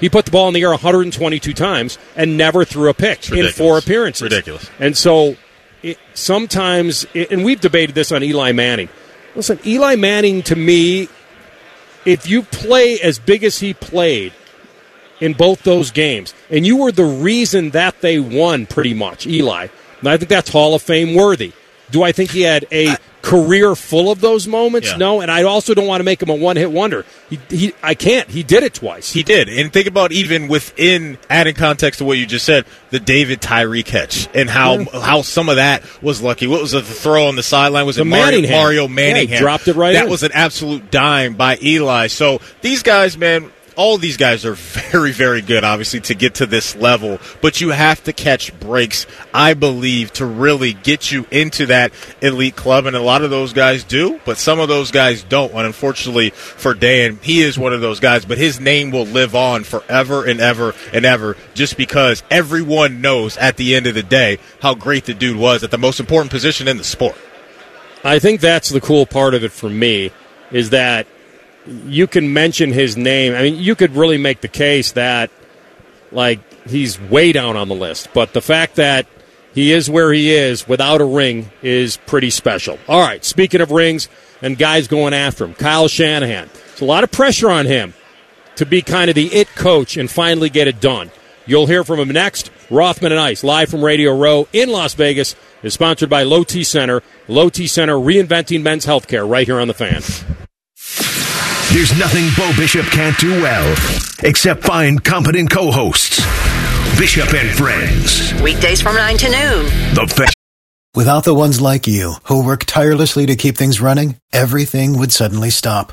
He 0.00 0.08
put 0.08 0.24
the 0.24 0.30
ball 0.30 0.48
in 0.48 0.54
the 0.54 0.62
air 0.62 0.70
122 0.70 1.52
times 1.52 1.98
and 2.16 2.36
never 2.36 2.64
threw 2.64 2.88
a 2.88 2.94
pick 2.94 3.30
in 3.30 3.48
four 3.48 3.78
appearances. 3.78 4.22
Ridiculous. 4.22 4.70
And 4.78 4.96
so 4.96 5.36
it, 5.82 5.98
sometimes, 6.14 7.06
it, 7.14 7.30
and 7.30 7.44
we've 7.44 7.60
debated 7.60 7.94
this 7.94 8.10
on 8.10 8.22
Eli 8.22 8.52
Manning. 8.52 8.88
Listen, 9.36 9.58
Eli 9.64 9.96
Manning 9.96 10.42
to 10.44 10.56
me, 10.56 11.08
if 12.04 12.28
you 12.28 12.42
play 12.42 12.98
as 13.00 13.18
big 13.18 13.44
as 13.44 13.58
he 13.58 13.74
played 13.74 14.32
in 15.20 15.34
both 15.34 15.62
those 15.62 15.90
games, 15.90 16.34
and 16.48 16.66
you 16.66 16.78
were 16.78 16.92
the 16.92 17.04
reason 17.04 17.70
that 17.70 18.00
they 18.00 18.18
won 18.18 18.66
pretty 18.66 18.94
much, 18.94 19.26
Eli, 19.26 19.68
and 20.00 20.08
I 20.08 20.16
think 20.16 20.30
that's 20.30 20.50
Hall 20.50 20.74
of 20.74 20.82
Fame 20.82 21.14
worthy. 21.14 21.52
Do 21.90 22.02
I 22.02 22.12
think 22.12 22.30
he 22.30 22.42
had 22.42 22.66
a 22.72 22.96
career 23.22 23.74
full 23.74 24.10
of 24.10 24.20
those 24.20 24.46
moments? 24.46 24.88
Yeah. 24.90 24.96
No, 24.96 25.20
and 25.20 25.30
I 25.30 25.42
also 25.42 25.74
don't 25.74 25.86
want 25.86 26.00
to 26.00 26.04
make 26.04 26.22
him 26.22 26.28
a 26.30 26.34
one 26.34 26.56
hit 26.56 26.70
wonder. 26.70 27.04
He, 27.28 27.38
he, 27.48 27.74
I 27.82 27.94
can't. 27.94 28.28
He 28.28 28.42
did 28.42 28.62
it 28.62 28.74
twice. 28.74 29.12
He 29.12 29.22
did. 29.22 29.48
And 29.48 29.72
think 29.72 29.86
about 29.86 30.12
even 30.12 30.48
within 30.48 31.18
adding 31.28 31.54
context 31.54 31.98
to 31.98 32.04
what 32.04 32.16
you 32.18 32.26
just 32.26 32.44
said, 32.46 32.64
the 32.90 33.00
David 33.00 33.40
Tyree 33.40 33.82
catch 33.82 34.28
and 34.34 34.48
how 34.48 34.84
how 35.00 35.22
some 35.22 35.48
of 35.48 35.56
that 35.56 35.82
was 36.02 36.22
lucky. 36.22 36.46
What 36.46 36.60
was 36.62 36.72
the 36.72 36.82
throw 36.82 37.26
on 37.28 37.36
the 37.36 37.42
sideline? 37.42 37.86
Was 37.86 37.96
The 37.96 38.02
it 38.02 38.04
Mario, 38.06 38.88
Manningham. 38.88 39.28
Yeah, 39.28 39.36
he 39.36 39.38
dropped 39.38 39.68
it 39.68 39.76
right 39.76 39.92
That 39.92 40.04
in. 40.04 40.10
was 40.10 40.22
an 40.22 40.32
absolute 40.32 40.90
dime 40.90 41.34
by 41.34 41.58
Eli. 41.62 42.06
So 42.06 42.40
these 42.62 42.82
guys, 42.82 43.18
man, 43.18 43.50
all 43.80 43.96
these 43.96 44.18
guys 44.18 44.44
are 44.44 44.54
very, 44.92 45.10
very 45.10 45.40
good, 45.40 45.64
obviously, 45.64 46.00
to 46.00 46.14
get 46.14 46.34
to 46.34 46.44
this 46.44 46.76
level. 46.76 47.18
But 47.40 47.62
you 47.62 47.70
have 47.70 48.04
to 48.04 48.12
catch 48.12 48.58
breaks, 48.60 49.06
I 49.32 49.54
believe, 49.54 50.12
to 50.14 50.26
really 50.26 50.74
get 50.74 51.10
you 51.10 51.26
into 51.30 51.64
that 51.66 51.92
elite 52.20 52.56
club. 52.56 52.84
And 52.84 52.94
a 52.94 53.00
lot 53.00 53.22
of 53.22 53.30
those 53.30 53.54
guys 53.54 53.82
do, 53.82 54.20
but 54.26 54.36
some 54.36 54.60
of 54.60 54.68
those 54.68 54.90
guys 54.90 55.22
don't. 55.22 55.52
And 55.52 55.66
unfortunately 55.66 56.28
for 56.30 56.74
Dan, 56.74 57.18
he 57.22 57.40
is 57.40 57.58
one 57.58 57.72
of 57.72 57.80
those 57.80 58.00
guys, 58.00 58.26
but 58.26 58.36
his 58.36 58.60
name 58.60 58.90
will 58.90 59.06
live 59.06 59.34
on 59.34 59.64
forever 59.64 60.26
and 60.26 60.40
ever 60.40 60.74
and 60.92 61.06
ever 61.06 61.38
just 61.54 61.78
because 61.78 62.22
everyone 62.30 63.00
knows 63.00 63.38
at 63.38 63.56
the 63.56 63.74
end 63.74 63.86
of 63.86 63.94
the 63.94 64.02
day 64.02 64.36
how 64.60 64.74
great 64.74 65.06
the 65.06 65.14
dude 65.14 65.38
was 65.38 65.64
at 65.64 65.70
the 65.70 65.78
most 65.78 66.00
important 66.00 66.30
position 66.30 66.68
in 66.68 66.76
the 66.76 66.84
sport. 66.84 67.16
I 68.04 68.18
think 68.18 68.42
that's 68.42 68.68
the 68.68 68.80
cool 68.82 69.06
part 69.06 69.32
of 69.32 69.42
it 69.42 69.52
for 69.52 69.70
me 69.70 70.10
is 70.50 70.70
that 70.70 71.06
you 71.66 72.06
can 72.06 72.32
mention 72.32 72.72
his 72.72 72.96
name. 72.96 73.34
I 73.34 73.42
mean, 73.42 73.56
you 73.56 73.74
could 73.74 73.94
really 73.94 74.18
make 74.18 74.40
the 74.40 74.48
case 74.48 74.92
that 74.92 75.30
like 76.12 76.40
he's 76.64 77.00
way 77.00 77.32
down 77.32 77.56
on 77.56 77.68
the 77.68 77.74
list, 77.74 78.08
but 78.12 78.32
the 78.32 78.40
fact 78.40 78.76
that 78.76 79.06
he 79.54 79.72
is 79.72 79.90
where 79.90 80.12
he 80.12 80.32
is 80.32 80.66
without 80.68 81.00
a 81.00 81.04
ring 81.04 81.50
is 81.62 81.96
pretty 81.98 82.30
special. 82.30 82.78
All 82.88 83.00
right, 83.00 83.24
speaking 83.24 83.60
of 83.60 83.70
rings 83.70 84.08
and 84.42 84.56
guys 84.56 84.88
going 84.88 85.14
after 85.14 85.44
him, 85.44 85.54
Kyle 85.54 85.88
Shanahan. 85.88 86.48
It's 86.72 86.80
a 86.80 86.84
lot 86.84 87.04
of 87.04 87.10
pressure 87.10 87.50
on 87.50 87.66
him 87.66 87.94
to 88.56 88.66
be 88.66 88.82
kind 88.82 89.08
of 89.08 89.14
the 89.14 89.26
it 89.26 89.48
coach 89.54 89.96
and 89.96 90.10
finally 90.10 90.50
get 90.50 90.68
it 90.68 90.80
done. 90.80 91.10
You'll 91.46 91.66
hear 91.66 91.84
from 91.84 91.98
him 91.98 92.10
next. 92.10 92.50
Rothman 92.70 93.10
and 93.10 93.20
Ice, 93.20 93.42
live 93.42 93.68
from 93.68 93.84
Radio 93.84 94.16
Row 94.16 94.46
in 94.52 94.70
Las 94.70 94.94
Vegas, 94.94 95.34
is 95.62 95.74
sponsored 95.74 96.08
by 96.08 96.22
Low 96.22 96.44
T 96.44 96.62
Center. 96.62 97.02
Low 97.26 97.48
T 97.48 97.66
Center 97.66 97.94
reinventing 97.94 98.62
men's 98.62 98.86
healthcare 98.86 99.28
right 99.28 99.46
here 99.46 99.58
on 99.58 99.66
the 99.66 99.74
fan. 99.74 100.02
There's 101.72 101.96
nothing 101.96 102.24
Bo 102.36 102.50
Bishop 102.56 102.84
can't 102.86 103.16
do 103.18 103.30
well, 103.40 103.76
except 104.24 104.64
find 104.64 105.02
competent 105.04 105.50
co-hosts. 105.50 106.18
Bishop 106.98 107.32
and 107.32 107.48
Friends. 107.56 108.34
Weekdays 108.42 108.82
from 108.82 108.96
9 108.96 109.16
to 109.18 109.26
noon. 109.26 109.64
The 109.94 110.12
fa- 110.12 110.32
Without 110.96 111.22
the 111.22 111.34
ones 111.34 111.60
like 111.60 111.86
you, 111.86 112.14
who 112.24 112.44
work 112.44 112.64
tirelessly 112.64 113.24
to 113.26 113.36
keep 113.36 113.56
things 113.56 113.80
running, 113.80 114.16
everything 114.32 114.98
would 114.98 115.12
suddenly 115.12 115.50
stop. 115.50 115.92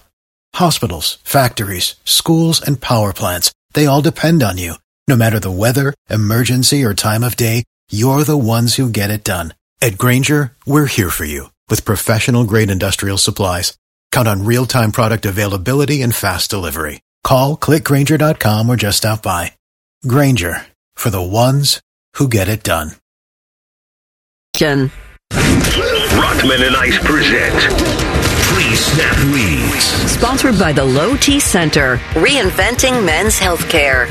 Hospitals, 0.56 1.20
factories, 1.24 1.96
schools, 2.04 2.60
and 2.60 2.82
power 2.82 3.14
plants, 3.14 3.52
they 3.76 3.86
all 3.86 4.02
depend 4.02 4.42
on 4.42 4.58
you. 4.58 4.74
No 5.08 5.16
matter 5.16 5.40
the 5.40 5.52
weather, 5.52 5.94
emergency, 6.10 6.84
or 6.84 6.96
time 6.96 7.24
of 7.24 7.36
day, 7.36 7.64
you're 7.92 8.24
the 8.24 8.36
ones 8.38 8.76
who 8.76 8.90
get 8.90 9.12
it 9.12 9.24
done. 9.24 9.54
At 9.80 10.00
Grainger, 10.00 10.54
we're 10.66 10.88
here 10.88 11.12
for 11.12 11.26
you 11.26 11.52
with 11.70 11.86
professional 11.86 12.46
grade 12.46 12.72
industrial 12.72 13.20
supplies. 13.20 13.78
Count 14.12 14.28
on 14.28 14.46
real 14.46 14.66
time 14.66 14.92
product 14.92 15.26
availability 15.26 16.02
and 16.02 16.14
fast 16.14 16.50
delivery. 16.50 17.02
Call 17.24 17.58
clickgrainger.com 17.58 18.70
or 18.70 18.76
just 18.76 19.00
stop 19.00 19.22
by. 19.22 19.54
Grainger 20.08 20.66
for 20.96 21.10
the 21.10 21.22
ones 21.22 21.82
who 22.16 22.28
get 22.28 22.48
it 22.48 22.64
done. 22.64 22.92
Jen. 24.54 24.92
Rothman 25.34 26.64
and 26.64 26.76
Ice 26.78 26.98
present. 27.00 27.54
Please 28.54 28.80
snap 28.86 29.18
leads. 29.34 29.84
Sponsored 30.12 30.58
by 30.58 30.72
the 30.74 30.86
Low 30.86 31.16
T 31.18 31.40
Center, 31.40 31.98
reinventing 32.14 33.06
men's 33.06 33.40
healthcare. 33.40 34.08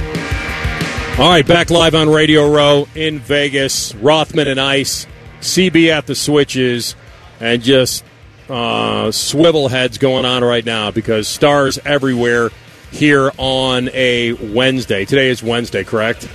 All 1.18 1.30
right, 1.30 1.46
back 1.46 1.70
live 1.70 1.94
on 1.94 2.10
Radio 2.10 2.52
Row 2.52 2.86
in 2.94 3.18
Vegas. 3.18 3.94
Rothman 3.94 4.48
and 4.48 4.60
Ice, 4.60 5.06
CB 5.40 5.88
at 5.88 6.06
the 6.06 6.14
switches, 6.14 6.94
and 7.40 7.62
just 7.62 8.04
uh, 8.48 9.10
swivel 9.10 9.68
heads 9.68 9.98
going 9.98 10.24
on 10.24 10.44
right 10.44 10.64
now 10.64 10.90
because 10.90 11.28
stars 11.28 11.78
everywhere 11.84 12.50
here 12.90 13.30
on 13.38 13.90
a 13.92 14.32
Wednesday. 14.32 15.04
Today 15.04 15.28
is 15.28 15.42
Wednesday, 15.42 15.84
correct? 15.84 16.28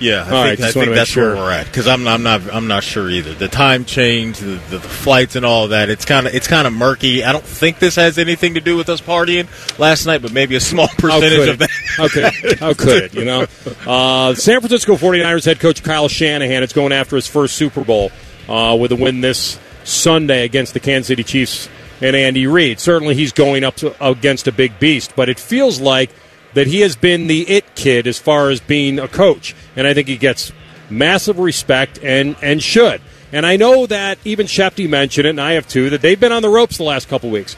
Yeah, 0.00 0.14
I 0.14 0.18
All 0.20 0.24
think, 0.24 0.60
right, 0.60 0.60
I 0.60 0.72
think 0.72 0.94
that's 0.94 1.10
sure. 1.10 1.34
where 1.34 1.36
we're 1.36 1.52
at 1.52 1.66
because 1.66 1.86
I'm, 1.86 2.08
I'm 2.08 2.22
not 2.22 2.40
I'm 2.52 2.66
not 2.68 2.82
sure 2.82 3.10
either. 3.10 3.34
The 3.34 3.48
time 3.48 3.84
change, 3.84 4.38
the, 4.38 4.58
the, 4.70 4.78
the 4.78 4.80
flights, 4.80 5.36
and 5.36 5.44
all 5.44 5.68
that. 5.68 5.90
It's 5.90 6.06
kind 6.06 6.26
of 6.26 6.34
it's 6.34 6.48
kind 6.48 6.66
of 6.66 6.72
murky. 6.72 7.22
I 7.22 7.32
don't 7.32 7.44
think 7.44 7.78
this 7.78 7.96
has 7.96 8.16
anything 8.16 8.54
to 8.54 8.60
do 8.60 8.78
with 8.78 8.88
us 8.88 9.02
partying 9.02 9.46
last 9.78 10.06
night, 10.06 10.22
but 10.22 10.32
maybe 10.32 10.56
a 10.56 10.60
small 10.60 10.88
percentage 10.98 11.48
of 11.48 11.58
that. 11.58 11.70
How 11.98 12.08
could 12.08 12.24
it? 12.24 12.58
How 12.58 12.72
could 12.72 13.02
it? 13.04 13.14
You 13.14 13.26
know, 13.26 13.46
uh, 13.86 14.34
San 14.34 14.60
Francisco 14.60 14.96
49ers 14.96 15.44
head 15.44 15.60
coach 15.60 15.82
Kyle 15.82 16.08
Shanahan 16.08 16.62
is 16.62 16.72
going 16.72 16.92
after 16.92 17.16
his 17.16 17.26
first 17.26 17.56
Super 17.56 17.84
Bowl 17.84 18.10
uh, 18.48 18.74
with 18.80 18.92
a 18.92 18.96
win 18.96 19.20
this 19.20 19.58
Sunday 19.84 20.44
against 20.44 20.74
the 20.74 20.80
Kansas 20.80 21.08
City 21.08 21.24
Chiefs 21.24 21.68
and 22.00 22.16
Andy 22.16 22.46
Reid. 22.46 22.80
Certainly, 22.80 23.14
he's 23.14 23.32
going 23.32 23.64
up 23.64 23.76
to, 23.76 23.94
against 24.04 24.48
a 24.48 24.52
big 24.52 24.78
beast, 24.78 25.14
but 25.16 25.28
it 25.28 25.38
feels 25.38 25.80
like 25.80 26.10
that 26.54 26.66
he 26.66 26.80
has 26.80 26.96
been 26.96 27.26
the 27.26 27.48
it 27.48 27.74
kid 27.74 28.06
as 28.06 28.18
far 28.18 28.50
as 28.50 28.60
being 28.60 28.98
a 28.98 29.08
coach, 29.08 29.54
and 29.76 29.86
I 29.86 29.94
think 29.94 30.08
he 30.08 30.16
gets 30.16 30.52
massive 30.88 31.38
respect 31.38 31.98
and 32.02 32.36
and 32.42 32.62
should. 32.62 33.00
And 33.32 33.46
I 33.46 33.56
know 33.56 33.86
that 33.86 34.18
even 34.24 34.46
Schefty 34.46 34.88
mentioned 34.88 35.26
it, 35.26 35.30
and 35.30 35.40
I 35.40 35.52
have 35.52 35.68
too, 35.68 35.90
that 35.90 36.02
they've 36.02 36.18
been 36.18 36.32
on 36.32 36.42
the 36.42 36.48
ropes 36.48 36.76
the 36.78 36.82
last 36.82 37.08
couple 37.08 37.30
weeks. 37.30 37.56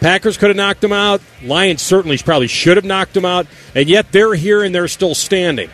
Packers 0.00 0.36
could 0.36 0.50
have 0.50 0.56
knocked 0.56 0.80
them 0.80 0.92
out. 0.92 1.20
Lions 1.42 1.82
certainly 1.82 2.16
probably 2.18 2.46
should 2.46 2.76
have 2.76 2.84
knocked 2.84 3.14
them 3.14 3.24
out, 3.24 3.46
and 3.74 3.88
yet 3.88 4.12
they're 4.12 4.34
here 4.34 4.62
and 4.62 4.72
they're 4.72 4.86
still 4.86 5.14
standing. 5.14 5.70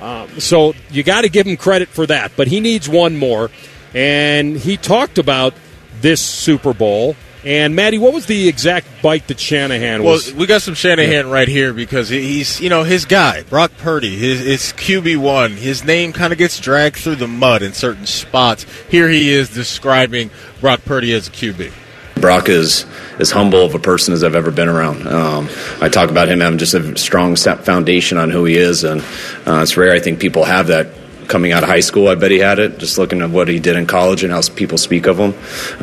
Um, 0.00 0.40
so 0.40 0.74
you 0.90 1.02
got 1.02 1.22
to 1.22 1.28
give 1.28 1.46
him 1.46 1.56
credit 1.56 1.88
for 1.88 2.06
that. 2.06 2.32
But 2.36 2.48
he 2.48 2.60
needs 2.60 2.88
one 2.88 3.16
more, 3.16 3.50
and 3.94 4.56
he 4.56 4.76
talked 4.76 5.18
about 5.18 5.54
this 6.00 6.20
Super 6.20 6.72
Bowl. 6.72 7.16
And 7.44 7.76
Matty, 7.76 7.98
what 7.98 8.12
was 8.12 8.26
the 8.26 8.48
exact 8.48 8.86
bite 9.00 9.28
that 9.28 9.38
Shanahan 9.38 10.02
Well, 10.02 10.18
we 10.36 10.46
got 10.46 10.60
some 10.60 10.74
Shanahan 10.74 11.30
right 11.30 11.46
here 11.46 11.72
because 11.72 12.08
he's, 12.08 12.60
you 12.60 12.68
know, 12.68 12.82
his 12.82 13.04
guy, 13.04 13.44
Brock 13.44 13.70
Purdy, 13.78 14.16
his, 14.16 14.40
his 14.40 14.60
QB1. 14.72 15.50
His 15.50 15.84
name 15.84 16.12
kind 16.12 16.32
of 16.32 16.38
gets 16.38 16.58
dragged 16.58 16.96
through 16.96 17.16
the 17.16 17.28
mud 17.28 17.62
in 17.62 17.72
certain 17.72 18.06
spots. 18.06 18.66
Here 18.90 19.08
he 19.08 19.30
is 19.30 19.50
describing 19.50 20.30
Brock 20.60 20.84
Purdy 20.84 21.12
as 21.14 21.28
a 21.28 21.30
QB. 21.30 21.72
Brock 22.20 22.48
is 22.48 22.84
as 23.20 23.30
humble 23.30 23.64
of 23.64 23.74
a 23.74 23.78
person 23.78 24.14
as 24.14 24.24
I've 24.24 24.34
ever 24.34 24.50
been 24.50 24.68
around. 24.68 25.06
Um, 25.06 25.48
I 25.80 25.88
talk 25.88 26.10
about 26.10 26.28
him 26.28 26.40
having 26.40 26.58
just 26.58 26.74
a 26.74 26.98
strong 26.98 27.36
foundation 27.36 28.18
on 28.18 28.30
who 28.30 28.44
he 28.44 28.56
is, 28.56 28.82
and 28.82 29.00
uh, 29.46 29.60
it's 29.62 29.76
rare. 29.76 29.92
I 29.92 30.00
think 30.00 30.18
people 30.18 30.44
have 30.44 30.66
that 30.68 30.88
coming 31.28 31.52
out 31.52 31.62
of 31.62 31.68
high 31.68 31.80
school. 31.80 32.08
I 32.08 32.14
bet 32.14 32.30
he 32.30 32.38
had 32.38 32.58
it. 32.58 32.78
Just 32.78 32.98
looking 32.98 33.22
at 33.22 33.30
what 33.30 33.48
he 33.48 33.60
did 33.60 33.76
in 33.76 33.86
college 33.86 34.24
and 34.24 34.32
how 34.32 34.40
people 34.56 34.78
speak 34.78 35.06
of 35.06 35.18
him. 35.18 35.34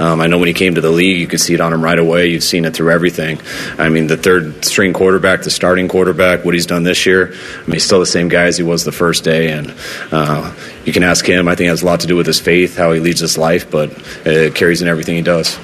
Um, 0.02 0.20
I 0.20 0.28
know 0.28 0.40
when 0.40 0.48
he 0.48 0.54
came 0.54 0.76
to 0.76 0.82
the 0.82 0.90
league, 0.90 1.20
you 1.20 1.28
could 1.28 1.40
see 1.40 1.54
it 1.54 1.62
on 1.62 1.72
him 1.72 1.84
right 1.84 1.98
away. 1.98 2.28
You've 2.28 2.44
seen 2.44 2.66
it 2.66 2.74
through 2.74 2.92
everything. 2.92 3.40
I 3.78 3.90
mean, 3.90 4.08
the 4.08 4.18
third 4.18 4.66
string 4.66 4.92
quarterback, 4.92 5.44
the 5.44 5.52
starting 5.52 5.88
quarterback, 5.88 6.44
what 6.44 6.54
he's 6.54 6.66
done 6.66 6.84
this 6.84 7.06
year. 7.06 7.34
I 7.34 7.62
mean, 7.62 7.74
he's 7.74 7.86
still 7.86 8.00
the 8.00 8.06
same 8.06 8.28
guy 8.28 8.44
as 8.44 8.58
he 8.58 8.64
was 8.64 8.84
the 8.84 8.92
first 8.92 9.24
day, 9.24 9.52
and 9.52 9.74
uh, 10.12 10.54
you 10.84 10.92
can 10.92 11.04
ask 11.04 11.26
him. 11.26 11.48
I 11.48 11.56
think 11.56 11.68
it 11.68 11.70
has 11.70 11.84
a 11.84 11.86
lot 11.86 12.02
to 12.02 12.08
do 12.08 12.16
with 12.16 12.28
his 12.28 12.40
faith, 12.40 12.76
how 12.76 12.92
he 12.92 13.00
leads 13.00 13.20
his 13.20 13.38
life, 13.38 13.70
but 13.70 13.92
it 14.26 14.56
carries 14.56 14.82
in 14.82 14.88
everything 14.88 15.16
he 15.16 15.22
does. 15.22 15.58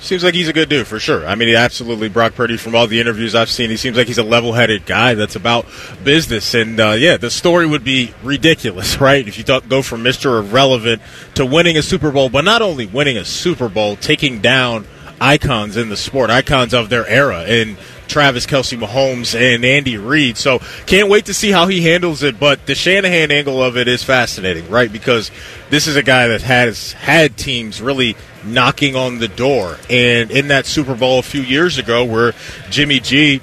Seems 0.00 0.22
like 0.22 0.34
he's 0.34 0.48
a 0.48 0.52
good 0.52 0.68
dude 0.68 0.86
for 0.86 1.00
sure. 1.00 1.26
I 1.26 1.34
mean, 1.34 1.52
absolutely 1.54 2.08
Brock 2.08 2.34
Purdy. 2.34 2.56
From 2.56 2.74
all 2.76 2.86
the 2.86 3.00
interviews 3.00 3.34
I've 3.34 3.50
seen, 3.50 3.68
he 3.68 3.76
seems 3.76 3.96
like 3.96 4.06
he's 4.06 4.18
a 4.18 4.22
level-headed 4.22 4.86
guy 4.86 5.14
that's 5.14 5.34
about 5.34 5.66
business. 6.04 6.54
And 6.54 6.78
uh, 6.78 6.92
yeah, 6.92 7.16
the 7.16 7.30
story 7.30 7.66
would 7.66 7.82
be 7.82 8.14
ridiculous, 8.22 9.00
right? 9.00 9.26
If 9.26 9.38
you 9.38 9.60
go 9.68 9.82
from 9.82 10.04
Mister 10.04 10.38
Irrelevant 10.38 11.02
to 11.34 11.44
winning 11.44 11.76
a 11.76 11.82
Super 11.82 12.12
Bowl, 12.12 12.28
but 12.28 12.44
not 12.44 12.62
only 12.62 12.86
winning 12.86 13.16
a 13.16 13.24
Super 13.24 13.68
Bowl, 13.68 13.96
taking 13.96 14.40
down 14.40 14.86
icons 15.20 15.76
in 15.76 15.88
the 15.88 15.96
sport, 15.96 16.30
icons 16.30 16.72
of 16.72 16.90
their 16.90 17.06
era, 17.06 17.40
and 17.40 17.76
Travis 18.08 18.46
Kelce 18.46 18.78
Mahomes 18.78 19.38
and 19.38 19.64
Andy 19.64 19.96
Reid. 19.96 20.36
So 20.36 20.60
can't 20.86 21.08
wait 21.08 21.26
to 21.26 21.34
see 21.34 21.50
how 21.50 21.66
he 21.66 21.82
handles 21.82 22.22
it. 22.22 22.40
But 22.40 22.66
the 22.66 22.74
Shanahan 22.74 23.30
angle 23.30 23.62
of 23.62 23.76
it 23.76 23.88
is 23.88 24.02
fascinating, 24.02 24.68
right? 24.70 24.92
Because 24.92 25.30
this 25.70 25.86
is 25.86 25.96
a 25.96 26.02
guy 26.02 26.28
that 26.28 26.42
has 26.42 26.92
had 26.92 27.36
teams 27.36 27.80
really 27.80 28.16
knocking 28.44 28.96
on 28.96 29.18
the 29.18 29.28
door. 29.28 29.78
And 29.90 30.30
in 30.30 30.48
that 30.48 30.66
Super 30.66 30.94
Bowl 30.94 31.18
a 31.18 31.22
few 31.22 31.42
years 31.42 31.78
ago 31.78 32.04
where 32.04 32.32
Jimmy 32.70 33.00
G, 33.00 33.40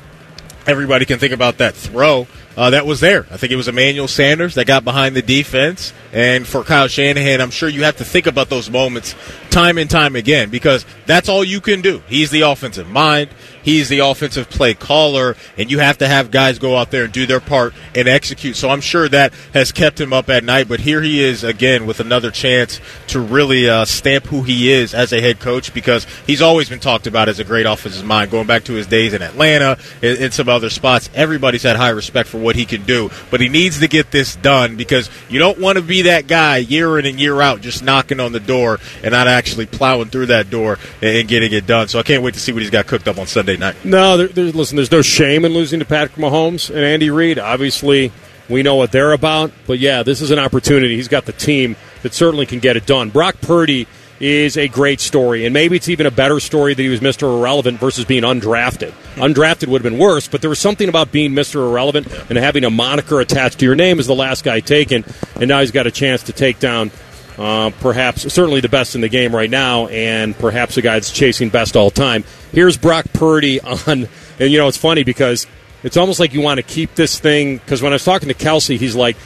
everybody 0.67 1.05
can 1.05 1.19
think 1.19 1.33
about 1.33 1.57
that 1.59 1.75
throw. 1.75 2.27
Uh, 2.57 2.69
that 2.69 2.85
was 2.85 3.01
there. 3.01 3.25
I 3.31 3.37
think 3.37 3.51
it 3.51 3.57
was 3.57 3.67
Emmanuel 3.67 4.07
Sanders 4.07 4.55
that 4.55 4.65
got 4.65 4.85
behind 4.85 5.13
the 5.13 5.21
defense. 5.21 5.93
And 6.13 6.47
for 6.47 6.63
Kyle 6.63 6.87
Shanahan, 6.87 7.41
I'm 7.41 7.51
sure 7.51 7.67
you 7.67 7.83
have 7.83 7.97
to 7.97 8.05
think 8.05 8.27
about 8.27 8.49
those 8.49 8.69
moments 8.69 9.13
time 9.55 9.77
and 9.77 9.89
time 9.89 10.17
again 10.17 10.49
because 10.49 10.85
that's 11.05 11.29
all 11.29 11.41
you 11.41 11.61
can 11.61 11.79
do. 11.79 12.03
He's 12.09 12.29
the 12.29 12.41
offensive 12.41 12.89
mind. 12.89 13.29
He's 13.63 13.89
the 13.89 13.99
offensive 13.99 14.47
play 14.47 14.75
caller, 14.75 15.35
and 15.57 15.71
you 15.71 15.79
have 15.79 15.97
to 15.97 16.07
have 16.07 16.29
guys 16.29 16.59
go 16.59 16.77
out 16.77 16.91
there 16.91 17.05
and 17.05 17.13
do 17.13 17.25
their 17.25 17.39
part 17.39 17.73
and 17.95 18.07
execute. 18.07 18.57
So 18.57 18.69
I'm 18.69 18.81
sure 18.81 19.09
that 19.09 19.33
has 19.53 19.71
kept 19.71 19.99
him 19.99 20.13
up 20.13 20.29
at 20.29 20.43
night. 20.43 20.67
But 20.67 20.81
here 20.81 21.01
he 21.01 21.23
is 21.23 21.43
again 21.43 21.87
with 21.87 21.99
another 21.99 22.29
chance 22.29 22.79
to 23.07 23.19
really 23.19 23.67
uh, 23.67 23.85
stamp 23.85 24.25
who 24.27 24.43
he 24.43 24.71
is 24.71 24.93
as 24.93 25.11
a 25.13 25.19
head 25.19 25.39
coach 25.39 25.73
because 25.73 26.05
he's 26.27 26.43
always 26.43 26.69
been 26.69 26.79
talked 26.79 27.07
about 27.07 27.27
as 27.27 27.39
a 27.39 27.43
great 27.43 27.65
offensive 27.65 28.05
mind. 28.05 28.29
Going 28.29 28.45
back 28.45 28.65
to 28.65 28.73
his 28.73 28.85
days 28.85 29.13
in 29.13 29.23
Atlanta 29.23 29.79
and, 30.03 30.19
and 30.19 30.33
some 30.33 30.47
other 30.47 30.69
spots, 30.69 31.09
everybody's 31.15 31.63
had 31.63 31.75
high 31.75 31.89
respect 31.89 32.29
for 32.29 32.37
what 32.37 32.55
he 32.55 32.65
can 32.65 32.83
do. 32.83 33.09
But 33.31 33.41
he 33.41 33.49
needs 33.49 33.79
to 33.79 33.87
get 33.87 34.11
this 34.11 34.35
done 34.35 34.75
because 34.75 35.09
you 35.27 35.39
don't 35.39 35.57
want 35.59 35.77
to 35.77 35.81
be 35.81 36.03
that 36.03 36.27
guy 36.27 36.57
year 36.57 36.99
in 36.99 37.07
and 37.07 37.19
year 37.19 37.41
out 37.41 37.61
just 37.61 37.81
knocking 37.81 38.19
on 38.19 38.31
the 38.31 38.39
door 38.39 38.79
and 39.01 39.11
not 39.11 39.27
actually 39.27 39.44
plowing 39.65 40.09
through 40.09 40.27
that 40.27 40.49
door 40.49 40.79
and 41.01 41.27
getting 41.27 41.53
it 41.53 41.67
done. 41.67 41.87
So 41.87 41.99
I 41.99 42.03
can't 42.03 42.23
wait 42.23 42.33
to 42.33 42.39
see 42.39 42.51
what 42.51 42.61
he's 42.61 42.71
got 42.71 42.87
cooked 42.87 43.07
up 43.07 43.17
on 43.17 43.27
Sunday 43.27 43.57
night. 43.57 43.75
No, 43.85 44.17
there, 44.17 44.27
there's, 44.27 44.55
listen, 44.55 44.75
there's 44.75 44.91
no 44.91 45.01
shame 45.01 45.45
in 45.45 45.53
losing 45.53 45.79
to 45.79 45.85
Patrick 45.85 46.15
Mahomes 46.15 46.69
and 46.69 46.79
Andy 46.79 47.09
Reid. 47.09 47.39
Obviously, 47.39 48.11
we 48.49 48.63
know 48.63 48.75
what 48.75 48.91
they're 48.91 49.13
about. 49.13 49.51
But 49.67 49.79
yeah, 49.79 50.03
this 50.03 50.21
is 50.21 50.31
an 50.31 50.39
opportunity. 50.39 50.95
He's 50.95 51.07
got 51.07 51.25
the 51.25 51.33
team 51.33 51.75
that 52.03 52.13
certainly 52.13 52.45
can 52.45 52.59
get 52.59 52.77
it 52.77 52.85
done. 52.85 53.09
Brock 53.09 53.39
Purdy 53.41 53.87
is 54.19 54.57
a 54.57 54.67
great 54.67 55.01
story, 55.01 55.45
and 55.45 55.53
maybe 55.53 55.75
it's 55.75 55.89
even 55.89 56.05
a 56.05 56.11
better 56.11 56.39
story 56.39 56.73
that 56.73 56.81
he 56.81 56.87
was 56.87 57.01
Mr. 57.01 57.23
Irrelevant 57.37 57.79
versus 57.79 58.05
being 58.05 58.23
undrafted. 58.23 58.91
Undrafted 59.15 59.67
would 59.67 59.83
have 59.83 59.91
been 59.91 59.99
worse, 59.99 60.27
but 60.27 60.41
there 60.41 60.49
was 60.49 60.59
something 60.59 60.87
about 60.87 61.11
being 61.11 61.31
Mr. 61.31 61.55
Irrelevant 61.55 62.07
and 62.29 62.37
having 62.37 62.63
a 62.63 62.69
moniker 62.69 63.19
attached 63.19 63.59
to 63.59 63.65
your 63.65 63.75
name 63.75 63.99
as 63.99 64.07
the 64.07 64.15
last 64.15 64.43
guy 64.43 64.61
taken, 64.61 65.03
and 65.35 65.47
now 65.49 65.59
he's 65.59 65.71
got 65.71 65.85
a 65.85 65.91
chance 65.91 66.23
to 66.23 66.33
take 66.33 66.59
down 66.59 66.91
uh, 67.37 67.71
perhaps 67.81 68.31
certainly 68.33 68.61
the 68.61 68.69
best 68.69 68.95
in 68.95 69.01
the 69.01 69.09
game 69.09 69.35
right 69.35 69.49
now, 69.49 69.87
and 69.87 70.37
perhaps 70.37 70.75
the 70.75 70.81
guy 70.81 70.93
that's 70.93 71.11
chasing 71.11 71.49
best 71.49 71.75
all 71.75 71.91
time. 71.91 72.23
Here's 72.51 72.77
Brock 72.77 73.05
Purdy 73.13 73.59
on, 73.87 74.07
and 74.39 74.51
you 74.51 74.57
know 74.57 74.67
it's 74.67 74.77
funny 74.77 75.03
because 75.03 75.47
it's 75.83 75.97
almost 75.97 76.19
like 76.19 76.33
you 76.33 76.41
want 76.41 76.57
to 76.57 76.63
keep 76.63 76.95
this 76.95 77.19
thing 77.19 77.57
because 77.57 77.81
when 77.81 77.91
I 77.91 77.95
was 77.95 78.05
talking 78.05 78.29
to 78.29 78.35
Kelce, 78.35 78.77
he's 78.77 78.95
like. 78.95 79.17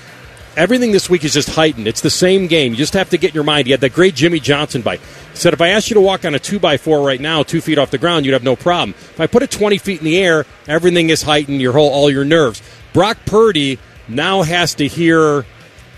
Everything 0.57 0.91
this 0.91 1.09
week 1.09 1.23
is 1.23 1.33
just 1.33 1.51
heightened. 1.51 1.87
It's 1.87 2.01
the 2.01 2.09
same 2.09 2.47
game. 2.47 2.73
You 2.73 2.77
just 2.77 2.93
have 2.93 3.11
to 3.11 3.17
get 3.17 3.29
in 3.29 3.35
your 3.35 3.45
mind. 3.45 3.67
He 3.67 3.71
had 3.71 3.79
that 3.79 3.93
great 3.93 4.13
Jimmy 4.13 4.41
Johnson 4.41 4.81
bite. 4.81 4.99
He 4.99 5.37
said, 5.37 5.53
if 5.53 5.61
I 5.61 5.69
asked 5.69 5.89
you 5.89 5.93
to 5.93 6.01
walk 6.01 6.25
on 6.25 6.35
a 6.35 6.39
2 6.39 6.59
by 6.59 6.75
4 6.75 7.01
right 7.05 7.21
now, 7.21 7.43
two 7.43 7.61
feet 7.61 7.77
off 7.77 7.91
the 7.91 7.99
ground, 7.99 8.25
you'd 8.25 8.33
have 8.33 8.43
no 8.43 8.57
problem. 8.57 8.89
If 8.97 9.21
I 9.21 9.27
put 9.27 9.41
it 9.43 9.51
20 9.51 9.77
feet 9.77 9.99
in 9.99 10.05
the 10.05 10.17
air, 10.17 10.45
everything 10.67 11.11
is 11.11 11.21
heightened, 11.21 11.61
your 11.61 11.71
whole, 11.71 11.89
all 11.89 12.09
your 12.09 12.25
nerves. 12.25 12.61
Brock 12.91 13.19
Purdy 13.25 13.79
now 14.09 14.41
has 14.41 14.73
to 14.75 14.87
hear 14.87 15.45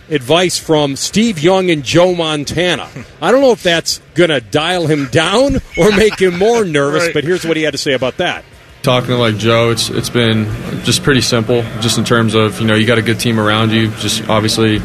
advice 0.10 0.58
from 0.58 0.96
Steve 0.96 1.40
Young 1.40 1.70
and 1.70 1.84
Joe 1.84 2.14
Montana. 2.16 2.90
I 3.22 3.32
don't 3.32 3.42
know 3.42 3.52
if 3.52 3.64
that's 3.64 4.00
going 4.16 4.30
to 4.30 4.42
dial 4.42 4.88
him 4.88 5.08
down 5.08 5.58
or 5.78 5.92
make 5.96 6.20
him 6.20 6.38
more 6.38 6.66
nervous, 6.66 7.06
Right. 7.06 7.14
but 7.14 7.24
here's 7.24 7.46
what 7.46 7.58
he 7.58 7.64
had 7.64 7.72
to 7.72 7.78
say 7.78 7.94
about 7.94 8.18
that. 8.18 8.44
Talking 8.84 9.10
to 9.10 9.18
like 9.18 9.38
Joe, 9.38 9.70
it's 9.70 9.90
it's 9.92 10.10
been 10.10 10.46
just 10.84 11.04
pretty 11.04 11.22
simple, 11.22 11.62
just 11.82 12.00
in 12.00 12.04
terms 12.04 12.34
of 12.34 12.60
you 12.60 12.66
know 12.66 12.74
you 12.74 12.88
got 12.88 12.98
a 12.98 13.04
good 13.04 13.20
team 13.20 13.40
around 13.40 13.72
you. 13.72 13.90
Just 13.98 14.28
obviously 14.28 14.80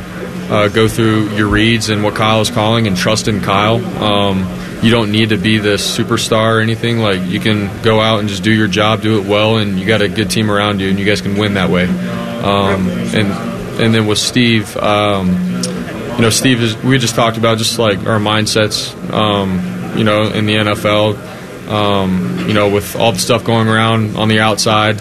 uh, 0.51 0.69
go 0.69 0.87
through 0.87 1.31
your 1.31 1.49
reads 1.49 1.89
and 1.89 2.05
what 2.05 2.15
Kyle 2.15 2.43
is 2.43 2.51
calling, 2.51 2.87
and 2.87 2.95
trust 2.95 3.27
in 3.27 3.41
Kyle. 3.41 3.83
Um, 4.05 4.47
you 4.83 4.91
don't 4.91 5.11
need 5.11 5.31
to 5.31 5.39
be 5.39 5.57
this 5.57 5.97
superstar 5.97 6.59
or 6.59 6.61
anything. 6.61 6.99
Like 6.99 7.23
you 7.27 7.41
can 7.41 7.71
go 7.81 7.99
out 8.03 8.21
and 8.21 8.29
just 8.29 8.43
do 8.43 8.53
your 8.53 8.69
job, 8.69 9.01
do 9.01 9.19
it 9.19 9.27
well, 9.27 9.57
and 9.57 9.81
you 9.81 9.87
got 9.87 10.03
a 10.03 10.09
good 10.09 10.29
team 10.29 10.51
around 10.51 10.81
you, 10.83 10.91
and 10.91 10.99
you 10.99 11.07
guys 11.07 11.23
can 11.23 11.39
win 11.39 11.55
that 11.55 11.71
way. 11.71 11.85
Um, 11.87 12.91
and 13.15 13.33
and 13.79 13.95
then 13.95 14.07
with 14.07 14.19
Steve, 14.19 14.77
um, 14.77 15.29
you 16.17 16.23
know, 16.23 16.31
Steve 16.31 16.63
is. 16.63 16.77
We 16.83 16.99
just 16.99 17.15
talked 17.15 17.37
about 17.37 17.59
just 17.59 17.79
like 17.79 17.99
our 18.07 18.19
mindsets. 18.19 18.95
Um, 19.13 19.75
you 19.97 20.05
know, 20.05 20.25
in 20.25 20.45
the 20.45 20.57
NFL 20.57 21.17
um, 21.69 22.45
you 22.47 22.55
know, 22.55 22.69
with 22.69 22.97
all 22.97 23.13
the 23.13 23.19
stuff 23.19 23.45
going 23.45 23.69
around 23.69 24.17
on 24.17 24.29
the 24.29 24.41
outside, 24.41 25.01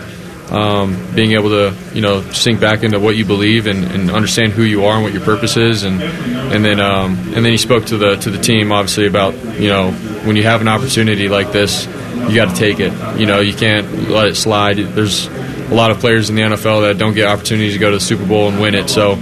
um, 0.49 1.13
being 1.15 1.34
able 1.34 1.49
to, 1.49 1.76
you 1.93 2.01
know, 2.01 2.21
sink 2.32 2.59
back 2.59 2.84
into 2.84 2.99
what 2.99 3.15
you 3.15 3.26
believe 3.26 3.67
and, 3.67 3.84
and 3.86 4.11
understand 4.11 4.53
who 4.53 4.63
you 4.63 4.86
are 4.86 4.95
and 4.95 5.03
what 5.03 5.13
your 5.13 5.23
purpose 5.23 5.57
is, 5.57 5.84
and 5.84 6.01
and 6.01 6.63
then 6.63 6.80
um, 6.80 7.17
and 7.36 7.45
then 7.45 7.51
he 7.51 7.57
spoke 7.57 7.86
to 7.86 7.97
the 7.97 8.15
to 8.17 8.30
the 8.30 8.39
team 8.39 8.71
obviously 8.71 9.07
about, 9.07 9.34
you 9.59 9.67
know, 9.69 9.91
when 10.23 10.36
you 10.36 10.43
have 10.43 10.61
an 10.61 10.67
opportunity 10.67 11.30
like 11.30 11.51
this, 11.51 11.86
you 12.30 12.36
got 12.36 12.53
to 12.53 12.55
take 12.55 12.80
it. 12.80 12.93
You 13.19 13.26
know, 13.26 13.39
you 13.39 13.53
can't 13.53 14.09
let 14.09 14.28
it 14.28 14.36
slide. 14.36 14.78
There's 14.78 15.28
a 15.70 15.74
lot 15.74 15.91
of 15.91 15.99
players 15.99 16.30
in 16.30 16.36
the 16.36 16.41
NFL 16.43 16.82
that 16.88 16.97
don't 16.97 17.13
get 17.13 17.28
opportunities 17.28 17.74
to 17.74 17.80
go 17.80 17.89
to 17.91 17.97
the 17.97 18.03
Super 18.03 18.26
Bowl 18.26 18.47
and 18.49 18.59
win 18.61 18.76
it. 18.76 18.89
So 18.89 19.13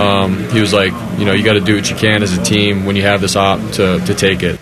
um, 0.00 0.48
he 0.50 0.60
was 0.60 0.72
like, 0.72 0.92
you 1.18 1.24
know, 1.24 1.32
you 1.32 1.44
got 1.44 1.52
to 1.54 1.60
do 1.60 1.76
what 1.76 1.88
you 1.88 1.96
can 1.96 2.22
as 2.22 2.36
a 2.36 2.42
team 2.42 2.84
when 2.84 2.96
you 2.96 3.02
have 3.02 3.20
this 3.20 3.36
op 3.36 3.60
to, 3.72 4.00
to 4.04 4.14
take 4.14 4.42
it. 4.42 4.58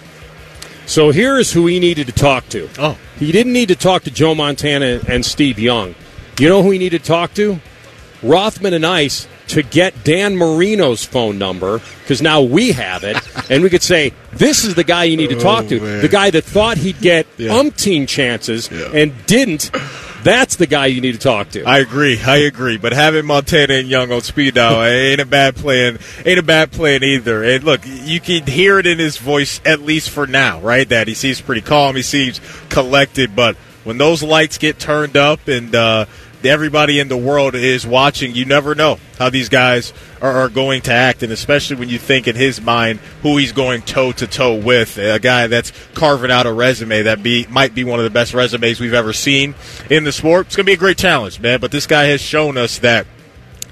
So 0.87 1.11
here's 1.11 1.53
who 1.53 1.67
he 1.67 1.81
needed 1.81 2.07
to 2.09 2.13
talk 2.13 2.49
to. 2.51 2.69
Oh. 2.79 2.99
He 3.19 3.33
didn't 3.33 3.53
need 3.53 3.69
to 3.69 3.77
talk 3.77 4.03
to 4.03 4.11
Joe 4.11 4.35
Montana 4.35 5.01
and 5.09 5.25
Steve 5.25 5.59
Young. 5.59 5.95
You 6.39 6.49
know 6.49 6.63
who 6.63 6.71
he 6.71 6.79
needed 6.79 7.03
to 7.03 7.09
talk 7.09 7.33
to? 7.35 7.61
Rothman 8.23 8.75
and 8.75 8.85
Ice 8.85 9.27
to 9.49 9.63
get 9.63 10.05
Dan 10.05 10.37
Marino's 10.37 11.05
phone 11.05 11.39
number 11.39 11.81
because 12.03 12.23
now 12.23 12.43
we 12.43 12.73
have 12.73 13.05
it, 13.05 13.17
and 13.51 13.63
we 13.63 13.71
could 13.71 13.83
say 13.83 14.13
this 14.33 14.65
is 14.65 14.75
the 14.75 14.85
guy 14.85 15.05
you 15.05 15.17
need 15.17 15.31
to 15.31 15.39
talk 15.41 15.67
to. 15.69 15.81
man. 15.81 16.01
The 16.03 16.09
guy 16.09 16.31
that 16.31 16.45
thought 16.45 16.79
he'd 16.79 17.01
get 17.01 17.27
Yeah. 17.37 17.51
umpteen 17.53 18.07
chances 18.09 18.69
and 18.71 19.13
didn't. 19.27 19.71
That's 20.23 20.57
the 20.57 20.67
guy 20.67 20.87
you 20.87 21.01
need 21.01 21.13
to 21.13 21.19
talk 21.19 21.51
to. 21.51 21.65
I 21.65 21.79
agree. 21.79 22.21
I 22.21 22.39
agree. 22.39 22.77
But 22.77 22.93
having 22.93 23.27
Montana 23.27 23.75
and 23.75 23.89
Young 23.89 24.13
on 24.13 24.21
speed 24.21 24.55
dial 24.55 24.83
ain't 24.83 25.21
a 25.21 25.27
bad 25.27 25.57
plan. 25.57 25.99
Ain't 26.25 26.39
a 26.39 26.43
bad 26.43 26.71
plan 26.71 27.03
either. 27.03 27.43
And 27.43 27.65
look, 27.65 27.81
you 27.85 28.21
can 28.21 28.47
hear 28.47 28.79
it 28.79 28.87
in 28.87 28.99
his 28.99 29.17
voice 29.17 29.61
at 29.65 29.81
least 29.81 30.11
for 30.11 30.27
now, 30.27 30.61
right? 30.61 30.89
That 30.89 31.09
he 31.09 31.15
seems 31.15 31.41
pretty 31.41 31.63
calm. 31.63 31.97
He 31.97 32.03
seems 32.03 32.41
collected. 32.69 33.35
But 33.35 33.57
when 33.85 33.99
those 33.99 34.23
lights 34.23 34.59
get 34.59 34.79
turned 34.79 35.17
up 35.17 35.49
and 35.49 35.75
uh, 35.75 36.07
everybody 36.45 37.01
in 37.01 37.09
the 37.09 37.17
world 37.17 37.55
is 37.55 37.87
watching, 37.87 38.35
you 38.35 38.45
never 38.45 38.75
know 38.75 38.99
how 39.19 39.31
these 39.31 39.49
guys 39.49 39.93
are, 40.21 40.33
are 40.33 40.49
going 40.49 40.83
to 40.83 40.93
act. 40.93 41.23
And 41.23 41.33
especially 41.33 41.77
when 41.77 41.89
you 41.89 41.99
think 41.99 42.29
in 42.29 42.37
his 42.37 42.61
mind 42.61 43.01
who 43.23 43.37
he's 43.37 43.53
going 43.53 43.83
toe 43.83 44.13
to 44.13 44.27
toe 44.27 44.55
with, 44.55 44.99
a 44.99 45.19
guy 45.19 45.47
that's 45.47 45.73
carving 45.95 46.31
out 46.31 46.47
a 46.47 46.53
resume 46.53 47.03
that 47.03 47.23
be 47.23 47.47
might 47.49 47.75
be 47.75 47.85
one 47.85 47.99
of 47.99 48.05
the 48.05 48.11
best 48.11 48.35
resumes 48.35 48.81
we've 48.81 48.95
ever 48.95 49.13
seen 49.13 49.55
in 49.91 50.05
the 50.05 50.13
sport. 50.13 50.47
It's 50.47 50.57
going 50.57 50.65
to 50.65 50.71
be 50.71 50.75
a 50.75 50.79
great 50.79 50.99
challenge, 50.99 51.41
man. 51.41 51.61
But 51.61 51.71
this 51.71 51.87
guy 51.87 52.05
has 52.05 52.21
shown 52.21 52.57
us 52.57 52.79
that 52.81 53.07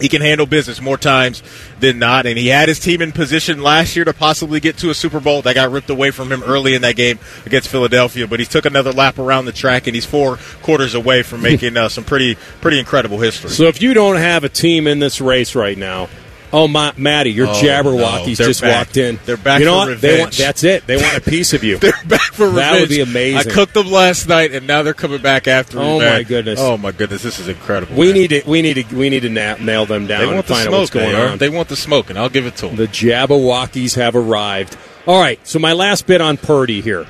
he 0.01 0.09
can 0.09 0.23
handle 0.23 0.47
business 0.47 0.81
more 0.81 0.97
times 0.97 1.43
than 1.79 1.99
not, 1.99 2.27
and 2.27 2.39
he 2.39 2.49
had 2.49 2.69
his 2.69 2.79
team 2.79 3.03
in 3.03 3.13
position 3.13 3.63
last 3.63 3.97
year 3.97 4.05
to 4.05 4.13
possibly 4.13 4.61
get 4.61 4.77
to 4.79 4.91
a 4.91 4.95
Super 4.95 5.21
Bowl. 5.21 5.43
That 5.43 5.55
got 5.55 5.71
ripped 5.71 5.91
away 5.91 6.11
from 6.11 6.33
him 6.33 6.43
early 6.43 6.75
in 6.75 6.83
that 6.83 6.97
game 6.97 7.19
against 7.47 7.69
Philadelphia, 7.69 8.27
but 8.27 8.41
he 8.41 8.47
took 8.47 8.65
another 8.65 8.93
lap 8.93 9.19
around 9.19 9.45
the 9.45 9.53
track, 9.53 9.87
and 9.87 9.95
he's 9.95 10.07
four 10.07 10.39
quarters 10.63 10.95
away 10.95 11.23
from 11.23 11.43
making 11.51 11.77
uh, 11.77 11.89
some 11.89 12.05
pretty 12.05 12.37
pretty 12.61 12.79
incredible 12.79 13.19
history. 13.19 13.51
So 13.51 13.65
if 13.65 13.83
you 13.83 13.95
don't 13.95 14.17
have 14.17 14.45
a 14.45 14.49
team 14.49 14.87
in 14.87 14.99
this 14.99 15.21
race 15.21 15.55
right 15.55 15.77
now, 15.77 16.09
oh 16.53 16.69
my, 16.69 16.93
Matty, 16.97 17.31
your 17.33 17.47
Oh, 17.49 17.53
Jabbawockeez 17.53 18.39
no. 18.41 18.47
Just 18.47 18.61
back. 18.61 18.77
walked 18.87 18.97
in. 18.97 19.19
They're 19.25 19.37
back 19.37 19.61
You 19.61 19.67
know 19.67 19.85
for 19.85 19.91
what? 19.93 20.01
They 20.01 20.21
want, 20.21 20.33
that's 20.37 20.65
it. 20.65 20.87
They 20.87 20.97
want 20.97 21.17
a 21.17 21.21
piece 21.21 21.53
of 21.53 21.63
you. 21.65 21.79
they're 21.79 21.93
back 22.07 22.33
for 22.33 22.47
revenge. 22.49 22.57
That 22.73 22.81
would 22.81 22.89
be 22.89 23.01
amazing. 23.01 23.51
I 23.51 23.55
cooked 23.55 23.75
them 23.75 23.91
last 23.91 24.29
night, 24.29 24.53
and 24.53 24.67
now 24.67 24.83
they're 24.83 24.95
coming 24.95 25.21
back 25.23 25.47
after. 25.49 25.79
Oh, 25.79 25.99
revenge. 25.99 26.19
my 26.19 26.23
goodness. 26.29 26.61
Oh 26.61 26.77
my 26.77 26.93
goodness! 26.93 27.23
This 27.23 27.39
is 27.39 27.49
incredible. 27.49 27.97
we 27.97 28.07
man. 28.09 28.15
need 28.15 28.29
to 28.31 28.43
we 28.47 28.63
need 28.63 28.75
to 28.89 28.97
we 28.97 29.09
need 29.11 29.21
to 29.21 29.29
na- 29.29 29.57
nail 29.61 29.87
them 29.87 30.07
down 30.07 30.21
They 30.21 30.27
and 30.27 30.35
want 30.35 30.47
the 30.47 30.55
find 30.55 30.67
out 30.69 30.71
smoke. 30.71 30.81
what's 30.81 30.91
going 30.91 31.15
AR. 31.17 31.29
on. 31.29 31.39
They 31.39 31.49
want 31.49 31.69
the 31.69 31.77
smoke, 31.77 32.11
and 32.11 32.19
I'll 32.19 32.29
give 32.29 32.47
it 32.47 32.57
to 32.57 32.67
them. 32.69 32.77
The 32.77 32.87
Jabbawockeez 32.89 33.97
have 33.97 34.17
arrived. 34.17 34.77
All 35.07 35.21
right, 35.21 35.39
so 35.47 35.59
my 35.59 35.73
last 35.73 36.07
bit 36.07 36.21
on 36.21 36.37
Purdy 36.37 36.81
here. 36.83 37.07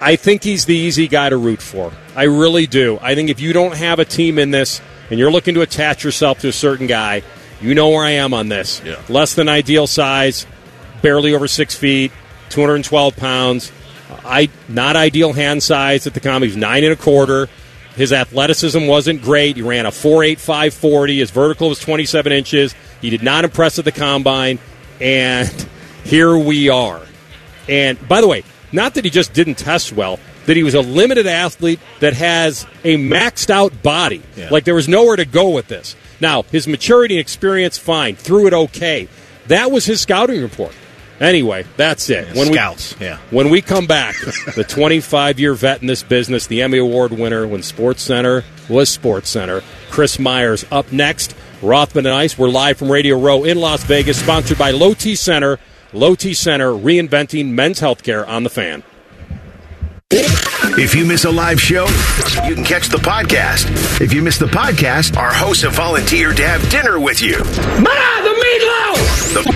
I 0.00 0.16
think 0.16 0.42
he's 0.42 0.64
the 0.66 0.74
easy 0.76 1.08
guy 1.08 1.30
to 1.30 1.36
root 1.36 1.62
for. 1.62 1.92
I 2.14 2.24
really 2.24 2.66
do. 2.66 2.98
I 3.00 3.14
think 3.14 3.30
if 3.30 3.40
you 3.40 3.52
don't 3.52 3.74
have 3.76 3.98
a 3.98 4.04
team 4.04 4.38
in 4.38 4.50
this 4.50 4.80
and 5.10 5.18
you're 5.18 5.30
looking 5.30 5.54
to 5.54 5.62
attach 5.62 6.04
yourself 6.04 6.40
to 6.40 6.48
a 6.48 6.52
certain 6.52 6.86
guy, 6.86 7.22
you 7.64 7.74
know 7.74 7.88
where 7.88 8.04
I 8.04 8.10
am 8.10 8.34
on 8.34 8.48
this. 8.48 8.82
Yeah. 8.84 9.00
Less 9.08 9.34
than 9.34 9.48
ideal 9.48 9.86
size, 9.86 10.46
barely 11.00 11.34
over 11.34 11.48
six 11.48 11.74
feet, 11.74 12.12
212 12.50 13.16
pounds. 13.16 13.72
I 14.24 14.50
not 14.68 14.96
ideal 14.96 15.32
hand 15.32 15.62
size 15.62 16.06
at 16.06 16.14
the 16.14 16.20
combine. 16.20 16.42
He 16.42 16.48
was 16.48 16.56
nine 16.56 16.84
and 16.84 16.92
a 16.92 16.96
quarter. 16.96 17.48
His 17.96 18.12
athleticism 18.12 18.86
wasn't 18.86 19.22
great. 19.22 19.56
He 19.56 19.62
ran 19.62 19.86
a 19.86 19.90
4.85 19.90 20.72
40. 20.74 21.18
His 21.18 21.30
vertical 21.30 21.68
was 21.68 21.78
27 21.78 22.32
inches. 22.32 22.74
He 23.00 23.08
did 23.08 23.22
not 23.22 23.44
impress 23.44 23.78
at 23.78 23.84
the 23.84 23.92
combine. 23.92 24.58
And 25.00 25.48
here 26.04 26.36
we 26.36 26.68
are. 26.68 27.00
And 27.68 28.08
by 28.08 28.20
the 28.20 28.28
way, 28.28 28.44
not 28.72 28.94
that 28.94 29.04
he 29.04 29.10
just 29.10 29.32
didn't 29.32 29.54
test 29.54 29.92
well, 29.92 30.18
that 30.46 30.56
he 30.56 30.62
was 30.62 30.74
a 30.74 30.80
limited 30.80 31.26
athlete 31.26 31.80
that 32.00 32.12
has 32.14 32.66
a 32.82 32.96
maxed 32.96 33.48
out 33.48 33.82
body. 33.82 34.22
Yeah. 34.36 34.48
Like 34.50 34.64
there 34.64 34.74
was 34.74 34.88
nowhere 34.88 35.16
to 35.16 35.24
go 35.24 35.50
with 35.50 35.68
this. 35.68 35.96
Now, 36.20 36.42
his 36.42 36.66
maturity 36.66 37.14
and 37.16 37.20
experience, 37.20 37.78
fine. 37.78 38.16
Threw 38.16 38.46
it 38.46 38.54
okay. 38.54 39.08
That 39.48 39.70
was 39.70 39.84
his 39.84 40.00
scouting 40.00 40.40
report. 40.40 40.72
Anyway, 41.20 41.64
that's 41.76 42.10
it. 42.10 42.34
Yeah, 42.34 42.44
scouts, 42.44 42.98
we, 42.98 43.06
yeah. 43.06 43.18
When 43.30 43.48
we 43.48 43.62
come 43.62 43.86
back, 43.86 44.16
the 44.56 44.64
25 44.68 45.38
year 45.38 45.54
vet 45.54 45.80
in 45.80 45.86
this 45.86 46.02
business, 46.02 46.46
the 46.46 46.62
Emmy 46.62 46.78
Award 46.78 47.12
winner 47.12 47.46
when 47.46 47.62
Sports 47.62 48.02
Center 48.02 48.44
was 48.68 48.88
Sports 48.88 49.28
Center, 49.28 49.62
Chris 49.90 50.18
Myers 50.18 50.64
up 50.70 50.90
next. 50.92 51.34
Rothman 51.62 52.04
and 52.04 52.14
Ice, 52.14 52.36
we're 52.36 52.48
live 52.48 52.76
from 52.76 52.90
Radio 52.90 53.18
Row 53.18 53.44
in 53.44 53.58
Las 53.58 53.84
Vegas, 53.84 54.20
sponsored 54.20 54.58
by 54.58 54.70
Low 54.70 54.92
T 54.92 55.14
Center. 55.14 55.58
Low 55.92 56.14
T 56.14 56.34
Center, 56.34 56.72
reinventing 56.72 57.50
men's 57.52 57.80
healthcare 57.80 58.26
on 58.26 58.42
the 58.42 58.50
fan. 58.50 58.82
If 60.76 60.92
you 60.94 61.04
miss 61.06 61.24
a 61.24 61.30
live 61.30 61.60
show, 61.60 61.84
you 62.46 62.54
can 62.56 62.64
catch 62.64 62.88
the 62.88 62.98
podcast. 62.98 64.00
If 64.00 64.12
you 64.12 64.22
miss 64.22 64.38
the 64.38 64.46
podcast, 64.46 65.16
our 65.16 65.32
hosts 65.32 65.62
have 65.62 65.74
volunteered 65.74 66.36
to 66.38 66.46
have 66.46 66.68
dinner 66.68 66.98
with 66.98 67.22
you. 67.22 67.38
Ma, 67.38 68.22
the 68.22 68.34
meatloaf! 69.44 69.54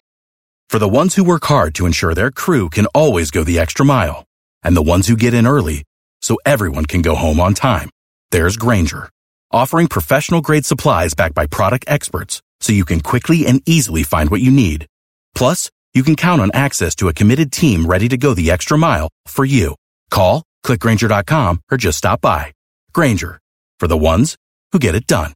For 0.71 0.79
the 0.79 0.89
ones 0.89 1.17
who 1.17 1.25
work 1.25 1.45
hard 1.45 1.75
to 1.75 1.87
ensure 1.87 2.15
their 2.15 2.31
crew 2.31 2.69
can 2.69 2.87
always 2.95 3.33
go 3.33 3.43
the 3.43 3.59
extra 3.59 3.85
mile, 3.85 4.27
and 4.63 4.77
the 4.77 4.83
ones 4.83 5.09
who 5.09 5.17
get 5.17 5.35
in 5.35 5.45
early 5.45 5.83
so 6.23 6.39
everyone 6.47 6.87
can 6.87 7.03
go 7.03 7.17
home 7.17 7.41
on 7.41 7.53
time, 7.53 7.91
there's 8.31 8.57
Grainger, 8.57 9.11
offering 9.51 9.89
professional 9.89 10.41
grade 10.41 10.67
supplies 10.67 11.15
backed 11.15 11.35
by 11.35 11.47
product 11.47 11.85
experts 11.89 12.43
so 12.61 12.73
you 12.73 12.85
can 12.85 13.01
quickly 13.01 13.45
and 13.45 13.61
easily 13.67 14.05
find 14.05 14.31
what 14.31 14.41
you 14.41 14.53
need. 14.53 14.87
Plus, 15.35 15.69
you 15.95 16.05
can 16.05 16.15
count 16.15 16.41
on 16.41 16.53
access 16.55 16.95
to 16.95 17.09
a 17.09 17.15
committed 17.15 17.51
team 17.51 17.87
ready 17.87 18.09
to 18.09 18.17
go 18.17 18.35
the 18.35 18.53
extra 18.53 18.79
mile 18.79 19.09
for 19.27 19.45
you. 19.45 19.75
Call, 20.11 20.45
clickgrainger.com, 20.69 21.63
or 21.71 21.77
just 21.77 21.99
stop 21.99 22.21
by. 22.21 22.53
Grainger, 22.93 23.41
for 23.81 23.89
the 23.89 23.97
ones 23.99 24.37
who 24.73 24.79
get 24.79 24.95
it 24.95 25.07
done. 25.07 25.33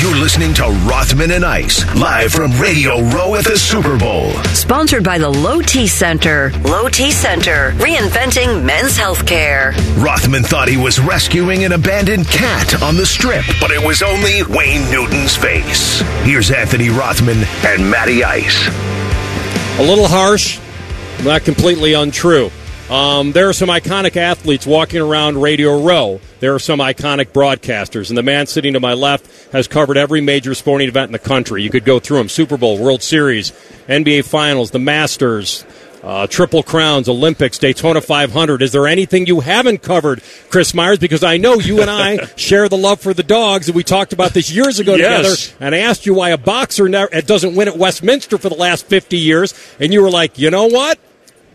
You're 0.00 0.14
listening 0.16 0.54
to 0.54 0.64
Rothman 0.88 1.32
and 1.32 1.44
Ice, 1.44 1.84
live 1.96 2.30
from 2.30 2.52
Radio 2.60 3.00
Row 3.10 3.34
at 3.34 3.44
the 3.44 3.56
Super 3.56 3.98
Bowl. 3.98 4.30
Sponsored 4.54 5.02
by 5.02 5.18
the 5.18 5.28
Low 5.28 5.60
T 5.60 5.88
Center. 5.88 6.52
Low 6.64 6.88
T 6.88 7.10
Center, 7.10 7.72
reinventing 7.72 8.62
men's 8.64 8.96
healthcare. 8.96 9.74
Rothman 10.02 10.44
thought 10.44 10.68
he 10.68 10.76
was 10.76 11.00
rescuing 11.00 11.64
an 11.64 11.72
abandoned 11.72 12.28
cat 12.28 12.80
on 12.82 12.96
the 12.96 13.06
strip, 13.06 13.44
but 13.60 13.70
it 13.72 13.84
was 13.84 14.02
only 14.02 14.42
Wayne 14.44 14.88
Newton's 14.90 15.34
face. 15.34 16.00
Here's 16.22 16.50
Anthony 16.50 16.88
Rothman 16.88 17.42
and 17.64 17.90
Matty 17.90 18.22
Ice. 18.22 18.95
A 19.78 19.82
little 19.82 20.08
harsh, 20.08 20.58
not 21.22 21.44
completely 21.44 21.92
untrue. 21.92 22.50
Um, 22.88 23.32
there 23.32 23.50
are 23.50 23.52
some 23.52 23.68
iconic 23.68 24.16
athletes 24.16 24.66
walking 24.66 25.02
around 25.02 25.42
Radio 25.42 25.82
Row. 25.82 26.18
There 26.40 26.54
are 26.54 26.58
some 26.58 26.78
iconic 26.78 27.26
broadcasters, 27.26 28.08
and 28.08 28.16
the 28.16 28.22
man 28.22 28.46
sitting 28.46 28.72
to 28.72 28.80
my 28.80 28.94
left 28.94 29.52
has 29.52 29.68
covered 29.68 29.98
every 29.98 30.22
major 30.22 30.54
sporting 30.54 30.88
event 30.88 31.08
in 31.08 31.12
the 31.12 31.18
country. 31.18 31.62
You 31.62 31.68
could 31.68 31.84
go 31.84 31.98
through 31.98 32.18
them: 32.18 32.30
Super 32.30 32.56
Bowl, 32.56 32.78
World 32.78 33.02
Series, 33.02 33.50
NBA 33.86 34.24
Finals, 34.24 34.70
the 34.70 34.78
Masters, 34.78 35.66
uh, 36.06 36.26
Triple 36.28 36.62
Crowns, 36.62 37.08
Olympics, 37.08 37.58
Daytona 37.58 38.00
500. 38.00 38.62
Is 38.62 38.70
there 38.72 38.86
anything 38.86 39.26
you 39.26 39.40
haven't 39.40 39.82
covered, 39.82 40.22
Chris 40.48 40.72
Myers? 40.72 40.98
Because 40.98 41.24
I 41.24 41.36
know 41.36 41.54
you 41.54 41.80
and 41.82 41.90
I 41.90 42.26
share 42.36 42.68
the 42.68 42.76
love 42.76 43.00
for 43.00 43.12
the 43.12 43.24
dogs, 43.24 43.66
and 43.68 43.74
we 43.74 43.82
talked 43.82 44.12
about 44.12 44.32
this 44.32 44.50
years 44.50 44.78
ago 44.78 44.94
Yes. 44.94 45.46
together. 45.48 45.64
And 45.66 45.74
I 45.74 45.78
asked 45.78 46.06
you 46.06 46.14
why 46.14 46.30
a 46.30 46.38
boxer 46.38 46.88
never, 46.88 47.20
doesn't 47.22 47.56
win 47.56 47.66
at 47.68 47.76
Westminster 47.76 48.38
for 48.38 48.48
the 48.48 48.54
last 48.54 48.86
50 48.86 49.18
years, 49.18 49.52
and 49.80 49.92
you 49.92 50.00
were 50.00 50.10
like, 50.10 50.38
you 50.38 50.50
know 50.50 50.66
what? 50.66 50.98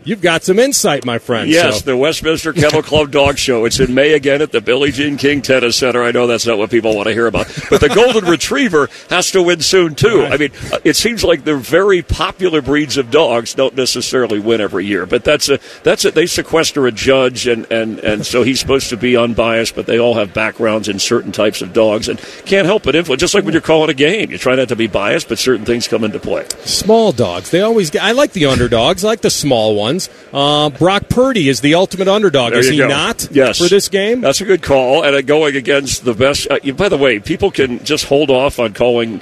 You've 0.04 0.20
got 0.22 0.42
some 0.42 0.58
insight, 0.58 1.04
my 1.04 1.18
friend. 1.18 1.48
Yes, 1.48 1.78
So- 1.80 1.84
the 1.84 1.96
Westminster 1.96 2.52
Kennel 2.52 2.82
Club 2.82 3.10
Dog 3.10 3.38
Show. 3.38 3.64
It's 3.64 3.78
in 3.80 3.94
May 3.94 4.12
again 4.12 4.42
at 4.42 4.52
the 4.52 4.60
Billie 4.60 4.90
Jean 4.92 5.16
King 5.16 5.42
Tennis 5.42 5.76
Center. 5.76 6.02
I 6.02 6.10
know 6.10 6.26
that's 6.26 6.46
not 6.46 6.58
what 6.58 6.70
people 6.70 6.94
want 6.96 7.08
to 7.08 7.12
hear 7.14 7.26
about, 7.26 7.46
but 7.70 7.80
the 7.80 7.88
Golden 7.88 8.24
Retriever 8.24 8.88
has 9.10 9.30
to 9.32 9.42
win 9.42 9.60
soon 9.60 9.94
too. 9.94 10.24
I 10.24 10.36
mean, 10.36 10.50
uh, 10.72 10.78
it 10.84 10.96
seems 10.96 11.22
like 11.24 11.44
the 11.44 11.56
very 11.56 12.02
popular 12.02 12.62
breeds 12.62 12.96
of 12.96 13.10
dogs 13.10 13.54
don't 13.54 13.76
necessarily 13.76 14.38
win 14.40 14.60
every 14.60 14.86
year, 14.86 15.06
but 15.06 15.24
that's 15.24 15.48
a 15.48 15.58
that's 15.82 16.04
it. 16.04 16.14
They 16.14 16.26
sequester 16.26 16.86
a 16.86 16.92
judge, 16.92 17.46
and 17.46 17.70
and 17.70 17.98
and 18.00 18.24
so 18.26 18.42
he's 18.42 18.58
supposed 18.60 18.88
to 18.90 18.96
be 18.96 19.16
unbiased, 19.16 19.74
but 19.74 19.86
they 19.86 19.98
all 19.98 20.14
have 20.14 20.32
backgrounds 20.34 20.88
in 20.88 20.98
certain 20.98 21.32
types 21.32 21.62
of 21.62 21.72
dogs 21.72 22.08
and 22.08 22.18
can't 22.46 22.66
help 22.66 22.82
but 22.84 22.94
influence. 22.94 23.20
Just 23.20 23.34
like 23.34 23.44
when 23.44 23.52
you're 23.52 23.60
calling 23.60 23.90
a 23.90 23.94
game, 23.94 24.30
you 24.30 24.38
try 24.38 24.54
not 24.54 24.68
to 24.68 24.76
be 24.76 24.86
biased, 24.86 25.28
but 25.28 25.38
certain 25.38 25.64
things 25.64 25.86
come 25.88 26.02
into 26.04 26.18
play. 26.18 26.46
Small 26.64 27.12
dogs. 27.12 27.50
They 27.50 27.60
always 27.60 27.90
get. 27.90 28.02
I 28.02 28.12
like 28.12 28.32
the 28.32 28.46
underdogs. 28.46 29.04
I 29.04 29.08
like 29.08 29.20
the 29.20 29.30
small 29.30 29.74
ones. 29.76 29.91
Uh, 30.32 30.70
Brock 30.70 31.08
Purdy 31.08 31.48
is 31.48 31.60
the 31.60 31.74
ultimate 31.74 32.08
underdog. 32.08 32.52
There 32.52 32.60
is 32.60 32.68
he 32.68 32.78
go. 32.78 32.88
not? 32.88 33.28
Yes. 33.30 33.58
For 33.58 33.68
this 33.68 33.88
game? 33.88 34.20
That's 34.20 34.40
a 34.40 34.44
good 34.44 34.62
call. 34.62 35.04
And 35.04 35.26
going 35.26 35.56
against 35.56 36.04
the 36.04 36.14
best. 36.14 36.46
Uh, 36.50 36.58
by 36.72 36.88
the 36.88 36.98
way, 36.98 37.18
people 37.18 37.50
can 37.50 37.84
just 37.84 38.06
hold 38.06 38.30
off 38.30 38.58
on 38.58 38.72
calling. 38.72 39.20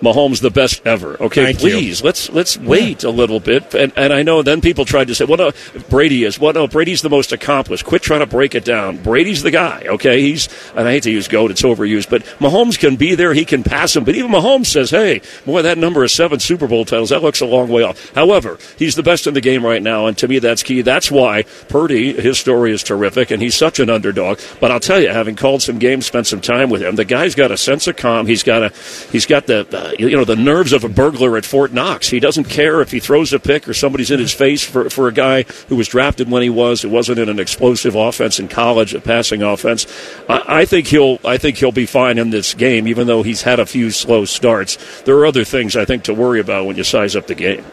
Mahomes 0.00 0.40
the 0.40 0.50
best 0.50 0.86
ever. 0.86 1.16
Okay, 1.22 1.44
Thank 1.44 1.62
you. 1.62 1.70
please 1.70 2.02
let's 2.02 2.30
let's 2.30 2.56
wait 2.58 3.04
a 3.04 3.10
little 3.10 3.40
bit. 3.40 3.74
And 3.74 3.92
and 3.96 4.12
I 4.12 4.22
know 4.22 4.42
then 4.42 4.60
people 4.60 4.84
tried 4.84 5.08
to 5.08 5.14
say, 5.14 5.24
well, 5.24 5.38
no, 5.38 5.52
Brady 5.88 6.24
is. 6.24 6.38
Well, 6.38 6.52
no, 6.52 6.66
Brady's 6.66 7.02
the 7.02 7.10
most 7.10 7.32
accomplished. 7.32 7.84
Quit 7.84 8.02
trying 8.02 8.20
to 8.20 8.26
break 8.26 8.54
it 8.54 8.64
down. 8.64 8.98
Brady's 9.02 9.42
the 9.42 9.50
guy. 9.50 9.84
Okay, 9.86 10.20
he's. 10.20 10.48
And 10.74 10.86
I 10.88 10.92
hate 10.92 11.04
to 11.04 11.10
use 11.10 11.28
goat; 11.28 11.50
it's 11.50 11.62
overused. 11.62 12.10
But 12.10 12.22
Mahomes 12.38 12.78
can 12.78 12.96
be 12.96 13.14
there. 13.14 13.32
He 13.34 13.44
can 13.44 13.62
pass 13.62 13.94
him. 13.96 14.04
But 14.04 14.14
even 14.14 14.30
Mahomes 14.30 14.66
says, 14.66 14.90
hey, 14.90 15.22
boy, 15.46 15.62
that 15.62 15.78
number 15.78 16.02
of 16.04 16.10
seven 16.10 16.40
Super 16.40 16.66
Bowl 16.66 16.84
titles 16.84 17.10
that 17.10 17.22
looks 17.22 17.40
a 17.40 17.46
long 17.46 17.68
way 17.68 17.82
off. 17.82 18.12
However, 18.14 18.58
he's 18.78 18.94
the 18.96 19.02
best 19.02 19.26
in 19.26 19.34
the 19.34 19.40
game 19.40 19.64
right 19.64 19.82
now, 19.82 20.06
and 20.06 20.16
to 20.18 20.28
me, 20.28 20.38
that's 20.38 20.62
key. 20.62 20.82
That's 20.82 21.10
why 21.10 21.44
Purdy, 21.68 22.12
his 22.12 22.38
story 22.38 22.72
is 22.72 22.82
terrific, 22.82 23.30
and 23.30 23.40
he's 23.40 23.54
such 23.54 23.78
an 23.80 23.88
underdog. 23.90 24.38
But 24.60 24.70
I'll 24.70 24.80
tell 24.80 25.00
you, 25.00 25.08
having 25.08 25.36
called 25.36 25.62
some 25.62 25.78
games, 25.78 26.06
spent 26.06 26.26
some 26.26 26.40
time 26.40 26.70
with 26.70 26.82
him, 26.82 26.96
the 26.96 27.04
guy's 27.04 27.34
got 27.34 27.50
a 27.50 27.56
sense 27.56 27.86
of 27.86 27.96
calm. 27.96 28.26
He's 28.26 28.42
got 28.42 28.62
a, 28.62 28.68
he's 29.10 29.26
got 29.26 29.46
the, 29.46 29.64
uh, 29.84 29.92
you 29.98 30.10
know, 30.10 30.24
the 30.24 30.36
nerves 30.36 30.72
of 30.72 30.82
a 30.84 30.88
burglar 30.88 31.36
at 31.36 31.44
Fort 31.44 31.72
Knox. 31.72 32.08
He 32.08 32.20
doesn't 32.20 32.44
care 32.44 32.80
if 32.80 32.90
he 32.90 33.00
throws 33.00 33.32
a 33.32 33.38
pick 33.38 33.68
or 33.68 33.74
somebody's 33.74 34.10
in 34.10 34.18
his 34.18 34.32
face 34.32 34.62
for, 34.62 34.88
for 34.88 35.08
a 35.08 35.12
guy 35.12 35.42
who 35.68 35.76
was 35.76 35.88
drafted 35.88 36.30
when 36.30 36.42
he 36.42 36.50
was, 36.50 36.82
who 36.82 36.88
wasn't 36.88 37.18
in 37.18 37.28
an 37.28 37.38
explosive 37.38 37.94
offense 37.94 38.40
in 38.40 38.48
college, 38.48 38.94
a 38.94 39.00
passing 39.00 39.42
offense. 39.42 39.86
I, 40.28 40.60
I 40.60 40.64
think 40.64 40.86
he'll, 40.86 41.18
I 41.24 41.36
think 41.36 41.58
he'll 41.58 41.72
be 41.72 41.86
fine 41.86 42.18
in 42.18 42.30
this 42.30 42.54
game, 42.54 42.88
even 42.88 43.06
though 43.06 43.22
he's 43.22 43.42
had 43.42 43.60
a 43.60 43.66
few 43.66 43.90
slow 43.90 44.24
starts. 44.24 45.02
There 45.02 45.16
are 45.18 45.26
other 45.26 45.44
things 45.44 45.76
I 45.76 45.84
think 45.84 46.04
to 46.04 46.14
worry 46.14 46.40
about 46.40 46.66
when 46.66 46.76
you 46.76 46.84
size 46.84 47.14
up 47.14 47.26
the 47.26 47.34
game. 47.34 47.64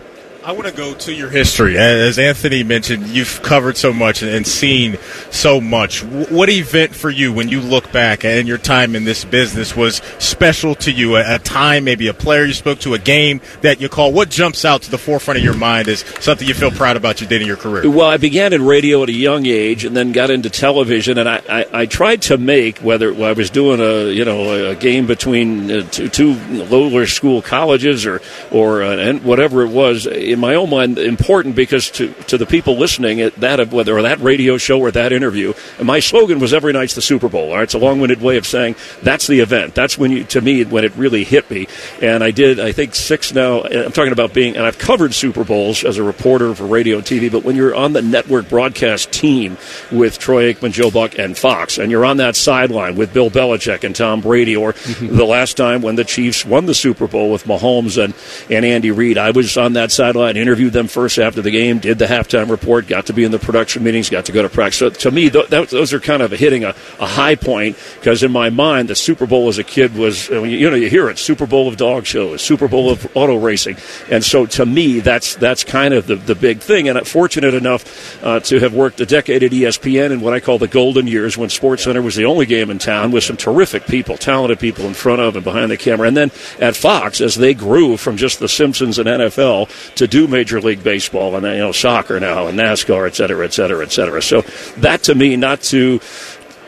I 0.43 0.53
want 0.53 0.65
to 0.65 0.73
go 0.73 0.95
to 0.95 1.13
your 1.13 1.29
history. 1.29 1.77
As 1.77 2.17
Anthony 2.17 2.63
mentioned, 2.63 3.05
you've 3.09 3.43
covered 3.43 3.77
so 3.77 3.93
much 3.93 4.23
and 4.23 4.47
seen 4.47 4.97
so 5.29 5.61
much. 5.61 6.03
What 6.03 6.49
event 6.49 6.95
for 6.95 7.11
you, 7.11 7.31
when 7.31 7.47
you 7.47 7.61
look 7.61 7.91
back 7.91 8.25
and 8.25 8.47
your 8.47 8.57
time 8.57 8.95
in 8.95 9.03
this 9.03 9.23
business, 9.23 9.75
was 9.75 9.97
special 10.17 10.73
to 10.75 10.91
you? 10.91 11.15
A 11.15 11.37
time, 11.37 11.83
maybe 11.83 12.07
a 12.07 12.13
player 12.15 12.43
you 12.45 12.53
spoke 12.53 12.79
to, 12.79 12.95
a 12.95 12.99
game 12.99 13.39
that 13.61 13.81
you 13.81 13.87
call. 13.87 14.13
What 14.13 14.29
jumps 14.29 14.65
out 14.65 14.81
to 14.81 14.89
the 14.89 14.97
forefront 14.97 15.37
of 15.37 15.43
your 15.43 15.53
mind 15.53 15.87
as 15.87 15.99
something 16.19 16.47
you 16.47 16.55
feel 16.55 16.71
proud 16.71 16.97
about 16.97 17.21
you 17.21 17.27
did 17.27 17.41
in 17.41 17.47
your 17.47 17.57
career? 17.57 17.87
Well, 17.87 18.07
I 18.07 18.17
began 18.17 18.51
in 18.51 18.65
radio 18.65 19.03
at 19.03 19.09
a 19.09 19.13
young 19.13 19.45
age, 19.45 19.85
and 19.85 19.95
then 19.95 20.11
got 20.11 20.31
into 20.31 20.49
television. 20.49 21.19
And 21.19 21.29
I, 21.29 21.41
I, 21.47 21.65
I 21.81 21.85
tried 21.85 22.23
to 22.23 22.39
make 22.39 22.79
whether 22.79 23.13
I 23.13 23.33
was 23.33 23.51
doing 23.51 23.79
a 23.79 24.09
you 24.09 24.25
know 24.25 24.71
a 24.71 24.75
game 24.75 25.05
between 25.05 25.69
uh, 25.69 25.87
two, 25.91 26.09
two 26.09 26.33
lower 26.65 27.05
school 27.05 27.43
colleges 27.43 28.07
or 28.07 28.23
or 28.49 28.81
uh, 28.81 28.97
and 28.97 29.23
whatever 29.23 29.61
it 29.61 29.69
was. 29.69 30.07
In 30.31 30.39
my 30.39 30.55
own 30.55 30.69
mind, 30.69 30.97
important 30.97 31.55
because 31.55 31.89
to 31.91 32.13
to 32.27 32.37
the 32.37 32.45
people 32.45 32.77
listening, 32.77 33.19
it, 33.19 33.35
that 33.37 33.59
of 33.59 33.73
whether 33.73 33.97
or 33.97 34.03
that 34.03 34.19
radio 34.19 34.57
show 34.57 34.79
or 34.79 34.91
that 34.91 35.11
interview, 35.11 35.53
my 35.81 35.99
slogan 35.99 36.39
was 36.39 36.53
every 36.53 36.73
night's 36.73 36.95
the 36.95 37.01
Super 37.01 37.29
Bowl. 37.29 37.49
All 37.49 37.55
right, 37.55 37.63
it's 37.63 37.73
a 37.73 37.79
long-winded 37.79 38.21
way 38.21 38.37
of 38.37 38.47
saying 38.47 38.75
that's 39.01 39.27
the 39.27 39.39
event. 39.39 39.75
That's 39.75 39.97
when 39.97 40.11
you 40.11 40.23
to 40.25 40.41
me 40.41 40.63
when 40.63 40.83
it 40.83 40.95
really 40.95 41.23
hit 41.23 41.49
me. 41.49 41.67
And 42.01 42.23
I 42.23 42.31
did 42.31 42.59
I 42.59 42.71
think 42.71 42.95
six 42.95 43.33
now. 43.33 43.63
I'm 43.63 43.91
talking 43.91 44.13
about 44.13 44.33
being 44.33 44.55
and 44.55 44.65
I've 44.65 44.77
covered 44.77 45.13
Super 45.13 45.43
Bowls 45.43 45.83
as 45.83 45.97
a 45.97 46.03
reporter 46.03 46.55
for 46.55 46.65
radio 46.65 46.97
and 46.97 47.05
TV. 47.05 47.31
But 47.31 47.43
when 47.43 47.55
you're 47.55 47.75
on 47.75 47.93
the 47.93 48.01
network 48.01 48.49
broadcast 48.49 49.11
team 49.11 49.57
with 49.91 50.19
Troy 50.19 50.53
Aikman, 50.53 50.71
Joe 50.71 50.91
Buck, 50.91 51.17
and 51.17 51.37
Fox, 51.37 51.77
and 51.77 51.91
you're 51.91 52.05
on 52.05 52.17
that 52.17 52.35
sideline 52.35 52.95
with 52.95 53.13
Bill 53.13 53.29
Belichick 53.29 53.83
and 53.83 53.95
Tom 53.95 54.21
Brady, 54.21 54.55
or 54.55 54.71
the 55.01 55.25
last 55.25 55.57
time 55.57 55.81
when 55.81 55.95
the 55.95 56.03
Chiefs 56.03 56.45
won 56.45 56.65
the 56.65 56.73
Super 56.73 57.07
Bowl 57.07 57.31
with 57.31 57.45
Mahomes 57.45 58.01
and, 58.01 58.13
and 58.49 58.65
Andy 58.65 58.91
Reid, 58.91 59.17
I 59.17 59.31
was 59.31 59.57
on 59.57 59.73
that 59.73 59.91
sideline 59.91 60.20
sideline, 60.21 60.41
interviewed 60.41 60.73
them 60.73 60.87
first 60.87 61.17
after 61.17 61.41
the 61.41 61.51
game, 61.51 61.79
did 61.79 61.99
the 61.99 62.05
halftime 62.05 62.49
report, 62.49 62.87
got 62.87 63.07
to 63.07 63.13
be 63.13 63.23
in 63.23 63.31
the 63.31 63.39
production 63.39 63.83
meetings, 63.83 64.09
got 64.09 64.25
to 64.25 64.31
go 64.31 64.41
to 64.41 64.49
practice. 64.49 64.79
So 64.79 64.89
to 64.89 65.11
me, 65.11 65.29
th- 65.29 65.47
that, 65.47 65.69
those 65.69 65.93
are 65.93 65.99
kind 65.99 66.21
of 66.21 66.31
hitting 66.31 66.63
a, 66.63 66.75
a 66.99 67.07
high 67.07 67.35
point 67.35 67.77
because 67.95 68.23
in 68.23 68.31
my 68.31 68.49
mind, 68.49 68.89
the 68.89 68.95
Super 68.95 69.25
Bowl 69.25 69.47
as 69.47 69.57
a 69.57 69.63
kid 69.63 69.95
was, 69.95 70.29
you 70.29 70.69
know, 70.69 70.75
you 70.75 70.89
hear 70.89 71.09
it, 71.09 71.17
Super 71.17 71.45
Bowl 71.45 71.67
of 71.67 71.77
dog 71.77 72.05
shows, 72.05 72.41
Super 72.41 72.67
Bowl 72.67 72.89
of 72.89 73.05
auto 73.15 73.37
racing. 73.37 73.77
And 74.09 74.23
so 74.23 74.45
to 74.45 74.65
me, 74.65 74.99
that's, 74.99 75.35
that's 75.35 75.63
kind 75.63 75.93
of 75.93 76.07
the, 76.07 76.15
the 76.15 76.35
big 76.35 76.59
thing. 76.59 76.87
And 76.87 76.97
I'm 76.97 77.05
fortunate 77.05 77.53
enough 77.53 78.23
uh, 78.23 78.39
to 78.41 78.59
have 78.59 78.73
worked 78.73 79.01
a 79.01 79.05
decade 79.05 79.43
at 79.43 79.51
ESPN 79.51 80.11
in 80.11 80.21
what 80.21 80.33
I 80.33 80.39
call 80.39 80.59
the 80.59 80.67
golden 80.67 81.07
years 81.07 81.37
when 81.37 81.49
SportsCenter 81.49 82.03
was 82.03 82.15
the 82.15 82.25
only 82.25 82.45
game 82.45 82.69
in 82.69 82.79
town 82.79 83.11
with 83.11 83.23
some 83.23 83.37
terrific 83.37 83.85
people, 83.85 84.17
talented 84.17 84.59
people 84.59 84.85
in 84.85 84.93
front 84.93 85.21
of 85.21 85.35
and 85.35 85.43
behind 85.43 85.71
the 85.71 85.77
camera. 85.77 86.07
And 86.07 86.17
then 86.17 86.31
at 86.59 86.75
Fox, 86.75 87.21
as 87.21 87.35
they 87.35 87.53
grew 87.53 87.97
from 87.97 88.17
just 88.17 88.39
The 88.39 88.49
Simpsons 88.49 88.99
and 88.99 89.07
NFL 89.07 89.69
to 89.95 90.10
do 90.11 90.27
Major 90.27 90.61
League 90.61 90.83
Baseball 90.83 91.35
and 91.35 91.45
you 91.45 91.57
know 91.57 91.71
soccer 91.71 92.19
now 92.19 92.45
and 92.45 92.59
NASCAR, 92.59 93.07
et 93.07 93.15
cetera, 93.15 93.43
et 93.43 93.53
cetera, 93.53 93.83
et 93.83 93.91
cetera. 93.91 94.21
So 94.21 94.41
that 94.77 95.03
to 95.03 95.15
me, 95.15 95.35
not 95.35 95.61
to 95.63 95.99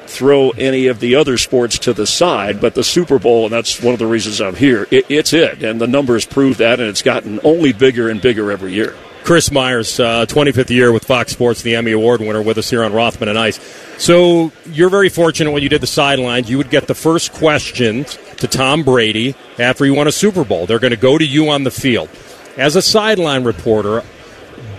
throw 0.07 0.52
any 0.52 0.88
of 0.88 0.99
the 0.99 1.15
other 1.15 1.38
sports 1.38 1.78
to 1.80 1.94
the 1.94 2.07
side, 2.07 2.61
but 2.61 2.76
the 2.76 2.84
Super 2.84 3.20
Bowl, 3.20 3.45
and 3.45 3.53
that's 3.53 3.82
one 3.82 3.94
of 3.94 3.99
the 3.99 4.07
reasons 4.07 4.41
I'm 4.41 4.56
here. 4.56 4.88
It, 4.91 5.06
it's 5.10 5.34
it, 5.34 5.64
and 5.64 5.80
the 5.82 5.88
numbers 5.88 6.26
prove 6.26 6.57
that, 6.57 6.80
and 6.80 6.88
it's 6.88 7.02
gotten 7.02 7.40
only 7.44 7.74
bigger 7.74 8.10
and 8.10 8.22
bigger 8.22 8.52
every 8.52 8.74
year. 8.74 8.95
Chris 9.24 9.52
Myers, 9.52 10.02
uh, 10.02 10.26
25th 10.26 10.70
year 10.70 10.91
with 10.91 11.06
Fox 11.06 11.32
Sports, 11.32 11.61
the 11.61 11.76
Emmy 11.76 11.94
Award 11.94 12.20
winner, 12.20 12.41
with 12.41 12.57
us 12.57 12.70
here 12.70 12.84
on 12.84 12.91
Rothman 12.91 13.30
and 13.30 13.40
Ice. 13.40 13.57
So 13.98 14.52
you're 14.65 14.90
very 14.90 15.07
fortunate 15.07 15.52
when 15.52 15.64
you 15.64 15.70
did 15.70 15.80
the 15.80 15.88
sidelines. 15.88 16.49
You 16.49 16.57
would 16.57 16.70
get 16.70 16.88
the 16.88 16.94
first 16.94 17.32
questions 17.32 18.18
to 18.38 18.48
Tom 18.48 18.84
Brady 18.84 19.34
after 19.57 19.86
he 19.86 19.91
won 19.91 20.07
a 20.07 20.11
Super 20.11 20.44
Bowl. 20.44 20.65
They're 20.65 20.80
going 20.80 20.91
to 20.91 20.98
go 20.98 21.18
to 21.18 21.26
you 21.26 21.49
on 21.49 21.64
the 21.64 21.72
field. 21.72 22.10
As 22.56 22.76
a 22.76 22.84
sideline 22.84 23.44
reporter, 23.44 24.04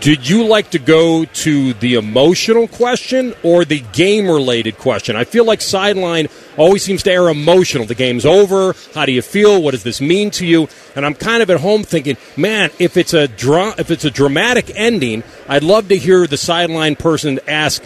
did 0.00 0.28
you 0.28 0.46
like 0.46 0.70
to 0.70 0.78
go 0.78 1.24
to 1.24 1.72
the 1.74 1.94
emotional 1.94 2.68
question 2.68 3.34
or 3.42 3.64
the 3.64 3.80
game 3.92 4.28
related 4.28 4.78
question? 4.78 5.16
I 5.16 5.24
feel 5.24 5.44
like 5.44 5.60
sideline 5.60 6.28
always 6.56 6.84
seems 6.84 7.02
to 7.04 7.12
air 7.12 7.28
emotional. 7.28 7.84
The 7.84 7.96
game's 7.96 8.24
over. 8.24 8.76
How 8.94 9.06
do 9.06 9.12
you 9.12 9.22
feel? 9.22 9.60
What 9.60 9.72
does 9.72 9.82
this 9.82 10.00
mean 10.00 10.30
to 10.32 10.46
you? 10.46 10.68
And 10.94 11.04
I'm 11.04 11.14
kind 11.14 11.42
of 11.42 11.50
at 11.50 11.60
home 11.60 11.82
thinking, 11.82 12.16
man, 12.36 12.70
if 12.78 12.96
it's 12.96 13.12
a 13.12 13.26
dra- 13.26 13.74
if 13.76 13.90
it's 13.90 14.04
a 14.04 14.10
dramatic 14.10 14.70
ending, 14.76 15.24
I'd 15.48 15.64
love 15.64 15.88
to 15.88 15.96
hear 15.96 16.26
the 16.28 16.36
sideline 16.36 16.94
person 16.94 17.40
ask 17.48 17.82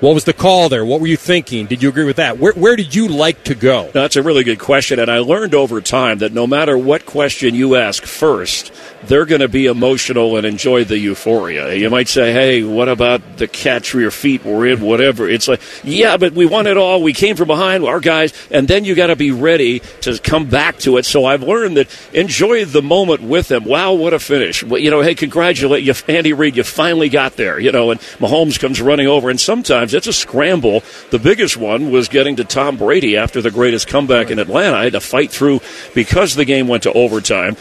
what 0.00 0.14
was 0.14 0.24
the 0.24 0.32
call 0.34 0.68
there? 0.68 0.84
What 0.84 1.00
were 1.00 1.06
you 1.06 1.16
thinking? 1.16 1.66
Did 1.66 1.82
you 1.82 1.88
agree 1.88 2.04
with 2.04 2.16
that? 2.16 2.38
Where, 2.38 2.52
where 2.52 2.76
did 2.76 2.94
you 2.94 3.08
like 3.08 3.44
to 3.44 3.54
go? 3.54 3.90
That's 3.92 4.16
a 4.16 4.22
really 4.22 4.44
good 4.44 4.58
question, 4.58 4.98
and 4.98 5.10
I 5.10 5.18
learned 5.18 5.54
over 5.54 5.80
time 5.80 6.18
that 6.18 6.32
no 6.32 6.46
matter 6.46 6.76
what 6.76 7.06
question 7.06 7.54
you 7.54 7.76
ask 7.76 8.04
first, 8.04 8.72
they're 9.04 9.24
going 9.24 9.40
to 9.40 9.48
be 9.48 9.66
emotional 9.66 10.36
and 10.36 10.46
enjoy 10.46 10.84
the 10.84 10.98
euphoria. 10.98 11.74
You 11.74 11.88
might 11.88 12.08
say, 12.08 12.32
"Hey, 12.32 12.62
what 12.62 12.88
about 12.88 13.38
the 13.38 13.46
catch 13.48 13.94
where 13.94 14.02
your 14.02 14.10
feet 14.10 14.44
were 14.44 14.66
in? 14.66 14.80
Whatever." 14.80 15.28
It's 15.28 15.48
like, 15.48 15.60
"Yeah, 15.82 16.16
but 16.16 16.34
we 16.34 16.44
won 16.44 16.66
it 16.66 16.76
all. 16.76 17.02
We 17.02 17.12
came 17.12 17.36
from 17.36 17.46
behind, 17.46 17.84
our 17.84 18.00
guys." 18.00 18.32
And 18.50 18.68
then 18.68 18.84
you 18.84 18.94
got 18.94 19.06
to 19.08 19.16
be 19.16 19.30
ready 19.30 19.80
to 20.02 20.18
come 20.18 20.46
back 20.46 20.78
to 20.80 20.98
it. 20.98 21.04
So 21.06 21.24
I've 21.24 21.42
learned 21.42 21.76
that 21.78 21.88
enjoy 22.12 22.64
the 22.64 22.82
moment 22.82 23.22
with 23.22 23.48
them. 23.48 23.64
Wow, 23.64 23.94
what 23.94 24.12
a 24.12 24.18
finish! 24.18 24.62
You 24.62 24.90
know, 24.90 25.00
hey, 25.00 25.14
congratulate 25.14 25.84
you, 25.84 25.94
Andy 26.08 26.32
Reid. 26.32 26.56
You 26.56 26.64
finally 26.64 27.08
got 27.08 27.36
there. 27.36 27.58
You 27.58 27.72
know, 27.72 27.90
and 27.90 28.00
Mahomes 28.18 28.58
comes 28.58 28.80
running 28.80 29.06
over, 29.06 29.30
and 29.30 29.40
sometimes 29.40 29.85
it's 29.94 30.06
a 30.06 30.12
scramble. 30.12 30.82
The 31.10 31.18
biggest 31.18 31.56
one 31.56 31.90
was 31.90 32.08
getting 32.08 32.36
to 32.36 32.44
Tom 32.44 32.76
Brady 32.76 33.16
after 33.16 33.42
the 33.42 33.50
greatest 33.50 33.88
comeback 33.88 34.30
in 34.30 34.38
Atlanta. 34.38 34.76
I 34.76 34.84
had 34.84 34.92
to 34.92 35.00
fight 35.00 35.30
through 35.30 35.60
because 35.94 36.34
the 36.34 36.44
game 36.44 36.68
went 36.68 36.84
to 36.84 36.92
overtime. 36.92 37.56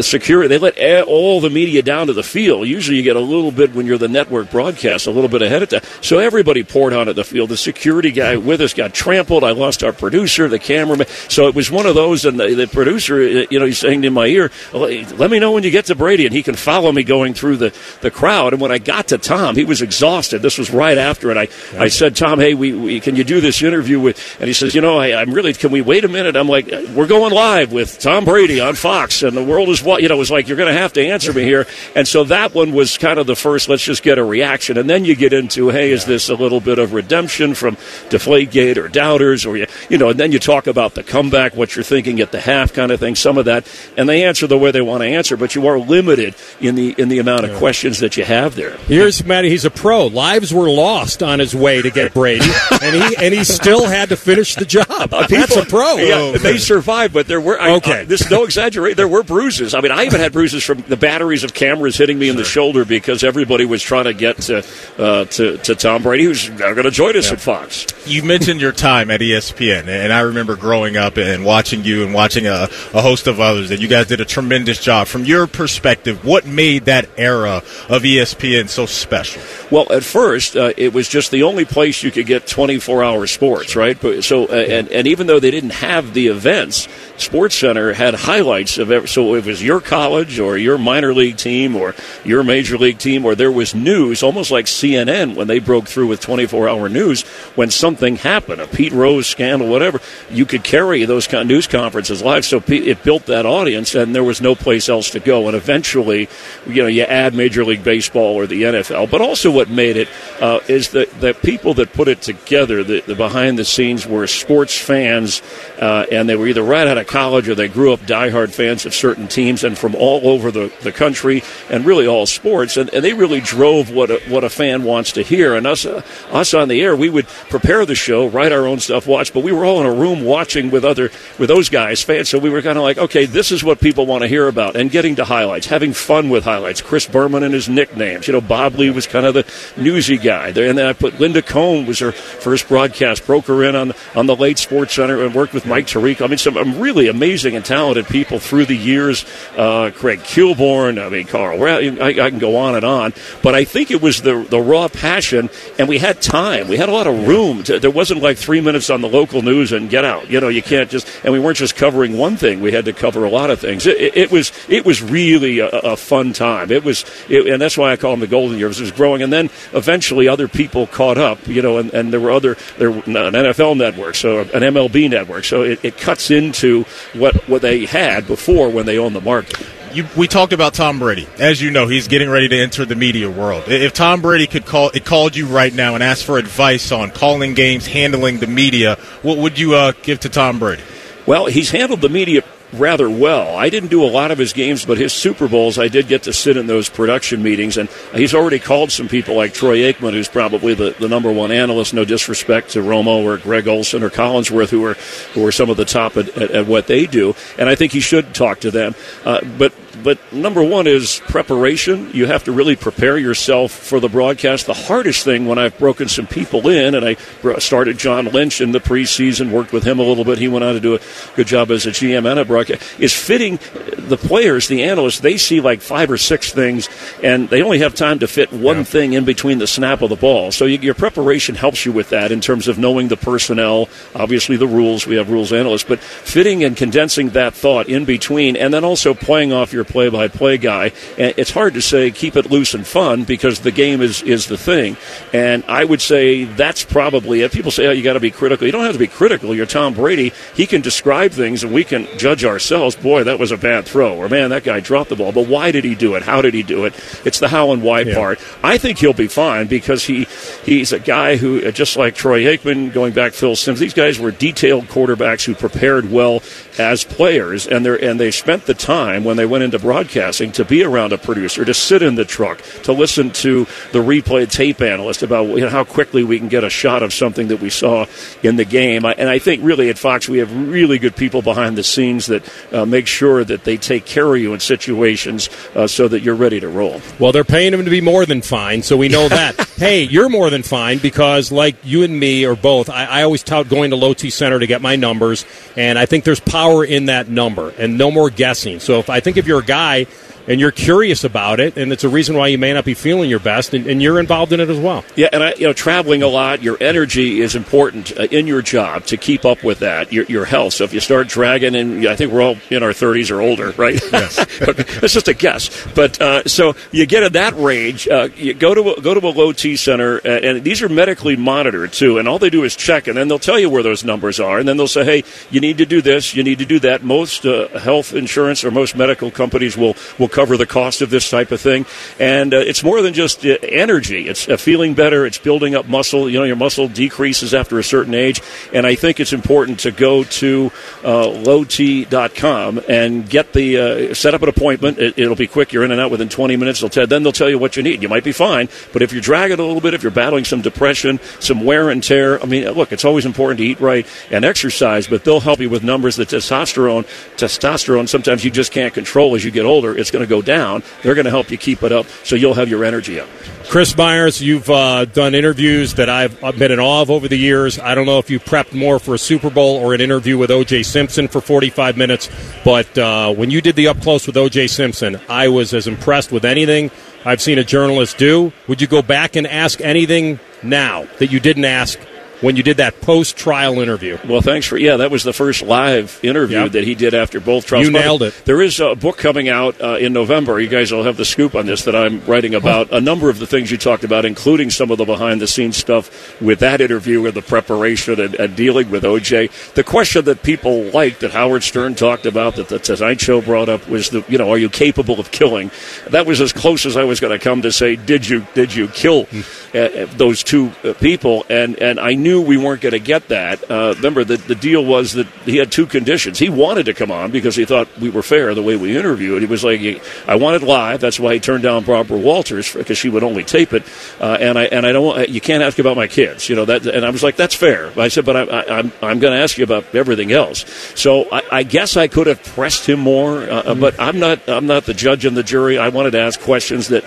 Security 0.00 0.48
they 0.48 0.58
let 0.58 0.78
all 1.06 1.40
the 1.40 1.50
media 1.50 1.82
down 1.82 2.06
to 2.06 2.12
the 2.12 2.22
field. 2.22 2.68
Usually, 2.68 2.96
you 2.96 3.02
get 3.02 3.16
a 3.16 3.20
little 3.20 3.50
bit 3.50 3.74
when 3.74 3.86
you're 3.86 3.98
the 3.98 4.08
network 4.08 4.50
broadcast, 4.50 5.06
a 5.06 5.10
little 5.10 5.28
bit 5.28 5.42
ahead 5.42 5.62
of 5.62 5.68
time. 5.68 5.82
So 6.00 6.18
everybody 6.18 6.62
poured 6.62 6.92
on 6.92 7.08
onto 7.08 7.12
the 7.14 7.24
field. 7.24 7.48
The 7.48 7.56
security 7.56 8.12
guy 8.12 8.36
with 8.36 8.60
us 8.60 8.74
got 8.74 8.94
trampled. 8.94 9.44
I 9.44 9.50
lost 9.50 9.82
our 9.82 9.92
producer, 9.92 10.48
the 10.48 10.58
cameraman. 10.58 11.06
So 11.28 11.48
it 11.48 11.54
was 11.54 11.70
one 11.70 11.86
of 11.86 11.94
those, 11.94 12.24
and 12.24 12.38
the, 12.38 12.54
the 12.54 12.66
producer, 12.66 13.16
uh, 13.16 13.46
you 13.50 13.58
know, 13.58 13.66
he's 13.66 13.78
saying 13.78 14.04
in 14.04 14.12
my 14.12 14.26
ear, 14.26 14.50
"Let 14.72 15.30
me 15.30 15.38
know 15.38 15.52
when 15.52 15.64
you 15.64 15.70
get 15.70 15.86
to 15.86 15.94
Brady, 15.94 16.26
and 16.26 16.34
he 16.34 16.42
can 16.42 16.54
follow 16.54 16.92
me 16.92 17.02
going 17.02 17.34
through 17.34 17.56
the 17.56 17.74
the 18.00 18.10
crowd." 18.10 18.52
And 18.52 18.60
when 18.60 18.70
I 18.70 18.78
got 18.78 19.08
to 19.08 19.18
Tom, 19.18 19.56
he 19.56 19.64
was 19.64 19.82
exhausted. 19.82 20.42
This 20.42 20.58
was 20.58 20.70
right 20.70 20.98
after, 20.98 21.30
and 21.30 21.38
I 21.38 21.46
I 21.76 21.88
said, 21.88 22.16
Tom, 22.16 22.38
hey, 22.38 22.54
we, 22.54 22.72
we, 22.72 23.00
can 23.00 23.16
you 23.16 23.24
do 23.24 23.40
this 23.40 23.62
interview 23.62 24.00
with? 24.00 24.36
And 24.40 24.46
he 24.46 24.52
says, 24.52 24.74
you 24.74 24.80
know, 24.80 24.98
I, 24.98 25.22
am 25.22 25.32
really. 25.32 25.52
Can 25.52 25.70
we 25.70 25.80
wait 25.80 26.04
a 26.04 26.08
minute? 26.08 26.36
I'm 26.36 26.48
like, 26.48 26.66
we're 26.66 27.06
going 27.06 27.32
live 27.32 27.72
with 27.72 27.98
Tom 27.98 28.24
Brady 28.24 28.60
on 28.60 28.74
Fox, 28.74 29.22
and 29.22 29.36
the 29.36 29.44
world 29.44 29.68
is 29.68 29.82
what 29.82 30.02
you 30.02 30.08
know. 30.08 30.14
It 30.14 30.18
was 30.18 30.30
like 30.30 30.48
you're 30.48 30.56
going 30.56 30.72
to 30.72 30.78
have 30.78 30.92
to 30.94 31.06
answer 31.06 31.32
me 31.32 31.42
here. 31.42 31.66
And 31.94 32.06
so 32.06 32.24
that 32.24 32.54
one 32.54 32.72
was 32.72 32.98
kind 32.98 33.18
of 33.18 33.26
the 33.26 33.36
first. 33.36 33.68
Let's 33.68 33.82
just 33.82 34.02
get 34.02 34.18
a 34.18 34.24
reaction, 34.24 34.78
and 34.78 34.88
then 34.88 35.04
you 35.04 35.14
get 35.14 35.32
into, 35.32 35.70
hey, 35.70 35.90
is 35.90 36.04
this 36.04 36.28
a 36.28 36.34
little 36.34 36.60
bit 36.60 36.78
of 36.78 36.92
redemption 36.92 37.54
from 37.54 37.76
Deflategate 38.08 38.76
or 38.76 38.88
doubters, 38.88 39.44
or 39.46 39.56
you, 39.56 39.66
you 39.88 39.98
know? 39.98 40.10
And 40.10 40.18
then 40.18 40.32
you 40.32 40.38
talk 40.38 40.66
about 40.66 40.94
the 40.94 41.02
comeback, 41.02 41.54
what 41.54 41.76
you're 41.76 41.82
thinking 41.82 42.20
at 42.20 42.32
the 42.32 42.40
half, 42.40 42.72
kind 42.72 42.90
of 42.90 43.00
thing. 43.00 43.14
Some 43.14 43.38
of 43.38 43.44
that, 43.46 43.66
and 43.96 44.08
they 44.08 44.24
answer 44.24 44.46
the 44.46 44.58
way 44.58 44.70
they 44.70 44.80
want 44.80 45.02
to 45.02 45.08
answer, 45.08 45.36
but 45.36 45.54
you 45.54 45.66
are 45.66 45.78
limited 45.78 46.34
in 46.60 46.74
the 46.74 46.94
in 46.98 47.08
the 47.08 47.18
amount 47.18 47.44
of 47.44 47.52
yeah. 47.52 47.58
questions 47.58 48.00
that 48.00 48.16
you 48.16 48.24
have 48.24 48.54
there. 48.54 48.76
Here's 48.78 49.24
Matty. 49.24 49.50
He's 49.50 49.64
a 49.64 49.70
pro. 49.70 50.06
Lives 50.06 50.52
were 50.52 50.70
lost 50.70 51.22
on 51.22 51.38
his 51.38 51.54
way 51.58 51.82
to 51.82 51.90
get 51.90 52.14
Brady, 52.14 52.50
and 52.82 52.94
he 52.94 53.16
and 53.16 53.34
he 53.34 53.44
still 53.44 53.86
had 53.86 54.10
to 54.10 54.16
finish 54.16 54.54
the 54.54 54.64
job. 54.64 54.86
Uh, 54.88 55.26
people, 55.26 55.38
That's 55.38 55.56
a 55.56 55.64
pro. 55.64 55.96
Yeah, 55.96 56.14
oh, 56.14 56.38
they 56.38 56.58
survived, 56.58 57.14
but 57.14 57.26
there 57.26 57.40
were 57.40 57.60
I, 57.60 57.72
okay. 57.76 58.00
I, 58.00 58.04
this 58.04 58.30
no 58.30 58.44
exaggerate. 58.44 58.96
There 58.96 59.08
were 59.08 59.22
bruises. 59.22 59.74
I 59.74 59.80
mean, 59.80 59.92
I 59.92 60.04
even 60.04 60.20
had 60.20 60.32
bruises 60.32 60.64
from 60.64 60.82
the 60.82 60.96
batteries 60.96 61.44
of 61.44 61.54
cameras 61.54 61.96
hitting 61.96 62.18
me 62.18 62.26
sure. 62.26 62.32
in 62.32 62.36
the 62.36 62.44
shoulder 62.44 62.84
because 62.84 63.24
everybody 63.24 63.64
was 63.64 63.82
trying 63.82 64.04
to 64.04 64.14
get 64.14 64.38
to 64.42 64.64
uh, 64.98 65.24
to, 65.26 65.58
to 65.58 65.74
Tom 65.74 66.02
Brady, 66.02 66.24
who's 66.24 66.48
now 66.50 66.72
going 66.72 66.84
to 66.84 66.90
join 66.90 67.16
us 67.16 67.26
yeah. 67.26 67.34
at 67.34 67.40
Fox. 67.40 67.86
You 68.06 68.22
mentioned 68.22 68.60
your 68.60 68.72
time 68.72 69.10
at 69.10 69.20
ESPN, 69.20 69.88
and 69.88 70.12
I 70.12 70.20
remember 70.20 70.56
growing 70.56 70.96
up 70.96 71.16
and 71.16 71.44
watching 71.44 71.84
you 71.84 72.04
and 72.04 72.14
watching 72.14 72.46
a, 72.46 72.68
a 72.94 73.02
host 73.02 73.26
of 73.26 73.40
others, 73.40 73.70
and 73.70 73.80
you 73.80 73.88
guys 73.88 74.06
did 74.06 74.20
a 74.20 74.24
tremendous 74.24 74.80
job. 74.82 75.06
From 75.06 75.24
your 75.24 75.46
perspective, 75.46 76.24
what 76.24 76.46
made 76.46 76.86
that 76.86 77.08
era 77.16 77.62
of 77.88 78.02
ESPN 78.02 78.68
so 78.68 78.86
special? 78.86 79.42
Well, 79.70 79.92
at 79.92 80.04
first, 80.04 80.56
uh, 80.56 80.72
it 80.76 80.92
was 80.92 81.08
just 81.08 81.30
the 81.30 81.42
only 81.48 81.64
place 81.64 82.02
you 82.02 82.10
could 82.10 82.26
get 82.26 82.46
24 82.46 83.02
hour 83.02 83.26
sports, 83.26 83.74
right? 83.74 83.98
But 84.00 84.22
So, 84.22 84.46
uh, 84.46 84.52
and, 84.52 84.88
and 84.88 85.08
even 85.08 85.26
though 85.26 85.40
they 85.40 85.50
didn't 85.50 85.70
have 85.70 86.14
the 86.14 86.28
events, 86.28 86.86
Sports 87.20 87.56
Center 87.56 87.92
had 87.92 88.14
highlights 88.14 88.78
of 88.78 88.90
every, 88.90 89.08
so 89.08 89.34
it 89.34 89.44
was 89.44 89.62
your 89.62 89.80
college 89.80 90.38
or 90.38 90.56
your 90.56 90.78
minor 90.78 91.12
league 91.12 91.36
team 91.36 91.76
or 91.76 91.94
your 92.24 92.42
major 92.42 92.78
league 92.78 92.98
team, 92.98 93.24
or 93.24 93.34
there 93.34 93.50
was 93.50 93.74
news, 93.74 94.22
almost 94.22 94.50
like 94.50 94.66
CNN 94.66 95.34
when 95.34 95.46
they 95.48 95.58
broke 95.58 95.86
through 95.86 96.06
with 96.06 96.20
24 96.20 96.68
hour 96.68 96.88
news 96.88 97.22
when 97.54 97.70
something 97.70 98.16
happened, 98.16 98.60
a 98.60 98.66
Pete 98.66 98.92
Rose 98.92 99.26
scandal, 99.26 99.68
whatever. 99.68 100.00
You 100.30 100.46
could 100.46 100.64
carry 100.64 101.04
those 101.04 101.26
kind 101.26 101.42
of 101.42 101.48
news 101.48 101.66
conferences 101.66 102.22
live, 102.22 102.44
so 102.44 102.62
it 102.66 103.02
built 103.02 103.26
that 103.26 103.46
audience, 103.46 103.94
and 103.94 104.14
there 104.14 104.24
was 104.24 104.40
no 104.40 104.54
place 104.54 104.88
else 104.88 105.10
to 105.10 105.20
go. 105.20 105.48
And 105.48 105.56
eventually, 105.56 106.28
you 106.66 106.82
know, 106.82 106.88
you 106.88 107.02
add 107.02 107.34
Major 107.34 107.64
League 107.64 107.84
Baseball 107.84 108.34
or 108.36 108.46
the 108.46 108.62
NFL, 108.62 109.10
but 109.10 109.20
also 109.20 109.50
what 109.50 109.68
made 109.68 109.96
it 109.96 110.08
uh, 110.40 110.60
is 110.68 110.90
that 110.90 111.20
the 111.20 111.34
people 111.34 111.74
that 111.74 111.92
put 111.92 112.08
it 112.08 112.22
together, 112.22 112.84
the, 112.84 113.00
the 113.00 113.14
behind 113.14 113.58
the 113.58 113.64
scenes, 113.64 114.06
were 114.06 114.26
sports 114.26 114.78
fans, 114.78 115.42
uh, 115.80 116.06
and 116.12 116.28
they 116.28 116.36
were 116.36 116.46
either 116.46 116.62
right 116.62 116.86
out 116.86 116.98
of 116.98 117.07
college 117.08 117.48
or 117.48 117.54
they 117.54 117.68
grew 117.68 117.92
up 117.92 118.00
diehard 118.00 118.50
fans 118.50 118.86
of 118.86 118.94
certain 118.94 119.26
teams 119.26 119.64
and 119.64 119.76
from 119.76 119.94
all 119.94 120.28
over 120.28 120.50
the, 120.50 120.72
the 120.82 120.92
country 120.92 121.42
and 121.70 121.84
really 121.84 122.06
all 122.06 122.26
sports. 122.26 122.76
And, 122.76 122.92
and 122.94 123.04
they 123.04 123.14
really 123.14 123.40
drove 123.40 123.90
what 123.90 124.10
a, 124.10 124.20
what 124.28 124.44
a 124.44 124.50
fan 124.50 124.84
wants 124.84 125.12
to 125.12 125.22
hear. 125.22 125.54
And 125.54 125.66
us, 125.66 125.84
uh, 125.84 126.02
us 126.30 126.54
on 126.54 126.68
the 126.68 126.80
air, 126.80 126.94
we 126.94 127.08
would 127.08 127.26
prepare 127.26 127.84
the 127.84 127.94
show, 127.94 128.28
write 128.28 128.52
our 128.52 128.66
own 128.66 128.78
stuff, 128.78 129.06
watch, 129.06 129.32
but 129.32 129.42
we 129.42 129.52
were 129.52 129.64
all 129.64 129.80
in 129.80 129.86
a 129.86 129.92
room 129.92 130.24
watching 130.24 130.70
with 130.70 130.84
other, 130.84 131.10
with 131.38 131.48
those 131.48 131.68
guys, 131.68 132.02
fans. 132.02 132.28
So 132.28 132.38
we 132.38 132.50
were 132.50 132.62
kind 132.62 132.78
of 132.78 132.84
like, 132.84 132.98
okay, 132.98 133.24
this 133.24 133.50
is 133.50 133.64
what 133.64 133.80
people 133.80 134.06
want 134.06 134.22
to 134.22 134.28
hear 134.28 134.46
about 134.46 134.76
and 134.76 134.90
getting 134.90 135.16
to 135.16 135.24
highlights, 135.24 135.66
having 135.66 135.92
fun 135.92 136.28
with 136.28 136.44
highlights. 136.44 136.82
Chris 136.82 137.06
Berman 137.06 137.42
and 137.42 137.54
his 137.54 137.68
nicknames. 137.68 138.26
You 138.26 138.34
know, 138.34 138.40
Bob 138.40 138.74
Ley 138.74 138.90
was 138.90 139.06
kind 139.06 139.26
of 139.26 139.34
the 139.34 139.46
newsy 139.76 140.18
guy. 140.18 140.48
And 140.48 140.56
then 140.56 140.86
I 140.86 140.92
put 140.92 141.18
Linda 141.18 141.42
Cohn 141.42 141.86
was 141.86 141.98
her 142.00 142.12
first 142.12 142.68
broadcast, 142.68 143.26
broke 143.26 143.46
her 143.46 143.64
in 143.64 143.74
on, 143.74 143.92
on 144.14 144.26
the 144.26 144.36
late 144.36 144.58
Sports 144.58 144.94
Center 144.94 145.24
and 145.24 145.34
worked 145.34 145.54
with 145.54 145.66
Mike 145.66 145.86
Tirico. 145.86 146.22
I 146.22 146.26
mean, 146.26 146.38
some 146.38 146.80
really 146.80 146.97
amazing 147.06 147.54
and 147.56 147.64
talented 147.64 148.06
people 148.06 148.38
through 148.38 148.66
the 148.66 148.76
years. 148.76 149.24
Uh, 149.56 149.90
Craig 149.94 150.20
Kilborn, 150.20 151.04
I 151.04 151.08
mean, 151.08 151.26
Carl, 151.26 151.62
I, 151.62 152.08
I, 152.08 152.30
can 152.30 152.38
go 152.38 152.56
on 152.56 152.74
and 152.74 152.84
on. 152.84 153.14
But 153.42 153.54
I 153.54 153.64
think 153.64 153.90
it 153.90 154.02
was 154.02 154.22
the, 154.22 154.42
the 154.42 154.60
raw 154.60 154.88
passion, 154.88 155.50
and 155.78 155.88
we 155.88 155.98
had 155.98 156.20
time. 156.20 156.68
We 156.68 156.76
had 156.76 156.88
a 156.88 156.92
lot 156.92 157.06
of 157.06 157.26
room. 157.26 157.62
To, 157.64 157.78
there 157.78 157.90
wasn't 157.90 158.22
like 158.22 158.36
three 158.36 158.60
minutes 158.60 158.90
on 158.90 159.00
the 159.00 159.08
local 159.08 159.42
news 159.42 159.72
and 159.72 159.88
get 159.88 160.04
out. 160.04 160.28
You 160.28 160.40
know, 160.40 160.48
you 160.48 160.62
can't 160.62 160.90
just, 160.90 161.08
and 161.24 161.32
we 161.32 161.38
weren't 161.38 161.58
just 161.58 161.76
covering 161.76 162.18
one 162.18 162.36
thing. 162.36 162.60
We 162.60 162.72
had 162.72 162.86
to 162.86 162.92
cover 162.92 163.24
a 163.24 163.30
lot 163.30 163.50
of 163.50 163.60
things. 163.60 163.86
It, 163.86 164.00
it, 164.00 164.16
it 164.16 164.30
was 164.30 164.52
it 164.68 164.84
was 164.84 165.02
really 165.02 165.60
a, 165.60 165.68
a 165.68 165.96
fun 165.96 166.32
time. 166.32 166.70
It 166.70 166.84
was, 166.84 167.04
it, 167.28 167.46
and 167.46 167.60
that's 167.60 167.78
why 167.78 167.92
I 167.92 167.96
call 167.96 168.12
them 168.12 168.20
the 168.20 168.26
golden 168.26 168.58
years. 168.58 168.78
It 168.78 168.82
was 168.82 168.92
growing, 168.92 169.22
and 169.22 169.32
then 169.32 169.46
eventually 169.72 170.28
other 170.28 170.48
people 170.48 170.86
caught 170.86 171.18
up. 171.18 171.46
You 171.46 171.62
know, 171.62 171.78
and, 171.78 171.92
and 171.92 172.12
there 172.12 172.20
were 172.20 172.30
other 172.30 172.56
there 172.78 172.90
an 172.90 173.34
NFL 173.34 173.76
network, 173.76 174.14
so 174.14 174.40
an 174.40 174.48
MLB 174.48 175.10
network. 175.10 175.44
So 175.44 175.62
it, 175.62 175.84
it 175.84 175.98
cuts 175.98 176.30
into 176.30 176.84
what 177.14 177.36
what 177.48 177.62
they 177.62 177.86
had 177.86 178.26
before 178.26 178.70
when 178.70 178.86
they 178.86 178.98
owned 178.98 179.14
the 179.14 179.20
market. 179.20 179.58
you, 179.92 180.06
we 180.16 180.28
talked 180.28 180.52
about 180.52 180.74
Tom 180.74 180.98
Brady. 180.98 181.26
As 181.38 181.60
you 181.60 181.70
know, 181.70 181.86
he's 181.86 182.08
getting 182.08 182.28
ready 182.28 182.48
to 182.48 182.58
enter 182.60 182.84
the 182.84 182.94
media 182.94 183.30
world. 183.30 183.64
If 183.68 183.92
Tom 183.94 184.20
Brady 184.20 184.46
could 184.46 184.66
call, 184.66 184.90
it 184.90 185.04
called 185.04 185.36
you 185.36 185.46
right 185.46 185.72
now 185.72 185.94
and 185.94 186.02
asked 186.02 186.24
for 186.24 186.38
advice 186.38 186.92
on 186.92 187.10
calling 187.10 187.54
games, 187.54 187.86
handling 187.86 188.38
the 188.38 188.46
media, 188.46 188.96
what 189.22 189.38
would 189.38 189.58
you 189.58 189.74
uh, 189.74 189.92
give 190.02 190.20
to 190.20 190.28
Tom 190.28 190.58
Brady? 190.58 190.82
Well, 191.26 191.46
he's 191.46 191.70
handled 191.70 192.00
the 192.00 192.08
media 192.08 192.42
rather 192.78 193.08
well. 193.08 193.56
I 193.56 193.68
didn't 193.68 193.90
do 193.90 194.04
a 194.04 194.06
lot 194.06 194.30
of 194.30 194.38
his 194.38 194.52
games, 194.52 194.84
but 194.84 194.98
his 194.98 195.12
Super 195.12 195.48
Bowls, 195.48 195.78
I 195.78 195.88
did 195.88 196.08
get 196.08 196.24
to 196.24 196.32
sit 196.32 196.56
in 196.56 196.66
those 196.66 196.88
production 196.88 197.42
meetings, 197.42 197.76
and 197.76 197.88
he's 198.14 198.34
already 198.34 198.58
called 198.58 198.90
some 198.90 199.08
people 199.08 199.34
like 199.34 199.54
Troy 199.54 199.78
Aikman, 199.78 200.12
who's 200.12 200.28
probably 200.28 200.74
the, 200.74 200.94
the 200.98 201.08
number 201.08 201.32
one 201.32 201.52
analyst. 201.52 201.94
No 201.94 202.04
disrespect 202.04 202.70
to 202.70 202.80
Romo 202.80 203.24
or 203.24 203.36
Greg 203.38 203.68
Olsen 203.68 204.02
or 204.02 204.10
Collinsworth, 204.10 204.70
who 204.70 204.84
are 204.84 204.94
who 205.34 205.46
are 205.46 205.52
some 205.52 205.70
of 205.70 205.76
the 205.76 205.84
top 205.84 206.16
at, 206.16 206.28
at, 206.36 206.50
at 206.50 206.66
what 206.66 206.86
they 206.86 207.06
do, 207.06 207.34
and 207.58 207.68
I 207.68 207.74
think 207.74 207.92
he 207.92 208.00
should 208.00 208.34
talk 208.34 208.60
to 208.60 208.70
them. 208.70 208.94
Uh, 209.24 209.40
but 209.58 209.72
but 210.02 210.18
number 210.32 210.62
one 210.62 210.86
is 210.86 211.20
preparation. 211.26 212.10
You 212.12 212.26
have 212.26 212.44
to 212.44 212.52
really 212.52 212.76
prepare 212.76 213.18
yourself 213.18 213.72
for 213.72 214.00
the 214.00 214.08
broadcast. 214.08 214.66
The 214.66 214.74
hardest 214.74 215.24
thing 215.24 215.46
when 215.46 215.58
I've 215.58 215.78
broken 215.78 216.08
some 216.08 216.26
people 216.26 216.68
in, 216.68 216.94
and 216.94 217.04
I 217.04 217.14
started 217.58 217.98
John 217.98 218.26
Lynch 218.26 218.60
in 218.60 218.72
the 218.72 218.80
preseason, 218.80 219.50
worked 219.50 219.72
with 219.72 219.84
him 219.84 219.98
a 219.98 220.02
little 220.02 220.24
bit. 220.24 220.38
He 220.38 220.48
went 220.48 220.64
on 220.64 220.74
to 220.74 220.80
do 220.80 220.94
a 220.94 221.00
good 221.36 221.46
job 221.46 221.70
as 221.70 221.86
a 221.86 221.90
GM 221.90 222.30
and 222.30 222.38
a 222.38 222.44
broadcast, 222.44 222.82
is 223.00 223.14
fitting 223.14 223.58
the 223.96 224.16
players, 224.16 224.68
the 224.68 224.84
analysts. 224.84 225.20
They 225.20 225.36
see 225.36 225.60
like 225.60 225.80
five 225.80 226.10
or 226.10 226.18
six 226.18 226.52
things, 226.52 226.88
and 227.22 227.48
they 227.48 227.62
only 227.62 227.78
have 227.80 227.94
time 227.94 228.20
to 228.20 228.28
fit 228.28 228.52
one 228.52 228.78
yeah. 228.78 228.84
thing 228.84 229.12
in 229.14 229.24
between 229.24 229.58
the 229.58 229.66
snap 229.66 230.02
of 230.02 230.10
the 230.10 230.16
ball. 230.16 230.52
So 230.52 230.64
you, 230.64 230.78
your 230.78 230.94
preparation 230.94 231.54
helps 231.54 231.84
you 231.84 231.92
with 231.92 232.10
that 232.10 232.32
in 232.32 232.40
terms 232.40 232.68
of 232.68 232.78
knowing 232.78 233.08
the 233.08 233.16
personnel, 233.16 233.88
obviously 234.14 234.56
the 234.56 234.66
rules. 234.66 235.06
We 235.06 235.16
have 235.16 235.30
rules 235.30 235.52
analysts, 235.52 235.84
but 235.84 236.00
fitting 236.00 236.64
and 236.64 236.76
condensing 236.76 237.30
that 237.30 237.54
thought 237.54 237.88
in 237.88 238.04
between, 238.04 238.56
and 238.56 238.72
then 238.72 238.84
also 238.84 239.14
playing 239.14 239.52
off 239.52 239.72
your 239.72 239.84
play 239.88 240.08
by 240.08 240.28
play 240.28 240.58
guy. 240.58 240.92
And 241.16 241.34
it's 241.36 241.50
hard 241.50 241.74
to 241.74 241.82
say 241.82 242.10
keep 242.10 242.36
it 242.36 242.50
loose 242.50 242.74
and 242.74 242.86
fun 242.86 243.24
because 243.24 243.60
the 243.60 243.70
game 243.70 244.00
is, 244.00 244.22
is 244.22 244.46
the 244.46 244.58
thing. 244.58 244.96
And 245.32 245.64
I 245.68 245.84
would 245.84 246.00
say 246.00 246.44
that's 246.44 246.84
probably 246.84 247.42
it. 247.42 247.52
People 247.52 247.70
say, 247.70 247.86
oh, 247.86 247.90
you 247.90 248.02
got 248.02 248.14
to 248.14 248.20
be 248.20 248.30
critical. 248.30 248.66
You 248.66 248.72
don't 248.72 248.84
have 248.84 248.94
to 248.94 248.98
be 248.98 249.06
critical. 249.06 249.54
You're 249.54 249.66
Tom 249.66 249.94
Brady. 249.94 250.32
He 250.54 250.66
can 250.66 250.80
describe 250.80 251.32
things 251.32 251.64
and 251.64 251.72
we 251.72 251.84
can 251.84 252.06
judge 252.18 252.44
ourselves. 252.44 252.96
Boy, 252.96 253.24
that 253.24 253.38
was 253.38 253.52
a 253.52 253.58
bad 253.58 253.86
throw. 253.86 254.16
Or 254.16 254.28
man, 254.28 254.50
that 254.50 254.64
guy 254.64 254.80
dropped 254.80 255.10
the 255.10 255.16
ball. 255.16 255.32
But 255.32 255.48
why 255.48 255.72
did 255.72 255.84
he 255.84 255.94
do 255.94 256.14
it? 256.14 256.22
How 256.22 256.42
did 256.42 256.54
he 256.54 256.62
do 256.62 256.84
it? 256.84 256.94
It's 257.24 257.40
the 257.40 257.48
how 257.48 257.72
and 257.72 257.82
why 257.82 258.00
yeah. 258.00 258.14
part. 258.14 258.40
I 258.62 258.78
think 258.78 258.98
he'll 258.98 259.12
be 259.12 259.28
fine 259.28 259.66
because 259.66 260.04
he 260.04 260.26
he's 260.64 260.92
a 260.92 260.98
guy 260.98 261.36
who, 261.36 261.66
uh, 261.66 261.70
just 261.70 261.96
like 261.96 262.14
Troy 262.14 262.44
Aikman, 262.44 262.92
going 262.92 263.12
back 263.12 263.32
Phil 263.32 263.56
Simms, 263.56 263.80
these 263.80 263.94
guys 263.94 264.18
were 264.18 264.30
detailed 264.30 264.84
quarterbacks 264.84 265.44
who 265.44 265.54
prepared 265.54 266.10
well 266.10 266.42
as 266.78 267.04
players, 267.04 267.66
and 267.66 267.84
they 267.84 268.08
and 268.08 268.20
they 268.20 268.30
spent 268.30 268.66
the 268.66 268.74
time 268.74 269.24
when 269.24 269.36
they 269.36 269.46
went 269.46 269.64
into 269.68 269.78
broadcasting 269.78 270.50
to 270.52 270.64
be 270.64 270.82
around 270.82 271.12
a 271.12 271.18
producer, 271.18 271.62
to 271.62 271.74
sit 271.74 272.02
in 272.02 272.14
the 272.14 272.24
truck, 272.24 272.62
to 272.84 272.92
listen 272.92 273.30
to 273.30 273.66
the 273.92 273.98
replay 273.98 274.50
tape 274.50 274.80
analyst 274.80 275.22
about 275.22 275.46
you 275.48 275.60
know, 275.60 275.68
how 275.68 275.84
quickly 275.84 276.24
we 276.24 276.38
can 276.38 276.48
get 276.48 276.64
a 276.64 276.70
shot 276.70 277.02
of 277.02 277.12
something 277.12 277.48
that 277.48 277.60
we 277.60 277.68
saw 277.68 278.06
in 278.42 278.56
the 278.56 278.64
game. 278.64 279.04
And 279.04 279.28
I 279.28 279.38
think 279.38 279.62
really 279.62 279.90
at 279.90 279.98
Fox 279.98 280.28
we 280.28 280.38
have 280.38 280.50
really 280.70 280.98
good 280.98 281.16
people 281.16 281.42
behind 281.42 281.76
the 281.76 281.82
scenes 281.82 282.26
that 282.26 282.48
uh, 282.72 282.86
make 282.86 283.06
sure 283.06 283.44
that 283.44 283.64
they 283.64 283.76
take 283.76 284.06
care 284.06 284.34
of 284.34 284.40
you 284.40 284.54
in 284.54 284.60
situations 284.60 285.50
uh, 285.74 285.86
so 285.86 286.08
that 286.08 286.20
you're 286.20 286.34
ready 286.34 286.60
to 286.60 286.68
roll. 286.68 287.00
Well, 287.18 287.32
they're 287.32 287.44
paying 287.44 287.72
them 287.72 287.84
to 287.84 287.90
be 287.90 288.00
more 288.00 288.24
than 288.24 288.40
fine, 288.40 288.82
so 288.82 288.96
we 288.96 289.08
know 289.08 289.28
that. 289.28 289.54
hey, 289.76 290.02
you're 290.02 290.30
more 290.30 290.48
than 290.48 290.62
fine 290.62 290.98
because, 290.98 291.52
like 291.52 291.76
you 291.84 292.02
and 292.04 292.18
me 292.18 292.46
or 292.46 292.56
both, 292.56 292.88
I, 292.88 293.04
I 293.04 293.22
always 293.22 293.42
tout 293.42 293.68
going 293.68 293.90
to 293.90 293.96
Low 293.96 294.14
T 294.14 294.30
Center 294.30 294.58
to 294.58 294.66
get 294.66 294.80
my 294.80 294.96
numbers, 294.96 295.44
and 295.76 295.98
I 295.98 296.06
think 296.06 296.24
there's 296.24 296.40
power 296.40 296.84
in 296.84 297.06
that 297.06 297.28
number 297.28 297.70
and 297.78 297.98
no 297.98 298.10
more 298.10 298.30
guessing. 298.30 298.80
So 298.80 298.98
if 298.98 299.10
I 299.10 299.20
think 299.20 299.36
if 299.36 299.46
you're 299.46 299.57
guy 299.62 300.06
and 300.48 300.58
you're 300.58 300.72
curious 300.72 301.22
about 301.24 301.60
it, 301.60 301.76
and 301.76 301.92
it's 301.92 302.04
a 302.04 302.08
reason 302.08 302.36
why 302.36 302.48
you 302.48 302.58
may 302.58 302.72
not 302.72 302.84
be 302.84 302.94
feeling 302.94 303.28
your 303.30 303.38
best, 303.38 303.74
and, 303.74 303.86
and 303.86 304.02
you're 304.02 304.18
involved 304.18 304.52
in 304.52 304.60
it 304.60 304.70
as 304.70 304.78
well. 304.78 305.04
Yeah, 305.14 305.28
and 305.32 305.42
I, 305.42 305.52
you 305.54 305.66
know, 305.66 305.72
traveling 305.72 306.22
a 306.22 306.28
lot, 306.28 306.62
your 306.62 306.76
energy 306.80 307.40
is 307.40 307.54
important 307.54 308.18
uh, 308.18 308.22
in 308.22 308.46
your 308.46 308.62
job 308.62 309.04
to 309.06 309.16
keep 309.16 309.44
up 309.44 309.62
with 309.62 309.80
that. 309.80 310.12
Your, 310.12 310.24
your 310.24 310.44
health. 310.46 310.74
So 310.74 310.84
if 310.84 310.92
you 310.92 311.00
start 311.00 311.28
dragging, 311.28 311.76
and 311.76 312.06
I 312.06 312.16
think 312.16 312.32
we're 312.32 312.42
all 312.42 312.56
in 312.70 312.82
our 312.82 312.90
30s 312.90 313.30
or 313.30 313.40
older, 313.40 313.72
right? 313.72 314.00
Yes. 314.10 314.36
That's 314.58 315.12
just 315.12 315.28
a 315.28 315.34
guess. 315.34 315.86
But 315.94 316.20
uh, 316.20 316.44
so 316.44 316.74
you 316.92 317.06
get 317.06 317.22
in 317.22 317.32
that 317.34 317.54
range. 317.56 318.08
Uh, 318.08 318.28
you 318.36 318.54
go 318.54 318.74
to 318.74 318.94
a, 318.94 319.00
go 319.02 319.14
to 319.14 319.26
a 319.26 319.28
low 319.28 319.52
T 319.52 319.76
center, 319.76 320.18
uh, 320.24 320.28
and 320.28 320.64
these 320.64 320.82
are 320.82 320.88
medically 320.88 321.36
monitored 321.36 321.92
too. 321.92 322.18
And 322.18 322.26
all 322.26 322.38
they 322.38 322.50
do 322.50 322.64
is 322.64 322.74
check, 322.74 323.06
and 323.06 323.16
then 323.16 323.28
they'll 323.28 323.38
tell 323.38 323.58
you 323.58 323.68
where 323.68 323.82
those 323.82 324.04
numbers 324.04 324.40
are, 324.40 324.58
and 324.58 324.66
then 324.66 324.76
they'll 324.76 324.88
say, 324.88 325.04
"Hey, 325.04 325.24
you 325.50 325.60
need 325.60 325.78
to 325.78 325.86
do 325.86 326.00
this, 326.00 326.34
you 326.34 326.42
need 326.42 326.58
to 326.58 326.64
do 326.64 326.78
that." 326.80 327.02
Most 327.02 327.44
uh, 327.44 327.68
health 327.78 328.14
insurance 328.14 328.64
or 328.64 328.70
most 328.70 328.96
medical 328.96 329.30
companies 329.30 329.76
will 329.76 329.94
will 330.18 330.28
cover 330.38 330.56
the 330.56 330.66
cost 330.66 331.02
of 331.02 331.10
this 331.10 331.28
type 331.28 331.50
of 331.50 331.60
thing. 331.60 331.84
And 332.20 332.54
uh, 332.54 332.58
it's 332.58 332.84
more 332.84 333.02
than 333.02 333.12
just 333.12 333.44
uh, 333.44 333.56
energy. 333.60 334.28
It's 334.28 334.48
uh, 334.48 334.56
feeling 334.56 334.94
better. 334.94 335.26
It's 335.26 335.38
building 335.38 335.74
up 335.74 335.88
muscle. 335.88 336.30
You 336.30 336.38
know, 336.38 336.44
your 336.44 336.54
muscle 336.54 336.86
decreases 336.86 337.54
after 337.54 337.76
a 337.80 337.82
certain 337.82 338.14
age. 338.14 338.40
And 338.72 338.86
I 338.86 338.94
think 338.94 339.18
it's 339.18 339.32
important 339.32 339.80
to 339.80 339.90
go 339.90 340.22
to 340.22 340.70
uh, 341.02 341.26
lowt.com 341.26 342.82
and 342.88 343.28
get 343.28 343.52
the 343.52 343.78
uh, 343.78 344.14
set 344.14 344.32
up 344.32 344.42
an 344.42 344.48
appointment. 344.48 344.98
It, 345.00 345.16
will 345.16 345.34
be 345.34 345.48
quick. 345.48 345.72
You're 345.72 345.82
in 345.82 345.90
and 345.90 346.00
out 346.00 346.12
within 346.12 346.28
20 346.28 346.54
minutes. 346.54 346.78
They'll 346.78 346.88
tell, 346.88 347.08
then 347.08 347.24
they'll 347.24 347.32
tell 347.32 347.50
you 347.50 347.58
what 347.58 347.76
you 347.76 347.82
need. 347.82 348.00
You 348.00 348.08
might 348.08 348.22
be 348.22 348.30
fine, 348.30 348.68
but 348.92 349.02
if 349.02 349.12
you're 349.12 349.20
dragging 349.20 349.58
a 349.58 349.64
little 349.64 349.80
bit, 349.80 349.92
if 349.92 350.04
you're 350.04 350.12
battling 350.12 350.44
some 350.44 350.62
depression, 350.62 351.18
some 351.40 351.64
wear 351.64 351.90
and 351.90 352.00
tear, 352.00 352.40
I 352.40 352.46
mean, 352.46 352.70
look, 352.70 352.92
it's 352.92 353.04
always 353.04 353.26
important 353.26 353.58
to 353.58 353.64
eat 353.64 353.80
right 353.80 354.06
and 354.30 354.44
exercise, 354.44 355.08
but 355.08 355.24
they'll 355.24 355.40
help 355.40 355.58
you 355.58 355.68
with 355.68 355.82
numbers 355.82 356.14
The 356.14 356.26
testosterone, 356.26 357.06
testosterone, 357.36 358.08
sometimes 358.08 358.44
you 358.44 358.52
just 358.52 358.70
can't 358.70 358.94
control 358.94 359.34
as 359.34 359.44
you 359.44 359.50
get 359.50 359.64
older. 359.64 359.98
It's 359.98 360.12
going 360.12 360.24
to 360.24 360.27
go 360.28 360.42
down 360.42 360.58
down. 360.58 360.82
They're 361.02 361.14
going 361.14 361.24
to 361.24 361.30
help 361.30 361.50
you 361.50 361.58
keep 361.58 361.82
it 361.82 361.92
up 361.92 362.06
so 362.24 362.36
you'll 362.36 362.54
have 362.54 362.68
your 362.68 362.84
energy 362.84 363.20
up. 363.20 363.28
Chris 363.68 363.96
Myers, 363.96 364.40
you've 364.40 364.68
uh, 364.70 365.04
done 365.04 365.34
interviews 365.34 365.94
that 365.94 366.08
I've 366.08 366.40
been 366.58 366.72
in 366.72 366.80
awe 366.80 367.02
of 367.02 367.10
over 367.10 367.28
the 367.28 367.36
years. 367.36 367.78
I 367.78 367.94
don't 367.94 368.06
know 368.06 368.18
if 368.18 368.30
you 368.30 368.40
prepped 368.40 368.72
more 368.72 368.98
for 368.98 369.14
a 369.14 369.18
Super 369.18 369.50
Bowl 369.50 369.76
or 369.76 369.94
an 369.94 370.00
interview 370.00 370.38
with 370.38 370.50
O.J. 370.50 370.84
Simpson 370.84 371.28
for 371.28 371.40
45 371.40 371.96
minutes, 371.96 372.30
but 372.64 372.96
uh, 372.96 373.32
when 373.34 373.50
you 373.50 373.60
did 373.60 373.76
the 373.76 373.88
up 373.88 374.00
close 374.00 374.26
with 374.26 374.36
O.J. 374.36 374.68
Simpson, 374.68 375.20
I 375.28 375.48
was 375.48 375.74
as 375.74 375.86
impressed 375.86 376.32
with 376.32 376.44
anything 376.44 376.90
I've 377.24 377.42
seen 377.42 377.58
a 377.58 377.64
journalist 377.64 378.16
do. 378.16 378.52
Would 378.68 378.80
you 378.80 378.86
go 378.86 379.02
back 379.02 379.36
and 379.36 379.46
ask 379.46 379.80
anything 379.82 380.40
now 380.62 381.06
that 381.18 381.30
you 381.30 381.40
didn't 381.40 381.66
ask 381.66 381.98
when 382.40 382.56
you 382.56 382.62
did 382.62 382.78
that 382.78 383.00
post 383.00 383.36
trial 383.36 383.80
interview. 383.80 384.18
Well, 384.26 384.40
thanks 384.40 384.66
for 384.66 384.76
yeah. 384.76 384.96
That 384.96 385.10
was 385.10 385.24
the 385.24 385.32
first 385.32 385.62
live 385.62 386.20
interview 386.22 386.58
yep. 386.58 386.72
that 386.72 386.84
he 386.84 386.94
did 386.94 387.14
after 387.14 387.40
both 387.40 387.66
trials. 387.66 387.86
You 387.86 387.92
nailed 387.92 388.22
it. 388.22 388.40
There 388.44 388.62
is 388.62 388.80
a 388.80 388.94
book 388.94 389.18
coming 389.18 389.48
out 389.48 389.80
uh, 389.80 389.96
in 389.96 390.12
November. 390.12 390.60
You 390.60 390.68
guys 390.68 390.92
will 390.92 391.04
have 391.04 391.16
the 391.16 391.24
scoop 391.24 391.54
on 391.54 391.66
this 391.66 391.84
that 391.84 391.96
I'm 391.96 392.24
writing 392.26 392.54
about 392.54 392.92
a 392.92 393.00
number 393.00 393.30
of 393.30 393.38
the 393.38 393.46
things 393.46 393.70
you 393.70 393.76
talked 393.76 394.04
about, 394.04 394.24
including 394.24 394.70
some 394.70 394.90
of 394.90 394.98
the 394.98 395.04
behind 395.04 395.40
the 395.40 395.46
scenes 395.46 395.76
stuff 395.76 396.40
with 396.40 396.60
that 396.60 396.80
interview 396.80 397.26
and 397.26 397.34
the 397.34 397.42
preparation 397.42 398.20
and, 398.20 398.34
and 398.34 398.56
dealing 398.56 398.90
with 398.90 399.02
OJ. 399.02 399.74
The 399.74 399.84
question 399.84 400.24
that 400.26 400.42
people 400.42 400.84
liked 400.84 401.20
that 401.20 401.32
Howard 401.32 401.62
Stern 401.62 401.94
talked 401.94 402.26
about 402.26 402.56
that 402.56 402.68
the 402.68 402.78
Tonight 402.78 403.20
Show 403.20 403.40
brought 403.40 403.68
up 403.68 403.88
was 403.88 404.10
the 404.10 404.24
you 404.28 404.38
know 404.38 404.50
are 404.50 404.58
you 404.58 404.68
capable 404.68 405.18
of 405.18 405.30
killing? 405.30 405.70
That 406.10 406.26
was 406.26 406.40
as 406.40 406.52
close 406.52 406.86
as 406.86 406.96
I 406.96 407.04
was 407.04 407.20
going 407.20 407.36
to 407.36 407.42
come 407.42 407.62
to 407.62 407.72
say 407.72 407.96
did 407.96 408.28
you 408.28 408.46
did 408.54 408.74
you 408.74 408.88
kill. 408.88 409.26
Uh, 409.74 409.78
uh, 409.78 410.06
those 410.16 410.42
two 410.42 410.72
uh, 410.82 410.94
people? 410.94 411.46
And 411.48 411.76
and 411.80 412.00
I 412.00 412.14
knew 412.14 412.42
we 412.42 412.56
weren't 412.56 412.82
going 412.82 412.92
to 412.92 412.98
get 412.98 413.28
that. 413.28 413.70
Uh, 413.70 413.94
remember, 413.96 414.24
the, 414.24 414.36
the 414.36 414.56
deal 414.56 414.84
was 414.84 415.12
that 415.12 415.26
he 415.44 415.56
had 415.56 415.70
two 415.70 415.86
conditions. 415.86 416.38
He 416.38 416.48
wanted 416.48 416.86
to 416.86 416.94
come 416.94 417.12
on 417.12 417.30
because 417.30 417.54
he 417.54 417.64
thought 417.64 417.88
we 417.98 418.10
were 418.10 418.22
fair 418.22 418.54
the 418.54 418.62
way 418.62 418.76
we 418.76 418.96
interviewed. 418.96 419.40
He 419.40 419.46
was 419.46 419.62
like, 419.62 419.80
I 420.26 420.34
want 420.34 420.48
wanted 420.48 420.66
live. 420.66 421.00
That's 421.00 421.20
why 421.20 421.34
he 421.34 421.40
turned 421.40 421.62
down 421.62 421.84
Barbara 421.84 422.18
Walters 422.18 422.72
because 422.72 422.96
she 422.96 423.10
would 423.10 423.22
only 423.22 423.44
tape 423.44 423.74
it. 423.74 423.82
Uh, 424.18 424.38
and 424.40 424.58
I 424.58 424.64
and 424.64 424.86
I 424.86 424.92
don't. 424.92 425.28
You 425.28 425.40
can't 425.40 425.62
ask 425.62 425.78
about 425.78 425.96
my 425.96 426.06
kids. 426.06 426.48
You 426.48 426.56
know 426.56 426.64
that. 426.64 426.86
And 426.86 427.04
I 427.04 427.10
was 427.10 427.22
like, 427.22 427.36
that's 427.36 427.54
fair. 427.54 427.92
I 427.98 428.08
said, 428.08 428.24
but 428.24 428.36
I, 428.36 428.42
I, 428.42 428.78
I'm 428.78 428.92
I'm 429.02 429.18
going 429.18 429.34
to 429.34 429.42
ask 429.42 429.58
you 429.58 429.64
about 429.64 429.94
everything 429.94 430.32
else. 430.32 430.64
So 430.94 431.28
I, 431.30 431.42
I 431.52 431.62
guess 431.64 431.96
I 431.96 432.08
could 432.08 432.26
have 432.26 432.42
pressed 432.42 432.86
him 432.88 433.00
more, 433.00 433.42
uh, 433.42 433.62
mm-hmm. 433.62 433.80
but 433.80 434.00
I'm 434.00 434.18
not. 434.18 434.48
I'm 434.48 434.66
not 434.66 434.84
the 434.84 434.94
judge 434.94 435.24
and 435.24 435.36
the 435.36 435.42
jury. 435.42 435.78
I 435.78 435.88
wanted 435.90 436.12
to 436.12 436.20
ask 436.20 436.40
questions 436.40 436.88
that 436.88 437.04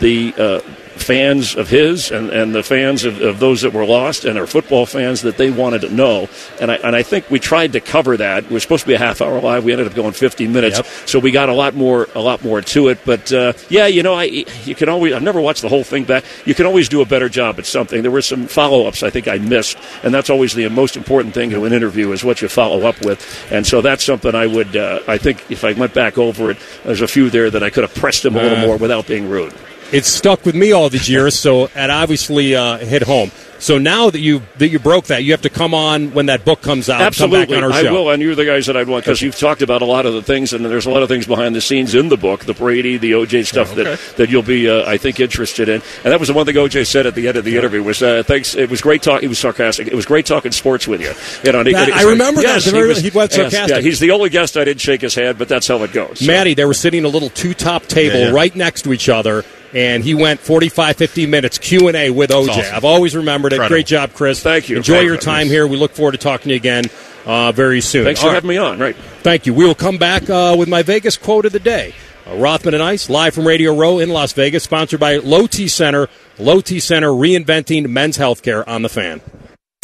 the 0.00 0.34
uh, 0.38 0.60
fans 0.98 1.56
of 1.56 1.68
his 1.68 2.10
and, 2.10 2.30
and 2.30 2.54
the 2.54 2.62
fans 2.62 3.04
of, 3.04 3.20
of 3.20 3.38
those 3.38 3.62
that 3.62 3.72
were 3.72 3.84
lost 3.84 4.24
and 4.24 4.38
our 4.38 4.46
football 4.46 4.86
fans 4.86 5.22
that 5.22 5.36
they 5.36 5.50
wanted 5.50 5.82
to 5.82 5.88
know. 5.88 6.28
And 6.60 6.70
I, 6.70 6.76
and 6.76 6.94
I 6.94 7.02
think 7.02 7.30
we 7.30 7.38
tried 7.38 7.72
to 7.72 7.80
cover 7.80 8.16
that. 8.16 8.48
We 8.48 8.54
were 8.54 8.60
supposed 8.60 8.82
to 8.82 8.88
be 8.88 8.94
a 8.94 8.98
half 8.98 9.20
hour 9.20 9.40
live. 9.40 9.64
We 9.64 9.72
ended 9.72 9.86
up 9.86 9.94
going 9.94 10.12
50 10.12 10.48
minutes. 10.48 10.78
Yep. 10.78 10.86
So 11.06 11.18
we 11.18 11.30
got 11.30 11.48
a 11.48 11.54
lot 11.54 11.74
more 11.74 12.08
a 12.14 12.20
lot 12.20 12.44
more 12.44 12.60
to 12.60 12.88
it. 12.88 12.98
But 13.04 13.32
uh, 13.32 13.52
yeah, 13.68 13.86
you 13.86 14.02
know, 14.02 14.14
I 14.14 14.24
you 14.64 14.74
can 14.74 14.88
always 14.88 15.14
I've 15.14 15.22
never 15.22 15.40
watched 15.40 15.62
the 15.62 15.68
whole 15.68 15.84
thing 15.84 16.04
back. 16.04 16.24
You 16.44 16.54
can 16.54 16.66
always 16.66 16.88
do 16.88 17.00
a 17.00 17.06
better 17.06 17.28
job 17.28 17.58
at 17.58 17.66
something. 17.66 18.02
There 18.02 18.10
were 18.10 18.22
some 18.22 18.46
follow 18.46 18.86
ups 18.86 19.02
I 19.02 19.10
think 19.10 19.28
I 19.28 19.38
missed, 19.38 19.78
and 20.02 20.12
that's 20.12 20.30
always 20.30 20.54
the 20.54 20.68
most 20.68 20.96
important 20.96 21.34
thing 21.34 21.50
to 21.50 21.64
an 21.64 21.72
interview 21.72 22.12
is 22.12 22.24
what 22.24 22.42
you 22.42 22.48
follow 22.48 22.86
up 22.86 23.04
with. 23.04 23.52
And 23.52 23.66
so 23.66 23.80
that's 23.80 24.04
something 24.04 24.34
I 24.34 24.46
would 24.46 24.76
uh, 24.76 25.00
I 25.06 25.18
think 25.18 25.50
if 25.50 25.64
I 25.64 25.72
went 25.72 25.94
back 25.94 26.18
over 26.18 26.50
it, 26.50 26.58
there's 26.84 27.00
a 27.00 27.08
few 27.08 27.30
there 27.30 27.50
that 27.50 27.62
I 27.62 27.70
could 27.70 27.84
have 27.84 27.94
pressed 27.94 28.24
him 28.24 28.36
a 28.36 28.42
little 28.42 28.58
uh, 28.58 28.66
more 28.66 28.76
without 28.76 29.06
being 29.06 29.28
rude. 29.28 29.54
It's 29.90 30.08
stuck 30.08 30.44
with 30.44 30.54
me 30.54 30.72
all 30.72 30.88
these 30.90 31.08
years. 31.08 31.38
So 31.38 31.64
it 31.64 31.90
obviously 31.90 32.54
uh, 32.54 32.78
hit 32.78 33.02
home. 33.02 33.30
So 33.60 33.76
now 33.76 34.08
that 34.10 34.20
you 34.20 34.42
that 34.58 34.68
you 34.68 34.78
broke 34.78 35.06
that, 35.06 35.24
you 35.24 35.32
have 35.32 35.42
to 35.42 35.50
come 35.50 35.74
on 35.74 36.12
when 36.14 36.26
that 36.26 36.44
book 36.44 36.62
comes 36.62 36.88
out. 36.88 37.00
Absolutely, 37.00 37.46
come 37.46 37.54
back 37.56 37.64
on 37.64 37.64
our 37.64 37.88
I 37.88 37.90
will. 37.90 38.08
And 38.10 38.22
you're 38.22 38.36
the 38.36 38.44
guys 38.44 38.66
that 38.66 38.76
I'd 38.76 38.86
want 38.86 39.02
because 39.04 39.20
you've 39.20 39.36
talked 39.36 39.62
about 39.62 39.82
a 39.82 39.84
lot 39.84 40.06
of 40.06 40.14
the 40.14 40.22
things, 40.22 40.52
and 40.52 40.64
there's 40.64 40.86
a 40.86 40.90
lot 40.90 41.02
of 41.02 41.08
things 41.08 41.26
behind 41.26 41.56
the 41.56 41.60
scenes 41.60 41.92
in 41.96 42.08
the 42.08 42.16
book, 42.16 42.44
the 42.44 42.54
Brady, 42.54 42.98
the 42.98 43.12
OJ 43.12 43.44
stuff 43.46 43.72
Oh, 43.72 43.74
that, 43.82 43.98
that 44.16 44.30
you'll 44.30 44.44
be, 44.44 44.70
uh, 44.70 44.88
I 44.88 44.96
think, 44.96 45.18
interested 45.18 45.68
in. 45.68 45.82
And 46.04 46.12
that 46.12 46.20
was 46.20 46.28
the 46.28 46.34
one 46.34 46.46
thing 46.46 46.54
OJ 46.54 46.86
said 46.86 47.06
at 47.06 47.16
the 47.16 47.26
end 47.26 47.36
of 47.36 47.44
the 47.44 47.56
interview 47.56 47.82
was, 47.82 48.00
uh, 48.00 48.22
"Thanks, 48.24 48.54
it 48.54 48.70
was 48.70 48.80
great 48.80 49.02
talk." 49.02 49.22
He 49.22 49.26
was 49.26 49.40
sarcastic. 49.40 49.88
It 49.88 49.94
was 49.94 50.06
great 50.06 50.24
talking 50.26 50.52
sports 50.52 50.86
with 50.86 51.00
you. 51.00 51.12
You 51.42 51.50
know, 51.52 51.64
he- 51.64 51.72
That- 51.72 51.90
I 51.94 52.02
remember 52.02 52.42
that. 52.42 52.62
yes, 52.62 52.64
He 52.66 52.70
he, 52.76 52.82
was, 52.84 53.00
he 53.00 53.10
went 53.10 53.32
sarcastic. 53.32 53.68
yeah, 53.70 53.80
he's 53.80 53.98
the 53.98 54.12
only 54.12 54.28
guest 54.30 54.56
I 54.56 54.64
didn't 54.66 54.82
shake 54.82 55.00
his 55.00 55.16
hand, 55.16 55.36
but 55.36 55.48
that's 55.48 55.66
how 55.66 55.82
it 55.82 55.92
goes. 55.92 56.20
So- 56.20 56.26
Matty, 56.26 56.54
they 56.54 56.64
were 56.64 56.74
sitting 56.74 57.04
a 57.04 57.08
little 57.08 57.30
two 57.30 57.54
top 57.54 57.86
table 57.86 58.18
Yeah, 58.20 58.26
yeah. 58.26 58.32
right 58.34 58.54
next 58.54 58.82
to 58.82 58.92
each 58.92 59.08
other, 59.08 59.44
and 59.74 60.02
he 60.04 60.14
went 60.14 60.40
45, 60.40 60.96
50 60.96 61.26
minutes 61.26 61.58
Q 61.58 61.88
and 61.88 61.96
A 61.96 62.10
with 62.10 62.30
OJ. 62.30 62.48
awesome. 62.48 62.74
I've 62.74 62.84
always 62.84 63.14
remembered 63.16 63.52
it. 63.52 63.56
Incredible. 63.56 63.74
Great 63.74 63.86
job, 63.86 64.12
Chris. 64.14 64.42
Thank 64.42 64.68
you. 64.68 64.76
Enjoy 64.76 64.94
Thank 64.94 65.06
your 65.06 65.14
you. 65.14 65.20
time 65.20 65.46
here. 65.48 65.66
We 65.66 65.76
look 65.76 65.92
forward 65.94 66.12
to 66.12 66.18
talking 66.18 66.44
to 66.44 66.50
you 66.50 66.56
again 66.56 66.84
uh, 67.26 67.52
very 67.52 67.80
soon. 67.80 68.04
Thanks 68.04 68.20
All 68.20 68.24
for 68.24 68.28
right. 68.28 68.34
having 68.36 68.48
me 68.48 68.56
on. 68.58 68.78
Right. 68.78 68.96
Thank 69.22 69.46
you. 69.46 69.54
We 69.54 69.64
will 69.64 69.74
come 69.74 69.98
back 69.98 70.28
uh, 70.30 70.54
with 70.58 70.68
my 70.68 70.82
Vegas 70.82 71.16
quote 71.16 71.44
of 71.46 71.52
the 71.52 71.60
day. 71.60 71.94
Uh, 72.26 72.36
Rothman 72.36 72.74
and 72.74 72.82
Ice, 72.82 73.08
live 73.10 73.34
from 73.34 73.46
Radio 73.46 73.74
Row 73.74 73.98
in 73.98 74.10
Las 74.10 74.32
Vegas, 74.32 74.62
sponsored 74.64 75.00
by 75.00 75.16
Low 75.16 75.46
T 75.46 75.68
Center. 75.68 76.08
Low 76.38 76.60
T 76.60 76.78
Center 76.80 77.08
reinventing 77.08 77.88
men's 77.88 78.18
healthcare 78.18 78.66
on 78.68 78.82
the 78.82 78.88
fan. 78.88 79.20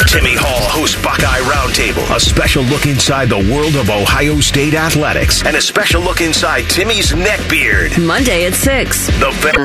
Timmy 0.07 0.35
Hall 0.35 0.69
hosts 0.69 1.01
Buckeye 1.03 1.39
Roundtable, 1.41 2.15
a 2.15 2.19
special 2.19 2.63
look 2.63 2.85
inside 2.85 3.27
the 3.27 3.37
world 3.53 3.75
of 3.75 3.89
Ohio 3.89 4.39
State 4.39 4.73
athletics, 4.73 5.43
and 5.45 5.55
a 5.57 5.61
special 5.61 6.01
look 6.01 6.21
inside 6.21 6.61
Timmy's 6.69 7.13
neck 7.15 7.39
beard. 7.49 7.91
Monday 7.99 8.45
at 8.45 8.53
6. 8.53 9.07
The 9.19 9.31
vet- 9.41 9.64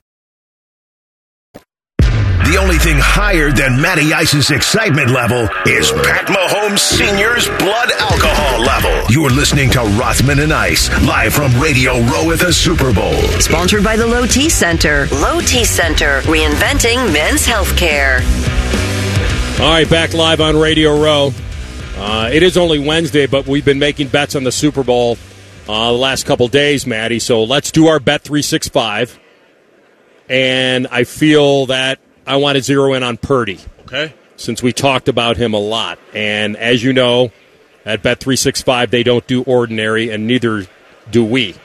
The 2.45 2.57
only 2.57 2.77
thing 2.77 2.97
higher 2.97 3.51
than 3.51 3.79
Matty 3.79 4.13
Ice's 4.13 4.49
excitement 4.49 5.11
level 5.11 5.47
is 5.67 5.91
Pat 5.91 6.25
Mahomes 6.27 6.79
Sr.'s 6.79 7.47
blood 7.59 7.91
alcohol 7.93 8.61
level. 8.61 8.91
You're 9.09 9.29
listening 9.29 9.69
to 9.71 9.81
Rothman 9.99 10.39
and 10.39 10.51
Ice, 10.51 10.89
live 11.05 11.33
from 11.33 11.53
Radio 11.61 11.99
Row 12.01 12.31
at 12.31 12.39
the 12.39 12.51
Super 12.51 12.91
Bowl. 12.93 13.13
Sponsored 13.39 13.83
by 13.83 13.95
the 13.95 14.07
Low 14.07 14.25
T 14.25 14.49
Center. 14.49 15.07
Low 15.11 15.39
T 15.41 15.63
Center, 15.63 16.21
reinventing 16.21 17.13
men's 17.13 17.45
healthcare. 17.45 18.19
All 19.59 19.69
right, 19.69 19.89
back 19.89 20.13
live 20.13 20.41
on 20.41 20.57
Radio 20.57 20.99
Row. 20.99 21.31
Uh, 21.95 22.31
it 22.33 22.41
is 22.41 22.57
only 22.57 22.79
Wednesday, 22.79 23.27
but 23.27 23.45
we've 23.45 23.65
been 23.65 23.79
making 23.79 24.07
bets 24.07 24.35
on 24.35 24.43
the 24.43 24.51
Super 24.51 24.83
Bowl 24.83 25.17
uh, 25.69 25.91
the 25.91 25.97
last 25.97 26.25
couple 26.25 26.47
days, 26.47 26.87
Matty. 26.87 27.19
So 27.19 27.43
let's 27.43 27.71
do 27.71 27.87
our 27.87 27.99
bet 27.99 28.23
365. 28.23 29.19
And 30.27 30.87
I 30.87 31.03
feel 31.03 31.67
that 31.67 31.99
I 32.25 32.37
want 32.37 32.55
to 32.55 32.61
zero 32.61 32.93
in 32.93 33.03
on 33.03 33.17
Purdy. 33.17 33.59
Okay. 33.81 34.13
Since 34.35 34.63
we 34.63 34.73
talked 34.73 35.07
about 35.07 35.37
him 35.37 35.53
a 35.53 35.59
lot. 35.59 35.99
And 36.13 36.57
as 36.57 36.83
you 36.83 36.93
know, 36.93 37.31
at 37.85 38.01
Bet 38.01 38.19
365, 38.19 38.91
they 38.91 39.03
don't 39.03 39.25
do 39.27 39.43
ordinary, 39.43 40.09
and 40.09 40.27
neither 40.27 40.65
do 41.09 41.23
we. 41.23 41.55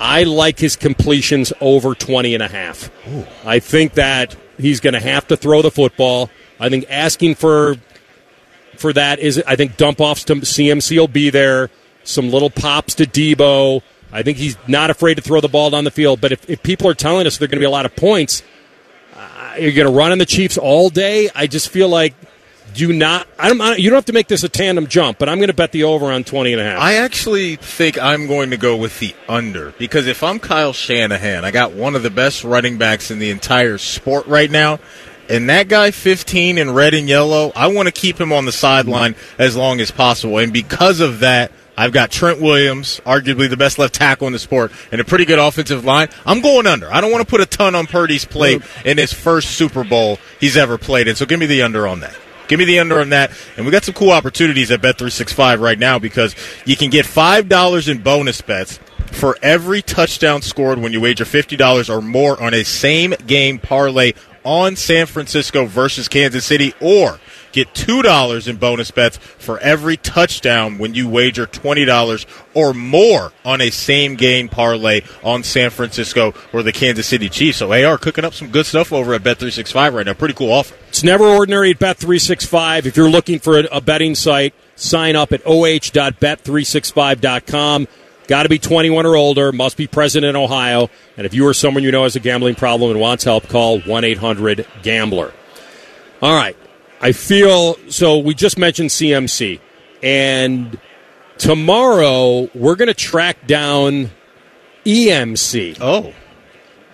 I 0.00 0.24
like 0.24 0.58
his 0.58 0.76
completions 0.76 1.52
over 1.60 1.94
20 1.94 2.34
and 2.34 2.42
a 2.42 2.48
half. 2.48 2.90
I 3.44 3.60
think 3.60 3.94
that 3.94 4.36
he's 4.58 4.80
going 4.80 4.94
to 4.94 5.00
have 5.00 5.28
to 5.28 5.36
throw 5.36 5.62
the 5.62 5.70
football. 5.70 6.30
I 6.58 6.68
think 6.68 6.86
asking 6.88 7.36
for 7.36 7.76
for 8.76 8.92
that 8.92 9.20
is 9.20 9.42
I 9.46 9.56
think 9.56 9.76
dump 9.76 10.00
offs 10.00 10.24
to 10.24 10.34
CMC 10.34 10.98
will 10.98 11.08
be 11.08 11.30
there. 11.30 11.70
Some 12.02 12.30
little 12.30 12.50
pops 12.50 12.96
to 12.96 13.04
Deebo. 13.04 13.82
I 14.12 14.22
think 14.22 14.38
he's 14.38 14.56
not 14.68 14.90
afraid 14.90 15.14
to 15.14 15.22
throw 15.22 15.40
the 15.40 15.48
ball 15.48 15.70
down 15.70 15.84
the 15.84 15.90
field. 15.90 16.20
But 16.20 16.32
if, 16.32 16.48
if 16.48 16.62
people 16.62 16.88
are 16.88 16.94
telling 16.94 17.26
us 17.26 17.38
there 17.38 17.46
are 17.46 17.48
going 17.48 17.58
to 17.58 17.62
be 17.62 17.66
a 17.66 17.70
lot 17.70 17.86
of 17.86 17.96
points, 17.96 18.42
you're 19.58 19.72
going 19.72 19.86
to 19.86 19.92
run 19.92 20.12
on 20.12 20.18
the 20.18 20.26
Chiefs 20.26 20.58
all 20.58 20.88
day. 20.90 21.30
I 21.34 21.46
just 21.46 21.68
feel 21.68 21.88
like 21.88 22.14
do 22.74 22.92
not. 22.92 23.28
I 23.38 23.48
don't. 23.48 23.60
I- 23.60 23.76
You 23.76 23.90
don't 23.90 23.96
have 23.98 24.04
to 24.06 24.12
make 24.12 24.26
this 24.28 24.42
a 24.42 24.48
tandem 24.48 24.86
jump, 24.88 25.18
but 25.18 25.28
I'm 25.28 25.38
going 25.38 25.48
to 25.48 25.54
bet 25.54 25.70
the 25.72 25.84
over 25.84 26.06
on 26.06 26.24
20 26.24 26.52
and 26.52 26.60
a 26.60 26.64
half. 26.64 26.80
I 26.80 26.94
actually 26.94 27.56
think 27.56 27.96
I'm 28.02 28.26
going 28.26 28.50
to 28.50 28.56
go 28.56 28.76
with 28.76 28.98
the 28.98 29.14
under 29.28 29.70
because 29.78 30.06
if 30.08 30.22
I'm 30.24 30.38
Kyle 30.40 30.72
Shanahan, 30.72 31.44
I 31.44 31.50
got 31.52 31.72
one 31.72 31.94
of 31.94 32.02
the 32.02 32.10
best 32.10 32.42
running 32.42 32.76
backs 32.76 33.10
in 33.12 33.18
the 33.20 33.30
entire 33.30 33.78
sport 33.78 34.26
right 34.26 34.50
now. 34.50 34.80
And 35.28 35.48
that 35.48 35.68
guy, 35.68 35.90
15 35.90 36.58
in 36.58 36.72
red 36.74 36.92
and 36.92 37.08
yellow, 37.08 37.50
I 37.56 37.68
want 37.68 37.86
to 37.86 37.92
keep 37.92 38.20
him 38.20 38.30
on 38.32 38.44
the 38.44 38.52
sideline 38.52 39.14
as 39.38 39.56
long 39.56 39.80
as 39.80 39.90
possible. 39.90 40.36
And 40.38 40.52
because 40.52 41.00
of 41.00 41.20
that, 41.20 41.50
I've 41.76 41.92
got 41.92 42.10
Trent 42.10 42.40
Williams, 42.40 43.00
arguably 43.04 43.50
the 43.50 43.56
best 43.56 43.78
left 43.78 43.94
tackle 43.94 44.26
in 44.26 44.32
the 44.32 44.38
sport, 44.38 44.72
and 44.92 45.00
a 45.00 45.04
pretty 45.04 45.24
good 45.24 45.38
offensive 45.38 45.84
line. 45.84 46.08
I'm 46.24 46.40
going 46.40 46.66
under. 46.66 46.92
I 46.92 47.00
don't 47.00 47.10
want 47.10 47.24
to 47.24 47.30
put 47.30 47.40
a 47.40 47.46
ton 47.46 47.74
on 47.74 47.86
Purdy's 47.86 48.24
plate 48.24 48.62
in 48.84 48.98
his 48.98 49.12
first 49.12 49.52
Super 49.52 49.84
Bowl 49.84 50.18
he's 50.40 50.56
ever 50.56 50.78
played 50.78 51.08
in. 51.08 51.16
So 51.16 51.26
give 51.26 51.40
me 51.40 51.46
the 51.46 51.62
under 51.62 51.86
on 51.88 52.00
that. 52.00 52.16
Give 52.46 52.58
me 52.58 52.64
the 52.64 52.78
under 52.78 53.00
on 53.00 53.10
that. 53.10 53.32
And 53.56 53.64
we 53.64 53.72
got 53.72 53.84
some 53.84 53.94
cool 53.94 54.10
opportunities 54.10 54.70
at 54.70 54.80
Bet365 54.80 55.60
right 55.60 55.78
now 55.78 55.98
because 55.98 56.36
you 56.64 56.76
can 56.76 56.90
get 56.90 57.06
$5 57.06 57.88
in 57.88 58.02
bonus 58.02 58.40
bets 58.40 58.78
for 59.12 59.38
every 59.42 59.80
touchdown 59.80 60.42
scored 60.42 60.78
when 60.78 60.92
you 60.92 61.00
wager 61.00 61.24
$50 61.24 61.88
or 61.88 62.02
more 62.02 62.40
on 62.42 62.52
a 62.52 62.64
same 62.64 63.14
game 63.26 63.58
parlay 63.58 64.12
on 64.44 64.76
San 64.76 65.06
Francisco 65.06 65.66
versus 65.66 66.08
Kansas 66.08 66.44
City 66.44 66.74
or 66.80 67.20
get 67.52 67.72
$2 67.72 68.48
in 68.48 68.56
bonus 68.56 68.90
bets 68.90 69.16
for 69.16 69.60
every 69.60 69.96
touchdown 69.96 70.76
when 70.76 70.92
you 70.94 71.08
wager 71.08 71.46
$20 71.46 72.26
or 72.52 72.74
more 72.74 73.32
on 73.44 73.60
a 73.60 73.70
same 73.70 74.16
game 74.16 74.48
parlay 74.48 75.02
on 75.22 75.44
San 75.44 75.70
Francisco 75.70 76.34
or 76.52 76.64
the 76.64 76.72
Kansas 76.72 77.06
City 77.06 77.28
Chiefs. 77.28 77.58
So 77.58 77.72
AR 77.72 77.96
cooking 77.96 78.24
up 78.24 78.34
some 78.34 78.50
good 78.50 78.66
stuff 78.66 78.92
over 78.92 79.14
at 79.14 79.22
Bet365 79.22 79.94
right 79.94 80.06
now. 80.06 80.14
Pretty 80.14 80.34
cool 80.34 80.50
offer. 80.52 80.74
It's 80.88 81.04
never 81.04 81.24
ordinary 81.24 81.70
at 81.70 81.78
Bet365. 81.78 82.86
If 82.86 82.96
you're 82.96 83.10
looking 83.10 83.38
for 83.38 83.62
a, 83.70 83.80
betting 83.80 84.14
site, 84.14 84.54
sign 84.76 85.16
up 85.16 85.32
at 85.32 85.40
oh.bet365.com. 85.46 87.88
Got 88.26 88.44
to 88.44 88.48
be 88.48 88.58
21 88.58 89.04
or 89.04 89.16
older, 89.16 89.52
must 89.52 89.76
be 89.76 89.86
present 89.86 90.24
in 90.24 90.34
Ohio. 90.34 90.88
And 91.16 91.26
if 91.26 91.34
you 91.34 91.46
or 91.46 91.52
someone 91.52 91.82
you 91.82 91.92
know 91.92 92.04
has 92.04 92.16
a 92.16 92.20
gambling 92.20 92.54
problem 92.54 92.90
and 92.90 93.00
wants 93.00 93.24
help, 93.24 93.48
call 93.48 93.80
1 93.80 94.04
800 94.04 94.66
Gambler. 94.82 95.32
All 96.22 96.34
right. 96.34 96.56
I 97.00 97.12
feel 97.12 97.76
so. 97.90 98.18
We 98.18 98.34
just 98.34 98.56
mentioned 98.56 98.90
CMC. 98.90 99.60
And 100.02 100.78
tomorrow, 101.36 102.48
we're 102.54 102.76
going 102.76 102.88
to 102.88 102.94
track 102.94 103.46
down 103.46 104.10
EMC. 104.86 105.78
Oh. 105.80 106.14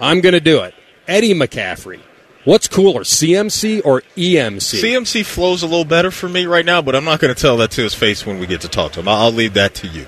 I'm 0.00 0.20
going 0.20 0.32
to 0.32 0.40
do 0.40 0.62
it. 0.62 0.74
Eddie 1.06 1.34
McCaffrey. 1.34 2.00
What's 2.44 2.68
cooler, 2.68 3.02
CMC 3.02 3.82
or 3.84 4.00
EMC? 4.16 4.82
CMC 4.82 5.26
flows 5.26 5.62
a 5.62 5.66
little 5.66 5.84
better 5.84 6.10
for 6.10 6.28
me 6.28 6.46
right 6.46 6.64
now, 6.64 6.80
but 6.80 6.96
I'm 6.96 7.04
not 7.04 7.20
going 7.20 7.34
to 7.34 7.40
tell 7.40 7.58
that 7.58 7.70
to 7.72 7.82
his 7.82 7.94
face 7.94 8.24
when 8.24 8.38
we 8.38 8.46
get 8.46 8.62
to 8.62 8.68
talk 8.68 8.92
to 8.92 9.00
him. 9.00 9.08
I'll 9.08 9.30
leave 9.30 9.54
that 9.54 9.74
to 9.76 9.88
you. 9.88 10.06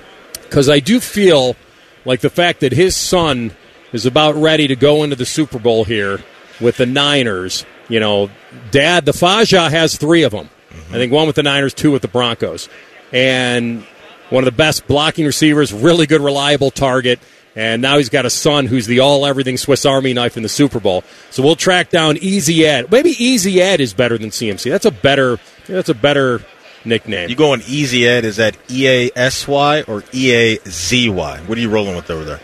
Because 0.53 0.69
I 0.69 0.81
do 0.81 1.01
feel 1.01 1.57
like 2.05 2.21
the 2.21 2.29
fact 2.29 2.61
that 2.61 2.73
his 2.73 2.95
son 2.95 3.53
is 3.95 4.05
about 4.05 4.35
ready 4.35 4.67
to 4.67 4.77
go 4.77 5.03
into 5.03 5.17
the 5.17 5.25
Super 5.25 5.59
Bowl 5.59 5.85
here 5.85 6.21
with 6.61 6.77
the 6.77 6.85
Niners. 6.85 7.65
You 7.89 8.01
know, 8.01 8.31
Dad, 8.71 9.07
the 9.07 9.15
Faja 9.15 9.71
has 9.71 9.97
three 9.97 10.25
of 10.25 10.33
them. 10.33 10.51
I 10.91 10.93
think 10.93 11.11
one 11.11 11.27
with 11.27 11.37
the 11.37 11.43
Niners, 11.43 11.73
two 11.73 11.91
with 11.91 12.03
the 12.03 12.09
Broncos, 12.09 12.69
and 13.15 13.83
one 14.29 14.43
of 14.43 14.45
the 14.45 14.57
best 14.57 14.87
blocking 14.87 15.25
receivers, 15.25 15.73
really 15.73 16.07
good, 16.07 16.21
reliable 16.21 16.71
target. 16.71 17.19
And 17.57 17.81
now 17.81 17.97
he's 17.97 18.11
got 18.11 18.27
a 18.27 18.31
son 18.31 18.67
who's 18.67 18.87
the 18.87 19.01
all 19.01 19.25
everything 19.25 19.57
Swiss 19.57 19.87
Army 19.87 20.13
knife 20.13 20.37
in 20.37 20.43
the 20.43 20.51
Super 20.51 20.81
Bowl. 20.81 21.03
So 21.31 21.43
we'll 21.43 21.57
track 21.57 21.89
down 21.89 22.19
Easy 22.19 22.67
Ed. 22.67 22.93
Maybe 22.93 23.11
Easy 23.11 23.63
Ed 23.63 23.81
is 23.81 23.95
better 23.95 24.19
than 24.19 24.29
CMC. 24.29 24.71
That's 24.71 24.85
a 24.85 24.91
better. 24.91 25.39
That's 25.67 25.89
a 25.89 25.95
better 25.95 26.43
nickname. 26.85 27.29
You 27.31 27.37
going 27.37 27.63
Easy 27.67 28.07
Ed? 28.07 28.25
Is 28.25 28.37
that 28.37 28.57
E 28.71 28.87
A 28.89 29.11
S 29.17 29.47
Y 29.49 29.83
or 29.83 30.03
E 30.13 30.33
A 30.33 30.57
Z 30.67 31.09
Y? 31.09 31.39
What 31.47 31.59
are 31.59 31.61
you 31.61 31.71
rolling 31.71 31.97
with 31.97 32.11
over 32.11 32.25
there? 32.25 32.41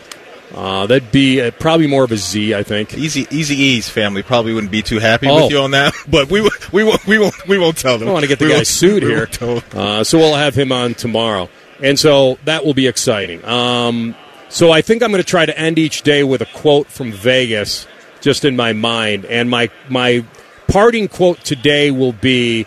Uh, 0.53 0.87
that'd 0.87 1.11
be 1.11 1.39
uh, 1.41 1.51
probably 1.51 1.85
more 1.85 2.03
of 2.03 2.11
a 2.11 2.17
Z, 2.17 2.55
I 2.55 2.63
think. 2.63 2.95
Easy 2.97 3.25
Eazy-E's 3.27 3.87
family 3.87 4.23
probably 4.23 4.51
wouldn't 4.51 4.71
be 4.71 4.81
too 4.81 4.97
happy 4.97 5.27
Oh. 5.29 5.43
with 5.43 5.51
you 5.51 5.59
on 5.59 5.71
that, 5.71 5.93
but 6.09 6.29
we 6.31 6.41
won't- 6.41 6.73
we 6.73 6.83
won't 6.83 7.05
we 7.05 7.19
won't 7.19 7.47
we 7.47 7.57
won't 7.59 7.77
tell 7.77 7.97
them. 7.99 8.07
don't 8.07 8.13
want 8.13 8.23
to 8.23 8.27
get 8.27 8.39
the 8.39 8.45
We 8.45 8.51
guy 8.53 8.63
sued 8.63 9.03
we 9.03 9.09
here. 9.09 9.17
won't 9.19 9.31
tell 9.33 9.59
them. 9.59 9.79
Uh, 9.79 10.03
so 10.03 10.17
we'll 10.17 10.33
have 10.35 10.55
him 10.55 10.71
on 10.71 10.95
tomorrow. 10.95 11.49
And 11.83 11.97
so 11.99 12.39
that 12.45 12.65
will 12.65 12.73
be 12.73 12.87
exciting. 12.87 13.45
Um, 13.45 14.15
so 14.49 14.71
I 14.71 14.81
think 14.81 15.03
I'm 15.03 15.11
going 15.11 15.21
to 15.21 15.27
try 15.29 15.45
to 15.45 15.57
end 15.57 15.77
each 15.77 16.01
day 16.01 16.23
with 16.23 16.41
a 16.41 16.45
quote 16.47 16.87
from 16.87 17.11
Vegas 17.11 17.85
just 18.21 18.43
in 18.43 18.55
my 18.55 18.73
mind. 18.73 19.25
And 19.25 19.49
my 19.51 19.69
my 19.87 20.25
parting 20.67 21.07
quote 21.09 21.43
today 21.43 21.91
will 21.91 22.11
be: 22.13 22.65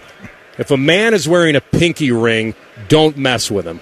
If 0.58 0.70
a 0.70 0.76
man 0.76 1.14
is 1.14 1.28
wearing 1.28 1.56
a 1.56 1.60
pinky 1.60 2.10
ring, 2.12 2.54
don't 2.88 3.16
mess 3.16 3.50
with 3.50 3.66
him. 3.66 3.80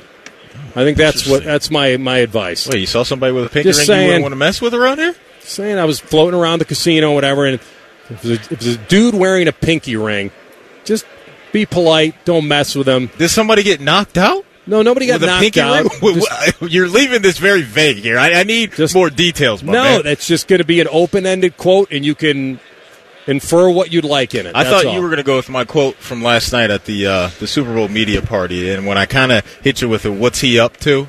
I 0.76 0.84
think 0.84 0.96
that's 0.96 1.26
what 1.26 1.42
that's 1.44 1.70
my 1.70 1.96
my 1.96 2.18
advice. 2.18 2.68
Wait, 2.68 2.78
you 2.80 2.86
saw 2.86 3.02
somebody 3.02 3.32
with 3.32 3.46
a 3.46 3.48
pinky 3.48 3.68
Just 3.70 3.80
ring 3.80 3.86
saying- 3.86 4.00
you 4.02 4.06
wouldn't 4.08 4.22
want 4.22 4.32
to 4.32 4.36
mess 4.36 4.60
with 4.60 4.74
around 4.74 4.98
here? 4.98 5.14
saying 5.40 5.78
I 5.78 5.84
was 5.84 5.98
floating 5.98 6.38
around 6.38 6.60
the 6.60 6.64
casino, 6.64 7.12
whatever, 7.12 7.44
and 7.46 7.54
if 8.08 8.22
there's, 8.22 8.38
a, 8.38 8.42
if 8.54 8.60
there's 8.60 8.74
a 8.76 8.78
dude 8.78 9.14
wearing 9.14 9.48
a 9.48 9.52
pinky 9.52 9.96
ring, 9.96 10.30
just 10.84 11.04
be 11.50 11.66
polite. 11.66 12.14
Don't 12.24 12.46
mess 12.46 12.76
with 12.76 12.88
him. 12.88 13.10
Did 13.18 13.30
somebody 13.30 13.64
get 13.64 13.80
knocked 13.80 14.16
out? 14.16 14.44
No, 14.66 14.82
nobody 14.82 15.06
got 15.08 15.20
knocked 15.20 15.56
out. 15.56 15.90
Just- 16.00 16.62
You're 16.62 16.86
leaving 16.88 17.22
this 17.22 17.38
very 17.38 17.62
vague 17.62 17.96
here. 17.96 18.18
I, 18.18 18.34
I 18.34 18.42
need 18.44 18.72
more 18.94 19.10
details, 19.10 19.64
my 19.64 19.72
no, 19.72 19.82
man. 19.82 20.02
that's 20.04 20.26
just 20.26 20.46
going 20.46 20.60
to 20.60 20.64
be 20.66 20.80
an 20.80 20.86
open-ended 20.92 21.56
quote, 21.56 21.90
and 21.90 22.04
you 22.04 22.14
can 22.14 22.60
infer 23.30 23.70
what 23.70 23.92
you'd 23.92 24.04
like 24.04 24.34
in 24.34 24.46
it. 24.46 24.54
I 24.54 24.64
thought 24.64 24.86
all. 24.86 24.94
you 24.94 25.00
were 25.00 25.08
going 25.08 25.18
to 25.18 25.22
go 25.22 25.36
with 25.36 25.48
my 25.48 25.64
quote 25.64 25.96
from 25.96 26.22
last 26.22 26.52
night 26.52 26.70
at 26.70 26.84
the 26.84 27.06
uh, 27.06 27.30
the 27.38 27.46
Super 27.46 27.74
Bowl 27.74 27.88
media 27.88 28.22
party, 28.22 28.70
and 28.70 28.86
when 28.86 28.98
I 28.98 29.06
kind 29.06 29.32
of 29.32 29.46
hit 29.62 29.80
you 29.80 29.88
with 29.88 30.04
a 30.04 30.12
"What's 30.12 30.40
he 30.40 30.58
up 30.58 30.76
to?" 30.78 31.08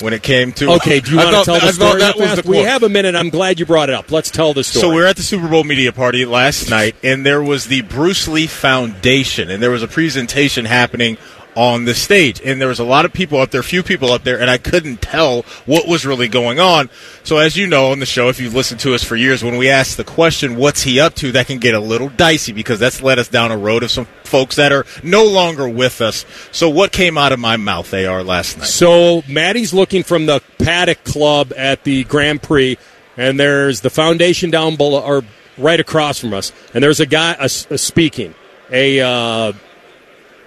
when 0.00 0.12
it 0.12 0.22
came 0.22 0.52
to 0.52 0.72
Okay, 0.72 1.00
do 1.00 1.12
you 1.12 1.20
I 1.20 1.24
want 1.24 1.36
to 1.36 1.44
tell 1.44 1.60
the 1.60 1.66
I 1.66 1.70
story? 1.70 2.00
that 2.00 2.16
was 2.16 2.42
the 2.42 2.50
we 2.50 2.58
have 2.58 2.82
a 2.82 2.88
minute. 2.88 3.14
I'm 3.14 3.30
glad 3.30 3.58
you 3.60 3.66
brought 3.66 3.88
it 3.88 3.94
up. 3.94 4.10
Let's 4.10 4.30
tell 4.30 4.52
the 4.52 4.64
story. 4.64 4.80
So 4.80 4.88
we 4.90 4.96
were 4.96 5.06
at 5.06 5.16
the 5.16 5.22
Super 5.22 5.48
Bowl 5.48 5.64
media 5.64 5.92
party 5.92 6.24
last 6.24 6.68
night, 6.70 6.96
and 7.02 7.24
there 7.24 7.42
was 7.42 7.66
the 7.66 7.82
Bruce 7.82 8.28
Lee 8.28 8.46
Foundation, 8.46 9.50
and 9.50 9.62
there 9.62 9.70
was 9.70 9.82
a 9.82 9.88
presentation 9.88 10.64
happening 10.64 11.16
on 11.54 11.84
the 11.84 11.94
stage, 11.94 12.40
and 12.42 12.60
there 12.60 12.68
was 12.68 12.78
a 12.78 12.84
lot 12.84 13.04
of 13.04 13.12
people 13.12 13.38
up 13.38 13.50
there, 13.50 13.62
few 13.62 13.82
people 13.82 14.12
up 14.12 14.24
there, 14.24 14.40
and 14.40 14.50
I 14.50 14.58
couldn't 14.58 15.02
tell 15.02 15.42
what 15.66 15.86
was 15.86 16.06
really 16.06 16.28
going 16.28 16.58
on. 16.58 16.88
So 17.24 17.38
as 17.38 17.56
you 17.56 17.66
know 17.66 17.92
on 17.92 17.98
the 17.98 18.06
show, 18.06 18.28
if 18.28 18.40
you've 18.40 18.54
listened 18.54 18.80
to 18.80 18.94
us 18.94 19.04
for 19.04 19.16
years, 19.16 19.44
when 19.44 19.56
we 19.56 19.68
ask 19.68 19.96
the 19.96 20.04
question, 20.04 20.56
"What's 20.56 20.82
he 20.82 20.98
up 20.98 21.14
to?" 21.16 21.32
that 21.32 21.46
can 21.46 21.58
get 21.58 21.74
a 21.74 21.80
little 21.80 22.08
dicey 22.08 22.52
because 22.52 22.78
that's 22.78 23.02
led 23.02 23.18
us 23.18 23.28
down 23.28 23.50
a 23.50 23.58
road 23.58 23.82
of 23.82 23.90
some 23.90 24.06
folks 24.24 24.56
that 24.56 24.72
are 24.72 24.86
no 25.02 25.24
longer 25.24 25.68
with 25.68 26.00
us. 26.00 26.24
So 26.52 26.68
what 26.68 26.92
came 26.92 27.18
out 27.18 27.32
of 27.32 27.38
my 27.38 27.56
mouth, 27.56 27.92
AR, 27.92 28.22
last 28.22 28.58
night? 28.58 28.66
So 28.66 29.22
Matty's 29.28 29.74
looking 29.74 30.02
from 30.02 30.26
the 30.26 30.40
Paddock 30.58 31.04
Club 31.04 31.52
at 31.56 31.84
the 31.84 32.04
Grand 32.04 32.42
Prix, 32.42 32.78
and 33.16 33.38
there's 33.38 33.82
the 33.82 33.90
foundation 33.90 34.50
down 34.50 34.76
below, 34.76 35.02
or 35.02 35.22
right 35.58 35.80
across 35.80 36.18
from 36.18 36.32
us, 36.32 36.50
and 36.72 36.82
there's 36.82 37.00
a 37.00 37.06
guy 37.06 37.46
speaking, 37.46 38.34
a 38.70 39.00
uh, 39.00 39.52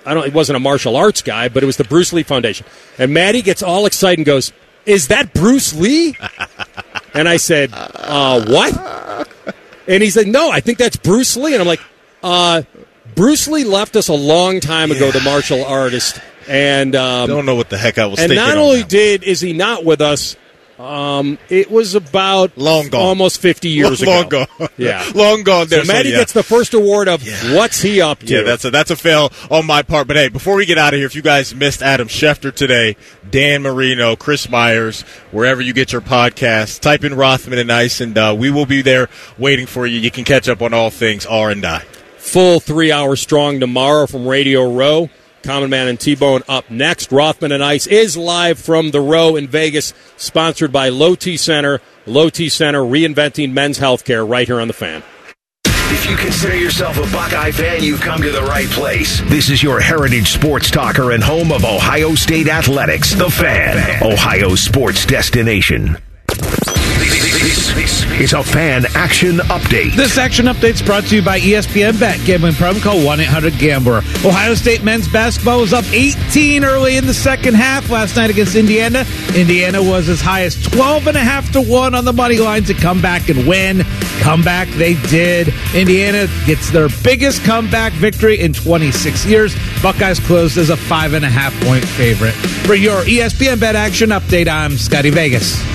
I 0.05 0.13
don't, 0.13 0.25
it 0.25 0.33
wasn't 0.33 0.57
a 0.57 0.59
martial 0.59 0.95
arts 0.95 1.21
guy, 1.21 1.49
but 1.49 1.63
it 1.63 1.65
was 1.65 1.77
the 1.77 1.83
Bruce 1.83 2.13
Lee 2.13 2.23
Foundation, 2.23 2.65
and 2.97 3.13
Matty 3.13 3.41
gets 3.41 3.63
all 3.63 3.85
excited 3.85 4.19
and 4.19 4.25
goes, 4.25 4.53
"Is 4.85 5.07
that 5.07 5.33
Bruce 5.33 5.73
Lee?" 5.73 6.15
and 7.13 7.27
I 7.27 7.37
said, 7.37 7.71
uh, 7.73 8.45
"What?" 8.45 9.27
And 9.87 10.01
he 10.01 10.09
said, 10.09 10.27
"No, 10.27 10.51
I 10.51 10.59
think 10.59 10.77
that's 10.77 10.97
Bruce 10.97 11.35
Lee," 11.37 11.53
and 11.53 11.61
I'm 11.61 11.67
like, 11.67 11.81
uh. 12.23 12.63
Bruce 13.15 13.47
Lee 13.47 13.63
left 13.63 13.95
us 13.95 14.09
a 14.09 14.13
long 14.13 14.59
time 14.59 14.91
ago, 14.91 15.09
the 15.09 15.21
martial 15.21 15.63
artist, 15.63 16.19
and 16.49 16.95
um, 16.95 17.29
don't 17.29 17.45
know 17.45 17.55
what 17.55 17.69
the 17.69 17.77
heck 17.77 17.97
I 17.97 18.07
was 18.07 18.19
and 18.19 18.35
not 18.35 18.57
only 18.57 18.83
did 18.83 19.23
is 19.23 19.39
he 19.39 19.53
not 19.53 19.85
with 19.85 20.01
us, 20.01 20.35
um, 20.79 21.37
it 21.49 21.71
was 21.71 21.95
about 21.95 22.57
long 22.57 22.89
gone, 22.89 23.01
almost 23.01 23.39
fifty 23.41 23.69
years 23.69 24.05
long 24.05 24.25
ago. 24.25 24.45
gone, 24.57 24.69
Yeah, 24.77 25.09
long 25.15 25.43
gone. 25.43 25.67
There, 25.67 25.83
So 25.85 25.93
Matty 25.93 26.09
yeah. 26.09 26.17
gets 26.17 26.33
the 26.33 26.43
first 26.43 26.73
award 26.73 27.07
of 27.07 27.23
what's 27.53 27.81
he 27.81 28.01
up 28.01 28.19
to? 28.19 28.25
Yeah, 28.25 28.41
that's 28.43 28.65
a 28.65 28.71
that's 28.71 28.91
a 28.91 28.95
fail 28.95 29.31
on 29.49 29.65
my 29.65 29.81
part. 29.83 30.07
But 30.07 30.17
hey, 30.17 30.27
before 30.27 30.55
we 30.55 30.65
get 30.65 30.77
out 30.77 30.93
of 30.93 30.97
here, 30.97 31.05
if 31.07 31.15
you 31.15 31.21
guys 31.21 31.55
missed 31.55 31.81
Adam 31.81 32.07
Schefter 32.07 32.53
today, 32.53 32.97
Dan 33.29 33.61
Marino, 33.61 34.15
Chris 34.15 34.49
Myers, 34.49 35.01
wherever 35.31 35.61
you 35.61 35.71
get 35.73 35.91
your 35.91 36.01
podcasts, 36.01 36.79
type 36.79 37.03
in 37.03 37.13
Rothman 37.15 37.59
and 37.59 37.71
Ice, 37.71 38.01
and 38.01 38.17
uh, 38.17 38.35
we 38.37 38.49
will 38.51 38.65
be 38.65 38.81
there 38.81 39.07
waiting 39.37 39.65
for 39.67 39.85
you. 39.87 39.99
You 39.99 40.11
can 40.11 40.25
catch 40.25 40.49
up 40.49 40.61
on 40.61 40.73
all 40.73 40.89
things 40.89 41.25
R 41.25 41.51
and 41.51 41.65
I. 41.65 41.79
full 42.17 42.59
three 42.59 42.91
hours 42.91 43.21
strong 43.21 43.59
tomorrow 43.59 44.07
from 44.07 44.27
Radio 44.27 44.69
Row. 44.73 45.09
Common 45.45 45.69
Man 45.69 45.87
and 45.87 45.99
T 45.99 46.15
Bone 46.15 46.41
up 46.49 46.71
next. 46.71 47.11
Rothman 47.11 47.51
and 47.51 47.63
Ice 47.63 47.85
is 47.85 48.17
live 48.17 48.57
from 48.57 48.89
the 48.89 48.99
Row 48.99 49.35
in 49.35 49.47
Vegas, 49.47 49.93
sponsored 50.17 50.71
by 50.71 50.89
Low 50.89 51.13
T 51.13 51.37
Center. 51.37 51.81
Low 52.07 52.29
T 52.29 52.49
Center 52.49 52.81
reinventing 52.81 53.53
men's 53.53 53.77
healthcare 53.77 54.27
right 54.27 54.47
here 54.47 54.59
on 54.59 54.67
the 54.67 54.73
fan. 54.73 55.03
If 55.65 56.09
you 56.09 56.17
consider 56.17 56.57
yourself 56.57 56.97
a 56.97 57.11
Buckeye 57.11 57.51
fan, 57.51 57.83
you've 57.83 58.01
come 58.01 58.21
to 58.23 58.31
the 58.31 58.41
right 58.41 58.67
place. 58.69 59.21
This 59.29 59.51
is 59.51 59.61
your 59.61 59.79
heritage 59.79 60.29
sports 60.29 60.71
talker 60.71 61.11
and 61.11 61.23
home 61.23 61.51
of 61.51 61.63
Ohio 61.63 62.15
State 62.15 62.47
Athletics, 62.47 63.13
The 63.13 63.29
Fan, 63.29 64.03
Ohio 64.03 64.55
sports 64.55 65.05
destination. 65.05 65.97
It's 68.17 68.31
a 68.31 68.41
fan 68.41 68.85
action 68.95 69.39
update. 69.49 69.93
This 69.97 70.17
action 70.17 70.45
update 70.45 70.75
is 70.75 70.81
brought 70.81 71.03
to 71.07 71.17
you 71.17 71.21
by 71.21 71.37
ESPN 71.37 71.99
Bet. 71.99 72.17
Gambling 72.25 72.53
problem, 72.53 72.81
call 72.81 73.05
1 73.05 73.19
800 73.19 73.57
Gambler. 73.57 73.97
Ohio 74.23 74.53
State 74.53 74.85
men's 74.85 75.05
basketball 75.09 75.59
was 75.59 75.73
up 75.73 75.83
18 75.91 76.63
early 76.63 76.95
in 76.95 77.05
the 77.05 77.13
second 77.13 77.55
half 77.55 77.89
last 77.89 78.15
night 78.15 78.29
against 78.29 78.55
Indiana. 78.55 79.03
Indiana 79.35 79.83
was 79.83 80.07
as 80.07 80.21
high 80.21 80.43
as 80.43 80.55
12.5 80.55 81.51
to 81.51 81.61
1 81.61 81.93
on 81.93 82.05
the 82.05 82.13
money 82.13 82.37
line 82.37 82.63
to 82.63 82.73
come 82.73 83.01
back 83.01 83.27
and 83.27 83.45
win. 83.45 83.83
Comeback 84.21 84.69
they 84.69 84.93
did. 85.09 85.53
Indiana 85.73 86.27
gets 86.45 86.71
their 86.71 86.87
biggest 87.03 87.43
comeback 87.43 87.91
victory 87.91 88.39
in 88.39 88.53
26 88.53 89.25
years. 89.25 89.53
Buckeyes 89.83 90.21
closed 90.21 90.57
as 90.57 90.69
a 90.69 90.77
5.5 90.77 91.65
point 91.67 91.83
favorite. 91.83 92.33
For 92.65 92.75
your 92.75 93.01
ESPN 93.01 93.59
Bet 93.59 93.75
action 93.75 94.11
update, 94.11 94.47
I'm 94.47 94.77
Scotty 94.77 95.09
Vegas. 95.09 95.74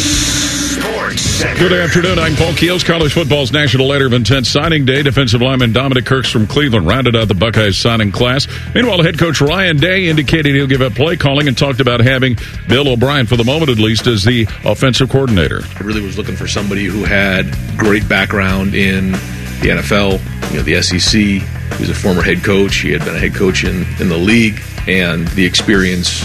Good 1.41 1.73
afternoon. 1.73 2.19
I'm 2.19 2.35
Paul 2.35 2.53
Keels. 2.53 2.83
College 2.83 3.13
football's 3.13 3.51
national 3.51 3.87
letter 3.87 4.05
of 4.05 4.13
intent 4.13 4.45
signing 4.45 4.85
day. 4.85 5.01
Defensive 5.01 5.41
lineman 5.41 5.73
Dominic 5.73 6.05
Kirks 6.05 6.29
from 6.29 6.45
Cleveland 6.45 6.85
rounded 6.85 7.15
out 7.15 7.29
the 7.29 7.33
Buckeyes 7.33 7.77
signing 7.77 8.11
class. 8.11 8.47
Meanwhile, 8.75 9.01
head 9.01 9.17
coach 9.17 9.41
Ryan 9.41 9.77
Day 9.77 10.07
indicated 10.07 10.53
he'll 10.53 10.67
give 10.67 10.83
up 10.83 10.93
play 10.93 11.17
calling 11.17 11.47
and 11.47 11.57
talked 11.57 11.79
about 11.79 11.99
having 11.99 12.37
Bill 12.67 12.87
O'Brien, 12.87 13.25
for 13.25 13.37
the 13.37 13.43
moment 13.43 13.71
at 13.71 13.79
least, 13.79 14.05
as 14.05 14.23
the 14.23 14.43
offensive 14.65 15.09
coordinator. 15.09 15.61
I 15.79 15.83
really 15.83 16.01
was 16.01 16.15
looking 16.15 16.35
for 16.35 16.47
somebody 16.47 16.85
who 16.85 17.05
had 17.05 17.51
great 17.75 18.07
background 18.07 18.75
in 18.75 19.11
the 19.11 19.69
NFL, 19.79 20.51
you 20.51 20.57
know, 20.57 20.63
the 20.63 20.79
SEC. 20.83 21.19
He 21.19 21.41
was 21.79 21.89
a 21.89 21.95
former 21.95 22.21
head 22.21 22.43
coach. 22.43 22.75
He 22.75 22.91
had 22.91 23.03
been 23.03 23.15
a 23.15 23.19
head 23.19 23.33
coach 23.33 23.63
in, 23.63 23.83
in 23.99 24.09
the 24.09 24.17
league, 24.17 24.61
and 24.87 25.27
the 25.29 25.45
experience 25.45 26.23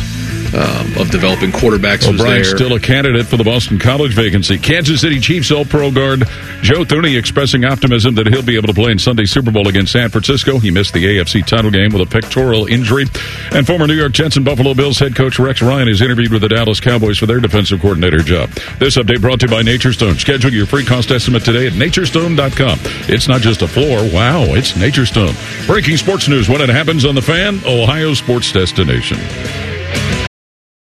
um, 0.55 1.01
of 1.01 1.11
developing 1.11 1.51
quarterbacks 1.51 2.07
O'Brien's 2.07 2.51
still 2.51 2.75
a 2.75 2.81
candidate 2.81 3.27
for 3.27 3.37
the 3.37 3.45
Boston 3.45 3.79
College 3.79 4.15
vacancy. 4.15 4.59
Kansas 4.59 5.01
City 5.01 5.21
Chiefs 5.21 5.51
All 5.51 5.65
Pro 5.65 5.91
guard 5.91 6.21
Joe 6.63 6.85
Thuney 6.85 7.19
expressing 7.19 7.65
optimism 7.65 8.15
that 8.17 8.27
he'll 8.27 8.43
be 8.43 8.57
able 8.57 8.69
to 8.69 8.75
play 8.75 8.93
in 8.93 8.99
Sunday 8.99 9.25
Super 9.25 9.51
Bowl 9.51 9.69
against 9.69 9.93
San 9.93 10.09
Francisco. 10.11 10.59
He 10.59 10.71
missed 10.71 10.93
the 10.93 11.05
AFC 11.05 11.47
title 11.47 11.71
game 11.71 11.93
with 11.93 12.03
a 12.03 12.07
pectoral 12.07 12.67
injury. 12.67 13.07
And 13.53 13.67
former 13.67 13.87
New 13.87 13.95
York 13.95 14.13
Jets 14.13 14.37
and 14.37 14.45
Buffalo 14.45 14.75
Bills 14.75 14.99
head 14.99 15.15
coach 15.15 15.39
Rex 15.39 15.63
Ryan 15.63 15.89
is 15.89 16.01
interviewed 16.01 16.33
with 16.33 16.43
the 16.43 16.49
Dallas 16.49 16.81
Cowboys 16.81 17.19
for 17.19 17.27
their 17.27 17.41
defensive 17.41 17.81
coordinator 17.81 18.19
job. 18.19 18.51
This 18.79 18.97
update 18.97 19.21
brought 19.21 19.41
to 19.41 19.47
you 19.47 19.51
by 19.51 19.63
Nature 19.63 19.93
Stone. 19.93 20.17
Schedule 20.17 20.53
your 20.53 20.67
free 20.67 20.85
cost 20.85 21.11
estimate 21.11 21.45
today 21.45 21.67
at 21.67 21.73
naturestone.com. 21.75 22.79
It's 23.09 23.29
not 23.29 23.41
just 23.41 23.63
a 23.63 23.69
floor. 23.69 23.99
Wow, 24.13 24.43
it's 24.55 24.77
Nature 24.77 25.07
Stone. 25.07 25.35
Breaking 25.67 25.97
sports 25.97 26.29
news 26.29 26.49
when 26.49 26.61
it 26.61 26.69
happens 26.69 27.05
on 27.05 27.15
the 27.15 27.23
fan, 27.23 27.61
Ohio 27.67 28.15
sports 28.15 28.53
destination. 28.53 29.19